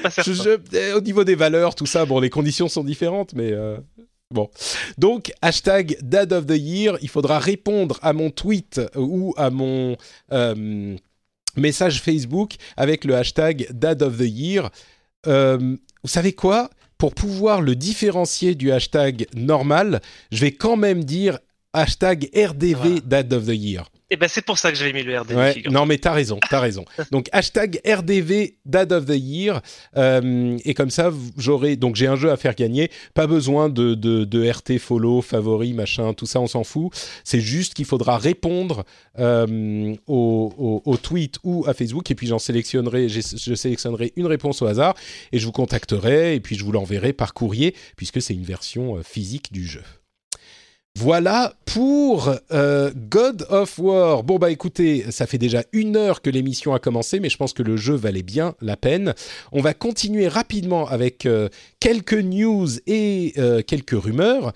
pas 0.03 0.09
je- 0.23 0.33
je- 0.33 0.93
au 0.95 1.01
niveau 1.01 1.23
des 1.23 1.35
valeurs, 1.35 1.75
tout 1.75 1.85
ça, 1.85 2.05
bon, 2.05 2.19
les 2.19 2.29
conditions 2.29 2.67
sont 2.67 2.83
différentes, 2.83 3.33
mais 3.33 3.51
euh, 3.51 3.77
bon. 4.31 4.49
Donc, 4.97 5.31
hashtag 5.41 5.97
Dad 6.01 6.33
of 6.33 6.47
the 6.47 6.57
Year, 6.57 6.97
il 7.01 7.09
faudra 7.09 7.39
répondre 7.39 7.99
à 8.01 8.13
mon 8.13 8.29
tweet 8.29 8.81
ou 8.95 9.33
à 9.37 9.49
mon 9.49 9.97
euh, 10.31 10.95
message 11.55 12.01
Facebook 12.01 12.55
avec 12.77 13.05
le 13.05 13.15
hashtag 13.15 13.67
Dad 13.71 14.01
of 14.01 14.17
the 14.17 14.27
Year. 14.27 14.69
Euh, 15.27 15.75
vous 16.03 16.09
savez 16.09 16.33
quoi? 16.33 16.69
Pour 16.97 17.13
pouvoir 17.13 17.61
le 17.61 17.75
différencier 17.75 18.53
du 18.55 18.71
hashtag 18.71 19.25
normal, 19.35 20.01
je 20.31 20.41
vais 20.41 20.51
quand 20.51 20.75
même 20.75 21.03
dire 21.03 21.39
hashtag 21.73 22.29
RDV 22.35 22.75
Voilà. 22.75 22.99
Dad 23.05 23.33
of 23.33 23.45
the 23.45 23.55
Year. 23.55 23.89
Et 24.11 24.17
ben 24.17 24.27
c'est 24.27 24.41
pour 24.41 24.57
ça 24.57 24.71
que 24.71 24.77
j'avais 24.77 24.91
mis 24.91 25.03
le 25.03 25.17
RDV. 25.17 25.35
Ouais, 25.35 25.63
non 25.71 25.85
mais 25.85 25.97
t'as 25.97 26.11
raison, 26.11 26.37
t'as 26.49 26.59
raison. 26.59 26.83
Donc 27.11 27.29
hashtag 27.31 27.79
RDV 27.87 28.57
Dad 28.65 28.91
of 28.91 29.05
the 29.05 29.15
Year 29.15 29.61
euh, 29.95 30.57
et 30.65 30.73
comme 30.73 30.89
ça 30.89 31.11
j'aurai 31.37 31.77
donc 31.77 31.95
j'ai 31.95 32.07
un 32.07 32.17
jeu 32.17 32.29
à 32.29 32.35
faire 32.35 32.55
gagner. 32.55 32.91
Pas 33.13 33.25
besoin 33.25 33.69
de, 33.69 33.95
de, 33.95 34.25
de 34.25 34.49
RT 34.49 34.79
follow 34.79 35.21
favori 35.21 35.71
machin 35.71 36.13
tout 36.13 36.25
ça 36.25 36.41
on 36.41 36.47
s'en 36.47 36.65
fout. 36.65 36.91
C'est 37.23 37.39
juste 37.39 37.73
qu'il 37.73 37.85
faudra 37.85 38.17
répondre 38.17 38.83
euh, 39.17 39.95
au, 40.07 40.53
au, 40.57 40.81
au, 40.91 40.97
tweet 40.97 41.37
ou 41.43 41.63
à 41.65 41.73
Facebook 41.73 42.11
et 42.11 42.15
puis 42.15 42.27
j'en 42.27 42.39
sélectionnerai 42.39 43.07
je 43.07 43.55
sélectionnerai 43.55 44.11
une 44.17 44.27
réponse 44.27 44.61
au 44.61 44.65
hasard 44.65 44.93
et 45.31 45.39
je 45.39 45.45
vous 45.45 45.53
contacterai 45.53 46.35
et 46.35 46.41
puis 46.41 46.57
je 46.57 46.65
vous 46.65 46.73
l'enverrai 46.73 47.13
par 47.13 47.33
courrier 47.33 47.73
puisque 47.95 48.21
c'est 48.21 48.33
une 48.33 48.43
version 48.43 48.97
euh, 48.97 49.03
physique 49.03 49.53
du 49.53 49.65
jeu. 49.65 49.83
Voilà 50.95 51.55
pour 51.65 52.31
euh, 52.51 52.91
God 52.95 53.47
of 53.49 53.79
War. 53.79 54.23
Bon 54.23 54.37
bah 54.37 54.51
écoutez, 54.51 55.09
ça 55.09 55.25
fait 55.25 55.37
déjà 55.37 55.63
une 55.71 55.95
heure 55.95 56.21
que 56.21 56.29
l'émission 56.29 56.73
a 56.73 56.79
commencé, 56.79 57.19
mais 57.19 57.29
je 57.29 57.37
pense 57.37 57.53
que 57.53 57.63
le 57.63 57.77
jeu 57.77 57.95
valait 57.95 58.23
bien 58.23 58.55
la 58.61 58.77
peine. 58.77 59.15
On 59.51 59.61
va 59.61 59.73
continuer 59.73 60.27
rapidement 60.27 60.87
avec 60.87 61.25
euh, 61.25 61.49
quelques 61.79 62.13
news 62.13 62.67
et 62.87 63.33
euh, 63.37 63.61
quelques 63.61 63.99
rumeurs. 63.99 64.53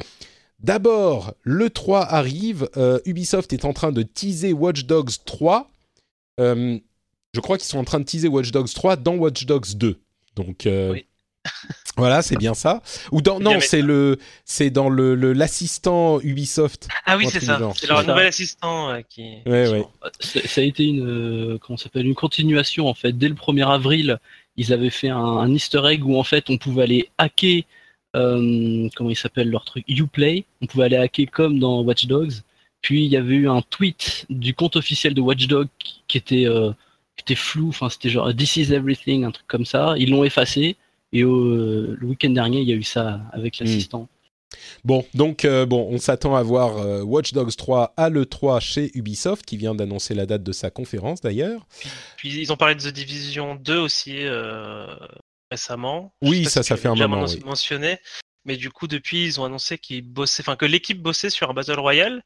D'abord, 0.60 1.34
le 1.44 1.70
3 1.70 2.02
arrive. 2.02 2.70
Ubisoft 3.06 3.54
est 3.54 3.66
en 3.66 3.74
train 3.74 3.92
de 3.92 4.04
teaser 4.04 4.52
Watch 4.54 4.86
Dogs 4.86 5.12
3. 5.26 5.70
je 6.40 6.80
crois 7.42 7.58
qu'ils 7.58 7.68
sont 7.68 7.78
en 7.78 7.84
train 7.84 8.00
de 8.00 8.06
teaser 8.06 8.28
Watch 8.28 8.52
Dogs 8.52 8.74
3 8.74 8.96
dans 8.96 9.16
Watch 9.16 9.46
Dogs 9.46 9.76
2. 9.76 10.00
Donc, 10.36 10.68
oui. 10.68 11.06
Voilà, 11.98 12.22
c'est 12.22 12.38
bien 12.38 12.54
ça. 12.54 12.82
Ou 13.12 13.22
dans 13.22 13.40
non, 13.40 13.60
c'est 13.62 13.82
le 13.82 14.20
c'est 14.44 14.70
dans 14.70 14.90
le 14.90 15.16
l'assistant 15.34 16.20
Ubisoft. 16.22 16.88
Ah 17.06 17.16
oui, 17.16 17.28
c'est 17.30 17.40
ça. 17.40 17.60
C'est 17.76 17.88
leur 17.88 18.06
nouvel 18.06 18.28
assistant 18.28 18.90
euh, 18.90 19.02
qui. 19.08 19.38
Ouais, 19.46 19.70
ouais. 19.70 19.86
Ça 20.20 20.62
a 20.62 20.64
été 20.64 20.84
une 20.84 21.54
euh, 21.54 21.58
comment 21.60 21.78
s'appelle 21.78 22.06
une 22.06 22.16
continuation 22.16 22.88
en 22.88 22.94
fait. 22.94 23.14
Dès 23.14 23.30
le 23.30 23.36
1er 23.36 23.68
avril, 23.72 24.20
ils 24.58 24.74
avaient 24.74 24.90
fait 24.90 25.10
un, 25.10 25.50
Easter 25.50 25.82
egg 25.86 26.06
où 26.06 26.20
en 26.20 26.24
fait 26.24 26.50
on 26.50 26.58
pouvait 26.58 26.84
aller 26.84 27.10
hacker 27.18 27.64
euh, 28.16 28.90
comment 28.96 29.10
il 29.10 29.16
s'appelle 29.16 29.50
leur 29.50 29.64
truc 29.64 29.86
Uplay. 29.88 30.46
On 30.62 30.66
pouvait 30.66 30.86
aller 30.86 30.98
hacker 30.98 31.32
comme 31.32 31.60
dans 31.60 31.82
Watch 31.82 32.08
Dogs. 32.08 32.34
Puis 32.82 33.06
il 33.06 33.12
y 33.12 33.18
avait 33.18 33.36
eu 33.36 33.50
un 33.50 33.62
tweet 33.62 34.26
du 34.30 34.54
compte 34.54 34.76
officiel 34.76 35.14
de 35.14 35.22
Watch 35.22 35.48
Dogs 35.48 35.70
qui, 35.80 36.18
était 36.18 36.46
qui 37.16 37.22
était 37.22 37.36
flou. 37.36 37.70
Enfin, 37.70 37.90
c'était 37.90 38.10
genre 38.10 38.36
This 38.36 38.58
is 38.58 38.74
everything, 38.74 39.24
un 39.24 39.32
truc 39.32 39.48
comme 39.48 39.66
ça. 39.66 39.96
Ils 39.98 40.12
l'ont 40.12 40.26
effacé. 40.26 40.76
Et 41.16 41.22
le 41.22 41.98
week-end 42.04 42.32
dernier, 42.32 42.60
il 42.60 42.68
y 42.68 42.74
a 42.74 42.76
eu 42.76 42.84
ça 42.84 43.22
avec 43.32 43.58
hmm. 43.60 43.64
l'assistant. 43.64 44.10
Bon, 44.84 45.06
donc 45.14 45.46
euh, 45.46 45.66
bon, 45.66 45.88
on 45.90 45.98
s'attend 45.98 46.36
à 46.36 46.44
voir 46.44 46.78
euh, 46.78 47.02
Watch 47.04 47.32
Dogs 47.32 47.56
3 47.56 47.94
à 47.96 48.10
l'E3 48.10 48.60
chez 48.60 48.92
Ubisoft, 48.96 49.46
qui 49.46 49.56
vient 49.56 49.74
d'annoncer 49.74 50.14
la 50.14 50.26
date 50.26 50.44
de 50.44 50.52
sa 50.52 50.70
conférence 50.70 51.22
d'ailleurs. 51.22 51.66
Puis, 52.18 52.42
ils 52.42 52.52
ont 52.52 52.58
parlé 52.58 52.76
de 52.76 52.82
The 52.82 52.94
Division 52.94 53.56
2 53.56 53.78
aussi 53.78 54.18
euh, 54.20 54.88
récemment. 55.50 56.14
Oui, 56.22 56.46
ça, 56.46 56.64
ça 56.64 56.76
fait 56.76 56.90
un 56.90 56.96
moment. 56.96 57.26
Oui. 57.26 57.42
mentionné. 57.46 57.98
Mais 58.44 58.58
du 58.58 58.70
coup, 58.70 58.88
depuis, 58.88 59.26
ils 59.26 59.40
ont 59.40 59.46
annoncé 59.46 59.78
qu'ils 59.78 60.04
bossaient, 60.04 60.44
enfin 60.44 60.58
que 60.58 60.66
l'équipe 60.66 61.02
bossait 61.02 61.32
sur 61.32 61.50
un 61.50 61.54
Battle 61.54 61.80
Royale, 61.80 62.24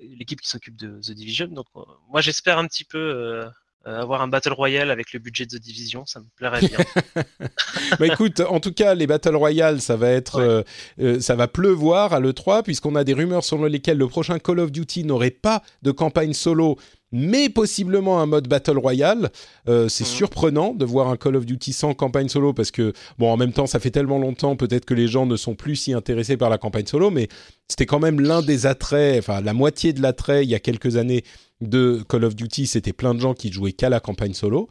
l'équipe 0.00 0.40
qui 0.40 0.48
s'occupe 0.48 0.76
de 0.76 0.98
The 1.00 1.12
Division. 1.12 1.48
Donc, 1.48 1.66
moi, 2.08 2.22
j'espère 2.22 2.58
un 2.58 2.66
petit 2.66 2.84
peu 2.84 3.44
euh, 3.86 4.00
avoir 4.00 4.22
un 4.22 4.28
Battle 4.28 4.52
Royale 4.52 4.90
avec 4.90 5.12
le 5.12 5.18
budget 5.18 5.44
de 5.44 5.58
Division, 5.58 6.06
ça 6.06 6.20
me 6.20 6.24
plairait 6.36 6.60
bien. 6.60 6.78
bah 7.98 8.06
écoute, 8.06 8.40
en 8.40 8.58
tout 8.58 8.72
cas, 8.72 8.94
les 8.94 9.06
Battle 9.06 9.36
Royale, 9.36 9.82
ça 9.82 9.96
va 9.96 10.08
être, 10.08 10.36
euh, 10.36 10.62
euh, 11.00 11.20
ça 11.20 11.34
va 11.34 11.48
pleuvoir 11.48 12.14
à 12.14 12.20
l'E3, 12.20 12.62
puisqu'on 12.62 12.94
a 12.94 13.04
des 13.04 13.12
rumeurs 13.12 13.44
selon 13.44 13.64
lesquelles 13.64 13.98
le 13.98 14.08
prochain 14.08 14.38
Call 14.38 14.60
of 14.60 14.72
Duty 14.72 15.04
n'aurait 15.04 15.30
pas 15.30 15.62
de 15.82 15.90
campagne 15.90 16.32
solo, 16.32 16.78
mais 17.16 17.48
possiblement 17.48 18.20
un 18.20 18.26
mode 18.26 18.48
Battle 18.48 18.76
Royale. 18.76 19.30
c'est 19.66 20.00
mhm. 20.00 20.06
surprenant 20.06 20.74
de 20.74 20.84
voir 20.84 21.08
un 21.08 21.16
Call 21.16 21.36
of 21.36 21.46
Duty 21.46 21.72
sans 21.72 21.94
campagne 21.94 22.28
solo, 22.28 22.52
parce 22.52 22.70
que, 22.70 22.92
bon, 23.18 23.30
en 23.30 23.36
même 23.36 23.52
temps, 23.52 23.66
ça 23.66 23.78
fait 23.78 23.90
tellement 23.90 24.18
longtemps, 24.18 24.56
peut-être 24.56 24.84
que 24.84 24.94
les 24.94 25.06
gens 25.06 25.24
ne 25.24 25.36
sont 25.36 25.54
plus 25.54 25.76
si 25.76 25.92
intéressés 25.92 26.36
par 26.36 26.50
la 26.50 26.58
campagne 26.58 26.86
solo, 26.86 27.10
mais 27.10 27.28
c'était 27.68 27.86
quand 27.86 28.00
même 28.00 28.20
l'un 28.20 28.42
des 28.42 28.66
attraits, 28.66 29.18
enfin, 29.18 29.40
la 29.40 29.54
moitié 29.54 29.92
de 29.92 30.02
l'attrait 30.02 30.44
il 30.44 30.50
y 30.50 30.54
a 30.54 30.60
quelques 30.60 30.96
années 30.96 31.24
de 31.60 32.04
Call 32.08 32.24
of 32.24 32.34
Duty, 32.34 32.66
c'était 32.66 32.92
plein 32.92 33.14
de 33.14 33.20
gens 33.20 33.34
qui 33.34 33.52
jouaient 33.52 33.72
qu'à 33.72 33.88
la 33.88 34.00
campagne 34.00 34.34
solo. 34.34 34.68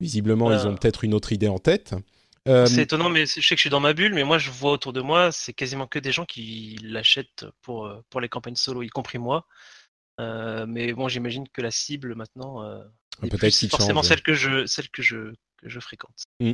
Visiblement, 0.00 0.52
ils 0.52 0.66
ont 0.66 0.74
peut-être 0.74 1.04
une 1.04 1.14
autre 1.14 1.32
idée 1.32 1.48
en 1.48 1.58
tête. 1.58 1.94
Euh, 2.48 2.66
c'est 2.66 2.82
étonnant, 2.82 3.08
mais 3.08 3.26
je 3.26 3.40
sais 3.40 3.54
que 3.54 3.56
je 3.56 3.62
suis 3.62 3.70
dans 3.70 3.80
ma 3.80 3.92
bulle, 3.92 4.14
mais 4.14 4.22
moi 4.22 4.38
je 4.38 4.50
vois 4.50 4.70
autour 4.70 4.92
de 4.92 5.00
moi, 5.00 5.32
c'est 5.32 5.52
quasiment 5.52 5.86
que 5.86 5.98
des 5.98 6.12
gens 6.12 6.24
qui 6.24 6.78
l'achètent 6.82 7.44
pour, 7.62 7.86
euh, 7.86 8.00
pour 8.08 8.20
les 8.20 8.28
campagnes 8.28 8.54
solo, 8.54 8.82
y 8.82 8.88
compris 8.88 9.18
moi. 9.18 9.46
Euh, 10.20 10.66
mais 10.66 10.92
bon, 10.92 11.08
j'imagine 11.08 11.46
que 11.48 11.60
la 11.60 11.70
cible 11.70 12.14
maintenant, 12.14 12.62
peut-être 13.20 13.68
forcément 13.68 14.02
celle 14.02 14.22
que 14.22 14.34
je, 14.34 14.66
celle 14.66 14.88
que 14.90 15.02
je, 15.02 15.32
que 15.62 15.68
je 15.68 15.80
fréquente. 15.80 16.24
Mm. 16.40 16.52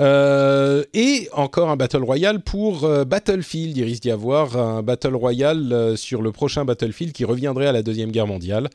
Euh, 0.00 0.84
et 0.94 1.28
encore 1.32 1.70
un 1.70 1.76
Battle 1.76 2.02
Royale 2.02 2.40
pour 2.40 2.84
euh, 2.84 3.04
Battlefield. 3.04 3.76
Il 3.76 3.84
risque 3.84 4.02
d'y 4.02 4.10
avoir 4.10 4.56
un 4.56 4.82
Battle 4.82 5.14
Royale 5.14 5.72
euh, 5.72 5.96
sur 5.96 6.22
le 6.22 6.32
prochain 6.32 6.64
Battlefield 6.64 7.12
qui 7.12 7.24
reviendrait 7.24 7.66
à 7.66 7.72
la 7.72 7.82
Deuxième 7.82 8.10
Guerre 8.10 8.26
mondiale. 8.26 8.70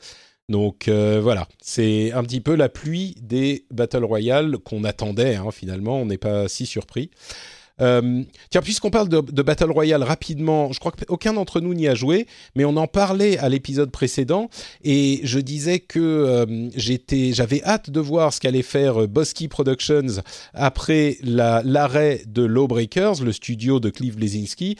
Donc 0.50 0.88
voilà, 0.88 1.46
c'est 1.60 2.10
un 2.12 2.22
petit 2.22 2.40
peu 2.40 2.54
la 2.54 2.70
pluie 2.70 3.14
des 3.20 3.66
Battle 3.70 4.02
Royale 4.02 4.56
qu'on 4.56 4.82
attendait 4.82 5.36
hein, 5.36 5.50
finalement, 5.50 6.00
on 6.00 6.06
n'est 6.06 6.16
pas 6.16 6.48
si 6.48 6.64
surpris. 6.64 7.10
Euh, 7.80 8.22
tiens, 8.50 8.62
puisqu'on 8.62 8.90
parle 8.90 9.08
de, 9.08 9.42
Battle 9.42 9.70
Royale 9.70 10.02
rapidement, 10.02 10.72
je 10.72 10.80
crois 10.80 10.92
qu'aucun 10.92 11.32
d'entre 11.32 11.60
nous 11.60 11.74
n'y 11.74 11.88
a 11.88 11.94
joué, 11.94 12.26
mais 12.54 12.64
on 12.64 12.76
en 12.76 12.86
parlait 12.86 13.38
à 13.38 13.48
l'épisode 13.48 13.90
précédent 13.90 14.50
et 14.82 15.20
je 15.22 15.38
disais 15.38 15.78
que 15.78 15.98
euh, 15.98 16.68
j'avais 16.76 17.62
hâte 17.64 17.90
de 17.90 18.00
voir 18.00 18.32
ce 18.32 18.40
qu'allait 18.40 18.62
faire 18.62 19.02
euh, 19.02 19.06
Bosky 19.06 19.48
Productions 19.48 20.22
après 20.54 21.18
l'arrêt 21.22 22.22
de 22.26 22.42
Lawbreakers, 22.42 23.22
le 23.22 23.32
studio 23.32 23.80
de 23.80 23.90
Clive 23.90 24.18
Lesinski. 24.18 24.76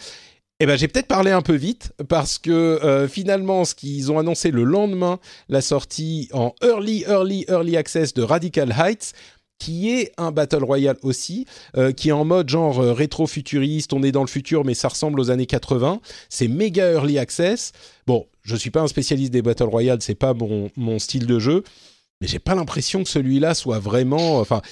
Eh 0.61 0.67
ben, 0.67 0.77
j'ai 0.77 0.89
peut-être 0.89 1.07
parlé 1.07 1.31
un 1.31 1.41
peu 1.41 1.55
vite 1.55 1.93
parce 2.09 2.37
que 2.37 3.07
finalement, 3.09 3.65
ce 3.65 3.77
qu'ils 3.77 4.11
ont 4.11 4.19
annoncé 4.19 4.51
le 4.51 4.65
lendemain, 4.65 5.21
la 5.49 5.61
sortie 5.61 6.29
en 6.33 6.53
early, 6.65 7.05
early, 7.07 7.45
early 7.49 7.77
access 7.77 8.13
de 8.13 8.23
Radical 8.23 8.75
Heights, 8.77 9.15
qui 9.59 9.91
est 9.91 10.13
un 10.17 10.31
Battle 10.31 10.63
Royale 10.63 10.97
aussi, 11.03 11.47
euh, 11.77 11.93
qui 11.93 12.09
est 12.11 12.13
en 12.13 12.25
mode 12.25 12.49
genre 12.49 12.81
euh, 12.81 12.93
rétro-futuriste, 12.93 13.93
on 13.93 14.03
est 14.03 14.13
dans 14.13 14.23
le 14.23 14.29
futur 14.29 14.65
mais 14.65 14.75
ça 14.75 14.89
ressemble 14.89 15.21
aux 15.21 15.31
années 15.31 15.47
80. 15.47 16.01
C'est 16.29 16.49
méga 16.49 16.93
early 16.93 17.19
access. 17.19 17.73
Bon, 18.07 18.27
je 18.43 18.57
suis 18.57 18.71
pas 18.71 18.81
un 18.81 18.89
spécialiste 18.89 19.33
des 19.33 19.43
Battle 19.43 19.65
Royale, 19.65 19.99
c'est 20.01 20.15
pas 20.15 20.35
mon, 20.35 20.71
mon 20.77 20.99
style 20.99 21.27
de 21.27 21.39
jeu, 21.39 21.65
mais 22.21 22.27
j'ai 22.27 22.39
pas 22.39 22.55
l'impression 22.55 23.03
que 23.03 23.11
celui-là 23.11 23.55
soit 23.55 23.79
vraiment... 23.79 24.41
Enfin, 24.41 24.63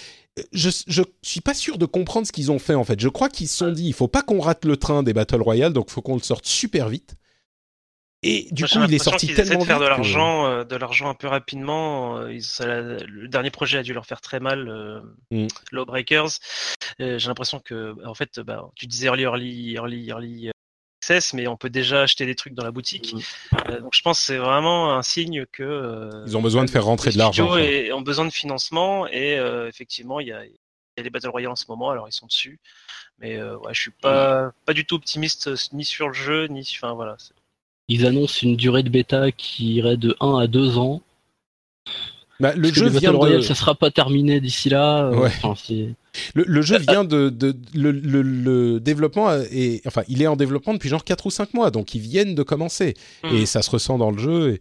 je, 0.52 0.70
je 0.86 1.02
suis 1.22 1.40
pas 1.40 1.54
sûr 1.54 1.78
de 1.78 1.86
comprendre 1.86 2.26
ce 2.26 2.32
qu'ils 2.32 2.50
ont 2.50 2.58
fait 2.58 2.74
en 2.74 2.84
fait. 2.84 3.00
Je 3.00 3.08
crois 3.08 3.28
qu'ils 3.28 3.48
se 3.48 3.56
sont 3.56 3.72
dit, 3.72 3.86
il 3.86 3.94
faut 3.94 4.08
pas 4.08 4.22
qu'on 4.22 4.40
rate 4.40 4.64
le 4.64 4.76
train 4.76 5.02
des 5.02 5.14
Battle 5.14 5.40
Royale, 5.40 5.72
donc 5.72 5.90
faut 5.90 6.02
qu'on 6.02 6.14
le 6.14 6.20
sorte 6.20 6.46
super 6.46 6.88
vite. 6.88 7.16
Et 8.26 8.48
du 8.50 8.64
coup, 8.64 8.82
il 8.88 8.94
est 8.94 8.98
sorti 8.98 9.32
tellement 9.32 9.60
de 9.60 9.64
faire 9.64 9.78
de 9.78 9.86
l'argent, 9.86 10.46
euh, 10.46 10.64
de 10.64 10.74
l'argent 10.74 11.08
un 11.08 11.14
peu 11.14 11.28
rapidement. 11.28 12.18
Euh, 12.18 12.28
le 12.60 13.28
dernier 13.28 13.50
projet 13.50 13.78
a 13.78 13.82
dû 13.82 13.92
leur 13.92 14.04
faire 14.04 14.20
très 14.20 14.40
mal, 14.40 14.68
euh, 14.68 15.00
mm. 15.30 15.46
Lawbreakers. 15.70 16.30
J'ai 16.98 17.18
l'impression 17.18 17.60
que, 17.60 17.94
en 18.04 18.14
fait, 18.14 18.40
bah, 18.40 18.68
tu 18.74 18.86
disais 18.86 19.06
early, 19.06 19.22
early, 19.22 19.74
early, 19.74 20.08
early 20.08 20.50
access, 21.00 21.34
mais 21.34 21.46
on 21.46 21.56
peut 21.56 21.70
déjà 21.70 22.02
acheter 22.02 22.26
des 22.26 22.34
trucs 22.34 22.54
dans 22.54 22.64
la 22.64 22.72
boutique. 22.72 23.14
Mm. 23.14 23.80
donc, 23.80 23.94
je 23.94 24.02
pense 24.02 24.18
que 24.18 24.24
c'est 24.26 24.38
vraiment 24.38 24.96
un 24.96 25.02
signe 25.02 25.46
que 25.46 26.10
ils 26.26 26.36
ont 26.36 26.42
besoin 26.42 26.64
de 26.64 26.70
faire 26.70 26.84
rentrer 26.84 27.12
de 27.12 27.18
l'argent. 27.18 27.56
Ils 27.56 27.92
ont 27.92 28.02
besoin 28.02 28.24
de 28.24 28.32
financement 28.32 29.06
et 29.06 29.34
effectivement, 29.68 30.18
il 30.18 30.28
y 30.28 30.32
a, 30.32 30.44
y 30.44 30.50
a 30.98 31.02
les 31.02 31.10
Battle 31.10 31.28
Royale 31.28 31.52
en 31.52 31.56
ce 31.56 31.66
moment, 31.68 31.90
alors 31.90 32.08
ils 32.08 32.12
sont 32.12 32.26
dessus. 32.26 32.58
Mais 33.20 33.40
ouais, 33.40 33.72
je 33.72 33.80
suis 33.80 33.90
pas, 33.92 34.52
pas 34.64 34.72
du 34.72 34.84
tout 34.84 34.96
optimiste 34.96 35.48
ni 35.72 35.84
sur 35.84 36.08
le 36.08 36.14
jeu, 36.14 36.46
ni, 36.48 36.68
enfin 36.76 36.92
voilà. 36.92 37.16
Ils 37.88 38.06
annoncent 38.06 38.40
une 38.42 38.56
durée 38.56 38.82
de 38.82 38.88
bêta 38.88 39.30
qui 39.32 39.74
irait 39.74 39.96
de 39.96 40.16
1 40.20 40.38
à 40.38 40.46
2 40.46 40.78
ans. 40.78 41.02
Bah, 42.40 42.52
le 42.54 42.72
jeu 42.72 42.88
vient 42.88 43.14
de... 43.14 43.40
ça 43.40 43.54
sera 43.54 43.74
pas 43.74 43.90
terminé 43.90 44.40
d'ici 44.40 44.68
là. 44.68 45.06
Euh, 45.06 45.28
le, 46.34 46.62
jeu 46.62 46.78
vient 46.78 47.04
de, 47.04 47.34
le, 47.74 48.78
développement 48.78 49.32
est 49.50 49.86
enfin 49.86 50.02
il 50.08 50.22
est 50.22 50.26
en 50.26 50.36
développement 50.36 50.74
depuis 50.74 50.88
genre 50.88 51.04
4 51.04 51.26
ou 51.26 51.30
5 51.30 51.54
mois 51.54 51.70
donc 51.70 51.94
ils 51.94 52.00
viennent 52.00 52.34
de 52.34 52.42
commencer 52.42 52.94
hmm. 53.24 53.34
et 53.34 53.46
ça 53.46 53.62
se 53.62 53.70
ressent 53.70 53.98
dans 53.98 54.10
le 54.10 54.18
jeu 54.18 54.58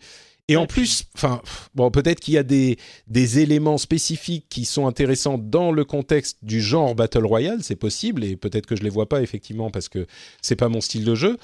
et, 0.47 0.57
en 0.57 0.67
plus 0.67 1.05
enfin 1.15 1.41
bon 1.73 1.91
peut-être 1.91 2.19
qu'il 2.19 2.33
y 2.33 2.37
a 2.37 2.43
des, 2.43 2.77
des 3.07 3.39
éléments 3.39 3.77
spécifiques 3.77 4.45
qui 4.49 4.63
sont 4.65 4.87
intéressants 4.87 5.37
dans 5.37 5.71
le 5.71 5.83
contexte 5.83 6.37
du 6.43 6.61
genre 6.61 6.93
battle 6.95 7.25
royale 7.25 7.59
c'est 7.61 7.75
possible 7.75 8.23
et 8.23 8.35
peut-être 8.35 8.65
que 8.65 8.75
je 8.75 8.83
les 8.83 8.89
vois 8.89 9.09
pas 9.09 9.21
effectivement 9.21 9.69
parce 9.69 9.89
que 9.89 10.07
c'est 10.41 10.55
pas 10.55 10.69
mon 10.69 10.81
style 10.81 11.03
de 11.03 11.15
jeu 11.15 11.37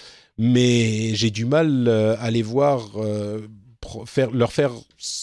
mais 0.43 1.13
j'ai 1.13 1.29
du 1.29 1.45
mal 1.45 1.87
euh, 1.87 2.15
à 2.19 2.31
les 2.31 2.41
voir 2.41 2.89
euh, 2.95 3.41
faire, 4.07 4.31
leur 4.31 4.51
faire 4.51 4.71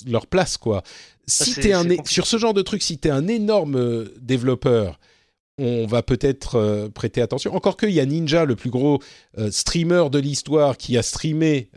leur 0.07 0.29
place 0.29 0.57
quoi. 0.57 0.85
Si 1.27 1.59
es 1.59 1.73
un 1.73 1.85
sur 2.05 2.29
ce 2.29 2.39
genre 2.39 2.55
de 2.55 2.63
truc, 2.63 2.85
si 2.85 2.99
tu 2.99 3.09
es 3.09 3.11
un 3.11 3.27
énorme 3.27 3.77
euh, 3.77 4.15
développeur, 4.21 5.01
on 5.59 5.87
va 5.87 6.05
peut-être 6.05 6.89
prêter 6.95 7.21
attention. 7.21 7.53
Encore 7.53 7.77
qu'il 7.77 7.91
y 7.91 7.99
a 7.99 8.07
Ninja, 8.07 8.45
le 8.45 8.55
plus 8.55 8.71
gros 8.71 9.01
streamer 9.51 10.05
de 10.09 10.21
l'histoire, 10.21 10.77
qui 10.77 10.97
a 10.97 11.03
streamé 11.03 11.69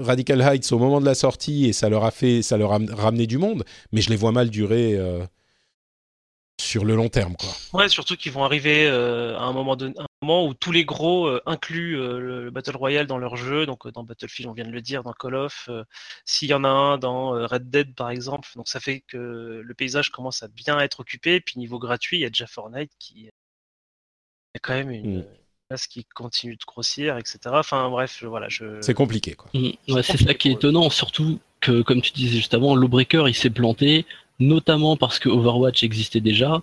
Radical 0.00 0.40
Heights 0.40 0.72
au 0.72 0.78
moment 0.78 0.98
de 0.98 1.04
la 1.04 1.14
sortie 1.14 1.66
et 1.66 1.74
ça 1.74 1.90
leur 1.90 2.06
a 2.06 2.10
fait, 2.10 2.40
ça 2.40 2.56
leur 2.56 2.72
a 2.72 2.78
ramené 2.92 3.26
du 3.26 3.36
monde, 3.36 3.64
mais 3.92 4.00
je 4.00 4.08
les 4.08 4.16
vois 4.16 4.32
mal 4.32 4.48
durer 4.48 4.98
sur 6.60 6.84
le 6.84 6.94
long 6.94 7.08
terme, 7.08 7.34
quoi. 7.36 7.48
Ouais, 7.80 7.88
surtout 7.88 8.16
qu'ils 8.16 8.32
vont 8.32 8.44
arriver 8.44 8.86
à 8.86 9.42
un 9.42 9.52
moment, 9.52 9.76
de, 9.76 9.88
un 9.88 10.06
moment 10.22 10.46
où 10.46 10.54
tous 10.54 10.72
les 10.72 10.84
gros 10.84 11.28
incluent 11.46 11.96
le 11.96 12.50
Battle 12.50 12.76
Royale 12.76 13.06
dans 13.06 13.18
leur 13.18 13.36
jeu. 13.36 13.66
Donc 13.66 13.88
dans 13.88 14.04
Battlefield, 14.04 14.48
on 14.48 14.52
vient 14.52 14.64
de 14.64 14.70
le 14.70 14.80
dire, 14.80 15.02
dans 15.02 15.12
Call 15.12 15.34
of, 15.34 15.68
s'il 16.24 16.48
y 16.48 16.54
en 16.54 16.64
a 16.64 16.68
un 16.68 16.98
dans 16.98 17.30
Red 17.30 17.68
Dead 17.70 17.94
par 17.94 18.10
exemple. 18.10 18.48
Donc 18.54 18.68
ça 18.68 18.80
fait 18.80 19.00
que 19.00 19.60
le 19.64 19.74
paysage 19.74 20.10
commence 20.10 20.42
à 20.42 20.48
bien 20.48 20.78
être 20.78 21.00
occupé. 21.00 21.34
Et 21.36 21.40
puis 21.40 21.58
niveau 21.58 21.78
gratuit, 21.78 22.18
il 22.18 22.20
y 22.20 22.26
a 22.26 22.30
déjà 22.30 22.46
Fortnite 22.46 22.92
qui 22.98 23.30
il 24.54 24.58
y 24.58 24.58
a 24.58 24.60
quand 24.60 24.74
même 24.74 24.90
une 24.90 25.20
mmh. 25.20 25.26
place 25.68 25.86
qui 25.86 26.04
continue 26.04 26.56
de 26.56 26.64
grossir, 26.66 27.16
etc. 27.16 27.38
Enfin 27.46 27.88
bref, 27.88 28.22
voilà. 28.22 28.50
Je... 28.50 28.82
C'est 28.82 28.92
compliqué, 28.92 29.32
quoi. 29.32 29.50
Mmh. 29.54 30.02
c'est 30.02 30.18
ça 30.18 30.34
qui 30.34 30.50
est 30.50 30.52
étonnant, 30.52 30.90
surtout 30.90 31.40
que, 31.60 31.80
comme 31.80 32.02
tu 32.02 32.12
disais 32.12 32.36
juste 32.36 32.52
avant, 32.52 32.76
Lawbreaker, 32.76 33.30
il 33.30 33.34
s'est 33.34 33.48
planté, 33.48 34.04
notamment 34.42 34.96
parce 34.96 35.18
que 35.18 35.28
Overwatch 35.28 35.82
existait 35.82 36.20
déjà. 36.20 36.62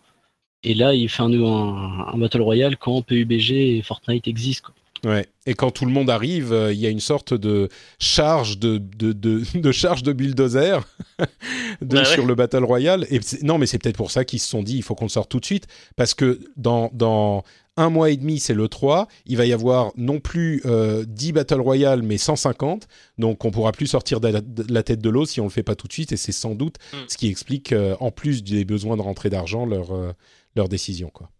Et 0.63 0.73
là, 0.73 0.93
il 0.93 1.09
fait 1.09 1.23
un, 1.23 1.33
un, 1.33 2.17
Battle 2.17 2.41
Royale 2.41 2.77
quand 2.77 3.01
PUBG 3.01 3.77
et 3.77 3.81
Fortnite 3.81 4.27
existent. 4.27 4.67
Quoi. 4.67 4.75
Ouais. 5.03 5.27
Et 5.45 5.53
quand 5.53 5.71
tout 5.71 5.85
le 5.85 5.91
monde 5.91 6.09
arrive, 6.09 6.51
euh, 6.51 6.73
il 6.73 6.79
y 6.79 6.85
a 6.85 6.89
une 6.89 6.99
sorte 6.99 7.33
de 7.33 7.69
charge 7.99 8.57
de, 8.59 8.77
de, 8.77 9.13
de, 9.13 9.71
charge 9.71 10.03
de 10.03 10.13
bulldozer 10.13 10.85
de, 11.81 12.03
sur 12.03 12.25
le 12.25 12.35
Battle 12.35 12.63
Royale. 12.63 13.05
Et 13.09 13.19
non, 13.41 13.57
mais 13.57 13.65
c'est 13.65 13.77
peut-être 13.77 13.97
pour 13.97 14.11
ça 14.11 14.25
qu'ils 14.25 14.39
se 14.39 14.49
sont 14.49 14.63
dit 14.63 14.75
il 14.75 14.83
faut 14.83 14.95
qu'on 14.95 15.05
le 15.05 15.09
sorte 15.09 15.29
tout 15.29 15.39
de 15.39 15.45
suite. 15.45 15.67
Parce 15.95 16.13
que 16.13 16.39
dans, 16.57 16.89
dans 16.93 17.43
un 17.79 17.89
mois 17.89 18.09
et 18.11 18.17
demi, 18.17 18.39
c'est 18.39 18.53
le 18.53 18.67
3. 18.67 19.07
Il 19.25 19.37
va 19.37 19.45
y 19.45 19.53
avoir 19.53 19.93
non 19.95 20.19
plus 20.19 20.61
euh, 20.65 21.05
10 21.07 21.31
Battle 21.31 21.61
Royale, 21.61 22.03
mais 22.03 22.17
150. 22.17 22.87
Donc 23.17 23.45
on 23.45 23.51
pourra 23.51 23.71
plus 23.71 23.87
sortir 23.87 24.19
de 24.19 24.41
la, 24.69 24.83
tête 24.83 24.99
de 24.99 25.09
l'eau 25.09 25.25
si 25.25 25.39
on 25.39 25.45
le 25.45 25.49
fait 25.49 25.63
pas 25.63 25.75
tout 25.75 25.87
de 25.87 25.93
suite. 25.93 26.11
Et 26.11 26.17
c'est 26.17 26.33
sans 26.33 26.55
doute 26.55 26.75
mm. 26.93 26.97
ce 27.07 27.17
qui 27.17 27.29
explique, 27.29 27.71
euh, 27.71 27.95
en 28.01 28.11
plus 28.11 28.43
des 28.43 28.65
besoins 28.65 28.97
de 28.97 29.01
rentrée 29.01 29.29
d'argent, 29.29 29.65
leur, 29.65 29.93
euh, 29.93 30.11
leur 30.57 30.67
décision. 30.67 31.09
Quoi. 31.09 31.31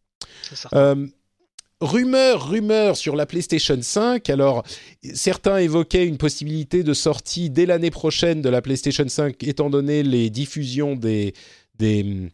Euh, 0.74 1.08
rumeur, 1.82 2.50
rumeur 2.50 2.96
sur 2.96 3.18
la 3.18 3.26
PlayStation 3.26 3.78
5. 3.82 4.30
Alors, 4.30 4.64
certains 5.14 5.58
évoquaient 5.58 6.08
une 6.08 6.18
possibilité 6.18 6.84
de 6.84 6.94
sortie 6.94 7.50
dès 7.50 7.66
l'année 7.66 7.92
prochaine 7.92 8.42
de 8.42 8.50
la 8.50 8.62
PlayStation 8.62 9.08
5, 9.08 9.44
étant 9.44 9.70
donné 9.70 10.04
les 10.04 10.30
diffusions 10.30 10.96
des 10.96 11.34
des 11.78 12.30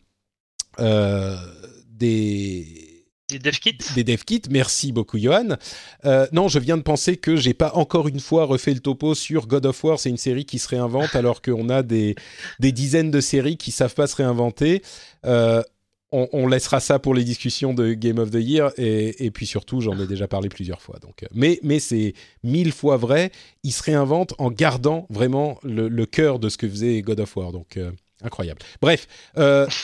des 1.90 2.85
des 3.30 3.40
dev 3.40 3.54
kits? 3.54 3.78
Des 3.96 4.04
dev 4.04 4.24
kits, 4.24 4.44
merci 4.50 4.92
beaucoup 4.92 5.18
Johan. 5.18 5.58
Euh, 6.06 6.28
non, 6.32 6.48
je 6.48 6.60
viens 6.60 6.78
de 6.78 6.84
penser 6.84 7.18
que 7.18 7.36
j'ai 7.36 7.56
pas 7.56 7.72
encore 7.74 8.08
une 8.08 8.20
fois 8.20 8.46
refait 8.46 8.74
le 8.74 8.80
topo 8.80 9.16
sur 9.16 9.48
God 9.48 9.66
of 9.66 9.84
War, 9.84 10.00
c'est 10.00 10.10
une 10.10 10.18
série 10.18 10.46
qui 10.46 10.60
se 10.60 10.68
réinvente 10.68 11.16
alors 11.16 11.42
qu'on 11.42 11.70
a 11.70 11.82
des, 11.82 12.16
des 12.60 12.72
dizaines 12.72 13.12
de 13.12 13.22
séries 13.22 13.58
qui 13.58 13.72
savent 13.72 13.96
pas 13.96 14.08
se 14.08 14.16
réinventer. 14.16 14.84
Euh, 15.26 15.64
on, 16.12 16.48
laissera 16.48 16.80
ça 16.80 16.98
pour 16.98 17.14
les 17.14 17.26
discussions 17.26 17.74
de 17.74 17.92
Game 17.92 18.20
of 18.20 18.32
the 18.32 18.36
Year 18.36 18.72
et, 18.78 19.32
puis 19.32 19.46
surtout, 19.46 19.82
j'en 19.82 20.00
ai 20.00 20.08
déjà 20.08 20.30
parlé 20.30 20.48
plusieurs 20.48 20.82
fois. 20.82 20.98
Donc, 21.00 21.24
euh, 21.24 21.28
mais 21.34 21.60
mais 21.62 21.80
c'est 21.80 22.14
mille 22.42 22.72
fois 22.72 22.96
vrai. 22.96 23.32
Il 23.64 23.74
se 23.74 23.84
réinvente 23.84 24.34
en 24.38 24.50
gardant 24.50 25.08
vraiment 25.10 25.60
le, 25.64 26.06
cœur 26.06 26.40
de 26.40 26.48
ce 26.48 26.58
que 26.58 26.70
faisait 26.70 27.02
God 27.02 27.20
of 27.20 27.36
War. 27.36 27.52
Donc 27.52 27.78
incroyable. 28.24 28.62
Bref, 28.80 29.08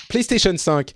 PlayStation 0.08 0.56
5 0.56 0.94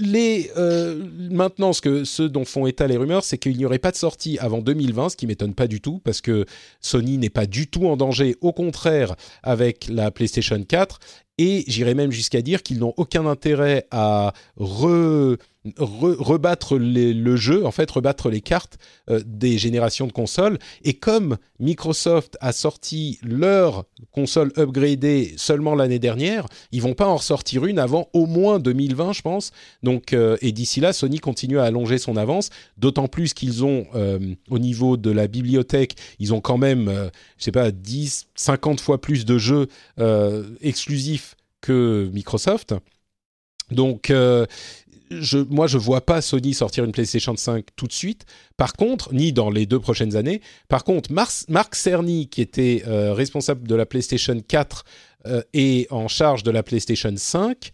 euh, 0.00 1.04
maintenant, 1.30 1.72
ce, 1.72 1.80
que, 1.80 2.04
ce 2.04 2.22
dont 2.22 2.44
font 2.44 2.66
état 2.66 2.86
les 2.86 2.96
rumeurs, 2.96 3.24
c'est 3.24 3.38
qu'il 3.38 3.56
n'y 3.56 3.64
aurait 3.64 3.78
pas 3.78 3.90
de 3.90 3.96
sortie 3.96 4.38
avant 4.38 4.58
2020, 4.58 5.10
ce 5.10 5.16
qui 5.16 5.26
m'étonne 5.26 5.54
pas 5.54 5.66
du 5.66 5.80
tout, 5.80 6.00
parce 6.04 6.20
que 6.20 6.46
Sony 6.80 7.18
n'est 7.18 7.30
pas 7.30 7.46
du 7.46 7.66
tout 7.66 7.86
en 7.86 7.96
danger, 7.96 8.36
au 8.40 8.52
contraire, 8.52 9.14
avec 9.42 9.86
la 9.88 10.10
PlayStation 10.10 10.62
4, 10.62 10.98
et 11.38 11.64
j'irais 11.66 11.94
même 11.94 12.12
jusqu'à 12.12 12.42
dire 12.42 12.62
qu'ils 12.62 12.78
n'ont 12.78 12.94
aucun 12.96 13.26
intérêt 13.26 13.86
à 13.90 14.32
re 14.56 15.36
rebattre 15.78 16.76
le 16.76 17.36
jeu, 17.36 17.64
en 17.64 17.70
fait 17.70 17.90
rebattre 17.90 18.28
les 18.28 18.42
cartes 18.42 18.78
euh, 19.10 19.22
des 19.24 19.56
générations 19.56 20.06
de 20.06 20.12
consoles. 20.12 20.58
Et 20.82 20.94
comme 20.94 21.38
Microsoft 21.58 22.36
a 22.40 22.52
sorti 22.52 23.18
leur 23.22 23.84
console 24.12 24.52
upgradée 24.58 25.32
seulement 25.38 25.74
l'année 25.74 25.98
dernière, 25.98 26.46
ils 26.70 26.82
vont 26.82 26.92
pas 26.92 27.06
en 27.06 27.16
ressortir 27.16 27.64
une 27.64 27.78
avant 27.78 28.08
au 28.12 28.26
moins 28.26 28.58
2020, 28.58 29.14
je 29.14 29.22
pense. 29.22 29.52
Donc, 29.82 30.12
euh, 30.12 30.36
et 30.42 30.52
d'ici 30.52 30.80
là, 30.80 30.92
Sony 30.92 31.18
continue 31.18 31.58
à 31.58 31.64
allonger 31.64 31.96
son 31.96 32.16
avance, 32.16 32.50
d'autant 32.76 33.08
plus 33.08 33.32
qu'ils 33.32 33.64
ont, 33.64 33.86
euh, 33.94 34.18
au 34.50 34.58
niveau 34.58 34.98
de 34.98 35.10
la 35.10 35.28
bibliothèque, 35.28 35.96
ils 36.18 36.34
ont 36.34 36.40
quand 36.40 36.58
même, 36.58 37.10
je 37.38 37.44
sais 37.44 37.52
pas, 37.52 37.70
10, 37.70 38.26
50 38.34 38.80
fois 38.80 39.00
plus 39.00 39.24
de 39.24 39.38
jeux 39.38 39.68
exclusifs 40.60 41.36
que 41.60 42.10
Microsoft. 42.12 42.74
Donc, 43.70 44.12
moi, 45.50 45.66
je 45.66 45.78
vois 45.78 46.00
pas 46.00 46.20
Sony 46.20 46.54
sortir 46.54 46.84
une 46.84 46.92
PlayStation 46.92 47.36
5 47.36 47.66
tout 47.76 47.86
de 47.86 47.92
suite. 47.92 48.24
Par 48.56 48.72
contre, 48.72 49.12
ni 49.12 49.32
dans 49.32 49.50
les 49.50 49.66
deux 49.66 49.80
prochaines 49.80 50.16
années. 50.16 50.40
Par 50.68 50.84
contre, 50.84 51.10
Marc 51.12 51.74
Cerny, 51.74 52.28
qui 52.28 52.40
était 52.40 52.82
euh, 52.86 53.12
responsable 53.12 53.66
de 53.68 53.74
la 53.74 53.86
PlayStation 53.86 54.40
4 54.40 54.84
euh, 55.26 55.42
et 55.52 55.86
en 55.90 56.08
charge 56.08 56.42
de 56.42 56.50
la 56.50 56.62
PlayStation 56.62 57.12
5, 57.16 57.70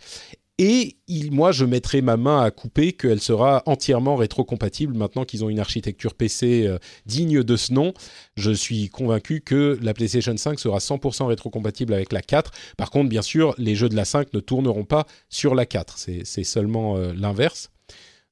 et 0.62 0.98
moi, 1.30 1.52
je 1.52 1.64
mettrai 1.64 2.02
ma 2.02 2.18
main 2.18 2.42
à 2.42 2.50
couper 2.50 2.92
qu'elle 2.92 3.22
sera 3.22 3.62
entièrement 3.64 4.14
rétrocompatible 4.14 4.94
maintenant 4.94 5.24
qu'ils 5.24 5.42
ont 5.42 5.48
une 5.48 5.58
architecture 5.58 6.12
PC 6.12 6.66
euh, 6.66 6.76
digne 7.06 7.42
de 7.42 7.56
ce 7.56 7.72
nom. 7.72 7.94
Je 8.36 8.50
suis 8.50 8.90
convaincu 8.90 9.40
que 9.40 9.78
la 9.80 9.94
PlayStation 9.94 10.36
5 10.36 10.60
sera 10.60 10.76
100% 10.76 11.28
rétrocompatible 11.28 11.94
avec 11.94 12.12
la 12.12 12.20
4. 12.20 12.50
Par 12.76 12.90
contre, 12.90 13.08
bien 13.08 13.22
sûr, 13.22 13.54
les 13.56 13.74
jeux 13.74 13.88
de 13.88 13.96
la 13.96 14.04
5 14.04 14.34
ne 14.34 14.40
tourneront 14.40 14.84
pas 14.84 15.06
sur 15.30 15.54
la 15.54 15.64
4. 15.64 15.96
C'est 15.96 16.44
seulement 16.44 16.98
euh, 16.98 17.14
l'inverse. 17.16 17.70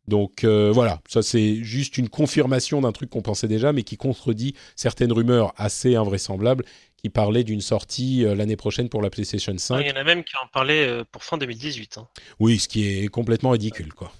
Donc 0.08 0.42
euh, 0.42 0.70
voilà, 0.72 1.00
ça 1.06 1.20
c'est 1.20 1.56
juste 1.56 1.98
une 1.98 2.08
confirmation 2.08 2.80
d'un 2.80 2.92
truc 2.92 3.10
qu'on 3.10 3.20
pensait 3.20 3.46
déjà, 3.46 3.74
mais 3.74 3.82
qui 3.82 3.98
contredit 3.98 4.54
certaines 4.74 5.12
rumeurs 5.12 5.52
assez 5.58 5.96
invraisemblables 5.96 6.64
qui 6.98 7.08
parlait 7.10 7.44
d'une 7.44 7.60
sortie 7.60 8.24
euh, 8.24 8.34
l'année 8.34 8.56
prochaine 8.56 8.88
pour 8.88 9.02
la 9.02 9.10
PlayStation 9.10 9.56
5. 9.56 9.80
Il 9.80 9.86
y 9.86 9.92
en 9.92 9.96
a 9.96 10.04
même 10.04 10.24
qui 10.24 10.36
en 10.36 10.46
parlaient 10.48 10.86
euh, 10.86 11.04
pour 11.10 11.24
fin 11.24 11.38
2018. 11.38 11.98
Hein. 11.98 12.08
Oui, 12.40 12.58
ce 12.58 12.68
qui 12.68 12.86
est 12.86 13.08
complètement 13.08 13.50
ridicule, 13.50 13.94
quoi. 13.94 14.12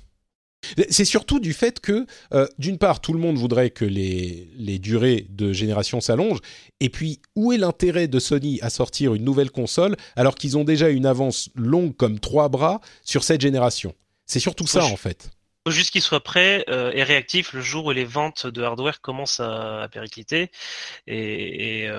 C'est 0.91 1.05
surtout 1.05 1.39
du 1.39 1.53
fait 1.53 1.81
que, 1.81 2.05
euh, 2.35 2.47
d'une 2.59 2.79
part, 2.79 3.01
tout 3.01 3.13
le 3.13 3.21
monde 3.21 3.37
voudrait 3.37 3.71
que 3.71 3.85
les, 3.85 4.51
les 4.57 4.79
durées 4.79 5.27
de 5.31 5.53
génération 5.53 6.01
s'allongent, 6.01 6.41
et 6.81 6.91
puis 6.91 7.21
où 7.37 7.53
est 7.53 7.59
l'intérêt 7.59 8.09
de 8.09 8.19
Sony 8.19 8.59
à 8.61 8.69
sortir 8.69 9.15
une 9.15 9.25
nouvelle 9.25 9.53
console 9.53 9.97
alors 10.17 10.35
qu'ils 10.35 10.59
ont 10.59 10.65
déjà 10.65 10.89
une 10.89 11.07
avance 11.07 11.49
longue 11.55 11.97
comme 11.97 12.19
trois 12.19 12.49
bras 12.49 12.81
sur 13.03 13.23
cette 13.23 13.41
génération? 13.41 13.95
C'est 14.27 14.41
surtout 14.41 14.67
ça, 14.67 14.85
en 14.85 14.97
fait 14.97 15.31
faut 15.67 15.73
juste 15.73 15.91
qu'il 15.91 16.01
soit 16.01 16.23
prêt 16.23 16.65
et 16.69 17.03
réactif 17.03 17.53
le 17.53 17.61
jour 17.61 17.87
où 17.87 17.91
les 17.91 18.07
ventes 18.07 18.47
de 18.47 18.63
hardware 18.63 19.03
commencent 19.03 19.41
à, 19.41 19.87
péricliter. 19.93 20.51
Et, 21.07 21.83
et, 21.83 21.91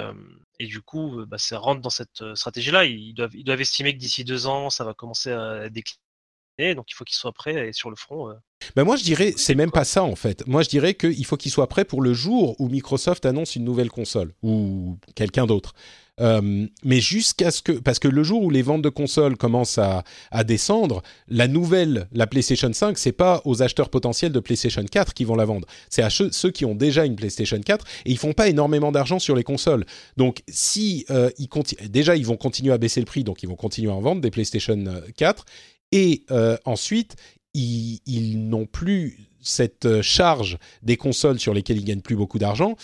et 0.60 0.68
du 0.68 0.82
coup, 0.82 1.26
bah, 1.26 1.38
ça 1.38 1.57
rentre 1.57 1.82
dans 1.82 1.89
cette 1.89 2.36
stratégie-là. 2.36 2.86
Ils 2.86 3.14
doivent, 3.14 3.36
ils 3.36 3.43
doivent 3.43 3.62
estimer 3.62 3.93
que 3.93 3.99
d'ici 3.99 4.24
deux 4.24 4.45
ans, 4.45 4.70
ça 4.70 4.84
va 4.84 4.93
commencer 4.93 5.32
à 5.32 5.70
décliner. 5.70 6.76
Donc 6.76 6.91
il 6.91 6.93
faut 6.93 7.05
qu'ils 7.05 7.16
soient 7.16 7.32
prêts 7.32 7.70
et 7.70 7.74
sur 7.74 7.89
le 7.89 7.95
front. 7.95 8.34
Ben 8.76 8.84
moi, 8.84 8.97
je 8.97 9.03
dirais, 9.03 9.34
c'est 9.38 9.55
même 9.55 9.72
pas 9.72 9.86
ça 9.86 10.03
en 10.03 10.16
fait. 10.16 10.45
Moi, 10.45 10.62
je 10.62 10.70
dirais 10.70 10.93
qu'il 10.93 11.26
faut 11.26 11.38
qu'ils 11.38 11.51
soient 11.51 11.70
prêts 11.70 11.86
pour 11.86 12.01
le 12.01 12.14
jour 12.14 12.60
où 12.60 12.68
Microsoft 12.68 13.26
annonce 13.26 13.55
une 13.55 13.64
nouvelle 13.64 13.89
console 13.89 14.34
ou 14.43 14.97
quelqu'un 15.16 15.45
d'autre. 15.45 15.74
Euh, 16.20 16.67
mais 16.84 16.99
jusqu'à 16.99 17.51
ce 17.51 17.61
que, 17.61 17.72
parce 17.72 17.99
que 17.99 18.07
le 18.07 18.24
jour 18.24 18.43
où 18.43 18.49
les 18.49 18.61
ventes 18.61 18.82
de 18.82 18.89
consoles 18.89 19.38
commencent 19.38 19.80
à, 19.80 20.03
descendre, 20.43 21.01
la 21.28 21.47
nouvelle, 21.47 22.07
la 22.11 22.28
PlayStation 22.28 22.72
5, 22.72 22.97
c'est 22.97 23.11
pas 23.11 23.41
aux 23.45 23.61
acheteurs 23.61 23.89
potentiels 23.89 24.32
de 24.32 24.39
PlayStation 24.39 24.84
4 24.84 25.13
qui 25.13 25.26
vont 25.26 25.36
la 25.36 25.45
vendre, 25.45 25.67
c'est 25.89 26.01
à 26.01 26.09
ceux, 26.09 26.30
qui 26.51 26.65
ont 26.65 26.76
déjà 26.76 27.05
une 27.05 27.15
PlayStation 27.15 27.59
4 27.59 27.86
et 28.05 28.11
ils 28.11 28.17
font 28.17 28.34
pas 28.34 28.49
énormément 28.49 28.91
d'argent 28.91 29.20
sur 29.20 29.36
les 29.36 29.43
consoles. 29.43 29.86
Donc 30.17 30.41
si 30.47 31.05
euh, 31.09 31.30
ils 31.38 31.49
déjà 31.89 32.15
ils 32.15 32.26
vont 32.26 32.38
continuer 32.38 32.74
à 32.74 32.78
baisser 32.78 32.99
le 32.99 33.05
prix, 33.05 33.24
donc 33.24 33.43
ils 33.43 33.49
vont 33.49 33.55
continuer 33.55 33.91
à 33.91 33.95
en 33.95 34.01
vendre 34.01 34.22
des 34.22 34.32
PlayStation 34.32 34.84
4 35.15 35.45
et 35.91 36.24
euh, 36.32 36.57
ensuite 36.65 37.15
ils, 37.53 38.49
n'ont 38.49 38.65
plus 38.65 39.17
cette 39.41 39.86
euh, 39.86 40.01
charge 40.01 40.57
des 40.84 40.97
consoles 40.97 41.39
sur 41.39 41.53
lesquelles 41.53 41.78
ils 41.78 41.86
gagnent 41.86 42.01
plus 42.01 42.15
beaucoup 42.15 42.39
d'argent. 42.39 42.76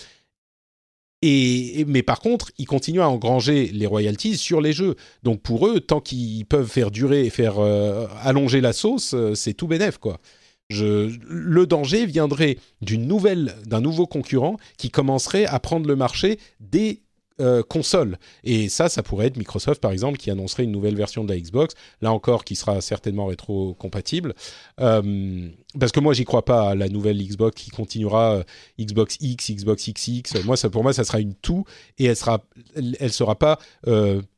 Mais 1.87 2.03
par 2.03 2.19
contre, 2.19 2.51
ils 2.57 2.65
continuent 2.65 3.01
à 3.01 3.09
engranger 3.09 3.67
les 3.73 3.85
royalties 3.85 4.37
sur 4.37 4.61
les 4.61 4.73
jeux. 4.73 4.95
Donc 5.23 5.41
pour 5.41 5.67
eux, 5.67 5.79
tant 5.79 6.01
qu'ils 6.01 6.45
peuvent 6.45 6.69
faire 6.69 6.91
durer 6.91 7.25
et 7.25 7.29
faire 7.29 7.59
euh, 7.59 8.07
allonger 8.21 8.61
la 8.61 8.73
sauce, 8.73 9.13
euh, 9.13 9.33
c'est 9.35 9.53
tout 9.53 9.67
bénef 9.67 9.97
quoi. 9.97 10.19
Le 10.71 11.65
danger 11.65 12.07
viendrait 12.07 12.57
d'une 12.81 13.07
nouvelle, 13.07 13.53
d'un 13.67 13.81
nouveau 13.81 14.07
concurrent 14.07 14.57
qui 14.77 14.89
commencerait 14.89 15.45
à 15.45 15.59
prendre 15.59 15.87
le 15.87 15.95
marché 15.95 16.39
des 16.59 17.03
euh, 17.41 17.63
console. 17.63 18.17
Et 18.45 18.69
ça, 18.69 18.87
ça 18.87 19.03
pourrait 19.03 19.27
être 19.27 19.35
Microsoft, 19.35 19.81
par 19.81 19.91
exemple, 19.91 20.17
qui 20.17 20.31
annoncerait 20.31 20.63
une 20.63 20.71
nouvelle 20.71 20.95
version 20.95 21.25
de 21.25 21.33
la 21.33 21.37
Xbox, 21.37 21.75
là 22.01 22.13
encore, 22.13 22.45
qui 22.45 22.55
sera 22.55 22.79
certainement 22.79 23.25
rétro-compatible. 23.25 24.33
Euh, 24.79 25.49
parce 25.77 25.91
que 25.91 25.99
moi, 25.99 26.13
j'y 26.13 26.23
crois 26.23 26.45
pas 26.45 26.69
à 26.69 26.75
la 26.75 26.87
nouvelle 26.87 27.21
Xbox 27.21 27.61
qui 27.61 27.71
continuera 27.71 28.35
euh, 28.35 28.43
Xbox 28.79 29.17
X, 29.19 29.51
Xbox 29.51 29.89
XX. 29.89 30.45
Moi, 30.45 30.55
ça, 30.55 30.69
pour 30.69 30.81
moi, 30.81 30.93
ça 30.93 31.03
sera 31.03 31.19
une 31.19 31.35
tout, 31.35 31.65
et 31.97 32.05
elle 32.05 32.15
sera, 32.15 32.41
elle, 32.73 33.11
sera 33.11 33.35
pas 33.35 33.59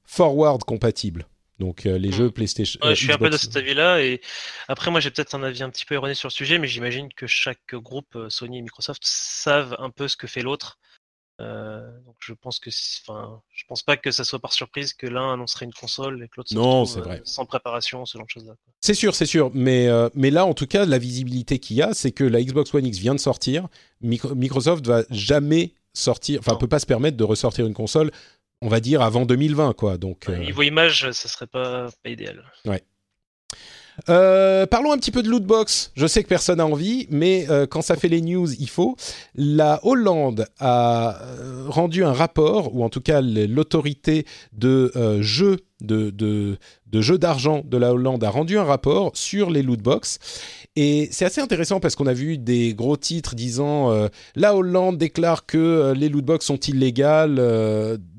forward 0.03 0.63
compatible. 0.63 1.27
Donc 1.59 1.83
les 1.85 2.09
hmm. 2.09 2.13
jeux 2.13 2.31
PlayStation. 2.31 2.79
je 2.83 2.93
suis 2.93 3.11
un 3.11 3.17
peu 3.17 3.31
de 3.31 3.37
cet 3.37 3.55
avis-là 3.55 3.99
et 3.99 4.21
après 4.67 4.91
moi 4.91 4.99
j'ai 4.99 5.09
peut-être 5.09 5.33
un 5.33 5.41
avis 5.41 5.63
un 5.63 5.71
petit 5.71 5.85
peu 5.85 5.95
erroné 5.95 6.13
sur 6.13 6.27
le 6.27 6.33
sujet, 6.33 6.59
mais 6.59 6.67
j'imagine 6.67 7.11
que 7.11 7.25
chaque 7.25 7.73
groupe 7.73 8.15
Sony 8.29 8.59
et 8.59 8.61
Microsoft 8.61 9.01
savent 9.03 9.75
un 9.79 9.89
peu 9.89 10.07
ce 10.07 10.15
que 10.15 10.27
fait 10.27 10.41
l'autre 10.41 10.77
euh, 11.39 11.85
donc 12.05 12.15
je 12.19 12.33
pense 12.33 12.59
que, 12.59 12.71
enfin, 13.03 13.41
je 13.53 13.63
pense 13.67 13.83
pas 13.83 13.95
que 13.95 14.09
ça 14.09 14.23
soit 14.23 14.39
par 14.39 14.53
surprise 14.53 14.93
que 14.93 15.05
l'un 15.05 15.33
annoncerait 15.33 15.65
une 15.65 15.73
console 15.73 16.23
et 16.23 16.27
que 16.27 16.33
l'autre 16.37 16.53
non. 16.55 16.83
Euh, 16.97 17.19
sans 17.25 17.45
préparation, 17.45 18.05
ce 18.05 18.17
genre 18.17 18.25
de 18.25 18.31
choses-là. 18.31 18.53
C'est 18.81 18.95
sûr, 18.95 19.13
c'est 19.13 19.27
sûr, 19.27 19.51
mais 19.53 19.87
euh, 19.87 20.09
mais 20.15 20.31
là 20.31 20.45
en 20.45 20.53
tout 20.53 20.65
cas, 20.65 20.85
la 20.85 20.97
visibilité 20.97 21.59
qu'il 21.59 21.77
y 21.77 21.81
a, 21.83 21.93
c'est 21.93 22.11
que 22.11 22.23
la 22.23 22.41
Xbox 22.41 22.73
One 22.73 22.85
X 22.85 22.97
vient 22.97 23.13
de 23.13 23.19
sortir. 23.19 23.67
Microsoft 24.01 24.85
va 24.87 25.03
jamais 25.11 25.73
sortir, 25.93 26.39
enfin, 26.39 26.55
peut 26.55 26.67
pas 26.67 26.79
se 26.79 26.85
permettre 26.85 27.17
de 27.17 27.23
ressortir 27.23 27.67
une 27.67 27.73
console, 27.73 28.11
on 28.61 28.67
va 28.67 28.79
dire 28.79 29.01
avant 29.01 29.25
2020, 29.25 29.73
quoi. 29.73 29.97
Donc 29.97 30.27
niveau 30.29 30.63
image, 30.63 31.11
ça 31.11 31.29
serait 31.29 31.47
pas, 31.47 31.89
pas 32.03 32.09
idéal. 32.09 32.43
Ouais. 32.65 32.81
Euh, 34.09 34.65
parlons 34.65 34.91
un 34.91 34.97
petit 34.97 35.11
peu 35.11 35.23
de 35.23 35.29
lootbox. 35.29 35.91
Je 35.95 36.07
sais 36.07 36.23
que 36.23 36.27
personne 36.27 36.57
n'a 36.57 36.65
envie, 36.65 37.07
mais 37.09 37.45
euh, 37.49 37.65
quand 37.65 37.81
ça 37.81 37.95
fait 37.95 38.07
les 38.07 38.21
news, 38.21 38.51
il 38.53 38.69
faut. 38.69 38.95
La 39.35 39.79
Hollande 39.83 40.47
a 40.59 41.21
euh, 41.21 41.65
rendu 41.67 42.03
un 42.03 42.13
rapport, 42.13 42.75
ou 42.75 42.83
en 42.83 42.89
tout 42.89 43.01
cas 43.01 43.21
l'autorité 43.21 44.25
de 44.53 44.91
jeux 45.21 45.57
de, 45.81 46.09
de, 46.09 46.57
jeux 47.01 47.17
d'argent 47.19 47.61
de 47.63 47.77
la 47.77 47.93
Hollande 47.93 48.23
a 48.23 48.29
rendu 48.29 48.57
un 48.57 48.63
rapport 48.63 49.11
sur 49.15 49.51
les 49.51 49.61
lootbox. 49.61 50.19
Et 50.75 51.09
c'est 51.11 51.25
assez 51.25 51.41
intéressant 51.41 51.79
parce 51.79 51.95
qu'on 51.95 52.07
a 52.07 52.13
vu 52.13 52.37
des 52.37 52.73
gros 52.73 52.97
titres 52.97 53.35
disant 53.35 54.07
la 54.35 54.55
Hollande 54.55 54.97
déclare 54.97 55.45
que 55.45 55.93
les 55.95 56.09
lootbox 56.09 56.45
sont 56.45 56.57
illégales 56.57 57.39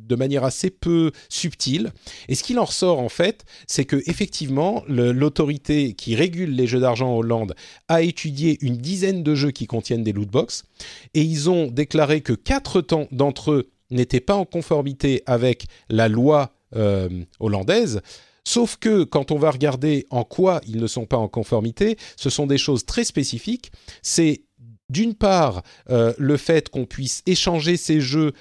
de 0.09 0.16
manière 0.16 0.44
assez 0.44 0.70
peu 0.70 1.12
subtile. 1.28 1.93
Et 2.28 2.35
ce 2.35 2.43
qu'il 2.43 2.59
en 2.59 2.64
ressort 2.64 2.98
en 2.98 3.09
fait, 3.09 3.44
c'est 3.66 3.85
que 3.85 4.02
effectivement, 4.06 4.82
l'autorité 4.89 5.94
qui 5.94 6.14
régule 6.16 6.55
les 6.55 6.66
jeux 6.66 6.80
d'argent 6.80 7.10
en 7.10 7.16
Hollande 7.18 7.55
a 7.89 8.02
étudié 8.02 8.59
une 8.60 8.76
dizaine 8.76 9.22
de 9.22 9.35
jeux 9.35 9.51
qui 9.51 9.66
contiennent 9.66 10.02
des 10.02 10.12
lootbox 10.12 10.64
et 11.14 11.22
ils 11.22 11.51
ont 11.51 11.68
déclaré 11.68 12.20
que 12.20 12.32
quatre 12.32 12.85
d'entre 13.12 13.52
eux 13.52 13.70
n'étaient 13.90 14.20
pas 14.20 14.35
en 14.35 14.44
conformité 14.44 15.22
avec 15.26 15.66
la 15.89 16.09
loi 16.09 16.52
euh, 16.76 17.09
hollandaise. 17.40 18.01
Sauf 18.44 18.76
que 18.76 19.05
quand 19.05 19.30
on 19.30 19.39
va 19.39 19.51
regarder 19.51 20.06
en 20.10 20.24
quoi 20.24 20.60
ils 20.66 20.80
ne 20.80 20.86
sont 20.86 21.06
pas 21.06 21.18
en 21.18 21.28
conformité, 21.28 21.98
ce 22.16 22.30
sont 22.30 22.47
des 22.47 22.59
choses 22.59 22.86
très 22.86 23.05
spécifiques. 23.05 23.72
C'est 24.02 24.43
d'une 24.89 25.14
part 25.14 25.62
euh, 25.90 26.14
le 26.18 26.36
fait 26.36 26.70
qu'on 26.70 26.86
puisse 26.86 27.22
échanger 27.26 27.76
ces 27.76 28.01
jeux 28.01 28.32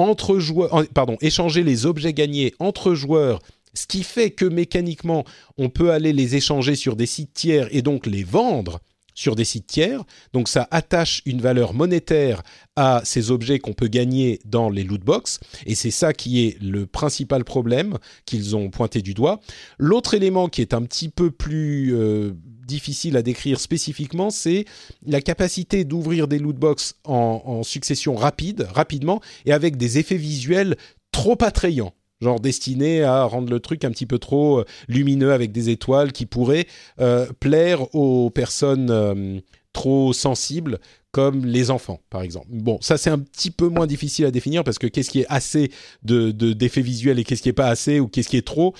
entre 0.00 0.38
joueurs, 0.38 0.84
pardon, 0.94 1.16
échanger 1.20 1.62
les 1.62 1.86
objets 1.86 2.12
gagnés 2.12 2.54
entre 2.58 2.94
joueurs, 2.94 3.40
ce 3.74 3.86
qui 3.86 4.02
fait 4.02 4.30
que 4.30 4.44
mécaniquement, 4.44 5.24
on 5.58 5.68
peut 5.68 5.92
aller 5.92 6.12
les 6.12 6.36
échanger 6.36 6.74
sur 6.74 6.96
des 6.96 7.06
sites 7.06 7.34
tiers 7.34 7.68
et 7.70 7.82
donc 7.82 8.06
les 8.06 8.24
vendre 8.24 8.80
sur 9.14 9.36
des 9.36 9.44
sites 9.44 9.66
tiers. 9.66 10.02
Donc 10.32 10.48
ça 10.48 10.66
attache 10.70 11.22
une 11.26 11.40
valeur 11.40 11.74
monétaire 11.74 12.42
à 12.76 13.02
ces 13.04 13.30
objets 13.30 13.58
qu'on 13.58 13.74
peut 13.74 13.88
gagner 13.88 14.40
dans 14.44 14.70
les 14.70 14.82
loot 14.82 15.02
box. 15.02 15.40
Et 15.66 15.74
c'est 15.74 15.90
ça 15.90 16.12
qui 16.12 16.46
est 16.46 16.62
le 16.62 16.86
principal 16.86 17.44
problème 17.44 17.98
qu'ils 18.24 18.56
ont 18.56 18.70
pointé 18.70 19.02
du 19.02 19.14
doigt. 19.14 19.40
L'autre 19.78 20.14
élément 20.14 20.48
qui 20.48 20.62
est 20.62 20.74
un 20.74 20.82
petit 20.82 21.08
peu 21.08 21.30
plus 21.30 21.94
euh, 21.94 22.32
difficile 22.70 23.16
à 23.16 23.22
décrire 23.22 23.60
spécifiquement, 23.60 24.30
c'est 24.30 24.64
la 25.04 25.20
capacité 25.20 25.84
d'ouvrir 25.84 26.28
des 26.28 26.38
loot 26.38 26.56
box 26.56 26.94
en, 27.04 27.62
succession 27.62 28.14
rapide, 28.14 28.66
rapidement, 28.72 29.20
et 29.44 29.52
avec 29.52 29.76
des 29.76 29.98
effets 29.98 30.16
visuels 30.16 30.76
trop 31.12 31.36
attrayants 31.42 31.92
genre 32.22 32.38
destiné 32.38 33.02
à 33.02 33.24
rendre 33.24 33.50
le 33.50 33.60
truc 33.60 33.82
un 33.82 33.90
petit 33.90 34.04
peu 34.04 34.18
trop 34.18 34.60
euh, 34.60 34.64
lumineux 34.88 35.32
avec 35.32 35.52
des 35.52 35.70
étoiles 35.70 36.12
qui 36.12 36.26
pourraient 36.26 36.66
euh, 37.00 37.26
plaire 37.40 37.94
aux 37.94 38.28
personnes 38.28 38.90
euh, 38.90 39.40
trop 39.72 40.12
sensibles 40.12 40.80
comme 41.12 41.46
les 41.46 41.70
enfants 41.70 42.00
par 42.10 42.20
exemple. 42.20 42.48
Bon, 42.50 42.78
ça 42.82 42.98
c'est 42.98 43.08
un 43.08 43.18
petit 43.18 43.50
peu 43.50 43.68
moins 43.68 43.86
difficile 43.86 44.26
à 44.26 44.30
définir 44.30 44.64
parce 44.64 44.78
que 44.78 44.86
qu'est-ce 44.86 45.08
qui 45.08 45.20
est 45.20 45.26
assez 45.30 45.72
de 46.02 46.30
d'effets 46.30 46.82
visuels 46.82 47.18
et 47.18 47.24
qu'est-ce 47.24 47.40
qui 47.40 47.48
est 47.48 47.54
pas 47.54 47.68
assez 47.68 48.00
ou 48.00 48.06
qu'est-ce 48.06 48.28
qui 48.28 48.36
est 48.36 48.46
trop, 48.46 48.74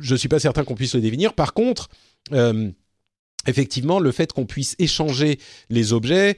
je 0.00 0.16
suis 0.16 0.28
pas 0.28 0.40
certain 0.40 0.64
qu'on 0.64 0.74
puisse 0.74 0.96
le 0.96 1.00
définir. 1.00 1.34
Par 1.34 1.54
contre, 1.54 1.88
effectivement, 3.46 4.00
le 4.00 4.12
fait 4.12 4.32
qu'on 4.32 4.46
puisse 4.46 4.76
échanger 4.78 5.38
les 5.68 5.92
objets, 5.92 6.36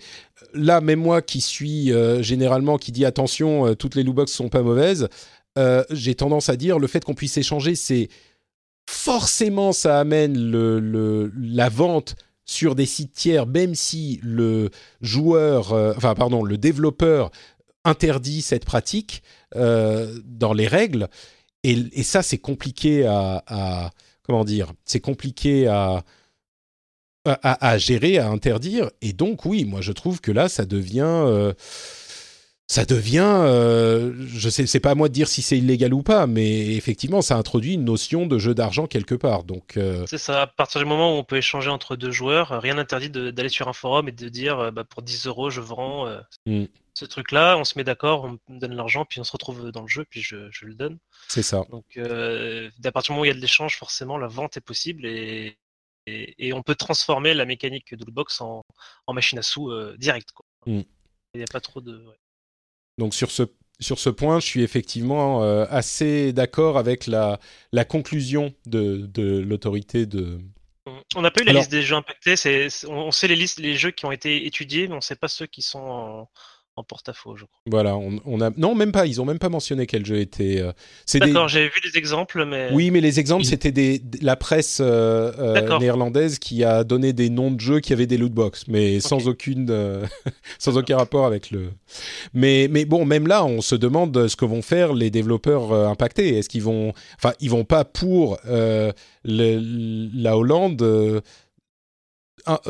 là, 0.54 0.80
même 0.80 1.00
moi 1.00 1.22
qui 1.22 1.40
suis 1.40 1.92
euh, 1.92 2.22
généralement, 2.22 2.78
qui 2.78 2.92
dit 2.92 3.04
attention, 3.04 3.66
euh, 3.66 3.74
toutes 3.74 3.94
les 3.94 4.02
lootbox 4.02 4.32
sont 4.32 4.48
pas 4.48 4.62
mauvaises, 4.62 5.08
euh, 5.58 5.84
j'ai 5.90 6.14
tendance 6.14 6.48
à 6.48 6.56
dire 6.56 6.78
le 6.78 6.86
fait 6.86 7.04
qu'on 7.04 7.14
puisse 7.14 7.36
échanger, 7.36 7.74
c'est 7.74 8.08
forcément 8.88 9.72
ça 9.72 10.00
amène 10.00 10.36
la 11.34 11.68
vente 11.68 12.16
sur 12.44 12.74
des 12.74 12.86
sites 12.86 13.12
tiers, 13.12 13.46
même 13.46 13.74
si 13.74 14.18
le 14.22 14.70
joueur, 15.00 15.72
enfin 15.96 16.14
pardon, 16.14 16.42
le 16.42 16.58
développeur 16.58 17.30
interdit 17.84 18.42
cette 18.42 18.64
pratique 18.64 19.22
dans 19.54 20.52
les 20.52 20.66
règles. 20.66 21.08
Et, 21.62 22.02
ça, 22.02 22.22
c'est 22.22 22.38
compliqué 22.38 23.06
à, 23.06 23.92
comment 24.24 24.44
dire, 24.44 24.72
c'est 24.84 25.00
compliqué 25.00 25.68
à 25.68 26.02
à, 27.24 27.78
gérer, 27.78 28.18
à 28.18 28.28
interdire. 28.28 28.90
Et 29.00 29.12
donc, 29.12 29.44
oui, 29.44 29.64
moi, 29.64 29.80
je 29.80 29.92
trouve 29.92 30.20
que 30.20 30.32
là, 30.32 30.48
ça 30.48 30.64
devient. 30.64 31.02
Euh, 31.04 31.52
ça 32.68 32.86
devient, 32.86 33.20
euh, 33.42 34.14
je 34.28 34.48
sais, 34.48 34.66
c'est 34.66 34.80
pas 34.80 34.92
à 34.92 34.94
moi 34.94 35.08
de 35.08 35.12
dire 35.12 35.28
si 35.28 35.42
c'est 35.42 35.58
illégal 35.58 35.92
ou 35.92 36.02
pas, 36.02 36.26
mais 36.26 36.74
effectivement, 36.74 37.20
ça 37.20 37.36
introduit 37.36 37.74
une 37.74 37.84
notion 37.84 38.24
de 38.24 38.38
jeu 38.38 38.54
d'argent 38.54 38.86
quelque 38.86 39.14
part. 39.14 39.44
Donc, 39.44 39.76
euh, 39.76 40.06
c'est 40.06 40.16
ça. 40.16 40.42
À 40.42 40.46
partir 40.46 40.80
du 40.80 40.86
moment 40.86 41.14
où 41.14 41.18
on 41.18 41.24
peut 41.24 41.36
échanger 41.36 41.68
entre 41.68 41.96
deux 41.96 42.12
joueurs, 42.12 42.48
rien 42.62 42.74
n'interdit 42.74 43.10
d'aller 43.10 43.50
sur 43.50 43.68
un 43.68 43.74
forum 43.74 44.08
et 44.08 44.12
de 44.12 44.28
dire, 44.30 44.72
bah, 44.72 44.84
pour 44.84 45.02
10 45.02 45.26
euros, 45.26 45.50
je 45.50 45.60
vends 45.60 46.08
mm. 46.46 46.64
ce 46.94 47.04
truc-là. 47.04 47.58
On 47.58 47.64
se 47.64 47.76
met 47.76 47.84
d'accord, 47.84 48.24
on 48.24 48.52
me 48.54 48.58
donne 48.58 48.74
l'argent, 48.74 49.04
puis 49.04 49.20
on 49.20 49.24
se 49.24 49.32
retrouve 49.32 49.70
dans 49.70 49.82
le 49.82 49.88
jeu, 49.88 50.06
puis 50.08 50.22
je, 50.22 50.48
je 50.50 50.64
le 50.64 50.72
donne. 50.72 50.96
C'est 51.28 51.42
ça. 51.42 51.66
Donc, 51.70 51.98
à 51.98 52.92
partir 52.92 53.12
du 53.12 53.16
moment 53.16 53.22
où 53.22 53.24
il 53.26 53.28
y 53.28 53.32
a 53.32 53.34
de 53.34 53.40
l'échange, 53.40 53.76
forcément, 53.76 54.16
la 54.16 54.28
vente 54.28 54.56
est 54.56 54.62
possible 54.62 55.04
et 55.04 55.58
et, 56.06 56.52
on 56.52 56.62
peut 56.62 56.74
transformer 56.74 57.34
la 57.34 57.44
mécanique 57.44 57.94
de 57.94 58.10
box 58.10 58.40
en, 58.40 58.64
en 59.06 59.12
machine 59.12 59.38
à 59.38 59.42
sous 59.42 59.70
euh, 59.70 59.96
direct. 59.98 60.30
Mm. 60.66 60.80
Il 61.34 61.38
n'y 61.38 61.42
a 61.42 61.52
pas 61.52 61.60
trop 61.60 61.80
de. 61.80 62.04
Donc 62.98 63.14
sur 63.14 63.30
ce 63.30 63.44
sur 63.80 63.98
ce 63.98 64.10
point, 64.10 64.38
je 64.38 64.46
suis 64.46 64.62
effectivement 64.62 65.42
euh, 65.42 65.66
assez 65.68 66.32
d'accord 66.32 66.78
avec 66.78 67.06
la, 67.06 67.40
la 67.72 67.84
conclusion 67.84 68.54
de, 68.66 69.06
de 69.06 69.38
l'autorité 69.38 70.06
de. 70.06 70.40
On 71.14 71.22
n'a 71.22 71.30
pas 71.30 71.42
eu 71.42 71.44
la 71.44 71.52
liste 71.52 71.70
des 71.70 71.82
jeux 71.82 71.96
impactés. 71.96 72.34
on 72.88 73.10
sait 73.10 73.28
les 73.28 73.36
listes, 73.36 73.58
les 73.58 73.76
jeux 73.76 73.90
qui 73.90 74.04
ont 74.04 74.12
été 74.12 74.46
étudiés, 74.46 74.88
mais 74.88 74.94
on 74.94 74.96
ne 74.96 75.02
sait 75.02 75.16
pas 75.16 75.28
ceux 75.28 75.46
qui 75.46 75.62
sont 75.62 75.78
en, 75.78 76.30
en 76.76 76.84
porte-à-faux, 76.84 77.36
je 77.36 77.44
crois. 77.44 77.60
Voilà, 77.66 77.96
on, 77.96 78.40
a 78.40 78.50
non 78.56 78.74
même 78.74 78.92
pas, 78.92 79.06
ils 79.06 79.20
ont 79.20 79.24
même 79.24 79.38
pas 79.38 79.48
mentionné 79.48 79.86
quel 79.86 80.06
jeu 80.06 80.18
était. 80.18 80.60
Euh, 80.60 80.72
D'accord, 81.18 81.48
j'ai 81.48 81.64
vu 81.64 81.80
des 81.82 81.98
exemples, 81.98 82.44
mais 82.44 82.70
oui, 82.72 82.90
mais 82.90 83.00
les 83.00 83.20
exemples 83.20 83.44
c'était 83.44 83.72
des 83.72 84.02
la 84.20 84.36
presse 84.36 84.78
euh, 84.80 85.32
euh, 85.38 85.78
néerlandaise 85.78 86.38
qui 86.38 86.64
a 86.64 86.84
donné 86.84 87.12
des 87.12 87.30
noms 87.30 87.50
de 87.50 87.60
jeux 87.60 87.80
qui 87.80 87.92
avaient 87.92 88.06
des 88.06 88.16
loot 88.16 88.32
box, 88.32 88.64
mais 88.68 89.00
sans 89.00 89.28
aucune 89.28 89.70
sans 90.58 90.78
aucun 90.78 90.96
rapport 90.96 91.26
avec 91.26 91.50
le. 91.50 91.70
Mais 92.32 92.68
mais 92.70 92.84
bon, 92.84 93.04
même 93.04 93.26
là, 93.26 93.44
on 93.44 93.60
se 93.60 93.74
demande 93.74 94.28
ce 94.28 94.36
que 94.36 94.44
vont 94.44 94.62
faire 94.62 94.94
les 94.94 95.10
développeurs 95.10 95.72
impactés. 95.72 96.38
Est-ce 96.38 96.48
qu'ils 96.48 96.62
vont, 96.62 96.92
enfin, 97.16 97.32
ils 97.40 97.50
vont 97.50 97.64
pas 97.64 97.84
pour 97.84 98.38
la 99.24 100.36
Hollande 100.36 100.82
euh, 100.82 101.20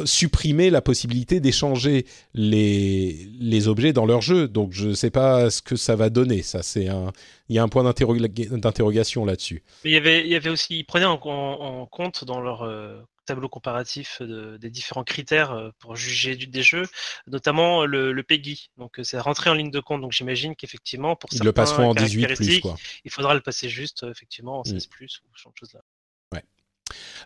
supprimer 0.05 0.71
la 0.71 0.81
possibilité 0.81 1.41
d'échanger 1.41 2.07
les, 2.35 3.29
les 3.41 3.69
objets 3.69 3.93
dans 3.93 4.07
leur 4.07 4.21
jeu. 4.21 4.49
Donc 4.49 4.73
je 4.73 4.89
ne 4.89 4.95
sais 4.95 5.11
pas 5.11 5.51
ce 5.51 5.63
que 5.63 5.77
ça 5.77 5.97
va 5.97 6.11
donner. 6.11 6.43
Ça, 6.43 6.63
c'est 6.63 6.89
un, 6.89 7.13
il 7.49 7.57
y 7.57 7.59
a 7.59 7.63
un 7.63 7.69
point 7.69 7.85
d'interrogation 7.85 9.25
là-dessus. 9.25 9.63
Il 9.85 9.93
y 9.93 9.97
avait, 9.97 10.21
il 10.21 10.29
y 10.29 10.37
avait 10.37 10.51
aussi, 10.51 10.79
ils 10.79 10.85
prenaient 10.85 11.05
en, 11.05 11.87
compte 11.87 12.25
dans 12.25 12.41
leur 12.41 12.63
euh, 12.63 13.01
tableau 13.27 13.49
comparatif 13.49 14.21
des 14.23 14.71
différents 14.71 15.05
critères 15.05 15.53
euh, 15.53 15.71
pour 15.79 15.97
juger 15.97 16.37
des 16.37 16.63
jeux, 16.63 16.87
notamment 17.27 17.85
le, 17.85 18.13
le 18.13 18.23
PEGI. 18.23 18.71
Donc 18.79 19.01
c'est 19.03 19.19
rentré 19.19 19.51
en 19.51 19.55
ligne 19.55 19.71
de 19.71 19.81
compte. 19.81 20.01
Donc 20.01 20.13
j'imagine 20.13 20.57
qu'effectivement 20.57 21.17
pour 21.17 21.31
ils 21.33 21.43
le 21.43 21.53
passeront 21.53 21.91
en 21.91 21.95
18 21.95 22.35
plus, 22.35 22.61
quoi. 22.61 22.77
il 23.05 23.11
faudra 23.11 23.35
le 23.35 23.41
passer 23.41 23.69
juste 23.69 24.05
effectivement 24.05 24.61
en 24.61 24.65
16 24.65 24.87
mm. 24.87 24.91
plus 24.91 25.21
ou 25.25 25.37
ce 25.37 25.43
genre 25.43 25.53
de 25.53 25.59
choses 25.59 25.75
là. 25.75 25.81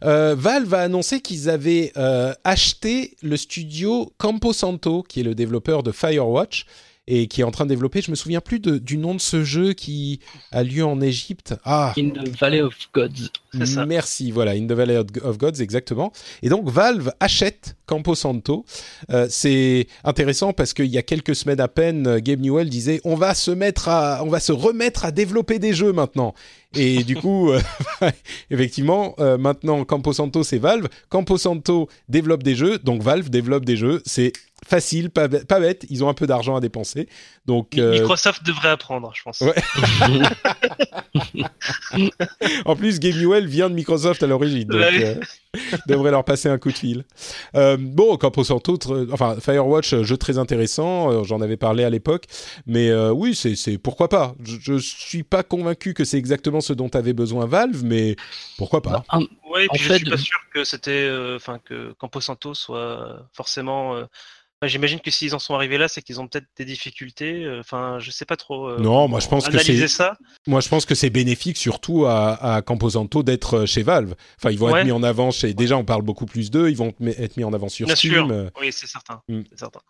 Euh, 0.04 0.34
Valve 0.36 0.72
a 0.74 0.80
annoncé 0.82 1.20
qu'ils 1.20 1.48
avaient 1.48 1.92
euh, 1.96 2.32
acheté 2.44 3.16
le 3.22 3.36
studio 3.36 4.12
Camposanto, 4.18 5.02
qui 5.02 5.20
est 5.20 5.24
le 5.24 5.34
développeur 5.34 5.82
de 5.82 5.92
Firewatch. 5.92 6.66
et 7.08 7.28
qui 7.28 7.40
est 7.40 7.44
en 7.44 7.52
train 7.52 7.64
de 7.66 7.68
développer. 7.70 8.02
Je 8.02 8.10
me 8.10 8.16
souviens 8.16 8.40
plus 8.40 8.58
de, 8.58 8.78
du 8.78 8.98
nom 8.98 9.14
de 9.14 9.20
ce 9.20 9.44
jeu 9.44 9.74
qui 9.74 10.18
a 10.50 10.64
lieu 10.64 10.84
en 10.84 11.00
Égypte. 11.00 11.54
Ah, 11.64 11.94
In 11.96 12.10
the 12.10 12.28
Valley 12.40 12.60
of 12.60 12.74
Gods. 12.92 13.30
Ça. 13.64 13.86
Merci, 13.86 14.32
voilà, 14.32 14.50
In 14.52 14.66
the 14.66 14.72
Valley 14.72 14.96
of 15.22 15.38
Gods, 15.38 15.60
exactement. 15.60 16.12
Et 16.42 16.48
donc 16.48 16.68
Valve 16.68 17.12
achète 17.20 17.76
Campo 17.86 18.14
Santo. 18.16 18.64
Euh, 19.10 19.28
c'est 19.30 19.86
intéressant 20.02 20.52
parce 20.52 20.74
qu'il 20.74 20.86
y 20.86 20.98
a 20.98 21.02
quelques 21.02 21.36
semaines 21.36 21.60
à 21.60 21.68
peine, 21.68 22.18
Gabe 22.18 22.40
Newell 22.40 22.68
disait 22.68 23.00
on 23.04 23.14
va 23.14 23.34
se 23.34 23.52
mettre 23.52 23.88
à, 23.88 24.22
on 24.24 24.28
va 24.28 24.40
se 24.40 24.52
remettre 24.52 25.04
à 25.04 25.12
développer 25.12 25.58
des 25.60 25.72
jeux 25.72 25.92
maintenant. 25.92 26.34
Et 26.76 27.04
du 27.04 27.16
coup, 27.16 27.50
euh, 27.50 27.60
effectivement, 28.50 29.14
euh, 29.18 29.38
maintenant 29.38 29.84
Campo 29.84 30.12
Santo 30.12 30.42
c'est 30.44 30.58
Valve. 30.58 30.88
Campo 31.08 31.38
Santo 31.38 31.88
développe 32.08 32.42
des 32.42 32.54
jeux, 32.54 32.78
donc 32.78 33.02
Valve 33.02 33.30
développe 33.30 33.64
des 33.64 33.76
jeux. 33.76 34.02
C'est 34.04 34.32
facile, 34.66 35.10
pas, 35.10 35.28
bê- 35.28 35.44
pas 35.44 35.60
bête. 35.60 35.86
Ils 35.90 36.02
ont 36.04 36.08
un 36.08 36.14
peu 36.14 36.26
d'argent 36.26 36.56
à 36.56 36.60
dépenser, 36.60 37.08
donc. 37.46 37.78
Euh, 37.78 37.92
Microsoft 37.92 38.44
devrait 38.44 38.70
apprendre, 38.70 39.12
je 39.14 39.22
pense. 39.22 39.40
Ouais. 39.40 39.54
En 42.64 42.76
plus, 42.76 42.98
Gabe 43.00 43.14
Newell 43.16 43.46
vient 43.46 43.70
de 43.70 43.74
Microsoft 43.74 44.22
à 44.22 44.26
l'origine, 44.26 44.72
Ouais. 44.72 45.04
euh, 45.04 45.14
devrait 45.86 46.10
leur 46.10 46.24
passer 46.24 46.48
un 46.48 46.58
coup 46.58 46.70
de 46.72 46.78
fil. 46.78 47.04
Euh, 47.54 47.76
bon, 47.78 48.16
Campo 48.16 48.44
Santo, 48.44 48.76
tr- 48.76 49.08
enfin 49.12 49.36
Firewatch, 49.40 49.92
euh, 49.94 50.02
jeu 50.04 50.16
très 50.16 50.38
intéressant. 50.38 51.10
euh, 51.12 51.24
J'en 51.24 51.40
avais 51.40 51.56
parlé 51.56 51.84
à 51.84 51.90
l'époque, 51.90 52.24
mais 52.66 52.90
euh, 52.90 53.10
oui, 53.10 53.34
c'est 53.34 53.78
pourquoi 53.78 54.08
pas? 54.08 54.34
Je, 54.44 54.56
je 54.64 54.76
suis 54.78 55.22
pas 55.22 55.42
convaincu 55.42 55.94
que 55.94 56.04
c'est 56.04 56.18
exactement 56.18 56.60
ce 56.60 56.72
dont 56.72 56.88
avait 56.88 57.12
besoin 57.12 57.46
Valve, 57.46 57.84
mais 57.84 58.16
pourquoi 58.58 58.82
pas? 58.82 59.04
Un- 59.10 59.26
Ouais, 59.48 59.64
et 59.64 59.68
En 59.70 59.74
puis 59.74 59.84
fait, 59.84 59.92
je 59.94 59.98
suis 59.98 60.10
pas 60.10 60.16
sûr 60.16 60.38
que 60.52 60.64
c'était, 60.64 60.90
euh, 61.08 61.36
enfin 61.36 61.58
que 61.64 61.92
Campo 61.98 62.20
Santo 62.20 62.52
soit 62.54 63.26
forcément. 63.32 64.06
J'imagine 64.64 65.00
que 65.00 65.10
s'ils 65.10 65.34
en 65.34 65.38
sont 65.38 65.54
arrivés 65.54 65.76
là, 65.76 65.86
c'est 65.86 66.00
qu'ils 66.00 66.18
ont 66.18 66.26
peut-être 66.28 66.46
des 66.56 66.64
difficultés. 66.64 67.44
euh, 67.44 67.60
Enfin, 67.60 67.98
je 67.98 68.10
sais 68.10 68.24
pas 68.24 68.36
trop. 68.36 68.68
euh, 68.70 68.78
Non, 68.78 69.06
moi, 69.06 69.20
je 69.20 69.28
pense 69.28 69.44
que 69.44 69.50
analyser 69.52 69.86
c'est- 69.86 69.96
ça. 69.96 70.16
Moi, 70.46 70.60
je 70.62 70.68
pense 70.70 70.86
que 70.86 70.94
c'est 70.94 71.10
bénéfique 71.10 71.58
surtout 71.58 72.06
à, 72.06 72.54
à 72.54 72.62
Campo 72.62 72.88
Santo 72.88 73.22
d'être 73.22 73.58
euh, 73.58 73.66
chez 73.66 73.82
Valve. 73.82 74.14
Enfin, 74.38 74.50
ils 74.50 74.58
vont 74.58 74.70
Ouais. 74.72 74.80
être 74.80 74.86
mis 74.86 74.92
en 74.92 75.02
avant 75.02 75.30
chez. 75.30 75.52
Déjà, 75.52 75.76
on 75.76 75.84
parle 75.84 76.00
beaucoup 76.02 76.24
plus 76.24 76.50
d'eux. 76.50 76.70
Ils 76.70 76.76
vont 76.76 76.94
être 77.18 77.36
mis 77.36 77.44
en 77.44 77.52
avant 77.52 77.68
sur 77.68 77.86
Bien 77.86 77.94
Steam. 77.96 78.12
sûr. 78.12 78.50
Oui, 78.58 78.72
c'est 78.72 78.86
certain. 78.86 79.20
Mm. 79.28 79.42
c'est 79.50 79.58
certain. 79.58 79.80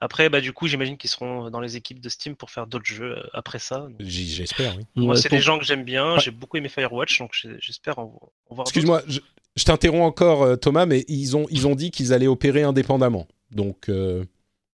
Après, 0.00 0.30
bah 0.30 0.40
du 0.40 0.52
coup, 0.54 0.68
j'imagine 0.68 0.96
qu'ils 0.96 1.10
seront 1.10 1.50
dans 1.50 1.60
les 1.60 1.76
équipes 1.76 2.00
de 2.00 2.08
Steam 2.08 2.34
pour 2.34 2.50
faire 2.50 2.66
d'autres 2.66 2.86
jeux 2.86 3.16
après 3.34 3.58
ça. 3.58 3.88
J'espère, 4.00 4.74
oui. 4.78 4.84
Moi, 4.96 5.14
Ouais, 5.14 5.20
c'est 5.20 5.28
pour- 5.28 5.36
des 5.36 5.42
gens 5.42 5.58
que 5.58 5.64
j'aime 5.66 5.84
bien. 5.84 6.14
Ouais. 6.14 6.20
J'ai 6.20 6.30
beaucoup 6.30 6.56
aimé 6.56 6.68
Firewatch, 6.70 7.18
donc 7.18 7.32
j'espère 7.58 7.98
en, 7.98 8.18
en 8.48 8.54
voir. 8.54 8.66
Excuse-moi, 8.66 9.02
je, 9.06 9.20
je 9.56 9.64
t'interromps 9.64 10.06
encore, 10.06 10.58
Thomas, 10.58 10.86
mais 10.86 11.04
ils 11.08 11.36
ont, 11.36 11.46
ils 11.50 11.66
ont 11.66 11.74
dit 11.74 11.90
qu'ils 11.90 12.12
allaient 12.14 12.26
opérer 12.26 12.62
indépendamment. 12.62 13.26
Donc, 13.54 13.88
euh, 13.88 14.24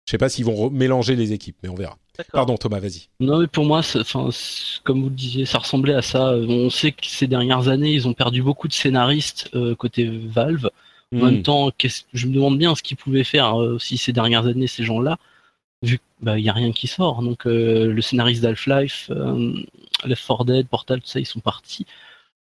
je 0.06 0.10
sais 0.12 0.18
pas 0.18 0.28
s'ils 0.28 0.44
vont 0.44 0.70
mélanger 0.70 1.16
les 1.16 1.32
équipes, 1.32 1.56
mais 1.62 1.68
on 1.68 1.74
verra. 1.74 1.96
Pardon, 2.32 2.56
Thomas, 2.56 2.80
vas-y. 2.80 3.08
Non, 3.20 3.38
mais 3.38 3.46
pour 3.46 3.64
moi, 3.64 3.80
comme 4.84 5.02
vous 5.02 5.08
le 5.08 5.14
disiez, 5.14 5.46
ça 5.46 5.58
ressemblait 5.58 5.94
à 5.94 6.02
ça. 6.02 6.32
On 6.34 6.68
sait 6.68 6.92
que 6.92 7.06
ces 7.06 7.26
dernières 7.26 7.68
années, 7.68 7.92
ils 7.92 8.06
ont 8.08 8.12
perdu 8.12 8.42
beaucoup 8.42 8.68
de 8.68 8.72
scénaristes 8.74 9.48
euh, 9.54 9.74
côté 9.74 10.06
Valve. 10.08 10.68
En 11.12 11.16
Hmm. 11.16 11.24
même 11.24 11.42
temps, 11.42 11.70
qu'est-ce- 11.76 12.04
je 12.12 12.26
me 12.28 12.32
demande 12.34 12.56
bien 12.58 12.74
ce 12.76 12.82
qu'ils 12.82 12.96
pouvaient 12.96 13.24
faire 13.24 13.60
euh, 13.60 13.74
aussi 13.74 13.96
ces 13.98 14.12
dernières 14.12 14.46
années, 14.46 14.66
ces 14.68 14.84
gens-là, 14.84 15.18
vu 15.82 15.98
qu'il 16.22 16.34
n'y 16.34 16.48
a 16.48 16.52
rien 16.52 16.72
qui 16.72 16.86
sort. 16.88 17.22
Donc, 17.22 17.46
euh, 17.46 17.86
le 17.92 18.02
scénariste 18.02 18.42
d'Half-Life, 18.42 19.10
euh, 19.10 19.54
Left 20.04 20.22
4 20.26 20.44
Dead, 20.44 20.68
Portal, 20.68 21.00
tout 21.00 21.08
ça, 21.08 21.20
ils 21.20 21.26
sont 21.26 21.40
partis. 21.40 21.86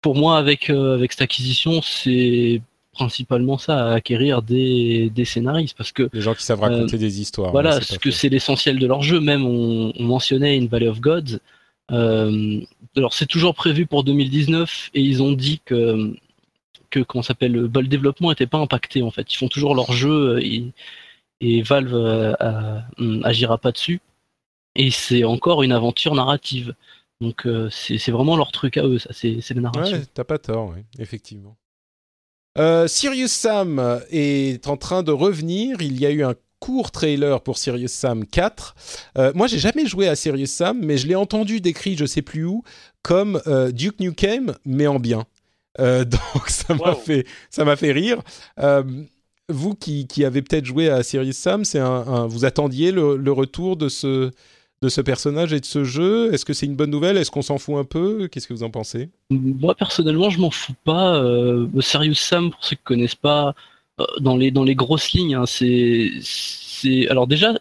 Pour 0.01 0.15
moi, 0.15 0.37
avec, 0.37 0.69
euh, 0.69 0.95
avec 0.95 1.11
cette 1.13 1.21
acquisition, 1.21 1.81
c'est 1.81 2.61
principalement 2.95 3.57
ça, 3.57 3.93
acquérir 3.93 4.41
des, 4.41 5.11
des 5.13 5.25
scénaristes. 5.25 5.77
Parce 5.77 5.91
que 5.91 6.09
Les 6.13 6.21
gens 6.21 6.33
qui 6.33 6.43
savent 6.43 6.61
raconter 6.61 6.97
des 6.97 7.21
histoires. 7.21 7.51
voilà, 7.51 7.79
pas 7.79 7.97
que 7.97 8.11
c'est 8.11 8.29
l'essentiel 8.29 8.79
de 8.79 8.87
leur 8.87 9.03
jeu. 9.03 9.19
Même 9.19 9.45
on, 9.45 9.93
on 9.95 10.03
mentionnait 10.03 10.57
une 10.57 10.67
Valley 10.67 10.87
of 10.87 10.99
Gods. 10.99 11.39
Euh, 11.91 12.61
alors 12.95 13.13
c'est 13.13 13.27
toujours 13.27 13.53
prévu 13.53 13.85
pour 13.85 14.03
2019 14.03 14.89
et 14.95 15.01
ils 15.01 15.21
ont 15.21 15.33
dit 15.33 15.61
que 15.63 16.15
que 16.89 16.99
comment 17.01 17.21
ça 17.21 17.29
s'appelle 17.29 17.51
le, 17.51 17.67
développement 17.67 18.29
n'était 18.29 18.47
pas 18.47 18.57
impacté 18.57 19.03
en 19.03 19.11
fait. 19.11 19.31
Ils 19.31 19.37
font 19.37 19.49
toujours 19.49 19.75
leur 19.75 19.91
jeu 19.91 20.37
euh, 20.37 20.39
et, 20.41 20.63
et 21.41 21.61
Valve 21.61 21.93
euh, 21.93 22.33
euh, 22.41 23.21
agira 23.23 23.57
pas 23.57 23.71
dessus. 23.71 24.01
Et 24.75 24.91
c'est 24.91 25.23
encore 25.23 25.63
une 25.63 25.71
aventure 25.71 26.15
narrative. 26.15 26.73
Donc 27.21 27.45
euh, 27.45 27.69
c'est 27.69 28.11
vraiment 28.11 28.35
leur 28.35 28.51
truc 28.51 28.77
à 28.77 28.83
eux, 28.83 28.99
ça. 28.99 29.09
C'est 29.13 29.39
c'est 29.41 29.53
la 29.53 29.61
narration. 29.61 29.97
Ouais, 29.97 30.03
t'as 30.13 30.25
pas 30.25 30.37
tort, 30.37 30.69
ouais, 30.69 30.83
effectivement. 30.99 31.55
Euh, 32.57 32.87
Sirius 32.87 33.31
Sam 33.31 34.01
est 34.11 34.67
en 34.67 34.77
train 34.77 35.03
de 35.03 35.11
revenir. 35.11 35.81
Il 35.81 35.99
y 35.99 36.05
a 36.05 36.11
eu 36.11 36.23
un 36.23 36.35
court 36.59 36.91
trailer 36.91 37.41
pour 37.41 37.57
Sirius 37.57 37.91
Sam 37.91 38.25
4. 38.25 38.75
Euh, 39.17 39.31
moi, 39.35 39.47
j'ai 39.47 39.59
jamais 39.59 39.85
joué 39.85 40.07
à 40.07 40.15
Sirius 40.15 40.51
Sam, 40.51 40.79
mais 40.81 40.97
je 40.97 41.07
l'ai 41.07 41.15
entendu 41.15 41.59
décrit, 41.61 41.97
je 41.97 42.05
sais 42.05 42.21
plus 42.21 42.45
où, 42.45 42.63
comme 43.03 43.41
euh, 43.47 43.71
Duke 43.71 43.99
Nukem, 43.99 44.55
mais 44.65 44.87
en 44.87 44.99
bien. 44.99 45.25
Euh, 45.79 46.03
donc 46.33 46.47
ça 46.49 46.73
m'a 46.73 46.95
fait, 46.95 47.25
ça 47.49 47.65
m'a 47.65 47.75
fait 47.75 47.91
rire. 47.91 48.21
Vous 49.47 49.75
qui, 49.75 50.07
qui 50.07 50.25
avez 50.25 50.41
peut-être 50.41 50.65
joué 50.65 50.89
à 50.89 51.03
Sirius 51.03 51.37
Sam, 51.37 51.65
c'est 51.65 51.77
un, 51.77 51.85
un- 51.85 52.25
vous 52.25 52.45
attendiez 52.45 52.91
le, 52.91 53.15
le 53.15 53.31
retour 53.31 53.77
de 53.77 53.89
ce, 53.89 54.31
de 54.85 54.89
ce 54.89 55.01
personnage 55.01 55.51
et 55.51 55.59
de 55.59 55.65
ce 55.65 55.83
jeu 55.83 56.31
Est-ce 56.33 56.45
que 56.45 56.53
c'est 56.53 56.67
une 56.67 56.75
bonne 56.75 56.91
nouvelle? 56.91 57.17
Est-ce 57.17 57.31
qu'on 57.31 57.41
s'en 57.41 57.57
fout 57.57 57.75
un 57.75 57.83
peu? 57.83 58.27
Qu'est-ce 58.27 58.47
que 58.47 58.53
vous 58.53 58.63
en 58.63 58.69
pensez? 58.69 59.09
Moi 59.31 59.73
personnellement, 59.75 60.29
je 60.29 60.39
m'en 60.39 60.51
fous 60.51 60.75
pas. 60.83 61.15
Euh, 61.15 61.67
Serious 61.81 62.13
Sam, 62.13 62.51
pour 62.51 62.63
ceux 62.63 62.75
qui 62.75 62.83
connaissent 62.83 63.15
pas, 63.15 63.55
euh, 63.99 64.05
dans 64.19 64.37
les 64.37 64.51
dans 64.51 64.63
les 64.63 64.75
grosses 64.75 65.11
lignes, 65.11 65.35
hein, 65.35 65.45
c'est 65.47 67.07
alors 67.09 67.27
déjà 67.27 67.53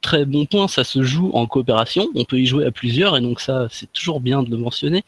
très 0.00 0.24
bon 0.24 0.44
point, 0.46 0.66
ça 0.66 0.82
se 0.82 1.02
joue 1.02 1.30
en 1.34 1.46
coopération. 1.46 2.08
On 2.16 2.24
peut 2.24 2.40
y 2.40 2.46
jouer 2.46 2.66
à 2.66 2.72
plusieurs 2.72 3.16
et 3.16 3.20
donc 3.20 3.40
ça 3.40 3.68
c'est 3.70 3.92
toujours 3.92 4.20
bien 4.20 4.42
de 4.42 4.50
le 4.50 4.56
mentionner. 4.56 5.04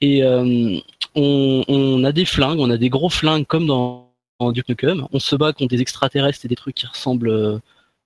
Et 0.00 0.22
euh, 0.22 0.78
on, 1.16 1.64
on 1.66 2.04
a 2.04 2.12
des 2.12 2.24
flingues, 2.24 2.60
on 2.60 2.70
a 2.70 2.76
des 2.78 2.90
gros 2.90 3.10
flingues 3.10 3.46
comme 3.46 3.66
dans, 3.66 4.08
dans 4.38 4.52
Duke 4.52 4.68
Nukem. 4.68 5.06
On 5.12 5.18
se 5.18 5.34
bat 5.34 5.52
contre 5.52 5.74
des 5.74 5.80
extraterrestres 5.80 6.44
et 6.44 6.48
des 6.48 6.56
trucs 6.56 6.76
qui 6.76 6.86
ressemblent 6.86 7.30
euh, 7.30 7.58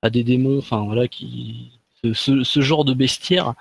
à 0.03 0.09
des 0.11 0.24
démons. 0.24 0.59
Enfin 0.59 0.85
voilà, 0.85 1.09
qui 1.09 1.70
ce, 2.12 2.60
genre 2.60 2.85
de 2.85 2.94
bestiaire 2.94 3.55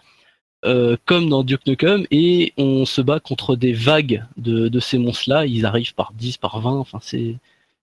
euh, 0.65 0.95
comme 1.05 1.29
dans 1.29 1.43
Duke 1.43 1.65
Nukem, 1.67 2.05
et 2.11 2.53
on 2.57 2.85
se 2.85 3.01
bat 3.01 3.19
contre 3.19 3.55
des 3.55 3.73
vagues 3.73 4.23
de, 4.37 4.69
de 4.69 4.79
ces 4.79 4.97
monstres-là. 4.97 5.45
Ils 5.45 5.65
arrivent 5.65 5.93
par 5.93 6.13
10, 6.13 6.37
par 6.37 6.59
20. 6.61 6.71
Enfin, 6.71 6.99
c'est 7.01 7.35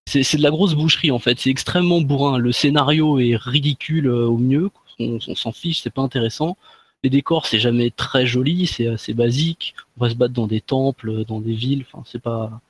c'est 0.07 0.37
de 0.37 0.43
la 0.43 0.51
grosse 0.51 0.74
boucherie 0.74 1.11
en 1.11 1.19
fait. 1.19 1.39
C'est 1.39 1.51
extrêmement 1.51 2.01
bourrin. 2.01 2.39
Le 2.39 2.53
scénario 2.53 3.19
est 3.20 3.37
ridicule 3.37 4.09
euh, 4.09 4.27
au 4.27 4.39
mieux. 4.39 4.70
On, 4.99 5.19
on 5.28 5.35
s'en 5.35 5.53
fiche, 5.53 5.81
c'est 5.82 5.91
pas 5.91 6.03
intéressant. 6.03 6.57
Les 7.03 7.11
décors, 7.11 7.47
c'est 7.47 7.61
jamais 7.61 7.91
très 7.91 8.27
joli, 8.27 8.66
c'est 8.66 8.87
assez 8.87 9.15
basique. 9.15 9.74
On 9.97 10.05
va 10.05 10.11
se 10.11 10.15
battre 10.15 10.35
dans 10.35 10.47
des 10.47 10.61
temples, 10.61 11.24
dans 11.24 11.41
des 11.41 11.55
villes. 11.55 11.85
Enfin, 11.91 12.05
c'est 12.07 12.20
pas. 12.20 12.61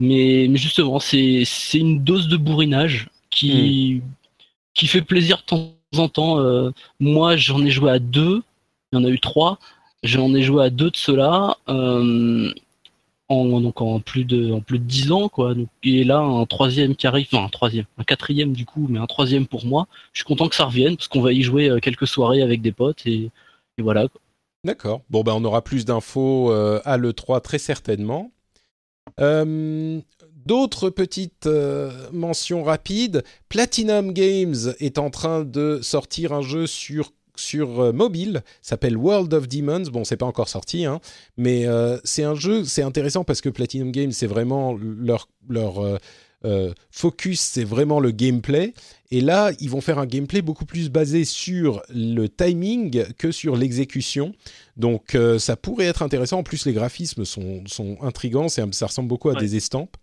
Mais, 0.00 0.46
mais 0.50 0.58
justement, 0.58 0.98
c'est 1.00 1.44
c'est 1.46 1.78
une 1.78 2.02
dose 2.04 2.28
de 2.28 2.36
bourrinage 2.36 3.08
qui 3.30 4.02
qui 4.74 4.86
fait 4.86 5.02
plaisir 5.02 5.38
de 5.38 5.42
temps 5.42 5.73
en 6.00 6.08
temps. 6.08 6.40
Euh, 6.40 6.70
moi, 7.00 7.36
j'en 7.36 7.64
ai 7.64 7.70
joué 7.70 7.90
à 7.90 7.98
deux. 7.98 8.42
Il 8.92 8.98
y 8.98 9.02
en 9.02 9.04
a 9.04 9.08
eu 9.08 9.20
trois. 9.20 9.58
J'en 10.02 10.34
ai 10.34 10.42
joué 10.42 10.64
à 10.64 10.70
deux 10.70 10.90
de 10.90 10.96
ceux-là. 10.96 11.56
euh, 11.68 12.52
en, 13.28 13.60
donc 13.60 13.80
en 13.80 14.00
plus 14.00 14.24
de 14.24 14.52
en 14.52 14.60
plus 14.60 14.78
de 14.78 14.84
10 14.84 15.12
ans 15.12 15.28
quoi 15.30 15.54
donc, 15.54 15.68
et 15.82 16.04
là 16.04 16.18
un 16.18 16.44
troisième 16.44 16.94
qui 16.94 17.06
arrive 17.06 17.26
enfin 17.32 17.46
un 17.46 17.48
troisième 17.48 17.86
un 17.96 18.04
quatrième 18.04 18.52
du 18.52 18.66
coup 18.66 18.86
mais 18.90 18.98
un 18.98 19.06
troisième 19.06 19.46
pour 19.46 19.64
moi 19.64 19.86
je 20.12 20.18
suis 20.18 20.26
content 20.26 20.46
que 20.46 20.54
ça 20.54 20.66
revienne 20.66 20.96
parce 20.96 21.08
qu'on 21.08 21.22
va 21.22 21.32
y 21.32 21.40
jouer 21.42 21.70
euh, 21.70 21.78
quelques 21.80 22.06
soirées 22.06 22.42
avec 22.42 22.60
des 22.60 22.72
potes 22.72 23.06
et, 23.06 23.30
voilà. 23.78 24.06
D'accord. 24.62 25.00
Bon, 25.10 25.22
ben, 25.22 25.32
on 25.32 25.44
aura 25.44 25.62
plus 25.62 25.84
d'infos 25.84 26.52
à 26.52 26.96
l'E3 26.96 27.40
très 27.40 27.58
certainement. 27.58 28.30
D'autres 30.46 30.90
petites 30.90 31.46
euh, 31.46 31.90
mentions 32.12 32.62
rapides. 32.62 33.22
Platinum 33.48 34.12
Games 34.12 34.74
est 34.78 34.98
en 34.98 35.10
train 35.10 35.44
de 35.44 35.80
sortir 35.82 36.32
un 36.32 36.42
jeu 36.42 36.66
sur 36.66 37.12
sur 37.36 37.80
euh, 37.80 37.92
mobile, 37.92 38.44
s'appelle 38.62 38.96
World 38.96 39.34
of 39.34 39.48
Demons. 39.48 39.90
Bon, 39.92 40.04
c'est 40.04 40.16
pas 40.16 40.26
encore 40.26 40.48
sorti, 40.48 40.84
hein, 40.84 41.00
mais 41.36 41.66
euh, 41.66 41.98
c'est 42.04 42.22
un 42.22 42.36
jeu, 42.36 42.64
c'est 42.64 42.82
intéressant 42.82 43.24
parce 43.24 43.40
que 43.40 43.48
Platinum 43.48 43.90
Games, 43.90 44.12
c'est 44.12 44.28
vraiment 44.28 44.78
leur 44.80 45.28
leur 45.48 45.98
focus, 46.90 47.40
c'est 47.40 47.64
vraiment 47.64 48.00
le 48.00 48.10
gameplay. 48.10 48.74
Et 49.10 49.20
là, 49.20 49.52
ils 49.60 49.70
vont 49.70 49.80
faire 49.80 49.98
un 49.98 50.06
gameplay 50.06 50.42
beaucoup 50.42 50.64
plus 50.64 50.90
basé 50.90 51.24
sur 51.24 51.82
le 51.88 52.26
timing 52.28 53.04
que 53.16 53.30
sur 53.30 53.56
l'exécution. 53.56 54.34
Donc, 54.76 55.14
euh, 55.14 55.38
ça 55.38 55.56
pourrait 55.56 55.86
être 55.86 56.02
intéressant. 56.02 56.38
En 56.38 56.42
plus, 56.42 56.66
les 56.66 56.72
graphismes 56.72 57.24
sont, 57.24 57.62
sont 57.66 57.96
intrigants. 58.02 58.48
Ça 58.48 58.64
ressemble 58.86 59.08
beaucoup 59.08 59.30
à 59.30 59.34
Ouais. 59.34 59.40
des 59.40 59.56
estampes. 59.56 59.96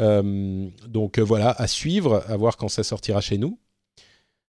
Euh, 0.00 0.68
donc, 0.88 1.18
euh, 1.18 1.22
voilà, 1.22 1.50
à 1.50 1.66
suivre, 1.66 2.24
à 2.28 2.36
voir 2.36 2.56
quand 2.56 2.68
ça 2.68 2.82
sortira 2.82 3.20
chez 3.20 3.36
nous. 3.38 3.58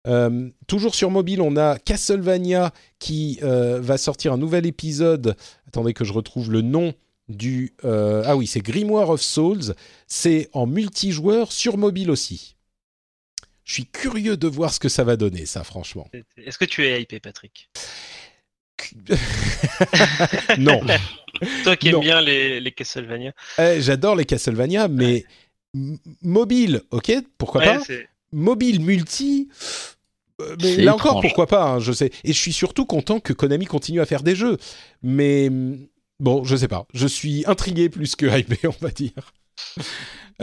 Euh, 0.07 0.51
toujours 0.66 0.94
sur 0.94 1.11
mobile, 1.11 1.40
on 1.40 1.57
a 1.57 1.78
Castlevania 1.78 2.73
qui 2.98 3.40
euh, 3.43 3.81
va 3.81 3.98
sortir 3.98 4.32
un 4.32 4.39
nouvel 4.39 4.65
épisode. 4.66 5.36
Attendez 5.66 5.94
que 5.94 6.05
je 6.05 6.12
retrouve 6.12 6.53
le 6.53 6.61
nom 6.61 6.94
du. 7.28 7.74
euh, 7.85 8.23
ah 8.27 8.36
oui, 8.36 8.47
c'est 8.47 8.61
Grimoire 8.61 9.11
of 9.11 9.20
Souls. 9.23 9.74
C'est 10.07 10.48
en 10.53 10.66
multijoueur 10.66 11.53
sur 11.53 11.77
mobile 11.78 12.11
aussi. 12.11 12.57
Je 13.65 13.73
suis 13.74 13.86
curieux 13.86 14.36
de 14.36 14.47
voir 14.47 14.73
ce 14.73 14.78
que 14.78 14.89
ça 14.89 15.03
va 15.03 15.16
donner, 15.16 15.44
ça, 15.44 15.65
franchement. 15.65 16.09
Est-ce 16.36 16.57
que 16.57 16.65
tu 16.65 16.85
es 16.86 17.03
hypé, 17.03 17.19
Patrick? 17.20 17.69
Non. 20.59 20.81
Toi 21.65 21.77
qui 21.77 21.89
aimes 21.89 22.01
bien 22.01 22.20
les, 22.20 22.61
les 22.61 22.73
Castlevania. 22.73 23.32
Eh, 23.59 23.81
J'adore 23.81 24.16
les 24.16 24.24
Castlevania, 24.24 24.89
mais 24.89 25.24
mobile, 26.23 26.82
ok, 26.90 27.12
pourquoi 27.39 27.62
pas? 27.62 27.81
Mobile 28.32 28.81
multi. 28.81 29.48
Euh, 30.40 30.57
mais 30.62 30.77
là 30.77 30.94
encore, 30.94 31.20
pourquoi 31.20 31.47
pas, 31.47 31.65
hein, 31.65 31.78
je 31.81 31.93
sais. 31.93 32.11
Et 32.24 32.32
je 32.32 32.39
suis 32.39 32.53
surtout 32.53 32.85
content 32.86 33.20
que 33.20 33.32
Konami 33.32 33.65
continue 33.66 34.01
à 34.01 34.07
faire 34.07 34.23
des 34.23 34.36
jeux. 34.36 34.59
Mais 35.03 35.51
bon, 36.20 36.44
je 36.44 36.56
sais 36.56 36.68
pas. 36.68 36.86
Je 36.94 37.06
suis 37.06 37.44
intrigué 37.47 37.88
plus 37.88 38.16
que 38.16 38.26
hypé, 38.26 38.59
on 38.68 38.84
va 38.84 38.90
dire. 38.90 39.32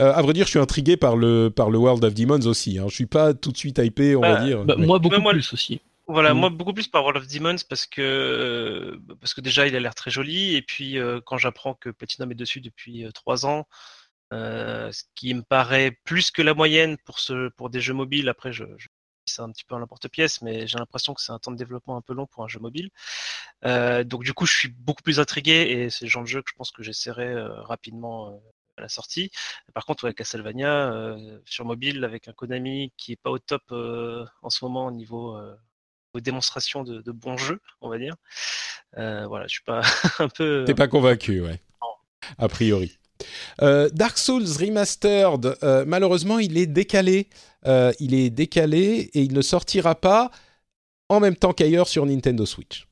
Euh, 0.00 0.12
à 0.12 0.22
vrai 0.22 0.32
dire, 0.32 0.46
je 0.46 0.50
suis 0.50 0.58
intrigué 0.58 0.96
par 0.96 1.16
le, 1.16 1.50
par 1.50 1.70
le 1.70 1.78
World 1.78 2.04
of 2.04 2.14
Demons 2.14 2.46
aussi. 2.46 2.78
Hein. 2.78 2.86
Je 2.88 2.94
suis 2.94 3.06
pas 3.06 3.34
tout 3.34 3.52
de 3.52 3.56
suite 3.56 3.78
hypé, 3.78 4.16
on 4.16 4.20
va 4.20 4.34
bah, 4.34 4.44
dire. 4.44 4.64
Bah, 4.64 4.76
moi, 4.76 4.98
beaucoup 4.98 5.20
plus 5.20 5.52
aussi. 5.52 5.80
Voilà, 6.06 6.34
mm. 6.34 6.38
moi 6.38 6.50
beaucoup 6.50 6.74
plus 6.74 6.88
par 6.88 7.02
World 7.02 7.22
of 7.22 7.28
Demons 7.28 7.56
parce 7.68 7.86
que 7.86 8.98
parce 9.20 9.32
que 9.32 9.40
déjà 9.40 9.66
il 9.66 9.74
a 9.74 9.80
l'air 9.80 9.94
très 9.94 10.10
joli 10.10 10.54
et 10.54 10.62
puis 10.62 10.98
euh, 10.98 11.20
quand 11.24 11.38
j'apprends 11.38 11.74
que 11.74 11.90
Platinum 11.90 12.30
est 12.32 12.34
dessus 12.34 12.60
depuis 12.60 13.04
euh, 13.04 13.10
trois 13.12 13.46
ans, 13.46 13.66
euh, 14.32 14.92
ce 14.92 15.04
qui 15.14 15.32
me 15.34 15.42
paraît 15.42 15.92
plus 16.04 16.30
que 16.30 16.42
la 16.42 16.54
moyenne 16.54 16.96
pour 17.04 17.20
ce 17.20 17.48
pour 17.50 17.70
des 17.70 17.80
jeux 17.80 17.94
mobiles. 17.94 18.28
Après, 18.28 18.52
je, 18.52 18.64
je 18.76 18.88
c'est 19.26 19.42
un 19.42 19.50
petit 19.50 19.64
peu 19.64 19.74
un 19.74 19.80
n'importe-pièce, 19.80 20.42
mais 20.42 20.66
j'ai 20.66 20.78
l'impression 20.78 21.14
que 21.14 21.22
c'est 21.22 21.32
un 21.32 21.38
temps 21.38 21.50
de 21.50 21.56
développement 21.56 21.96
un 21.96 22.00
peu 22.00 22.14
long 22.14 22.26
pour 22.26 22.44
un 22.44 22.48
jeu 22.48 22.60
mobile. 22.60 22.90
donc 23.62 24.24
du 24.24 24.32
coup, 24.34 24.46
je 24.46 24.54
suis 24.54 24.68
beaucoup 24.68 25.02
plus 25.02 25.20
intrigué 25.20 25.52
et 25.52 25.90
c'est 25.90 26.04
le 26.04 26.10
genre 26.10 26.22
de 26.22 26.28
jeu 26.28 26.42
que 26.42 26.50
je 26.50 26.56
pense 26.56 26.70
que 26.70 26.82
j'essaierai 26.82 27.34
rapidement 27.64 28.40
à 28.76 28.82
la 28.82 28.88
sortie. 28.88 29.30
Par 29.72 29.86
contre, 29.86 30.04
ouais, 30.04 30.14
Castlevania 30.14 31.16
sur 31.44 31.64
mobile 31.64 32.04
avec 32.04 32.28
un 32.28 32.32
Konami 32.32 32.92
qui 32.96 33.12
est 33.12 33.16
pas 33.16 33.30
au 33.30 33.38
top 33.38 33.62
en 33.70 34.50
ce 34.50 34.64
moment 34.64 34.86
au 34.86 34.92
niveau 34.92 35.38
aux 36.14 36.20
démonstrations 36.20 36.84
de, 36.84 37.12
bons 37.12 37.36
jeux, 37.36 37.60
on 37.80 37.88
va 37.88 37.98
dire. 37.98 38.14
Euh, 38.96 39.26
voilà, 39.26 39.46
je 39.46 39.54
suis 39.54 39.64
pas 39.64 39.82
un 40.18 40.28
peu. 40.28 40.64
T'es 40.66 40.74
pas 40.74 40.88
convaincu, 40.88 41.40
ouais. 41.40 41.60
A 42.38 42.48
priori. 42.48 42.98
Euh, 43.62 43.88
Dark 43.92 44.16
Souls 44.18 44.46
Remastered, 44.58 45.56
euh, 45.62 45.84
malheureusement, 45.86 46.38
il 46.38 46.56
est 46.56 46.66
décalé. 46.66 47.28
Il 47.64 48.14
est 48.14 48.30
décalé 48.30 49.10
et 49.14 49.22
il 49.22 49.32
ne 49.32 49.42
sortira 49.42 49.94
pas 49.94 50.30
en 51.08 51.20
même 51.20 51.36
temps 51.36 51.52
qu'ailleurs 51.52 51.88
sur 51.88 52.06
Nintendo 52.06 52.46
Switch. 52.46 52.86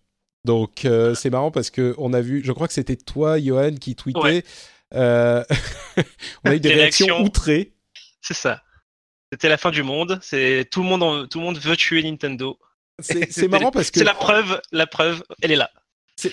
Donc 0.45 0.87
c'est 1.15 1.31
marrant 1.31 1.51
parce 1.51 1.71
que 1.71 1.95
on 1.99 2.13
a 2.13 2.21
vu, 2.21 2.43
je 2.45 2.53
crois 2.53 2.69
que 2.69 2.75
c'était 2.75 2.97
toi, 2.97 3.39
Johan, 3.39 3.75
qui 3.75 3.95
tweetait. 3.95 4.45
on 4.95 4.99
a 4.99 6.55
eu 6.55 6.61
des, 6.61 6.75
réactions, 6.75 7.23
outrées. 7.23 7.73
C'est 8.21 8.35
ça. 8.35 8.63
C'était 9.33 9.49
la 9.49 9.57
fin 9.57 9.71
du 9.71 9.83
monde. 9.83 10.19
C'est 10.23 10.69
tout 10.71 10.83
le 10.83 10.89
monde, 10.89 11.29
tout 11.29 11.39
le 11.39 11.45
monde 11.45 11.59
veut 11.59 11.77
tuer 11.77 12.03
Nintendo. 12.03 12.59
C'est 12.99 13.49
marrant 13.49 13.71
parce 13.71 13.91
que. 13.91 13.99
C'est 13.99 14.05
la 14.05 14.15
preuve, 14.15 14.61
la 14.73 14.87
preuve, 14.87 15.23
elle 15.41 15.53
est 15.53 15.57
là. 15.57 15.71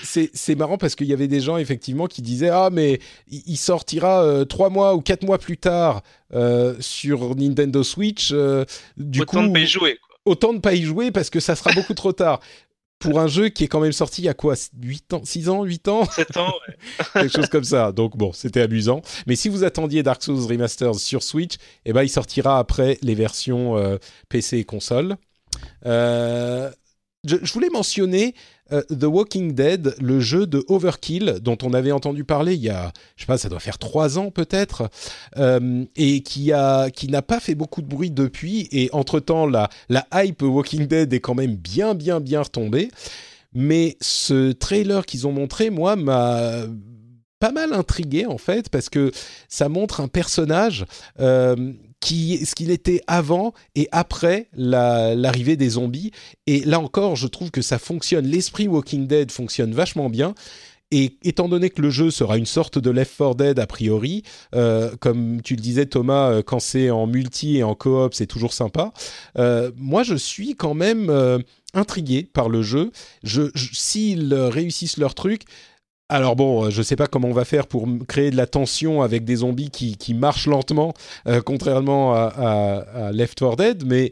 C'est 0.04 0.56
marrant 0.56 0.78
parce 0.78 0.96
qu'il 0.96 1.08
y 1.08 1.14
avait 1.14 1.28
des 1.28 1.40
gens 1.40 1.58
effectivement 1.58 2.08
qui 2.08 2.22
disaient 2.22 2.50
ah 2.50 2.70
mais 2.72 3.00
il 3.28 3.58
sortira 3.58 4.24
euh, 4.24 4.46
trois 4.46 4.70
mois 4.70 4.96
ou 4.96 5.02
quatre 5.02 5.24
mois 5.24 5.38
plus 5.38 5.58
tard 5.58 6.02
euh, 6.34 6.76
sur 6.80 7.36
Nintendo 7.36 7.84
Switch. 7.84 8.30
Euh, 8.32 8.66
du 8.98 9.22
autant 9.22 9.48
de 9.48 9.54
pas 9.54 9.60
y 9.60 9.68
jouer. 9.68 10.00
Autant 10.26 10.54
de 10.54 10.60
pas 10.60 10.74
y 10.74 10.84
jouer 10.84 11.12
parce 11.12 11.30
que 11.30 11.40
ça 11.40 11.56
sera 11.56 11.72
beaucoup 11.74 11.94
trop 11.94 12.14
tard 12.14 12.40
pour 13.00 13.20
un 13.20 13.28
jeu 13.28 13.48
qui 13.48 13.64
est 13.64 13.68
quand 13.68 13.80
même 13.80 13.94
sorti 13.94 14.22
il 14.22 14.26
y 14.26 14.30
a 14.30 14.34
quoi 14.34 14.56
8 14.82 15.14
ans 15.14 15.22
6 15.24 15.50
ans 15.50 15.64
8 15.64 15.88
ans? 15.88 16.04
7 16.04 16.38
ans 16.38 16.54
ouais. 16.68 16.76
quelque 17.14 17.34
chose 17.34 17.48
comme 17.48 17.64
ça 17.64 17.94
donc 17.94 18.18
bon 18.18 18.34
c'était 18.34 18.60
amusant 18.60 19.02
mais 19.26 19.38
si 19.38 19.48
vous 19.48 19.64
attendiez 19.64 20.04
Dark 20.04 20.22
Souls 20.22 20.46
Remastered 20.46 20.96
sur 20.96 21.24
Switch 21.24 21.54
eh 21.86 21.94
ben 21.94 22.04
il 22.04 22.10
sortira 22.10 22.60
après 22.60 22.98
les 23.02 23.16
versions 23.16 23.98
PC 24.28 24.58
et 24.58 24.64
console 24.66 25.16
euh, 25.86 26.70
je, 27.26 27.54
voulais 27.54 27.70
mentionner 27.70 28.34
euh, 28.72 28.82
The 28.84 29.06
Walking 29.06 29.54
Dead, 29.54 29.96
le 30.00 30.20
jeu 30.20 30.48
de 30.48 30.64
Overkill 30.68 31.40
dont 31.42 31.58
on 31.64 31.74
avait 31.74 31.92
entendu 31.92 32.24
parler 32.24 32.56
il 32.56 32.62
y 32.62 32.70
a, 32.70 32.92
je 33.16 33.24
sais 33.24 33.28
pas, 33.28 33.38
ça 33.38 33.50
doit 33.50 33.60
faire 33.60 33.78
trois 33.78 34.18
ans 34.18 34.32
peut-être, 34.32 34.90
euh, 35.38 35.86
et 35.96 36.22
qui 36.22 36.52
a, 36.52 36.90
qui 36.90 37.08
n'a 37.08 37.22
pas 37.22 37.40
fait 37.40 37.56
beaucoup 37.56 37.82
de 37.82 37.88
bruit 37.88 38.12
depuis. 38.12 38.68
Et 38.72 38.90
entre 38.94 39.20
temps, 39.20 39.48
la, 39.48 39.70
la 39.90 40.06
hype 40.14 40.42
Walking 40.42 40.88
Dead 40.88 41.14
est 41.14 41.20
quand 41.20 41.36
même 41.36 41.56
bien, 41.56 41.96
bien, 41.96 42.20
bien 42.20 42.42
retombée. 42.42 42.90
Mais 43.54 43.98
ce 44.00 44.52
trailer 44.52 45.06
qu'ils 45.06 45.26
ont 45.26 45.32
montré, 45.32 45.70
moi, 45.70 45.96
m'a 45.96 46.66
pas 47.40 47.52
mal 47.52 47.74
intrigué 47.74 48.26
en 48.26 48.38
fait 48.38 48.70
parce 48.70 48.90
que 48.90 49.12
ça 49.48 49.70
montre 49.70 50.02
un 50.02 50.10
personnage 50.10 50.86
qui, 52.00 52.46
ce 52.46 52.56
qu'il 52.56 52.72
était 52.72 53.02
avant 53.08 53.54
et 53.76 53.88
après 53.92 54.48
l'arrivée 54.54 55.58
des 55.58 55.70
zombies. 55.70 56.12
Et 56.48 56.62
là 56.62 56.80
encore, 56.80 57.16
je 57.16 57.28
trouve 57.28 57.52
que 57.52 57.62
ça 57.62 57.80
fonctionne. 57.80 58.26
L'esprit 58.26 58.68
Walking 58.68 59.08
Dead 59.08 59.32
fonctionne 59.32 59.74
vachement 59.74 60.10
bien. 60.10 60.34
Et 60.92 61.18
étant 61.24 61.48
donné 61.48 61.70
que 61.70 61.84
le 61.84 61.92
jeu 61.92 62.10
sera 62.10 62.38
une 62.38 62.48
sorte 62.48 62.80
de 62.80 62.90
Left 62.90 63.16
4 63.16 63.36
Dead 63.36 63.60
a 63.60 63.68
priori, 63.68 64.24
euh, 64.56 64.96
comme 65.00 65.40
tu 65.44 65.56
le 65.56 65.62
disais 65.62 65.86
Thomas, 65.86 66.32
euh, 66.32 66.42
quand 66.42 66.60
c'est 66.60 66.90
en 66.90 67.06
multi 67.06 67.58
et 67.58 67.64
en 67.64 67.76
coop, 67.76 68.16
c'est 68.16 68.26
toujours 68.26 68.54
sympa. 68.54 68.92
Euh, 69.38 69.72
moi, 69.78 70.02
je 70.02 70.16
suis 70.16 70.56
quand 70.56 70.74
même 70.74 71.14
intrigué 71.76 72.24
par 72.24 72.50
le 72.50 72.64
jeu. 72.64 72.92
S'ils 73.54 74.34
réussissent 74.34 74.98
leur 74.98 75.14
truc, 75.14 75.44
alors 76.10 76.36
bon, 76.36 76.66
euh, 76.66 76.70
je 76.72 76.80
ne 76.80 76.84
sais 76.84 76.96
pas 76.96 77.06
comment 77.06 77.28
on 77.28 77.34
va 77.34 77.46
faire 77.46 77.68
pour 77.68 77.88
créer 78.08 78.32
de 78.32 78.36
la 78.36 78.48
tension 78.48 79.04
avec 79.04 79.26
des 79.26 79.38
zombies 79.38 79.70
qui, 79.70 79.96
qui 79.96 80.16
marchent 80.16 80.48
lentement, 80.48 80.94
euh, 81.28 81.42
contrairement 81.42 82.14
à, 82.16 83.12
Left 83.14 83.38
4 83.40 83.56
Dead, 83.56 83.86
mais 83.86 84.12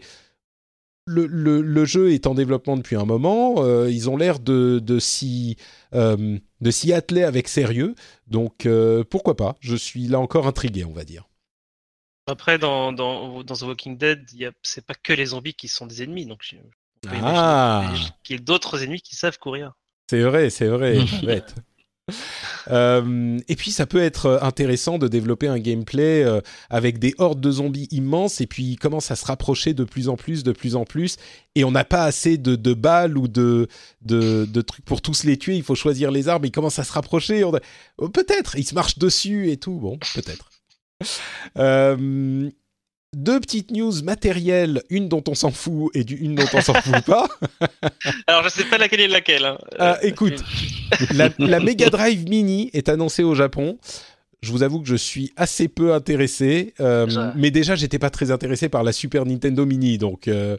le, 1.06 1.26
le, 1.26 1.86
jeu 1.86 2.12
est 2.12 2.28
en 2.28 2.36
développement 2.36 2.78
depuis 2.78 2.98
un 2.98 3.06
moment. 3.06 3.56
Euh, 3.60 3.90
ils 3.90 4.10
ont 4.10 4.18
l'air 4.18 4.40
de, 4.40 4.80
de 4.80 5.00
s'y 5.00 5.56
atteler 6.94 7.24
avec 7.24 7.48
sérieux. 7.48 7.96
Donc 8.28 8.68
pourquoi 9.10 9.36
pas 9.36 9.56
Je 9.60 9.76
suis 9.76 10.08
là 10.08 10.20
encore 10.20 10.46
intrigué, 10.48 10.86
on 10.86 10.94
va 10.94 11.04
dire. 11.04 11.24
Après, 12.30 12.60
dans, 12.60 12.92
dans, 12.92 13.42
dans 13.42 13.56
The 13.56 13.62
Walking 13.62 13.98
Dead, 13.98 14.26
c'est 14.62 14.86
pas 14.86 14.96
que 14.96 15.14
les 15.14 15.28
zombies 15.28 15.54
qui 15.54 15.70
sont 15.70 15.88
des 15.88 16.04
ennemis. 16.04 16.26
Donc, 16.26 16.44
ah. 17.10 17.90
qu'il 18.24 18.36
y 18.36 18.40
ait 18.40 18.42
d'autres 18.42 18.84
ennemis 18.84 19.00
qui 19.00 19.16
savent 19.16 19.40
courir. 19.40 19.72
C'est 20.10 20.22
vrai, 20.22 20.50
c'est 20.50 20.68
vrai. 20.68 21.00
Euh, 22.70 23.40
et 23.48 23.56
puis 23.56 23.72
ça 23.72 23.86
peut 23.86 24.02
être 24.02 24.40
intéressant 24.42 24.98
de 24.98 25.08
développer 25.08 25.48
un 25.48 25.58
gameplay 25.58 26.22
euh, 26.22 26.42
avec 26.70 27.00
des 27.00 27.16
hordes 27.18 27.40
de 27.40 27.50
zombies 27.50 27.88
immenses 27.92 28.42
et 28.42 28.48
puis 28.48 28.76
commencent 28.76 29.10
à 29.10 29.16
se 29.16 29.26
rapprocher 29.26 29.74
de 29.74 29.86
plus 29.86 30.10
en 30.10 30.18
plus, 30.18 30.44
de 30.44 30.52
plus 30.52 30.76
en 30.76 30.84
plus 30.84 31.16
et 31.56 31.64
on 31.64 31.72
n'a 31.72 31.86
pas 31.86 32.04
assez 32.04 32.38
de, 32.38 32.74
balles 32.74 33.18
ou 33.18 33.30
de, 33.30 33.70
trucs 34.64 34.84
pour 34.84 35.02
tous 35.02 35.24
les 35.24 35.38
tuer, 35.38 35.56
il 35.56 35.64
faut 35.64 35.76
choisir 35.76 36.12
les 36.12 36.28
armes, 36.28 36.44
ils 36.44 36.52
commencent 36.52 36.80
à 36.80 36.84
se 36.84 36.92
rapprocher, 36.92 37.46
oh, 37.46 38.10
peut-être, 38.10 38.58
ils 38.58 38.68
se 38.68 38.76
marchent 38.76 39.00
dessus 39.00 39.50
et 39.50 39.56
tout, 39.56 39.80
bon, 39.80 39.98
peut-être. 40.14 40.50
Euh, 41.58 42.50
deux 43.16 43.40
petites 43.40 43.72
news 43.72 44.04
matérielles, 44.04 44.82
une 44.90 45.08
dont 45.08 45.24
on 45.28 45.36
s'en 45.36 45.52
fout 45.52 45.92
et 45.96 46.06
une 46.12 46.36
dont 46.36 46.48
on 46.54 46.62
s'en 46.62 46.74
fout 46.74 47.04
pas. 47.06 47.28
Alors 48.28 48.44
je 48.44 48.50
sais 48.50 48.66
pas 48.66 48.78
laquelle 48.78 49.02
est 49.02 49.08
laquelle. 49.08 49.46
Hein. 49.46 49.58
Ah, 49.80 49.98
écoute, 50.02 50.44
la, 51.14 51.30
la, 51.40 51.60
Mega 51.60 51.90
Drive 51.90 52.28
Mini 52.30 52.70
est 52.74 52.90
annoncée 52.90 53.24
au 53.24 53.36
Japon. 53.36 53.78
Je 54.42 54.52
vous 54.52 54.62
avoue 54.62 54.82
que 54.82 54.88
je 54.88 54.96
suis 54.96 55.32
assez 55.36 55.68
peu 55.68 55.94
intéressé, 55.94 56.74
euh, 56.80 57.32
mais 57.36 57.50
déjà 57.50 57.76
j'étais 57.76 57.98
pas 57.98 58.12
très 58.12 58.30
intéressé 58.30 58.70
par 58.70 58.84
la 58.84 58.92
Super 58.92 59.26
Nintendo 59.26 59.66
Mini, 59.66 59.98
donc 59.98 60.28
euh, 60.28 60.58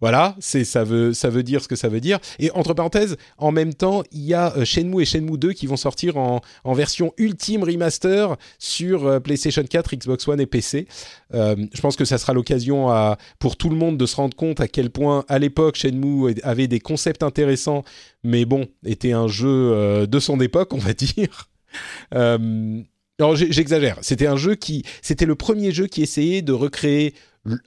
voilà, 0.00 0.36
ça 0.40 0.84
veut 0.84 1.12
ça 1.12 1.28
veut 1.28 1.42
dire 1.42 1.62
ce 1.62 1.68
que 1.68 1.76
ça 1.76 1.88
veut 1.88 2.00
dire. 2.00 2.18
Et 2.38 2.50
entre 2.52 2.74
parenthèses, 2.74 3.16
en 3.38 3.52
même 3.52 3.74
temps, 3.74 4.02
il 4.12 4.22
y 4.22 4.34
a 4.34 4.56
euh, 4.56 4.64
Shenmue 4.64 5.02
et 5.02 5.04
Shenmue 5.04 5.38
2 5.38 5.52
qui 5.52 5.66
vont 5.66 5.76
sortir 5.76 6.16
en, 6.16 6.40
en 6.64 6.72
version 6.72 7.12
ultime 7.18 7.62
remaster 7.62 8.36
sur 8.58 9.06
euh, 9.06 9.20
PlayStation 9.20 9.62
4, 9.62 9.96
Xbox 9.96 10.26
One 10.26 10.40
et 10.40 10.46
PC. 10.46 10.86
Euh, 11.34 11.56
je 11.72 11.80
pense 11.80 11.96
que 11.96 12.04
ça 12.04 12.18
sera 12.18 12.32
l'occasion 12.32 12.88
pour 13.38 13.56
tout 13.56 13.68
le 13.68 13.76
monde 13.76 13.98
de 13.98 14.06
se 14.06 14.16
rendre 14.16 14.36
compte 14.36 14.60
à 14.60 14.68
quel 14.68 14.90
point 14.90 15.24
à 15.28 15.38
l'époque 15.38 15.76
Shenmue 15.76 16.34
avait 16.42 16.68
des 16.68 16.80
concepts 16.80 17.22
intéressants, 17.22 17.84
mais 18.24 18.44
bon, 18.44 18.68
était 18.84 19.12
un 19.12 19.28
jeu 19.28 20.06
de 20.06 20.18
son 20.18 20.40
époque, 20.40 20.72
on 20.72 20.78
va 20.78 20.92
dire. 20.92 21.48
alors 22.12 23.36
j'exagère. 23.36 23.98
C'était 24.00 24.26
un 24.26 24.36
jeu 24.36 24.54
qui, 24.54 24.84
c'était 25.02 25.26
le 25.26 25.34
premier 25.34 25.72
jeu 25.72 25.86
qui 25.86 26.02
essayait 26.02 26.42
de 26.42 26.52
recréer 26.52 27.14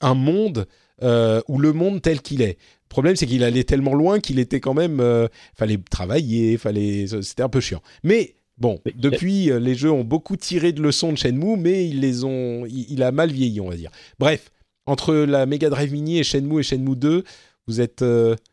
un 0.01 0.13
monde 0.13 0.67
euh, 1.03 1.41
ou 1.47 1.59
le 1.59 1.73
monde 1.73 2.01
tel 2.01 2.21
qu'il 2.21 2.41
est. 2.41 2.57
Le 2.57 2.89
problème, 2.89 3.15
c'est 3.15 3.25
qu'il 3.25 3.43
allait 3.43 3.63
tellement 3.63 3.93
loin 3.93 4.19
qu'il 4.19 4.39
était 4.39 4.59
quand 4.59 4.73
même. 4.73 4.99
Euh, 4.99 5.27
fallait 5.55 5.79
travailler, 5.89 6.57
fallait. 6.57 7.05
C'était 7.21 7.43
un 7.43 7.49
peu 7.49 7.59
chiant. 7.59 7.81
Mais 8.03 8.35
bon, 8.57 8.79
depuis, 8.95 9.51
euh, 9.51 9.59
les 9.59 9.75
jeux 9.75 9.91
ont 9.91 10.03
beaucoup 10.03 10.37
tiré 10.37 10.71
de 10.71 10.81
leçons 10.81 11.11
de 11.11 11.17
Shenmue, 11.17 11.57
mais 11.57 11.87
ils 11.87 11.99
les 11.99 12.23
ont. 12.23 12.65
Il, 12.65 13.03
a 13.03 13.11
mal 13.11 13.31
vieilli, 13.31 13.59
on 13.61 13.69
va 13.69 13.75
dire. 13.75 13.91
Bref, 14.19 14.51
entre 14.85 15.13
la 15.13 15.45
Mega 15.45 15.69
Drive 15.69 15.91
Mini 15.91 16.19
et 16.19 16.23
Shenmue 16.23 16.59
et 16.59 16.63
Shenmue 16.63 16.95
2, 16.95 17.23
vous 17.67 17.81
êtes 17.81 18.03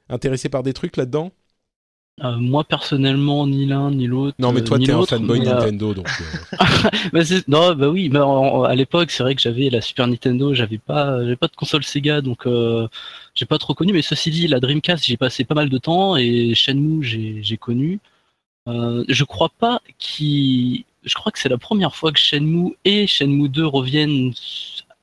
intéressé 0.09 0.48
par 0.48 0.62
des 0.62 0.72
trucs 0.72 0.97
là-dedans? 0.97 1.32
Euh, 2.22 2.36
moi 2.36 2.64
personnellement, 2.64 3.47
ni 3.47 3.64
l'un 3.64 3.90
ni 3.90 4.06
l'autre. 4.06 4.36
Non, 4.38 4.52
mais 4.52 4.62
toi, 4.62 4.76
ni 4.78 4.84
t'es 4.86 4.92
un 4.92 5.06
fanboy 5.06 5.40
mais, 5.40 5.48
euh, 5.48 5.55
Nintendo, 5.55 5.94
donc. 5.94 6.06
euh, 6.06 6.56
bah, 7.14 7.20
non, 7.48 7.74
bah 7.74 7.88
oui, 7.88 8.10
mais 8.10 8.18
en- 8.18 8.62
à 8.64 8.74
l'époque, 8.74 9.10
c'est 9.10 9.22
vrai 9.22 9.34
que 9.34 9.40
j'avais 9.40 9.70
la 9.70 9.80
Super 9.80 10.06
Nintendo, 10.06 10.52
j'avais 10.52 10.76
pas, 10.76 11.18
j'avais 11.22 11.36
pas 11.36 11.48
de 11.48 11.56
console 11.56 11.82
Sega, 11.82 12.20
donc 12.20 12.47
euh, 12.47 12.86
j'ai 13.34 13.47
pas 13.47 13.56
trop 13.56 13.72
connu. 13.74 13.94
Mais 13.94 14.02
ceci 14.02 14.30
dit, 14.30 14.48
la 14.48 14.60
Dreamcast, 14.60 15.05
j'y 15.06 15.14
ai 15.14 15.16
passé 15.16 15.44
pas 15.44 15.55
mal 15.55 15.70
de 15.70 15.78
temps 15.78 16.16
et 16.16 16.55
Shenmue, 16.55 17.02
j'ai, 17.02 17.38
j'ai 17.42 17.56
connu. 17.56 18.01
Euh, 18.68 19.02
je 19.09 19.24
crois 19.24 19.48
pas 19.59 19.80
qu'il, 19.98 20.84
je 21.05 21.14
crois 21.14 21.32
que 21.32 21.38
c'est 21.38 21.48
la 21.48 21.56
première 21.56 21.94
fois 21.97 22.12
que 22.12 22.18
Shenmue 22.18 22.74
et 22.84 23.06
Shenmue 23.06 23.48
2 23.48 23.64
reviennent 23.66 24.32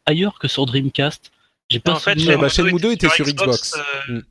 ailleurs 0.06 0.38
que 0.40 0.48
sur 0.48 0.66
Dreamcast. 0.68 1.32
J'ai 1.70 1.80
pas 1.80 1.94
en 1.94 2.00
fait, 2.00 2.18
Shenmue- 2.20 2.40
bah, 2.40 2.50
Shenmue 2.50 2.80
2 2.80 2.92
était 2.92 3.10
sur 3.10 3.26
Xbox. 3.26 3.76
euh, 4.10 4.14
Mm. 4.18 4.22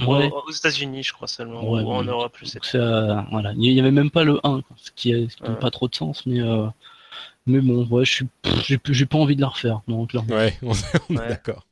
Ouais. 0.00 0.30
Aux- 0.30 0.44
Aux 0.46 0.50
États-Unis, 0.50 1.02
je 1.02 1.12
crois 1.12 1.28
seulement, 1.28 1.62
Ouais, 1.62 1.82
ou 1.82 1.90
en 1.90 2.04
Europe, 2.04 2.36
je 2.40 2.44
sais 2.46 2.60
pas. 2.60 2.66
euh, 2.74 3.20
voilà, 3.30 3.52
il 3.56 3.72
y 3.72 3.80
avait 3.80 3.90
même 3.90 4.10
pas 4.10 4.24
le 4.24 4.38
1, 4.44 4.60
quoi, 4.62 4.76
ce 4.76 4.90
qui 4.92 5.12
n'a 5.12 5.50
Ouais. 5.50 5.56
pas 5.56 5.70
trop 5.70 5.88
de 5.88 5.94
sens, 5.94 6.26
mais 6.26 6.40
euh, 6.40 6.66
mais 7.46 7.60
bon, 7.60 7.86
ouais, 7.88 8.04
je 8.04 8.12
suis, 8.12 8.26
j'ai, 8.62 9.06
pas 9.06 9.18
envie 9.18 9.36
de 9.36 9.40
la 9.40 9.48
refaire, 9.48 9.80
non, 9.88 10.06
clairement. 10.06 10.34
Ouais, 10.34 10.56
on, 10.62 10.72
on 11.10 11.14
est 11.14 11.18
Ouais. 11.18 11.28
d'accord. 11.28 11.66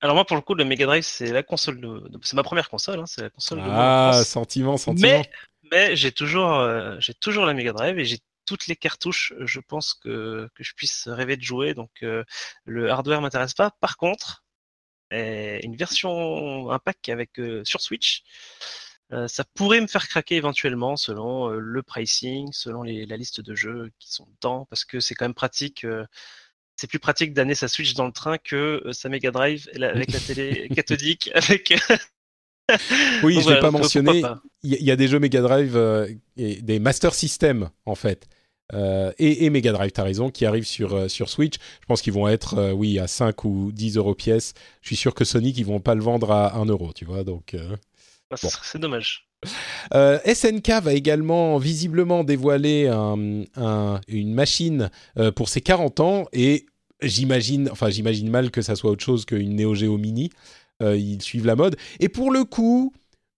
Alors 0.00 0.16
moi, 0.16 0.24
pour 0.24 0.36
le 0.36 0.42
coup, 0.42 0.54
le 0.54 0.64
Mega 0.64 0.84
Drive, 0.86 1.04
c'est 1.04 1.32
la 1.32 1.42
console 1.42 1.80
de... 1.80 2.02
C'est 2.22 2.34
ma 2.34 2.42
première 2.42 2.68
console, 2.68 3.00
hein, 3.00 3.06
c'est 3.06 3.22
la 3.22 3.30
console 3.30 3.58
de 3.58 3.64
Ah, 3.68 4.22
sentiment, 4.24 4.76
sentiment. 4.76 5.08
Mais, 5.08 5.30
mais 5.70 5.96
j'ai 5.96 6.10
toujours, 6.12 6.54
euh, 6.54 6.96
j'ai 6.98 7.14
toujours 7.14 7.46
la 7.46 7.54
Mega 7.54 7.72
Drive 7.72 7.98
et 7.98 8.04
j'ai 8.04 8.18
toutes 8.44 8.66
les 8.66 8.74
cartouches. 8.76 9.32
Je 9.40 9.60
pense 9.60 9.94
que, 9.94 10.48
que 10.56 10.64
je 10.64 10.74
puisse 10.74 11.06
rêver 11.08 11.36
de 11.36 11.42
jouer. 11.42 11.74
Donc 11.74 11.90
euh, 12.02 12.24
le 12.64 12.90
hardware 12.90 13.20
m'intéresse 13.20 13.54
pas. 13.54 13.70
Par 13.80 13.96
contre, 13.96 14.41
une 15.12 15.76
version, 15.76 16.70
un 16.70 16.78
pack 16.78 17.08
avec 17.08 17.38
euh, 17.38 17.62
sur 17.64 17.80
Switch, 17.80 18.22
euh, 19.12 19.28
ça 19.28 19.44
pourrait 19.54 19.80
me 19.80 19.86
faire 19.86 20.08
craquer 20.08 20.36
éventuellement 20.36 20.96
selon 20.96 21.50
euh, 21.50 21.58
le 21.58 21.82
pricing, 21.82 22.48
selon 22.52 22.82
les, 22.82 23.04
la 23.06 23.16
liste 23.16 23.40
de 23.40 23.54
jeux 23.54 23.90
qui 23.98 24.12
sont 24.12 24.26
dedans, 24.36 24.66
parce 24.70 24.84
que 24.84 25.00
c'est 25.00 25.14
quand 25.14 25.26
même 25.26 25.34
pratique. 25.34 25.86
c'est 26.76 26.86
plus 26.86 26.98
pratique 26.98 27.34
d'amener 27.34 27.54
sa 27.54 27.68
Switch 27.68 27.94
dans 27.94 28.06
le 28.06 28.12
train 28.12 28.38
que 28.38 28.82
sa 28.92 29.08
Mega 29.08 29.30
Drive 29.30 29.68
avec 29.74 30.12
la 30.12 30.20
télé 30.20 30.68
cathodique, 30.74 31.30
avec. 31.34 31.74
Oui, 32.68 32.76
Donc 32.76 32.78
je 33.22 33.36
l'ai 33.36 33.42
voilà, 33.42 33.60
pas 33.60 33.70
mentionné. 33.70 34.22
Il 34.62 34.82
y, 34.82 34.90
a 34.90 34.96
des 34.96 35.08
jeux 35.08 35.18
Mega 35.18 35.40
Drive 35.40 35.76
euh, 35.76 36.08
et 36.36 36.62
des 36.62 36.78
Master 36.78 37.14
System 37.14 37.70
en 37.84 37.94
fait. 37.94 38.28
Euh, 38.74 39.12
et, 39.18 39.44
et 39.44 39.50
Mega 39.50 39.72
Drive, 39.72 39.92
t'as 39.92 40.02
raison, 40.04 40.30
qui 40.30 40.44
arrivent 40.46 40.66
sur, 40.66 40.94
euh, 40.94 41.08
sur 41.08 41.28
Switch. 41.28 41.56
Je 41.80 41.86
pense 41.86 42.02
qu'ils 42.02 42.12
vont 42.12 42.28
être, 42.28 42.58
euh, 42.58 42.72
oui, 42.72 42.98
à 42.98 43.06
5 43.06 43.44
ou 43.44 43.70
10 43.72 43.96
euros 43.96 44.14
pièce. 44.14 44.54
Je 44.80 44.88
suis 44.88 44.96
sûr 44.96 45.14
que 45.14 45.24
Sonic, 45.24 45.56
ils 45.58 45.66
vont 45.66 45.80
pas 45.80 45.94
le 45.94 46.02
vendre 46.02 46.30
à 46.30 46.56
1 46.56 46.64
euro, 46.66 46.92
tu 46.94 47.04
vois. 47.04 47.24
Donc. 47.24 47.54
Bah, 48.30 48.36
Bon. 48.42 48.48
C'est 48.62 48.78
dommage. 48.78 49.28
Euh, 49.92 50.18
SNK 50.24 50.68
va 50.82 50.94
également 50.94 51.58
visiblement 51.58 52.22
dévoiler 52.24 52.86
un- 52.88 53.42
un- 53.56 54.00
une 54.08 54.32
machine 54.32 54.88
euh, 55.18 55.32
pour 55.32 55.48
ses 55.48 55.60
40 55.60 55.98
ans 56.00 56.26
et 56.32 56.64
j'imagine, 57.02 57.68
enfin 57.70 57.90
j'imagine 57.90 58.30
mal 58.30 58.50
que 58.52 58.62
ça 58.62 58.76
soit 58.76 58.90
autre 58.92 59.04
chose 59.04 59.24
qu'une 59.24 59.56
Neo 59.56 59.74
Geo 59.74 59.98
Mini. 59.98 60.30
Euh, 60.80 60.96
ils 60.96 61.20
suivent 61.20 61.46
la 61.46 61.56
mode. 61.56 61.76
Et 62.00 62.08
pour 62.08 62.30
le 62.30 62.44
coup, 62.44 62.92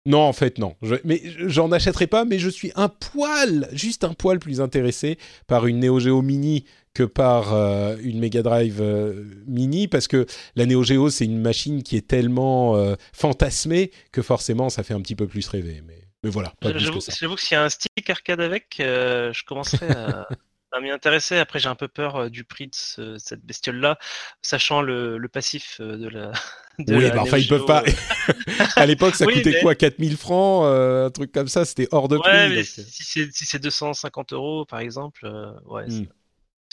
non, 0.06 0.20
en 0.20 0.32
fait, 0.32 0.58
non. 0.58 0.76
Je- 0.82 0.96
mais 1.04 1.22
j'en 1.46 1.72
achèterai 1.72 2.06
pas, 2.06 2.24
mais 2.24 2.38
je 2.38 2.48
suis 2.48 2.72
un 2.76 2.88
poil, 2.88 3.68
juste 3.72 4.04
un 4.04 4.12
poil 4.14 4.38
plus 4.38 4.60
intéressé 4.60 5.18
par 5.46 5.66
une 5.66 5.80
Neo 5.80 5.98
Geo 6.00 6.20
Mini 6.22 6.64
que 6.92 7.02
par 7.02 7.52
euh, 7.54 7.96
une 8.02 8.20
Mega 8.20 8.42
Drive 8.42 8.78
euh, 8.80 9.24
Mini, 9.46 9.88
parce 9.88 10.06
que 10.06 10.26
la 10.56 10.66
Neo 10.66 10.82
Geo, 10.84 11.10
c'est 11.10 11.24
une 11.24 11.40
machine 11.40 11.82
qui 11.82 11.96
est 11.96 12.06
tellement 12.06 12.76
euh, 12.76 12.94
fantasmée 13.12 13.90
que 14.12 14.22
forcément, 14.22 14.68
ça 14.68 14.82
fait 14.82 14.94
un 14.94 15.00
petit 15.00 15.16
peu 15.16 15.26
plus 15.26 15.46
rêver. 15.48 15.82
Mais, 15.86 16.06
mais 16.22 16.30
voilà, 16.30 16.52
pas 16.60 16.70
plus 16.70 16.80
J'avoue 16.80 16.98
que 16.98 17.04
ça. 17.04 17.12
j'avoue 17.18 17.34
que 17.34 17.40
s'il 17.40 17.54
y 17.56 17.58
a 17.58 17.64
un 17.64 17.68
stick 17.68 18.08
arcade 18.10 18.40
avec, 18.40 18.76
je 18.78 19.44
commencerai 19.44 19.88
à, 19.88 20.28
à 20.76 20.80
m'y 20.80 20.90
intéresser. 20.90 21.38
Après, 21.38 21.58
j'ai 21.58 21.68
un 21.68 21.74
peu 21.74 21.88
peur 21.88 22.16
euh, 22.16 22.28
du 22.30 22.44
prix 22.44 22.66
de 22.68 22.74
ce- 22.74 23.18
cette 23.18 23.44
bestiole-là, 23.44 23.98
sachant 24.42 24.82
le, 24.82 25.18
le 25.18 25.28
passif 25.28 25.78
euh, 25.80 25.96
de 25.96 26.08
la. 26.08 26.32
De 26.80 26.96
oui, 26.96 27.02
la 27.04 27.10
bah 27.10 27.22
enfin, 27.22 27.38
ils 27.38 27.46
peuvent 27.46 27.66
pas. 27.66 27.84
euh. 27.86 28.32
à 28.76 28.84
l'époque, 28.84 29.14
ça 29.14 29.26
Oui, 29.26 29.34
coûtait 29.34 29.52
mais- 29.52 29.60
quoi 29.60 29.76
4000 29.76 30.16
francs 30.16 30.64
euh, 30.66 31.06
Un 31.06 31.10
truc 31.12 31.30
comme 31.30 31.46
ça, 31.46 31.64
c'était 31.64 31.86
hors 31.92 32.08
de 32.08 32.16
Ouais, 32.16 32.22
prix. 32.22 32.48
mais 32.48 32.56
donc, 32.56 32.64
si 32.64 33.04
c'est 33.04 33.32
si 33.32 33.44
c'est 33.46 33.60
250 33.60 34.32
euros, 34.32 34.64
par 34.64 34.80
exemple, 34.80 35.20
euh, 35.24 35.52
ouais, 35.66 35.86
Hmm. 35.86 36.06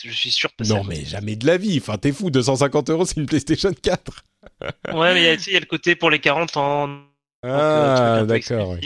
je 0.02 0.10
suis 0.10 0.32
sûr 0.32 0.50
que 0.56 0.64
Non, 0.66 0.82
mais 0.82 1.04
jamais 1.04 1.36
de 1.36 1.46
la 1.46 1.56
vie. 1.56 1.78
Enfin, 1.80 1.98
t'es 1.98 2.10
fou, 2.10 2.30
250 2.32 2.90
euros, 2.90 3.04
c'est 3.04 3.16
une 3.18 3.26
PlayStation 3.26 3.72
4. 3.72 4.24
Ouais, 4.92 5.14
mais 5.14 5.20
il 5.22 5.24
y, 5.24 5.28
a- 5.28 5.56
y 5.56 5.60
le 5.60 5.66
côté 5.66 5.94
pour 5.94 6.10
les 6.10 6.18
40 6.18 6.56
ans. 6.56 6.90
Ah, 7.44 8.24
d'accord. 8.26 8.70
ouais. 8.70 8.80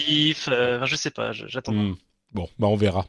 euh, 0.49 0.85
je 0.85 0.97
sais 0.97 1.11
pas, 1.11 1.33
j'attends. 1.33 1.73
Hmm. 1.73 1.97
Bon, 2.33 2.47
bah 2.59 2.67
on 2.67 2.77
verra. 2.77 3.07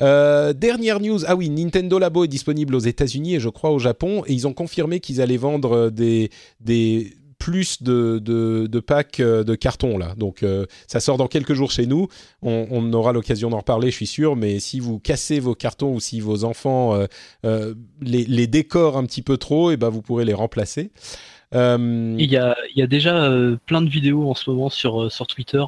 Euh, 0.00 0.52
dernière 0.52 1.00
news, 1.00 1.20
ah 1.26 1.36
oui, 1.36 1.50
Nintendo 1.50 1.98
Labo 1.98 2.24
est 2.24 2.28
disponible 2.28 2.74
aux 2.74 2.80
États-Unis 2.80 3.36
et 3.36 3.40
je 3.40 3.48
crois 3.48 3.70
au 3.70 3.78
Japon, 3.78 4.24
et 4.26 4.32
ils 4.32 4.46
ont 4.46 4.54
confirmé 4.54 5.00
qu'ils 5.00 5.20
allaient 5.20 5.36
vendre 5.36 5.90
euh, 5.90 5.90
des, 6.60 7.14
plus 7.38 7.82
de, 7.82 8.18
de, 8.18 8.80
packs 8.80 9.20
euh, 9.20 9.44
de 9.44 9.54
carton 9.54 9.98
là. 9.98 10.14
Donc 10.16 10.44
ça 10.86 11.00
sort 11.00 11.18
dans 11.18 11.26
quelques 11.26 11.54
jours 11.54 11.70
chez 11.70 11.86
nous. 11.86 12.08
On, 12.40 12.92
aura 12.92 13.12
l'occasion 13.12 13.50
d'en 13.50 13.58
reparler, 13.58 13.90
je 13.90 13.96
suis 13.96 14.06
sûr. 14.06 14.36
Mais 14.36 14.60
si 14.60 14.80
vous 14.80 14.98
cassez 14.98 15.40
vos 15.40 15.54
cartons 15.54 15.94
ou 15.94 16.00
si 16.00 16.20
vos 16.20 16.44
enfants 16.44 16.98
les, 18.00 18.46
décorent 18.46 18.96
un 18.96 19.04
petit 19.04 19.22
peu 19.22 19.36
trop, 19.36 19.70
et 19.72 19.76
ben 19.76 19.88
vous 19.88 20.02
pourrez 20.02 20.24
les 20.24 20.34
remplacer. 20.34 20.90
Il 21.52 22.16
y 22.20 22.36
a, 22.36 22.86
déjà 22.86 23.28
plein 23.66 23.82
de 23.82 23.90
vidéos 23.90 24.30
en 24.30 24.34
ce 24.34 24.48
moment 24.48 24.70
sur, 24.70 25.10
sur 25.10 25.26
Twitter 25.26 25.64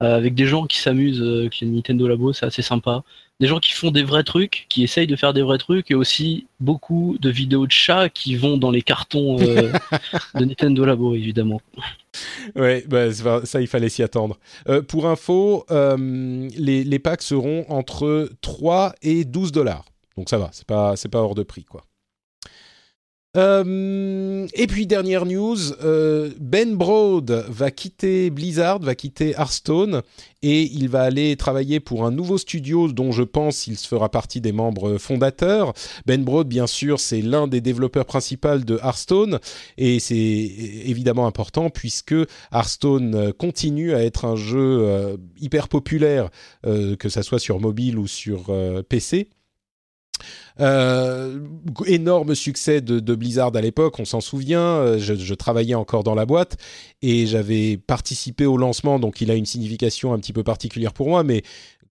avec 0.00 0.34
des 0.34 0.46
gens 0.46 0.64
qui 0.64 0.78
s'amusent 0.78 1.22
avec 1.22 1.60
les 1.60 1.66
Nintendo 1.66 2.08
Labo, 2.08 2.32
c'est 2.32 2.46
assez 2.46 2.62
sympa. 2.62 3.04
Des 3.40 3.46
gens 3.46 3.58
qui 3.58 3.72
font 3.72 3.90
des 3.90 4.02
vrais 4.02 4.22
trucs, 4.22 4.66
qui 4.68 4.84
essayent 4.84 5.06
de 5.06 5.16
faire 5.16 5.32
des 5.32 5.42
vrais 5.42 5.58
trucs, 5.58 5.90
et 5.90 5.94
aussi 5.94 6.46
beaucoup 6.60 7.16
de 7.20 7.30
vidéos 7.30 7.66
de 7.66 7.72
chats 7.72 8.08
qui 8.08 8.36
vont 8.36 8.56
dans 8.56 8.70
les 8.70 8.82
cartons 8.82 9.40
euh, 9.40 9.72
de 10.34 10.44
Nintendo 10.44 10.84
Labo, 10.84 11.14
évidemment. 11.14 11.60
Ouais, 12.54 12.84
bah, 12.86 13.12
ça, 13.12 13.60
il 13.60 13.66
fallait 13.66 13.88
s'y 13.88 14.02
attendre. 14.02 14.38
Euh, 14.68 14.82
pour 14.82 15.06
info, 15.06 15.64
euh, 15.70 16.48
les, 16.56 16.84
les 16.84 16.98
packs 16.98 17.22
seront 17.22 17.64
entre 17.68 18.30
3 18.42 18.94
et 19.02 19.24
12 19.24 19.52
dollars. 19.52 19.84
Donc 20.16 20.28
ça 20.28 20.38
va, 20.38 20.50
c'est 20.52 20.66
pas, 20.66 20.96
c'est 20.96 21.08
pas 21.08 21.20
hors 21.20 21.34
de 21.34 21.42
prix, 21.42 21.64
quoi. 21.64 21.84
Euh, 23.36 24.48
et 24.54 24.66
puis 24.66 24.88
dernière 24.88 25.24
news, 25.24 25.56
euh, 25.84 26.30
Ben 26.40 26.74
Broad 26.74 27.30
va 27.48 27.70
quitter 27.70 28.28
Blizzard, 28.28 28.80
va 28.80 28.96
quitter 28.96 29.30
Hearthstone 29.38 30.02
et 30.42 30.62
il 30.62 30.88
va 30.88 31.02
aller 31.02 31.36
travailler 31.36 31.78
pour 31.78 32.04
un 32.04 32.10
nouveau 32.10 32.38
studio 32.38 32.88
dont 32.90 33.12
je 33.12 33.22
pense 33.22 33.68
il 33.68 33.76
se 33.78 33.86
fera 33.86 34.08
partie 34.08 34.40
des 34.40 34.50
membres 34.50 34.98
fondateurs. 34.98 35.74
Ben 36.06 36.24
Broad, 36.24 36.48
bien 36.48 36.66
sûr, 36.66 36.98
c'est 36.98 37.22
l'un 37.22 37.46
des 37.46 37.60
développeurs 37.60 38.04
principaux 38.04 38.58
de 38.58 38.78
Hearthstone 38.82 39.38
et 39.78 40.00
c'est 40.00 40.16
évidemment 40.16 41.28
important 41.28 41.70
puisque 41.70 42.16
Hearthstone 42.52 43.32
continue 43.34 43.94
à 43.94 44.02
être 44.02 44.24
un 44.24 44.34
jeu 44.34 44.58
euh, 44.80 45.16
hyper 45.40 45.68
populaire, 45.68 46.30
que 46.64 47.08
ça 47.08 47.22
soit 47.22 47.38
sur 47.38 47.60
mobile 47.60 47.98
ou 47.98 48.06
sur 48.06 48.52
PC. 48.88 49.28
Euh, 50.60 51.40
énorme 51.86 52.34
succès 52.34 52.80
de, 52.80 53.14
Blizzard 53.14 53.54
à 53.54 53.60
l'époque, 53.60 53.98
on 53.98 54.04
s'en 54.04 54.20
souvient. 54.20 54.60
euh, 54.60 54.98
je 54.98 55.34
travaillais 55.34 55.74
encore 55.74 56.04
dans 56.04 56.14
la 56.14 56.26
boîte 56.26 56.56
et 57.02 57.26
j'avais 57.26 57.76
participé 57.76 58.46
au 58.46 58.56
lancement, 58.56 58.98
donc 58.98 59.20
il 59.20 59.30
a 59.30 59.34
une 59.34 59.46
signification 59.46 60.12
un 60.12 60.18
petit 60.18 60.32
peu 60.32 60.42
particulière 60.42 60.92
pour 60.92 61.08
moi, 61.08 61.24
mais 61.24 61.42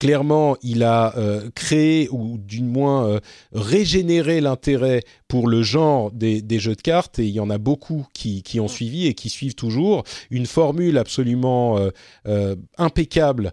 clairement, 0.02 0.56
il 0.62 0.82
a 0.82 1.16
euh, 1.16 1.48
créé 1.54 2.08
ou 2.10 2.36
du 2.36 2.60
moins 2.60 3.06
euh, 3.06 3.20
régénéré 3.52 4.40
l'intérêt 4.40 5.04
pour 5.28 5.46
le 5.46 5.62
genre 5.62 6.10
des, 6.10 6.42
jeux 6.58 6.74
de 6.74 6.82
cartes 6.82 7.20
et 7.20 7.24
il 7.24 7.32
y 7.32 7.38
en 7.38 7.50
a 7.50 7.58
beaucoup 7.58 8.04
qui, 8.12 8.42
ont 8.58 8.66
suivi 8.66 9.06
et 9.06 9.14
qui 9.14 9.30
suivent 9.30 9.54
toujours. 9.54 10.02
Une 10.32 10.46
formule 10.46 10.98
absolument 10.98 11.78
euh, 12.26 12.56
impeccable 12.78 13.52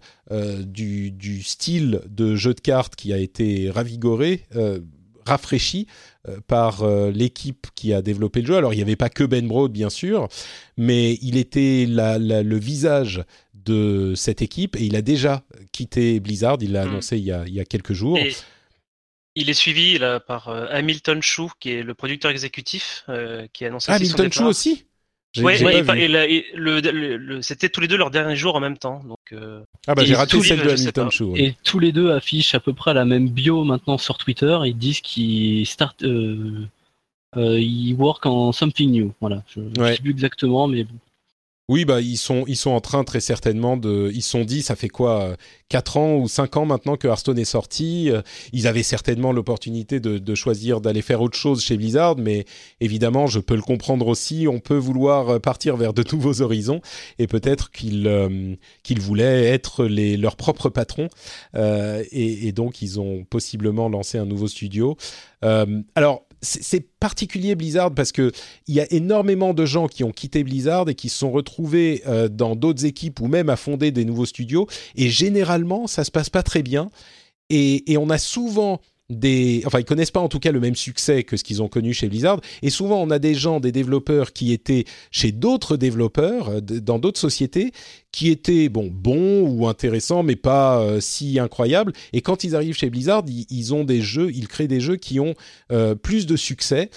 du, 0.65 1.43
style 1.43 2.01
de 2.09 2.35
jeu 2.35 2.55
de 2.55 2.61
cartes 2.61 2.95
qui 2.95 3.13
a 3.13 3.17
été 3.17 3.69
ravigoré, 3.69 4.45
rafraîchi 5.25 5.85
par 6.47 6.85
l'équipe 7.11 7.67
qui 7.75 7.93
a 7.93 8.01
développé 8.01 8.41
le 8.41 8.47
jeu. 8.47 8.57
Alors 8.57 8.73
il 8.73 8.77
n'y 8.77 8.83
avait 8.83 8.95
pas 8.95 9.09
que 9.09 9.23
Ben 9.23 9.47
Broad 9.47 9.71
bien 9.71 9.89
sûr, 9.89 10.27
mais 10.77 11.17
il 11.21 11.37
était 11.37 11.85
le 11.87 12.57
visage 12.57 13.23
de 13.69 14.13
cette 14.15 14.41
équipe 14.41 14.75
et 14.75 14.83
il 14.83 14.95
a 14.95 15.01
déjà 15.01 15.43
quitté 15.71 16.19
Blizzard, 16.19 16.57
il 16.61 16.71
l'a 16.73 16.85
Mm. 16.85 16.89
annoncé 16.89 17.17
il 17.17 17.23
y, 17.23 17.31
a, 17.31 17.43
il 17.47 17.53
y 17.53 17.59
a 17.59 17.65
quelques 17.65 17.93
jours. 17.93 18.17
Et 18.17 18.33
il 19.35 19.49
est 19.49 19.53
suivi 19.53 19.97
là 19.97 20.19
par 20.19 20.49
euh, 20.49 20.65
Hamilton 20.71 21.21
Chou, 21.21 21.51
qui 21.59 21.71
est 21.71 21.83
le 21.83 21.93
producteur 21.93 22.31
exécutif, 22.31 23.03
euh, 23.09 23.47
qui 23.53 23.63
a 23.63 23.67
annoncé 23.69 23.91
Ah, 23.91 23.95
aussi 23.95 24.05
son 24.07 24.11
Milton 24.17 24.31
Chou 24.31 24.39
départ. 24.39 24.49
aussi 24.49 24.85
Ouais, 25.37 25.59
le- 25.59 26.79
le- 26.81 27.17
le- 27.17 27.41
c'était 27.43 27.69
tous 27.69 27.81
les 27.81 27.87
deux 27.87 27.97
leurs 27.97 28.09
derniers 28.09 28.35
jours 28.35 28.55
en 28.55 28.59
même 28.59 28.79
temps. 28.79 29.03
Donc, 29.07 29.19
euh, 29.31 29.61
Ah 29.85 29.93
bah 29.93 30.01
et 30.01 30.05
j'ai 30.07 30.15
raté 30.15 30.31
tous 30.31 30.43
celle 30.43 30.57
les- 30.59 30.65
de 30.65 30.69
Hamilton. 30.71 31.11
Chou. 31.11 31.25
ouais. 31.33 31.39
Et 31.43 31.55
tous 31.63 31.77
les 31.77 31.91
deux 31.91 32.09
affichent 32.11 32.55
à 32.55 32.59
peu 32.59 32.73
près 32.73 32.95
la 32.95 33.05
même 33.05 33.29
bio 33.29 33.63
maintenant 33.63 33.99
sur 33.99 34.17
Twitter. 34.17 34.57
Ils 34.65 34.75
disent 34.75 35.01
qu'ils 35.01 35.67
start, 35.67 36.01
euh, 36.01 36.65
euh, 37.37 37.59
ils 37.59 37.93
work 37.93 38.25
en 38.25 38.51
something 38.51 38.89
new. 38.89 39.13
Voilà, 39.21 39.43
je, 39.55 39.61
je 39.75 39.79
Ouais. 39.81 39.95
sais 39.95 40.01
plus 40.01 40.09
exactement, 40.11 40.67
mais 40.67 40.83
bon. 40.83 40.95
Oui, 41.69 41.85
bah 41.85 42.01
ils 42.01 42.17
sont 42.17 42.43
ils 42.47 42.57
sont 42.57 42.71
en 42.71 42.81
train 42.81 43.03
très 43.03 43.19
certainement 43.19 43.77
de 43.77 44.11
ils 44.13 44.23
sont 44.23 44.43
dit 44.43 44.61
ça 44.61 44.75
fait 44.75 44.89
quoi 44.89 45.35
quatre 45.69 45.97
ans 45.97 46.17
ou 46.17 46.27
cinq 46.27 46.57
ans 46.57 46.65
maintenant 46.65 46.97
que 46.97 47.07
Hearthstone 47.07 47.37
est 47.37 47.45
sorti, 47.45 48.11
ils 48.53 48.67
avaient 48.67 48.83
certainement 48.83 49.31
l'opportunité 49.31 49.99
de, 49.99 50.17
de 50.17 50.35
choisir 50.35 50.81
d'aller 50.81 51.03
faire 51.03 51.21
autre 51.21 51.37
chose 51.37 51.61
chez 51.61 51.77
Blizzard, 51.77 52.17
mais 52.17 52.45
évidemment 52.81 53.27
je 53.27 53.39
peux 53.39 53.55
le 53.55 53.61
comprendre 53.61 54.07
aussi, 54.07 54.47
on 54.49 54.59
peut 54.59 54.77
vouloir 54.77 55.39
partir 55.39 55.77
vers 55.77 55.93
de 55.93 56.03
nouveaux 56.11 56.41
horizons 56.41 56.81
et 57.19 57.27
peut-être 57.27 57.69
qu'ils 57.69 58.57
qu'ils 58.81 58.99
voulaient 58.99 59.45
être 59.45 59.85
les 59.85 60.17
leurs 60.17 60.35
propres 60.35 60.69
patrons 60.69 61.09
euh, 61.55 62.03
et, 62.11 62.47
et, 62.47 62.51
donc 62.51 62.81
ils 62.81 62.99
ont 62.99 63.23
possiblement 63.23 63.89
lancé 63.89 64.17
un 64.17 64.25
nouveau 64.25 64.47
studio. 64.47 64.97
Euh, 65.43 65.81
alors 65.95 66.25
c'est 66.41 66.87
particulier 66.99 67.55
Blizzard 67.55 67.93
parce 67.93 68.11
que 68.11 68.31
il 68.67 68.75
y 68.75 68.79
a 68.79 68.91
énormément 68.91 69.53
de 69.53 69.65
gens 69.65 69.87
qui 69.87 70.03
ont 70.03 70.11
quitté 70.11 70.43
Blizzard 70.43 70.89
et 70.89 70.95
qui 70.95 71.09
se 71.09 71.17
sont 71.17 71.31
retrouvés 71.31 72.01
euh, 72.07 72.27
dans 72.29 72.55
d'autres 72.55 72.85
équipes 72.85 73.19
ou 73.19 73.27
même 73.27 73.49
à 73.49 73.55
fonder 73.55 73.91
des 73.91 74.05
nouveaux 74.05 74.25
studios. 74.25 74.67
Et 74.95 75.09
généralement, 75.09 75.87
ça 75.87 76.03
se 76.03 76.11
passe 76.11 76.29
pas 76.29 76.43
très 76.43 76.63
bien. 76.63 76.89
Et, 77.49 77.91
et 77.91 77.97
on 77.97 78.09
a 78.09 78.17
souvent 78.17 78.79
des, 79.09 79.63
enfin 79.65 79.79
ils 79.79 79.85
connaissent 79.85 80.11
pas 80.11 80.19
en 80.19 80.29
tout 80.29 80.39
cas 80.39 80.51
le 80.51 80.59
même 80.59 80.75
succès 80.75 81.23
que 81.23 81.35
ce 81.35 81.43
qu'ils 81.43 81.61
ont 81.61 81.67
connu 81.67 81.93
chez 81.93 82.07
Blizzard. 82.07 82.39
Et 82.61 82.69
souvent 82.69 83.01
on 83.01 83.09
a 83.09 83.19
des 83.19 83.35
gens, 83.35 83.59
des 83.59 83.71
développeurs 83.71 84.33
qui 84.33 84.53
étaient 84.53 84.85
chez 85.11 85.31
d'autres 85.31 85.77
développeurs 85.77 86.49
euh, 86.49 86.61
dans 86.61 86.99
d'autres 86.99 87.19
sociétés, 87.19 87.71
qui 88.11 88.29
étaient 88.29 88.69
bon 88.69 88.89
bons 88.91 89.47
ou 89.47 89.67
intéressants, 89.67 90.23
mais 90.23 90.35
pas 90.35 90.81
euh, 90.81 90.99
si 90.99 91.39
incroyables. 91.39 91.93
Et 92.13 92.21
quand 92.21 92.43
ils 92.43 92.55
arrivent 92.55 92.75
chez 92.75 92.89
Blizzard, 92.89 93.23
ils, 93.27 93.73
ont 93.73 93.83
des 93.83 94.01
jeux, 94.01 94.31
ils 94.33 94.47
créent 94.47 94.67
des 94.67 94.81
jeux 94.81 94.95
qui 94.95 95.19
ont 95.19 95.35
euh, 95.71 95.95
plus 95.95 96.25
de 96.25 96.35
succès. 96.35 96.89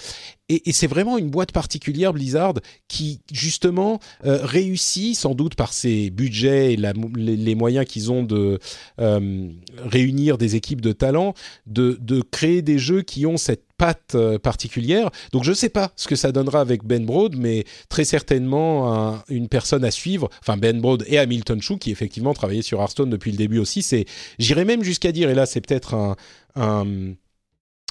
Et, 0.49 0.71
c'est 0.71 0.87
vraiment 0.87 1.17
une 1.17 1.29
boîte 1.29 1.51
particulière 1.51 2.13
Blizzard 2.13 2.55
qui 2.87 3.21
justement 3.31 3.99
euh, 4.25 4.39
réussit, 4.43 5.15
sans 5.15 5.35
doute 5.35 5.55
par 5.55 5.71
ses 5.71 6.09
budgets 6.09 6.73
et 6.73 6.77
les, 7.15 7.55
moyens 7.55 7.85
qu'ils 7.85 8.11
ont 8.11 8.23
de 8.23 8.59
réunir 8.97 10.37
des 10.37 10.55
équipes 10.55 10.81
de 10.81 10.91
talents, 10.91 11.33
de 11.65 12.21
créer 12.31 12.61
des 12.61 12.77
jeux 12.77 13.01
qui 13.01 13.25
ont 13.25 13.37
cette 13.37 13.72
euh, 14.15 14.39
particulière. 14.39 15.09
Donc 15.31 15.43
je 15.43 15.49
ne 15.49 15.55
sais 15.55 15.69
pas 15.69 15.91
ce 15.95 16.07
que 16.07 16.15
ça 16.15 16.31
donnera 16.31 16.61
avec 16.61 16.83
Ben 16.83 17.05
Broad, 17.05 17.35
mais 17.37 17.65
très 17.89 18.05
certainement 18.05 18.93
un, 18.93 19.23
une 19.29 19.47
personne 19.47 19.83
à 19.83 19.91
suivre. 19.91 20.29
Enfin 20.41 20.57
Ben 20.57 20.79
Broad 20.79 21.03
et 21.07 21.17
Hamilton 21.17 21.61
Chou 21.61 21.77
qui 21.77 21.91
effectivement 21.91 22.33
travaillaient 22.33 22.61
sur 22.61 22.79
Hearthstone 22.79 23.09
depuis 23.09 23.31
le 23.31 23.37
début 23.37 23.59
aussi. 23.59 23.81
C'est, 23.81 24.05
j'irais 24.39 24.65
même 24.65 24.83
jusqu'à 24.83 25.11
dire, 25.11 25.29
et 25.29 25.35
là 25.35 25.45
c'est 25.45 25.61
peut-être 25.61 25.93
un, 25.95 26.15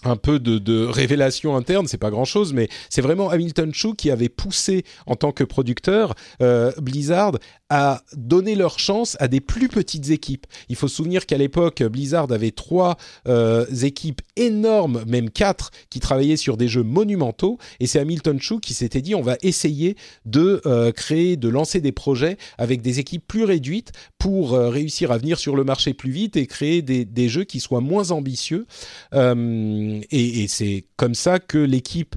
un 0.04 0.16
peu 0.16 0.38
de, 0.38 0.86
révélation 0.86 1.56
interne, 1.56 1.86
c'est 1.86 1.98
pas 1.98 2.10
grand 2.10 2.24
chose, 2.24 2.52
mais 2.52 2.68
c'est 2.90 3.02
vraiment 3.02 3.30
Hamilton 3.30 3.72
Chou 3.72 3.94
qui 3.94 4.10
avait 4.10 4.28
poussé 4.28 4.84
en 5.06 5.14
tant 5.14 5.32
que 5.32 5.44
producteur 5.44 6.14
euh, 6.40 6.72
Blizzard 6.78 7.38
à 7.74 8.02
donner 8.14 8.54
leur 8.54 8.78
chance 8.78 9.16
à 9.18 9.28
des 9.28 9.40
plus 9.40 9.68
petites 9.68 10.10
équipes. 10.10 10.46
Il 10.68 10.76
faut 10.76 10.88
se 10.88 10.96
souvenir 10.96 11.24
qu'à 11.24 11.38
l'époque, 11.38 11.82
Blizzard 11.82 12.30
avait 12.30 12.50
trois 12.50 12.98
euh, 13.26 13.64
équipes 13.82 14.20
énormes, 14.36 15.02
même 15.06 15.30
quatre, 15.30 15.70
qui 15.88 15.98
travaillaient 15.98 16.36
sur 16.36 16.58
des 16.58 16.68
jeux 16.68 16.82
monumentaux, 16.82 17.56
et 17.80 17.86
c'est 17.86 17.98
Hamilton 17.98 18.38
Chou 18.38 18.60
qui 18.60 18.74
s'était 18.74 19.00
dit 19.00 19.14
on 19.14 19.22
va 19.22 19.38
essayer 19.40 19.96
de 20.26 20.60
euh, 20.66 20.92
créer, 20.92 21.38
de 21.38 21.48
lancer 21.48 21.80
des 21.80 21.92
projets 21.92 22.36
avec 22.58 22.82
des 22.82 22.98
équipes 22.98 23.26
plus 23.26 23.44
réduites 23.44 23.92
pour 24.18 24.52
euh, 24.52 24.68
réussir 24.68 25.10
à 25.10 25.16
venir 25.16 25.38
sur 25.38 25.56
le 25.56 25.64
marché 25.64 25.94
plus 25.94 26.10
vite 26.10 26.36
et 26.36 26.46
créer 26.46 26.82
des, 26.82 27.28
jeux 27.30 27.44
qui 27.44 27.58
soient 27.58 27.80
moins 27.80 28.10
ambitieux. 28.10 28.66
Et, 29.14 30.42
et 30.42 30.48
c'est 30.48 30.84
comme 30.96 31.14
ça 31.14 31.38
que 31.38 31.56
l'équipe 31.56 32.16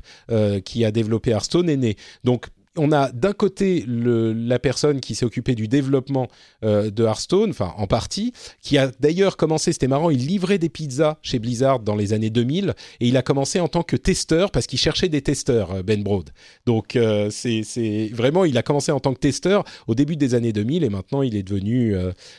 qui 0.66 0.84
a 0.84 0.92
développé 0.92 1.32
Hearthstone 1.32 1.70
est 1.70 1.78
née. 1.78 1.96
Donc 2.26 2.48
on 2.78 2.92
a 2.92 3.12
d'un 3.12 3.34
côté 3.34 3.86
la 3.88 4.60
personne 4.60 5.00
qui 5.00 5.16
s'est 5.16 5.26
occupée 5.26 5.56
du 5.56 5.68
développement 5.68 6.28
euh, 6.64 6.90
de 6.90 7.04
Hearthstone, 7.04 7.50
enfin 7.50 7.74
en 7.78 7.88
partie, 7.88 8.34
qui 8.62 8.78
a 8.78 8.92
d'ailleurs 9.00 9.38
commencé, 9.38 9.74
c'était 9.74 9.88
marrant, 9.88 10.10
il 10.10 10.26
livrait 10.26 10.58
des 10.58 10.70
pizzas 10.70 11.18
chez 11.22 11.40
Blizzard 11.40 11.80
dans 11.80 11.96
les 11.96 12.14
années 12.14 12.30
2000 12.30 12.74
et 13.00 13.08
il 13.08 13.18
a 13.18 13.22
commencé 13.22 13.60
en 13.60 13.68
tant 13.68 13.84
que 13.84 13.96
testeur 13.96 14.52
parce 14.52 14.68
qu'il 14.68 14.80
cherchait 14.80 15.10
des 15.10 15.22
testeurs, 15.22 15.72
euh, 15.72 15.84
Ben 15.84 16.04
Broad. 16.04 16.30
Donc 16.66 16.96
euh, 16.96 17.30
c'est 17.30 18.10
vraiment, 18.14 18.46
il 18.46 18.58
a 18.58 18.64
commencé 18.64 18.92
en 18.92 19.00
tant 19.00 19.14
que 19.14 19.20
testeur 19.20 19.64
au 19.88 19.96
début 19.96 20.16
des 20.16 20.36
années 20.36 20.54
2000 20.54 20.84
et 20.84 20.90
maintenant 20.90 21.22
il 21.22 21.36
est 21.36 21.44
devenu, 21.44 21.96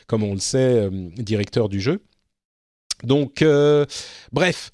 comme 0.07 0.23
on 0.23 0.33
le 0.33 0.39
sait, 0.39 0.89
directeur 1.17 1.69
du 1.69 1.79
jeu. 1.79 2.01
Donc 3.03 3.43
bref, 4.31 4.71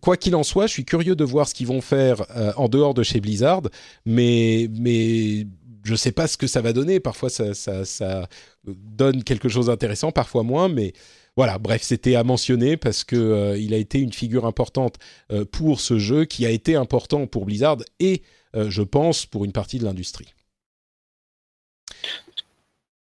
quoi 0.00 0.16
qu'il 0.16 0.34
en 0.34 0.42
soit, 0.42 0.66
je 0.66 0.72
suis 0.72 0.84
curieux 0.84 1.16
de 1.16 1.24
voir 1.24 1.48
ce 1.48 1.54
qu'ils 1.54 1.66
vont 1.66 1.80
faire 1.80 2.24
euh, 2.36 2.52
en 2.56 2.68
dehors 2.68 2.94
de 2.94 3.02
chez 3.02 3.20
Blizzard, 3.20 3.62
mais, 4.04 4.68
mais 4.72 5.46
je 5.84 5.92
ne 5.92 5.96
sais 5.96 6.12
pas 6.12 6.26
ce 6.26 6.36
que 6.36 6.46
ça 6.46 6.60
va 6.60 6.72
donner. 6.72 7.00
Parfois, 7.00 7.30
ça, 7.30 7.54
ça, 7.54 8.28
donne 8.64 9.24
quelque 9.24 9.48
chose 9.48 9.66
d'intéressant, 9.66 10.12
parfois 10.12 10.42
moins, 10.42 10.68
mais 10.68 10.92
voilà, 11.36 11.58
bref, 11.58 11.82
c'était 11.82 12.16
à 12.16 12.24
mentionner 12.24 12.76
parce 12.76 13.04
que 13.04 13.16
euh, 13.16 13.58
il 13.58 13.72
a 13.72 13.76
été 13.76 14.00
une 14.00 14.12
figure 14.12 14.44
importante 14.44 14.96
euh, 15.32 15.44
pour 15.44 15.80
ce 15.80 15.98
jeu, 15.98 16.24
qui 16.24 16.44
a 16.44 16.50
été 16.50 16.74
important 16.74 17.26
pour 17.26 17.46
Blizzard 17.46 17.78
et, 18.00 18.22
euh, 18.56 18.68
je 18.68 18.82
pense, 18.82 19.24
pour 19.24 19.44
une 19.44 19.52
partie 19.52 19.78
de 19.78 19.84
l'industrie. 19.84 20.34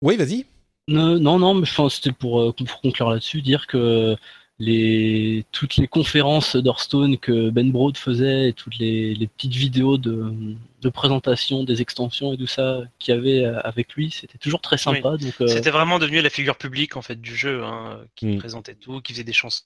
Oui, 0.01 0.17
vas-y. 0.17 0.45
Non, 0.87 1.39
non, 1.39 1.53
mais 1.55 1.65
c'était 1.89 2.11
pour 2.11 2.53
conclure 2.83 3.09
là-dessus, 3.09 3.41
dire 3.41 3.65
que 3.65 4.15
les, 4.57 5.45
toutes 5.51 5.75
les 5.75 5.87
conférences 5.87 6.55
d'Hearthstone 6.55 7.17
que 7.17 7.49
Ben 7.49 7.71
Broad 7.71 7.97
faisait 7.97 8.49
et 8.49 8.53
toutes 8.53 8.77
les, 8.77 9.13
les 9.13 9.27
petites 9.27 9.53
vidéos 9.53 9.97
de, 9.97 10.33
de, 10.81 10.89
présentation 10.89 11.63
des 11.63 11.81
extensions 11.81 12.33
et 12.33 12.37
tout 12.37 12.47
ça 12.47 12.81
qu'il 12.97 13.13
y 13.13 13.17
avait 13.17 13.43
avec 13.43 13.93
lui, 13.95 14.11
c'était 14.11 14.37
toujours 14.37 14.61
très 14.61 14.77
sympa. 14.77 15.11
Oui. 15.11 15.25
Donc, 15.25 15.33
euh... 15.41 15.47
C'était 15.47 15.71
vraiment 15.71 15.99
devenu 15.99 16.21
la 16.21 16.29
figure 16.29 16.57
publique 16.57 16.95
en 16.95 17.01
fait 17.01 17.19
du 17.19 17.35
jeu, 17.35 17.63
hein, 17.63 17.99
qui 18.15 18.27
mm. 18.27 18.37
présentait 18.37 18.75
tout, 18.75 19.01
qui 19.01 19.13
faisait 19.13 19.25
des 19.25 19.33
chansons. 19.33 19.63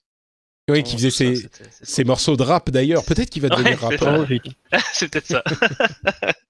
Oui, 0.68 0.82
qui 0.82 0.96
faisait 0.96 1.10
ses, 1.10 1.48
ses 1.82 2.04
morceaux 2.04 2.36
de 2.36 2.42
rap 2.42 2.70
d'ailleurs. 2.70 3.04
Peut-être 3.04 3.30
qu'il 3.30 3.42
va 3.42 3.48
devenir 3.50 3.82
ouais, 3.82 3.96
rappeur. 3.96 4.26
C'est 4.92 5.10
peut-être 5.10 5.26
ça. 5.26 5.44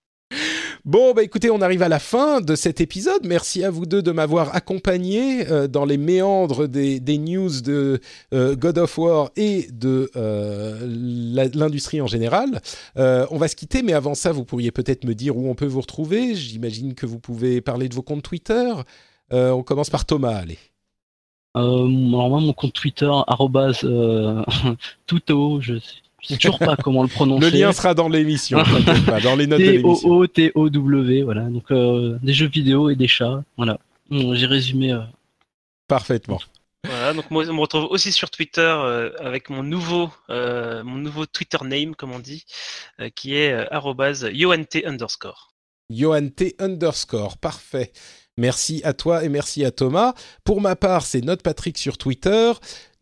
Bon, 0.87 1.13
bah 1.13 1.23
écoutez, 1.23 1.51
on 1.51 1.61
arrive 1.61 1.83
à 1.83 1.89
la 1.89 1.99
fin 1.99 2.41
de 2.41 2.55
cet 2.55 2.81
épisode. 2.81 3.27
Merci 3.27 3.65
à 3.65 3.71
vous 3.71 3.85
deux 3.85 4.01
de 4.01 4.13
m'avoir 4.13 4.55
accompagné 4.55 5.47
euh, 5.51 5.69
dans 5.69 5.85
les 5.85 5.99
méandres 5.99 6.69
des, 6.69 7.19
news 7.19 7.61
de 7.61 8.01
euh, 8.33 8.57
God 8.57 8.79
of 8.79 8.97
War 8.97 9.31
et 9.37 9.69
de 9.73 10.11
euh, 10.17 10.79
l'industrie 11.55 12.01
en 12.01 12.07
général. 12.07 12.63
On 12.97 13.37
va 13.37 13.49
se 13.49 13.57
quitter, 13.57 13.83
mais 13.83 13.93
avant 13.93 14.15
ça, 14.15 14.33
vous 14.33 14.45
pourriez 14.45 14.71
peut-être 14.71 15.05
me 15.05 15.15
dire 15.15 15.37
où 15.37 15.51
on 15.51 15.55
peut 15.55 15.67
vous 15.67 15.83
retrouver. 15.83 16.35
J'imagine 16.35 16.95
que 16.95 17.05
vous 17.05 17.19
pouvez 17.19 17.61
parler 17.61 17.89
de 17.91 17.95
vos 17.95 18.03
comptes 18.03 18.23
Twitter. 18.23 18.73
On 19.31 19.63
commence 19.63 19.91
par 19.91 20.07
Thomas, 20.07 20.37
allez. 20.37 20.59
Alors 21.55 21.87
moi, 21.87 22.41
mon 22.41 22.53
compte 22.55 22.73
Twitter, 22.73 23.11
arrobase, 23.27 23.81
tout 25.07 25.21
je 25.61 25.79
sais 25.79 26.10
sais 26.29 26.37
toujours 26.37 26.59
pas 26.59 26.77
comment 26.77 27.03
le 27.03 27.09
prononcer. 27.09 27.51
Le 27.51 27.59
lien 27.59 27.73
sera 27.73 27.95
dans 27.95 28.09
l'émission, 28.09 28.63
dans 29.23 29.37
les 29.37 29.47
notes 29.47 29.61
de 29.61 29.65
l'émission. 29.65 30.27
T-O-O-T-O-W, 30.27 31.23
voilà. 31.23 31.43
Donc, 31.43 31.71
euh, 31.71 32.19
des 32.23 32.33
jeux 32.33 32.49
vidéo 32.49 32.91
et 32.91 32.97
des 32.97 33.09
chats. 33.09 33.43
Voilà. 33.57 33.79
Bon, 34.11 34.35
J'ai 34.35 34.47
résumé. 34.47 34.93
Euh... 34.93 35.01
Parfaitement. 35.89 36.41
Voilà, 36.85 37.13
donc 37.13 37.31
moi, 37.31 37.45
on 37.49 37.55
me 37.55 37.61
retrouve 37.61 37.85
aussi 37.91 38.11
sur 38.11 38.31
Twitter 38.31 38.61
euh, 38.63 39.11
avec 39.19 39.51
mon 39.51 39.63
nouveau, 39.63 40.11
euh, 40.31 40.83
mon 40.83 40.97
nouveau 40.97 41.27
Twitter 41.27 41.59
name, 41.63 41.95
comme 41.95 42.13
on 42.13 42.19
dit, 42.19 42.47
euh, 43.01 43.11
qui 43.15 43.35
est 43.35 43.53
euh, 43.53 44.31
yoant 44.33 44.65
underscore. 44.87 45.53
Yoant 45.91 46.31
underscore, 46.59 47.37
parfait. 47.37 47.93
Merci 48.37 48.81
à 48.85 48.95
toi 48.95 49.25
et 49.25 49.29
merci 49.29 49.65
à 49.65 49.71
Thomas. 49.71 50.15
Pour 50.45 50.63
ma 50.63 50.75
part, 50.75 51.05
c'est 51.05 51.21
Note 51.21 51.43
Patrick 51.43 51.77
sur 51.77 51.99
Twitter. 51.99 52.53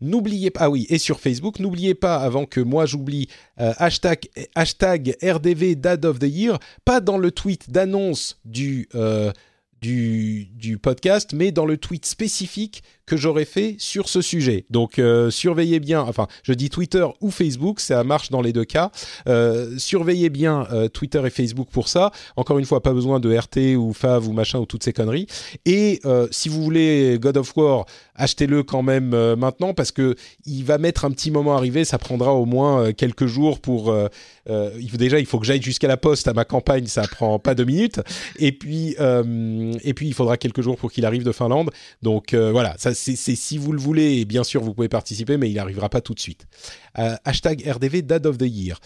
N'oubliez 0.01 0.51
pas, 0.51 0.61
ah 0.63 0.71
oui, 0.71 0.87
et 0.91 0.99
sur 0.99 1.19
Facebook, 1.19 1.59
n'oubliez 1.59 1.95
pas, 1.95 2.19
avant 2.19 2.47
que 2.47 2.61
moi 2.61 2.87
j'oublie, 2.87 3.29
euh, 3.61 3.73
hashtag, 3.79 4.29
hashtag 4.55 5.17
RDV 5.21 5.75
Dad 5.75 6.05
of 6.05 6.21
the 6.21 6.29
Year, 6.29 6.61
pas 6.85 7.01
dans 7.01 7.19
le 7.19 7.33
tweet 7.33 7.71
d'annonce 7.71 8.39
du, 8.45 8.89
euh, 8.95 9.33
du, 9.81 10.79
podcast, 10.83 11.33
mais 11.33 11.53
dans 11.53 11.67
le 11.67 11.77
tweet 11.77 12.07
spécifique 12.07 12.83
que 13.07 13.17
j'aurais 13.17 13.47
fait 13.47 13.77
sur 13.79 14.09
ce 14.09 14.21
sujet. 14.21 14.67
Donc 14.69 14.99
euh, 14.99 15.31
surveillez 15.31 15.81
bien, 15.81 16.03
enfin 16.03 16.27
je 16.43 16.53
dis 16.53 16.69
Twitter 16.69 17.07
ou 17.23 17.31
Facebook, 17.31 17.81
ça 17.81 18.05
marche 18.05 18.31
dans 18.31 18.43
les 18.43 18.53
deux 18.53 18.67
cas. 18.67 18.91
Euh, 19.27 19.79
surveillez 19.79 20.29
bien 20.29 20.67
euh, 20.73 20.89
Twitter 20.89 21.23
et 21.25 21.31
Facebook 21.31 21.69
pour 21.73 21.89
ça. 21.89 22.13
Encore 22.37 22.59
une 22.59 22.67
fois, 22.67 22.83
pas 22.83 22.93
besoin 22.93 23.19
de 23.19 23.35
RT 23.35 23.77
ou 23.79 23.95
Fav 23.95 24.29
ou 24.29 24.33
machin 24.33 24.59
ou 24.59 24.67
toutes 24.67 24.85
ces 24.85 24.93
conneries. 24.93 25.27
Et 25.65 26.01
si 26.31 26.49
vous 26.49 26.63
voulez 26.63 27.19
God 27.21 27.39
of 27.39 27.57
War, 27.57 27.87
achetez-le 28.15 28.63
quand 28.63 28.83
même 28.83 29.11
maintenant 29.35 29.73
parce 29.73 29.93
que 29.93 30.15
il 30.45 30.65
va 30.65 30.79
mettre 30.79 31.05
un 31.05 31.11
petit 31.11 31.31
moment 31.31 31.55
à 31.55 31.57
arriver. 31.57 31.85
Ça 31.85 31.99
prendra 31.99 32.35
au 32.35 32.45
moins 32.45 32.93
quelques 32.93 33.27
jours 33.27 33.61
pour. 33.61 33.95
Faut, 34.49 34.97
déjà, 34.97 35.19
il 35.19 35.27
faut 35.27 35.39
que 35.39 35.47
j'aille 35.47 35.63
jusqu'à 35.63 35.89
la 35.89 35.97
poste 35.97 36.29
à 36.29 36.33
ma 36.33 36.45
campagne. 36.45 36.87
Ça 36.87 37.03
prend 37.03 37.39
pas 37.39 37.55
deux 37.55 37.65
minutes. 37.65 38.01
Et 38.39 38.53
puis 38.53 38.97
et 38.99 39.95
puis 39.95 40.07
il 40.09 40.15
faudra 40.15 40.37
quelques 40.37 40.63
jours 40.63 40.77
pour 40.77 40.91
qu'il 40.91 41.05
arrive 41.05 41.25
de 41.25 41.33
Finlande. 41.33 41.71
Donc 42.03 42.35
voilà, 42.35 42.75
ça 42.79 42.95
c'est 42.95 43.17
si 43.17 43.59
vous 43.59 43.73
le 43.73 43.81
voulez, 43.81 44.19
et 44.19 44.25
bien 44.25 44.45
sûr 44.45 44.63
vous 44.63 44.75
pouvez 44.75 44.89
participer, 44.89 45.37
mais 45.37 45.51
il 45.51 45.55
n'arrivera 45.55 45.89
pas 45.89 46.01
tout 46.01 46.15
de 46.15 46.21
suite. 46.21 46.47
Euh, 46.99 47.15
hashtag 47.25 47.63
RDV 47.67 48.03
Dad 48.03 48.27
of 48.27 48.39
the 48.39 48.47
Year. 48.47 48.79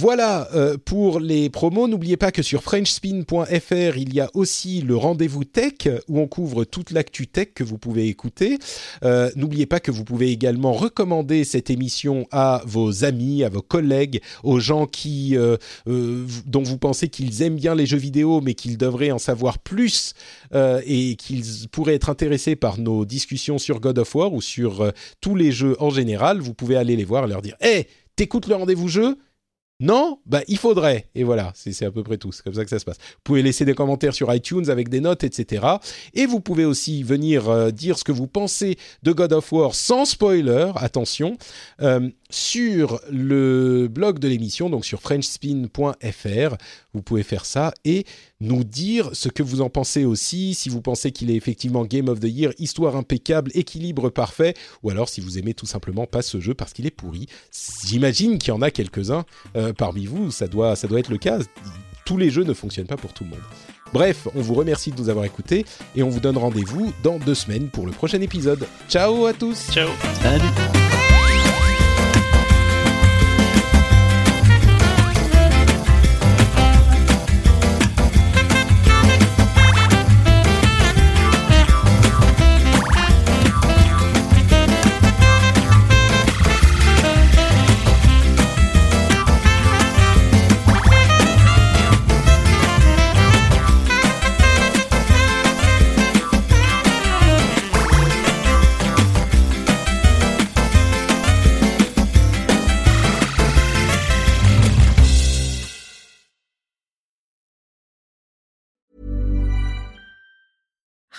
Voilà 0.00 0.48
euh, 0.54 0.76
pour 0.78 1.18
les 1.18 1.50
promos. 1.50 1.88
N'oubliez 1.88 2.16
pas 2.16 2.30
que 2.30 2.40
sur 2.40 2.62
frenchspin.fr, 2.62 3.96
il 3.96 4.14
y 4.14 4.20
a 4.20 4.30
aussi 4.32 4.80
le 4.80 4.96
rendez-vous 4.96 5.42
tech 5.42 5.88
où 6.06 6.20
on 6.20 6.28
couvre 6.28 6.62
toute 6.62 6.92
l'actu 6.92 7.26
tech 7.26 7.48
que 7.52 7.64
vous 7.64 7.78
pouvez 7.78 8.06
écouter. 8.06 8.58
Euh, 9.02 9.28
N'oubliez 9.34 9.66
pas 9.66 9.80
que 9.80 9.90
vous 9.90 10.04
pouvez 10.04 10.30
également 10.30 10.72
recommander 10.72 11.42
cette 11.42 11.68
émission 11.68 12.28
à 12.30 12.62
vos 12.64 13.04
amis, 13.04 13.42
à 13.42 13.48
vos 13.48 13.60
collègues, 13.60 14.20
aux 14.44 14.60
gens 14.60 14.86
qui 14.86 15.36
euh, 15.36 15.56
dont 15.84 16.62
vous 16.62 16.78
pensez 16.78 17.08
qu'ils 17.08 17.42
aiment 17.42 17.56
bien 17.56 17.74
les 17.74 17.86
jeux 17.86 17.98
vidéo 17.98 18.40
mais 18.40 18.54
qu'ils 18.54 18.78
devraient 18.78 19.10
en 19.10 19.18
savoir 19.18 19.58
plus 19.58 20.14
et 20.54 21.16
qu'ils 21.16 21.68
pourraient 21.72 21.96
être 21.96 22.08
intéressés 22.08 22.54
par 22.54 22.78
nos 22.78 23.04
discussions 23.04 23.58
sur 23.58 23.80
God 23.80 23.98
of 23.98 24.14
War 24.14 24.32
ou 24.32 24.42
sur 24.42 24.92
tous 25.20 25.34
les 25.34 25.50
jeux 25.50 25.74
en 25.80 25.90
général. 25.90 26.38
Vous 26.38 26.54
pouvez 26.54 26.76
aller 26.76 26.94
les 26.94 27.04
voir 27.04 27.24
et 27.24 27.28
leur 27.28 27.42
dire 27.42 27.56
"Hey, 27.60 27.86
t'écoutes 28.14 28.46
le 28.46 28.54
rendez-vous 28.54 28.86
jeu? 28.86 29.18
Non 29.80 30.18
Bah 30.26 30.42
il 30.48 30.58
faudrait. 30.58 31.08
Et 31.14 31.22
voilà, 31.22 31.52
c'est 31.54 31.84
à 31.84 31.90
peu 31.92 32.02
près 32.02 32.16
tout. 32.18 32.32
C'est 32.32 32.42
comme 32.42 32.54
ça 32.54 32.64
que 32.64 32.70
ça 32.70 32.80
se 32.80 32.84
passe. 32.84 32.96
Vous 32.98 33.20
pouvez 33.22 33.42
laisser 33.42 33.64
des 33.64 33.74
commentaires 33.74 34.14
sur 34.14 34.32
iTunes 34.34 34.68
avec 34.70 34.88
des 34.88 35.00
notes, 35.00 35.22
etc. 35.22 35.64
Et 36.14 36.26
vous 36.26 36.40
pouvez 36.40 36.64
aussi 36.64 37.04
venir 37.04 37.48
euh, 37.48 37.70
dire 37.70 37.96
ce 37.96 38.02
que 38.02 38.10
vous 38.10 38.26
pensez 38.26 38.76
de 39.04 39.12
God 39.12 39.32
of 39.32 39.52
War 39.52 39.74
sans 39.74 40.04
spoiler, 40.04 40.72
attention, 40.76 41.38
euh, 41.80 42.10
sur 42.30 43.00
le 43.10 43.88
blog 43.88 44.18
de 44.18 44.28
l'émission, 44.28 44.70
donc 44.70 44.84
sur 44.84 45.00
frenchspin.fr. 45.00 46.56
Vous 46.94 47.02
pouvez 47.02 47.22
faire 47.22 47.44
ça 47.44 47.72
et 47.84 48.04
nous 48.40 48.64
dire 48.64 49.10
ce 49.12 49.28
que 49.28 49.42
vous 49.42 49.60
en 49.60 49.70
pensez 49.70 50.04
aussi, 50.04 50.54
si 50.54 50.68
vous 50.68 50.80
pensez 50.80 51.12
qu'il 51.12 51.30
est 51.30 51.36
effectivement 51.36 51.84
Game 51.84 52.08
of 52.08 52.20
the 52.20 52.28
Year, 52.28 52.52
histoire 52.58 52.96
impeccable, 52.96 53.50
équilibre 53.54 54.10
parfait, 54.10 54.54
ou 54.82 54.90
alors 54.90 55.08
si 55.08 55.20
vous 55.20 55.38
aimez 55.38 55.54
tout 55.54 55.66
simplement 55.66 56.06
pas 56.06 56.22
ce 56.22 56.40
jeu 56.40 56.54
parce 56.54 56.72
qu'il 56.72 56.86
est 56.86 56.90
pourri. 56.90 57.26
J'imagine 57.86 58.38
qu'il 58.38 58.48
y 58.48 58.56
en 58.56 58.62
a 58.62 58.70
quelques-uns 58.70 59.24
euh, 59.56 59.72
parmi 59.72 60.06
vous, 60.06 60.30
ça 60.30 60.46
doit, 60.48 60.76
ça 60.76 60.88
doit 60.88 61.00
être 61.00 61.10
le 61.10 61.18
cas. 61.18 61.38
Tous 62.04 62.16
les 62.16 62.30
jeux 62.30 62.44
ne 62.44 62.54
fonctionnent 62.54 62.86
pas 62.86 62.96
pour 62.96 63.12
tout 63.12 63.24
le 63.24 63.30
monde. 63.30 63.40
Bref, 63.92 64.28
on 64.34 64.40
vous 64.40 64.54
remercie 64.54 64.92
de 64.92 65.00
nous 65.00 65.08
avoir 65.08 65.24
écoutés 65.24 65.64
et 65.96 66.02
on 66.02 66.08
vous 66.08 66.20
donne 66.20 66.36
rendez-vous 66.36 66.92
dans 67.02 67.18
deux 67.18 67.34
semaines 67.34 67.68
pour 67.68 67.86
le 67.86 67.92
prochain 67.92 68.20
épisode. 68.20 68.66
Ciao 68.88 69.26
à 69.26 69.32
tous 69.32 69.70
Ciao. 69.70 69.88
Salut. 70.22 70.87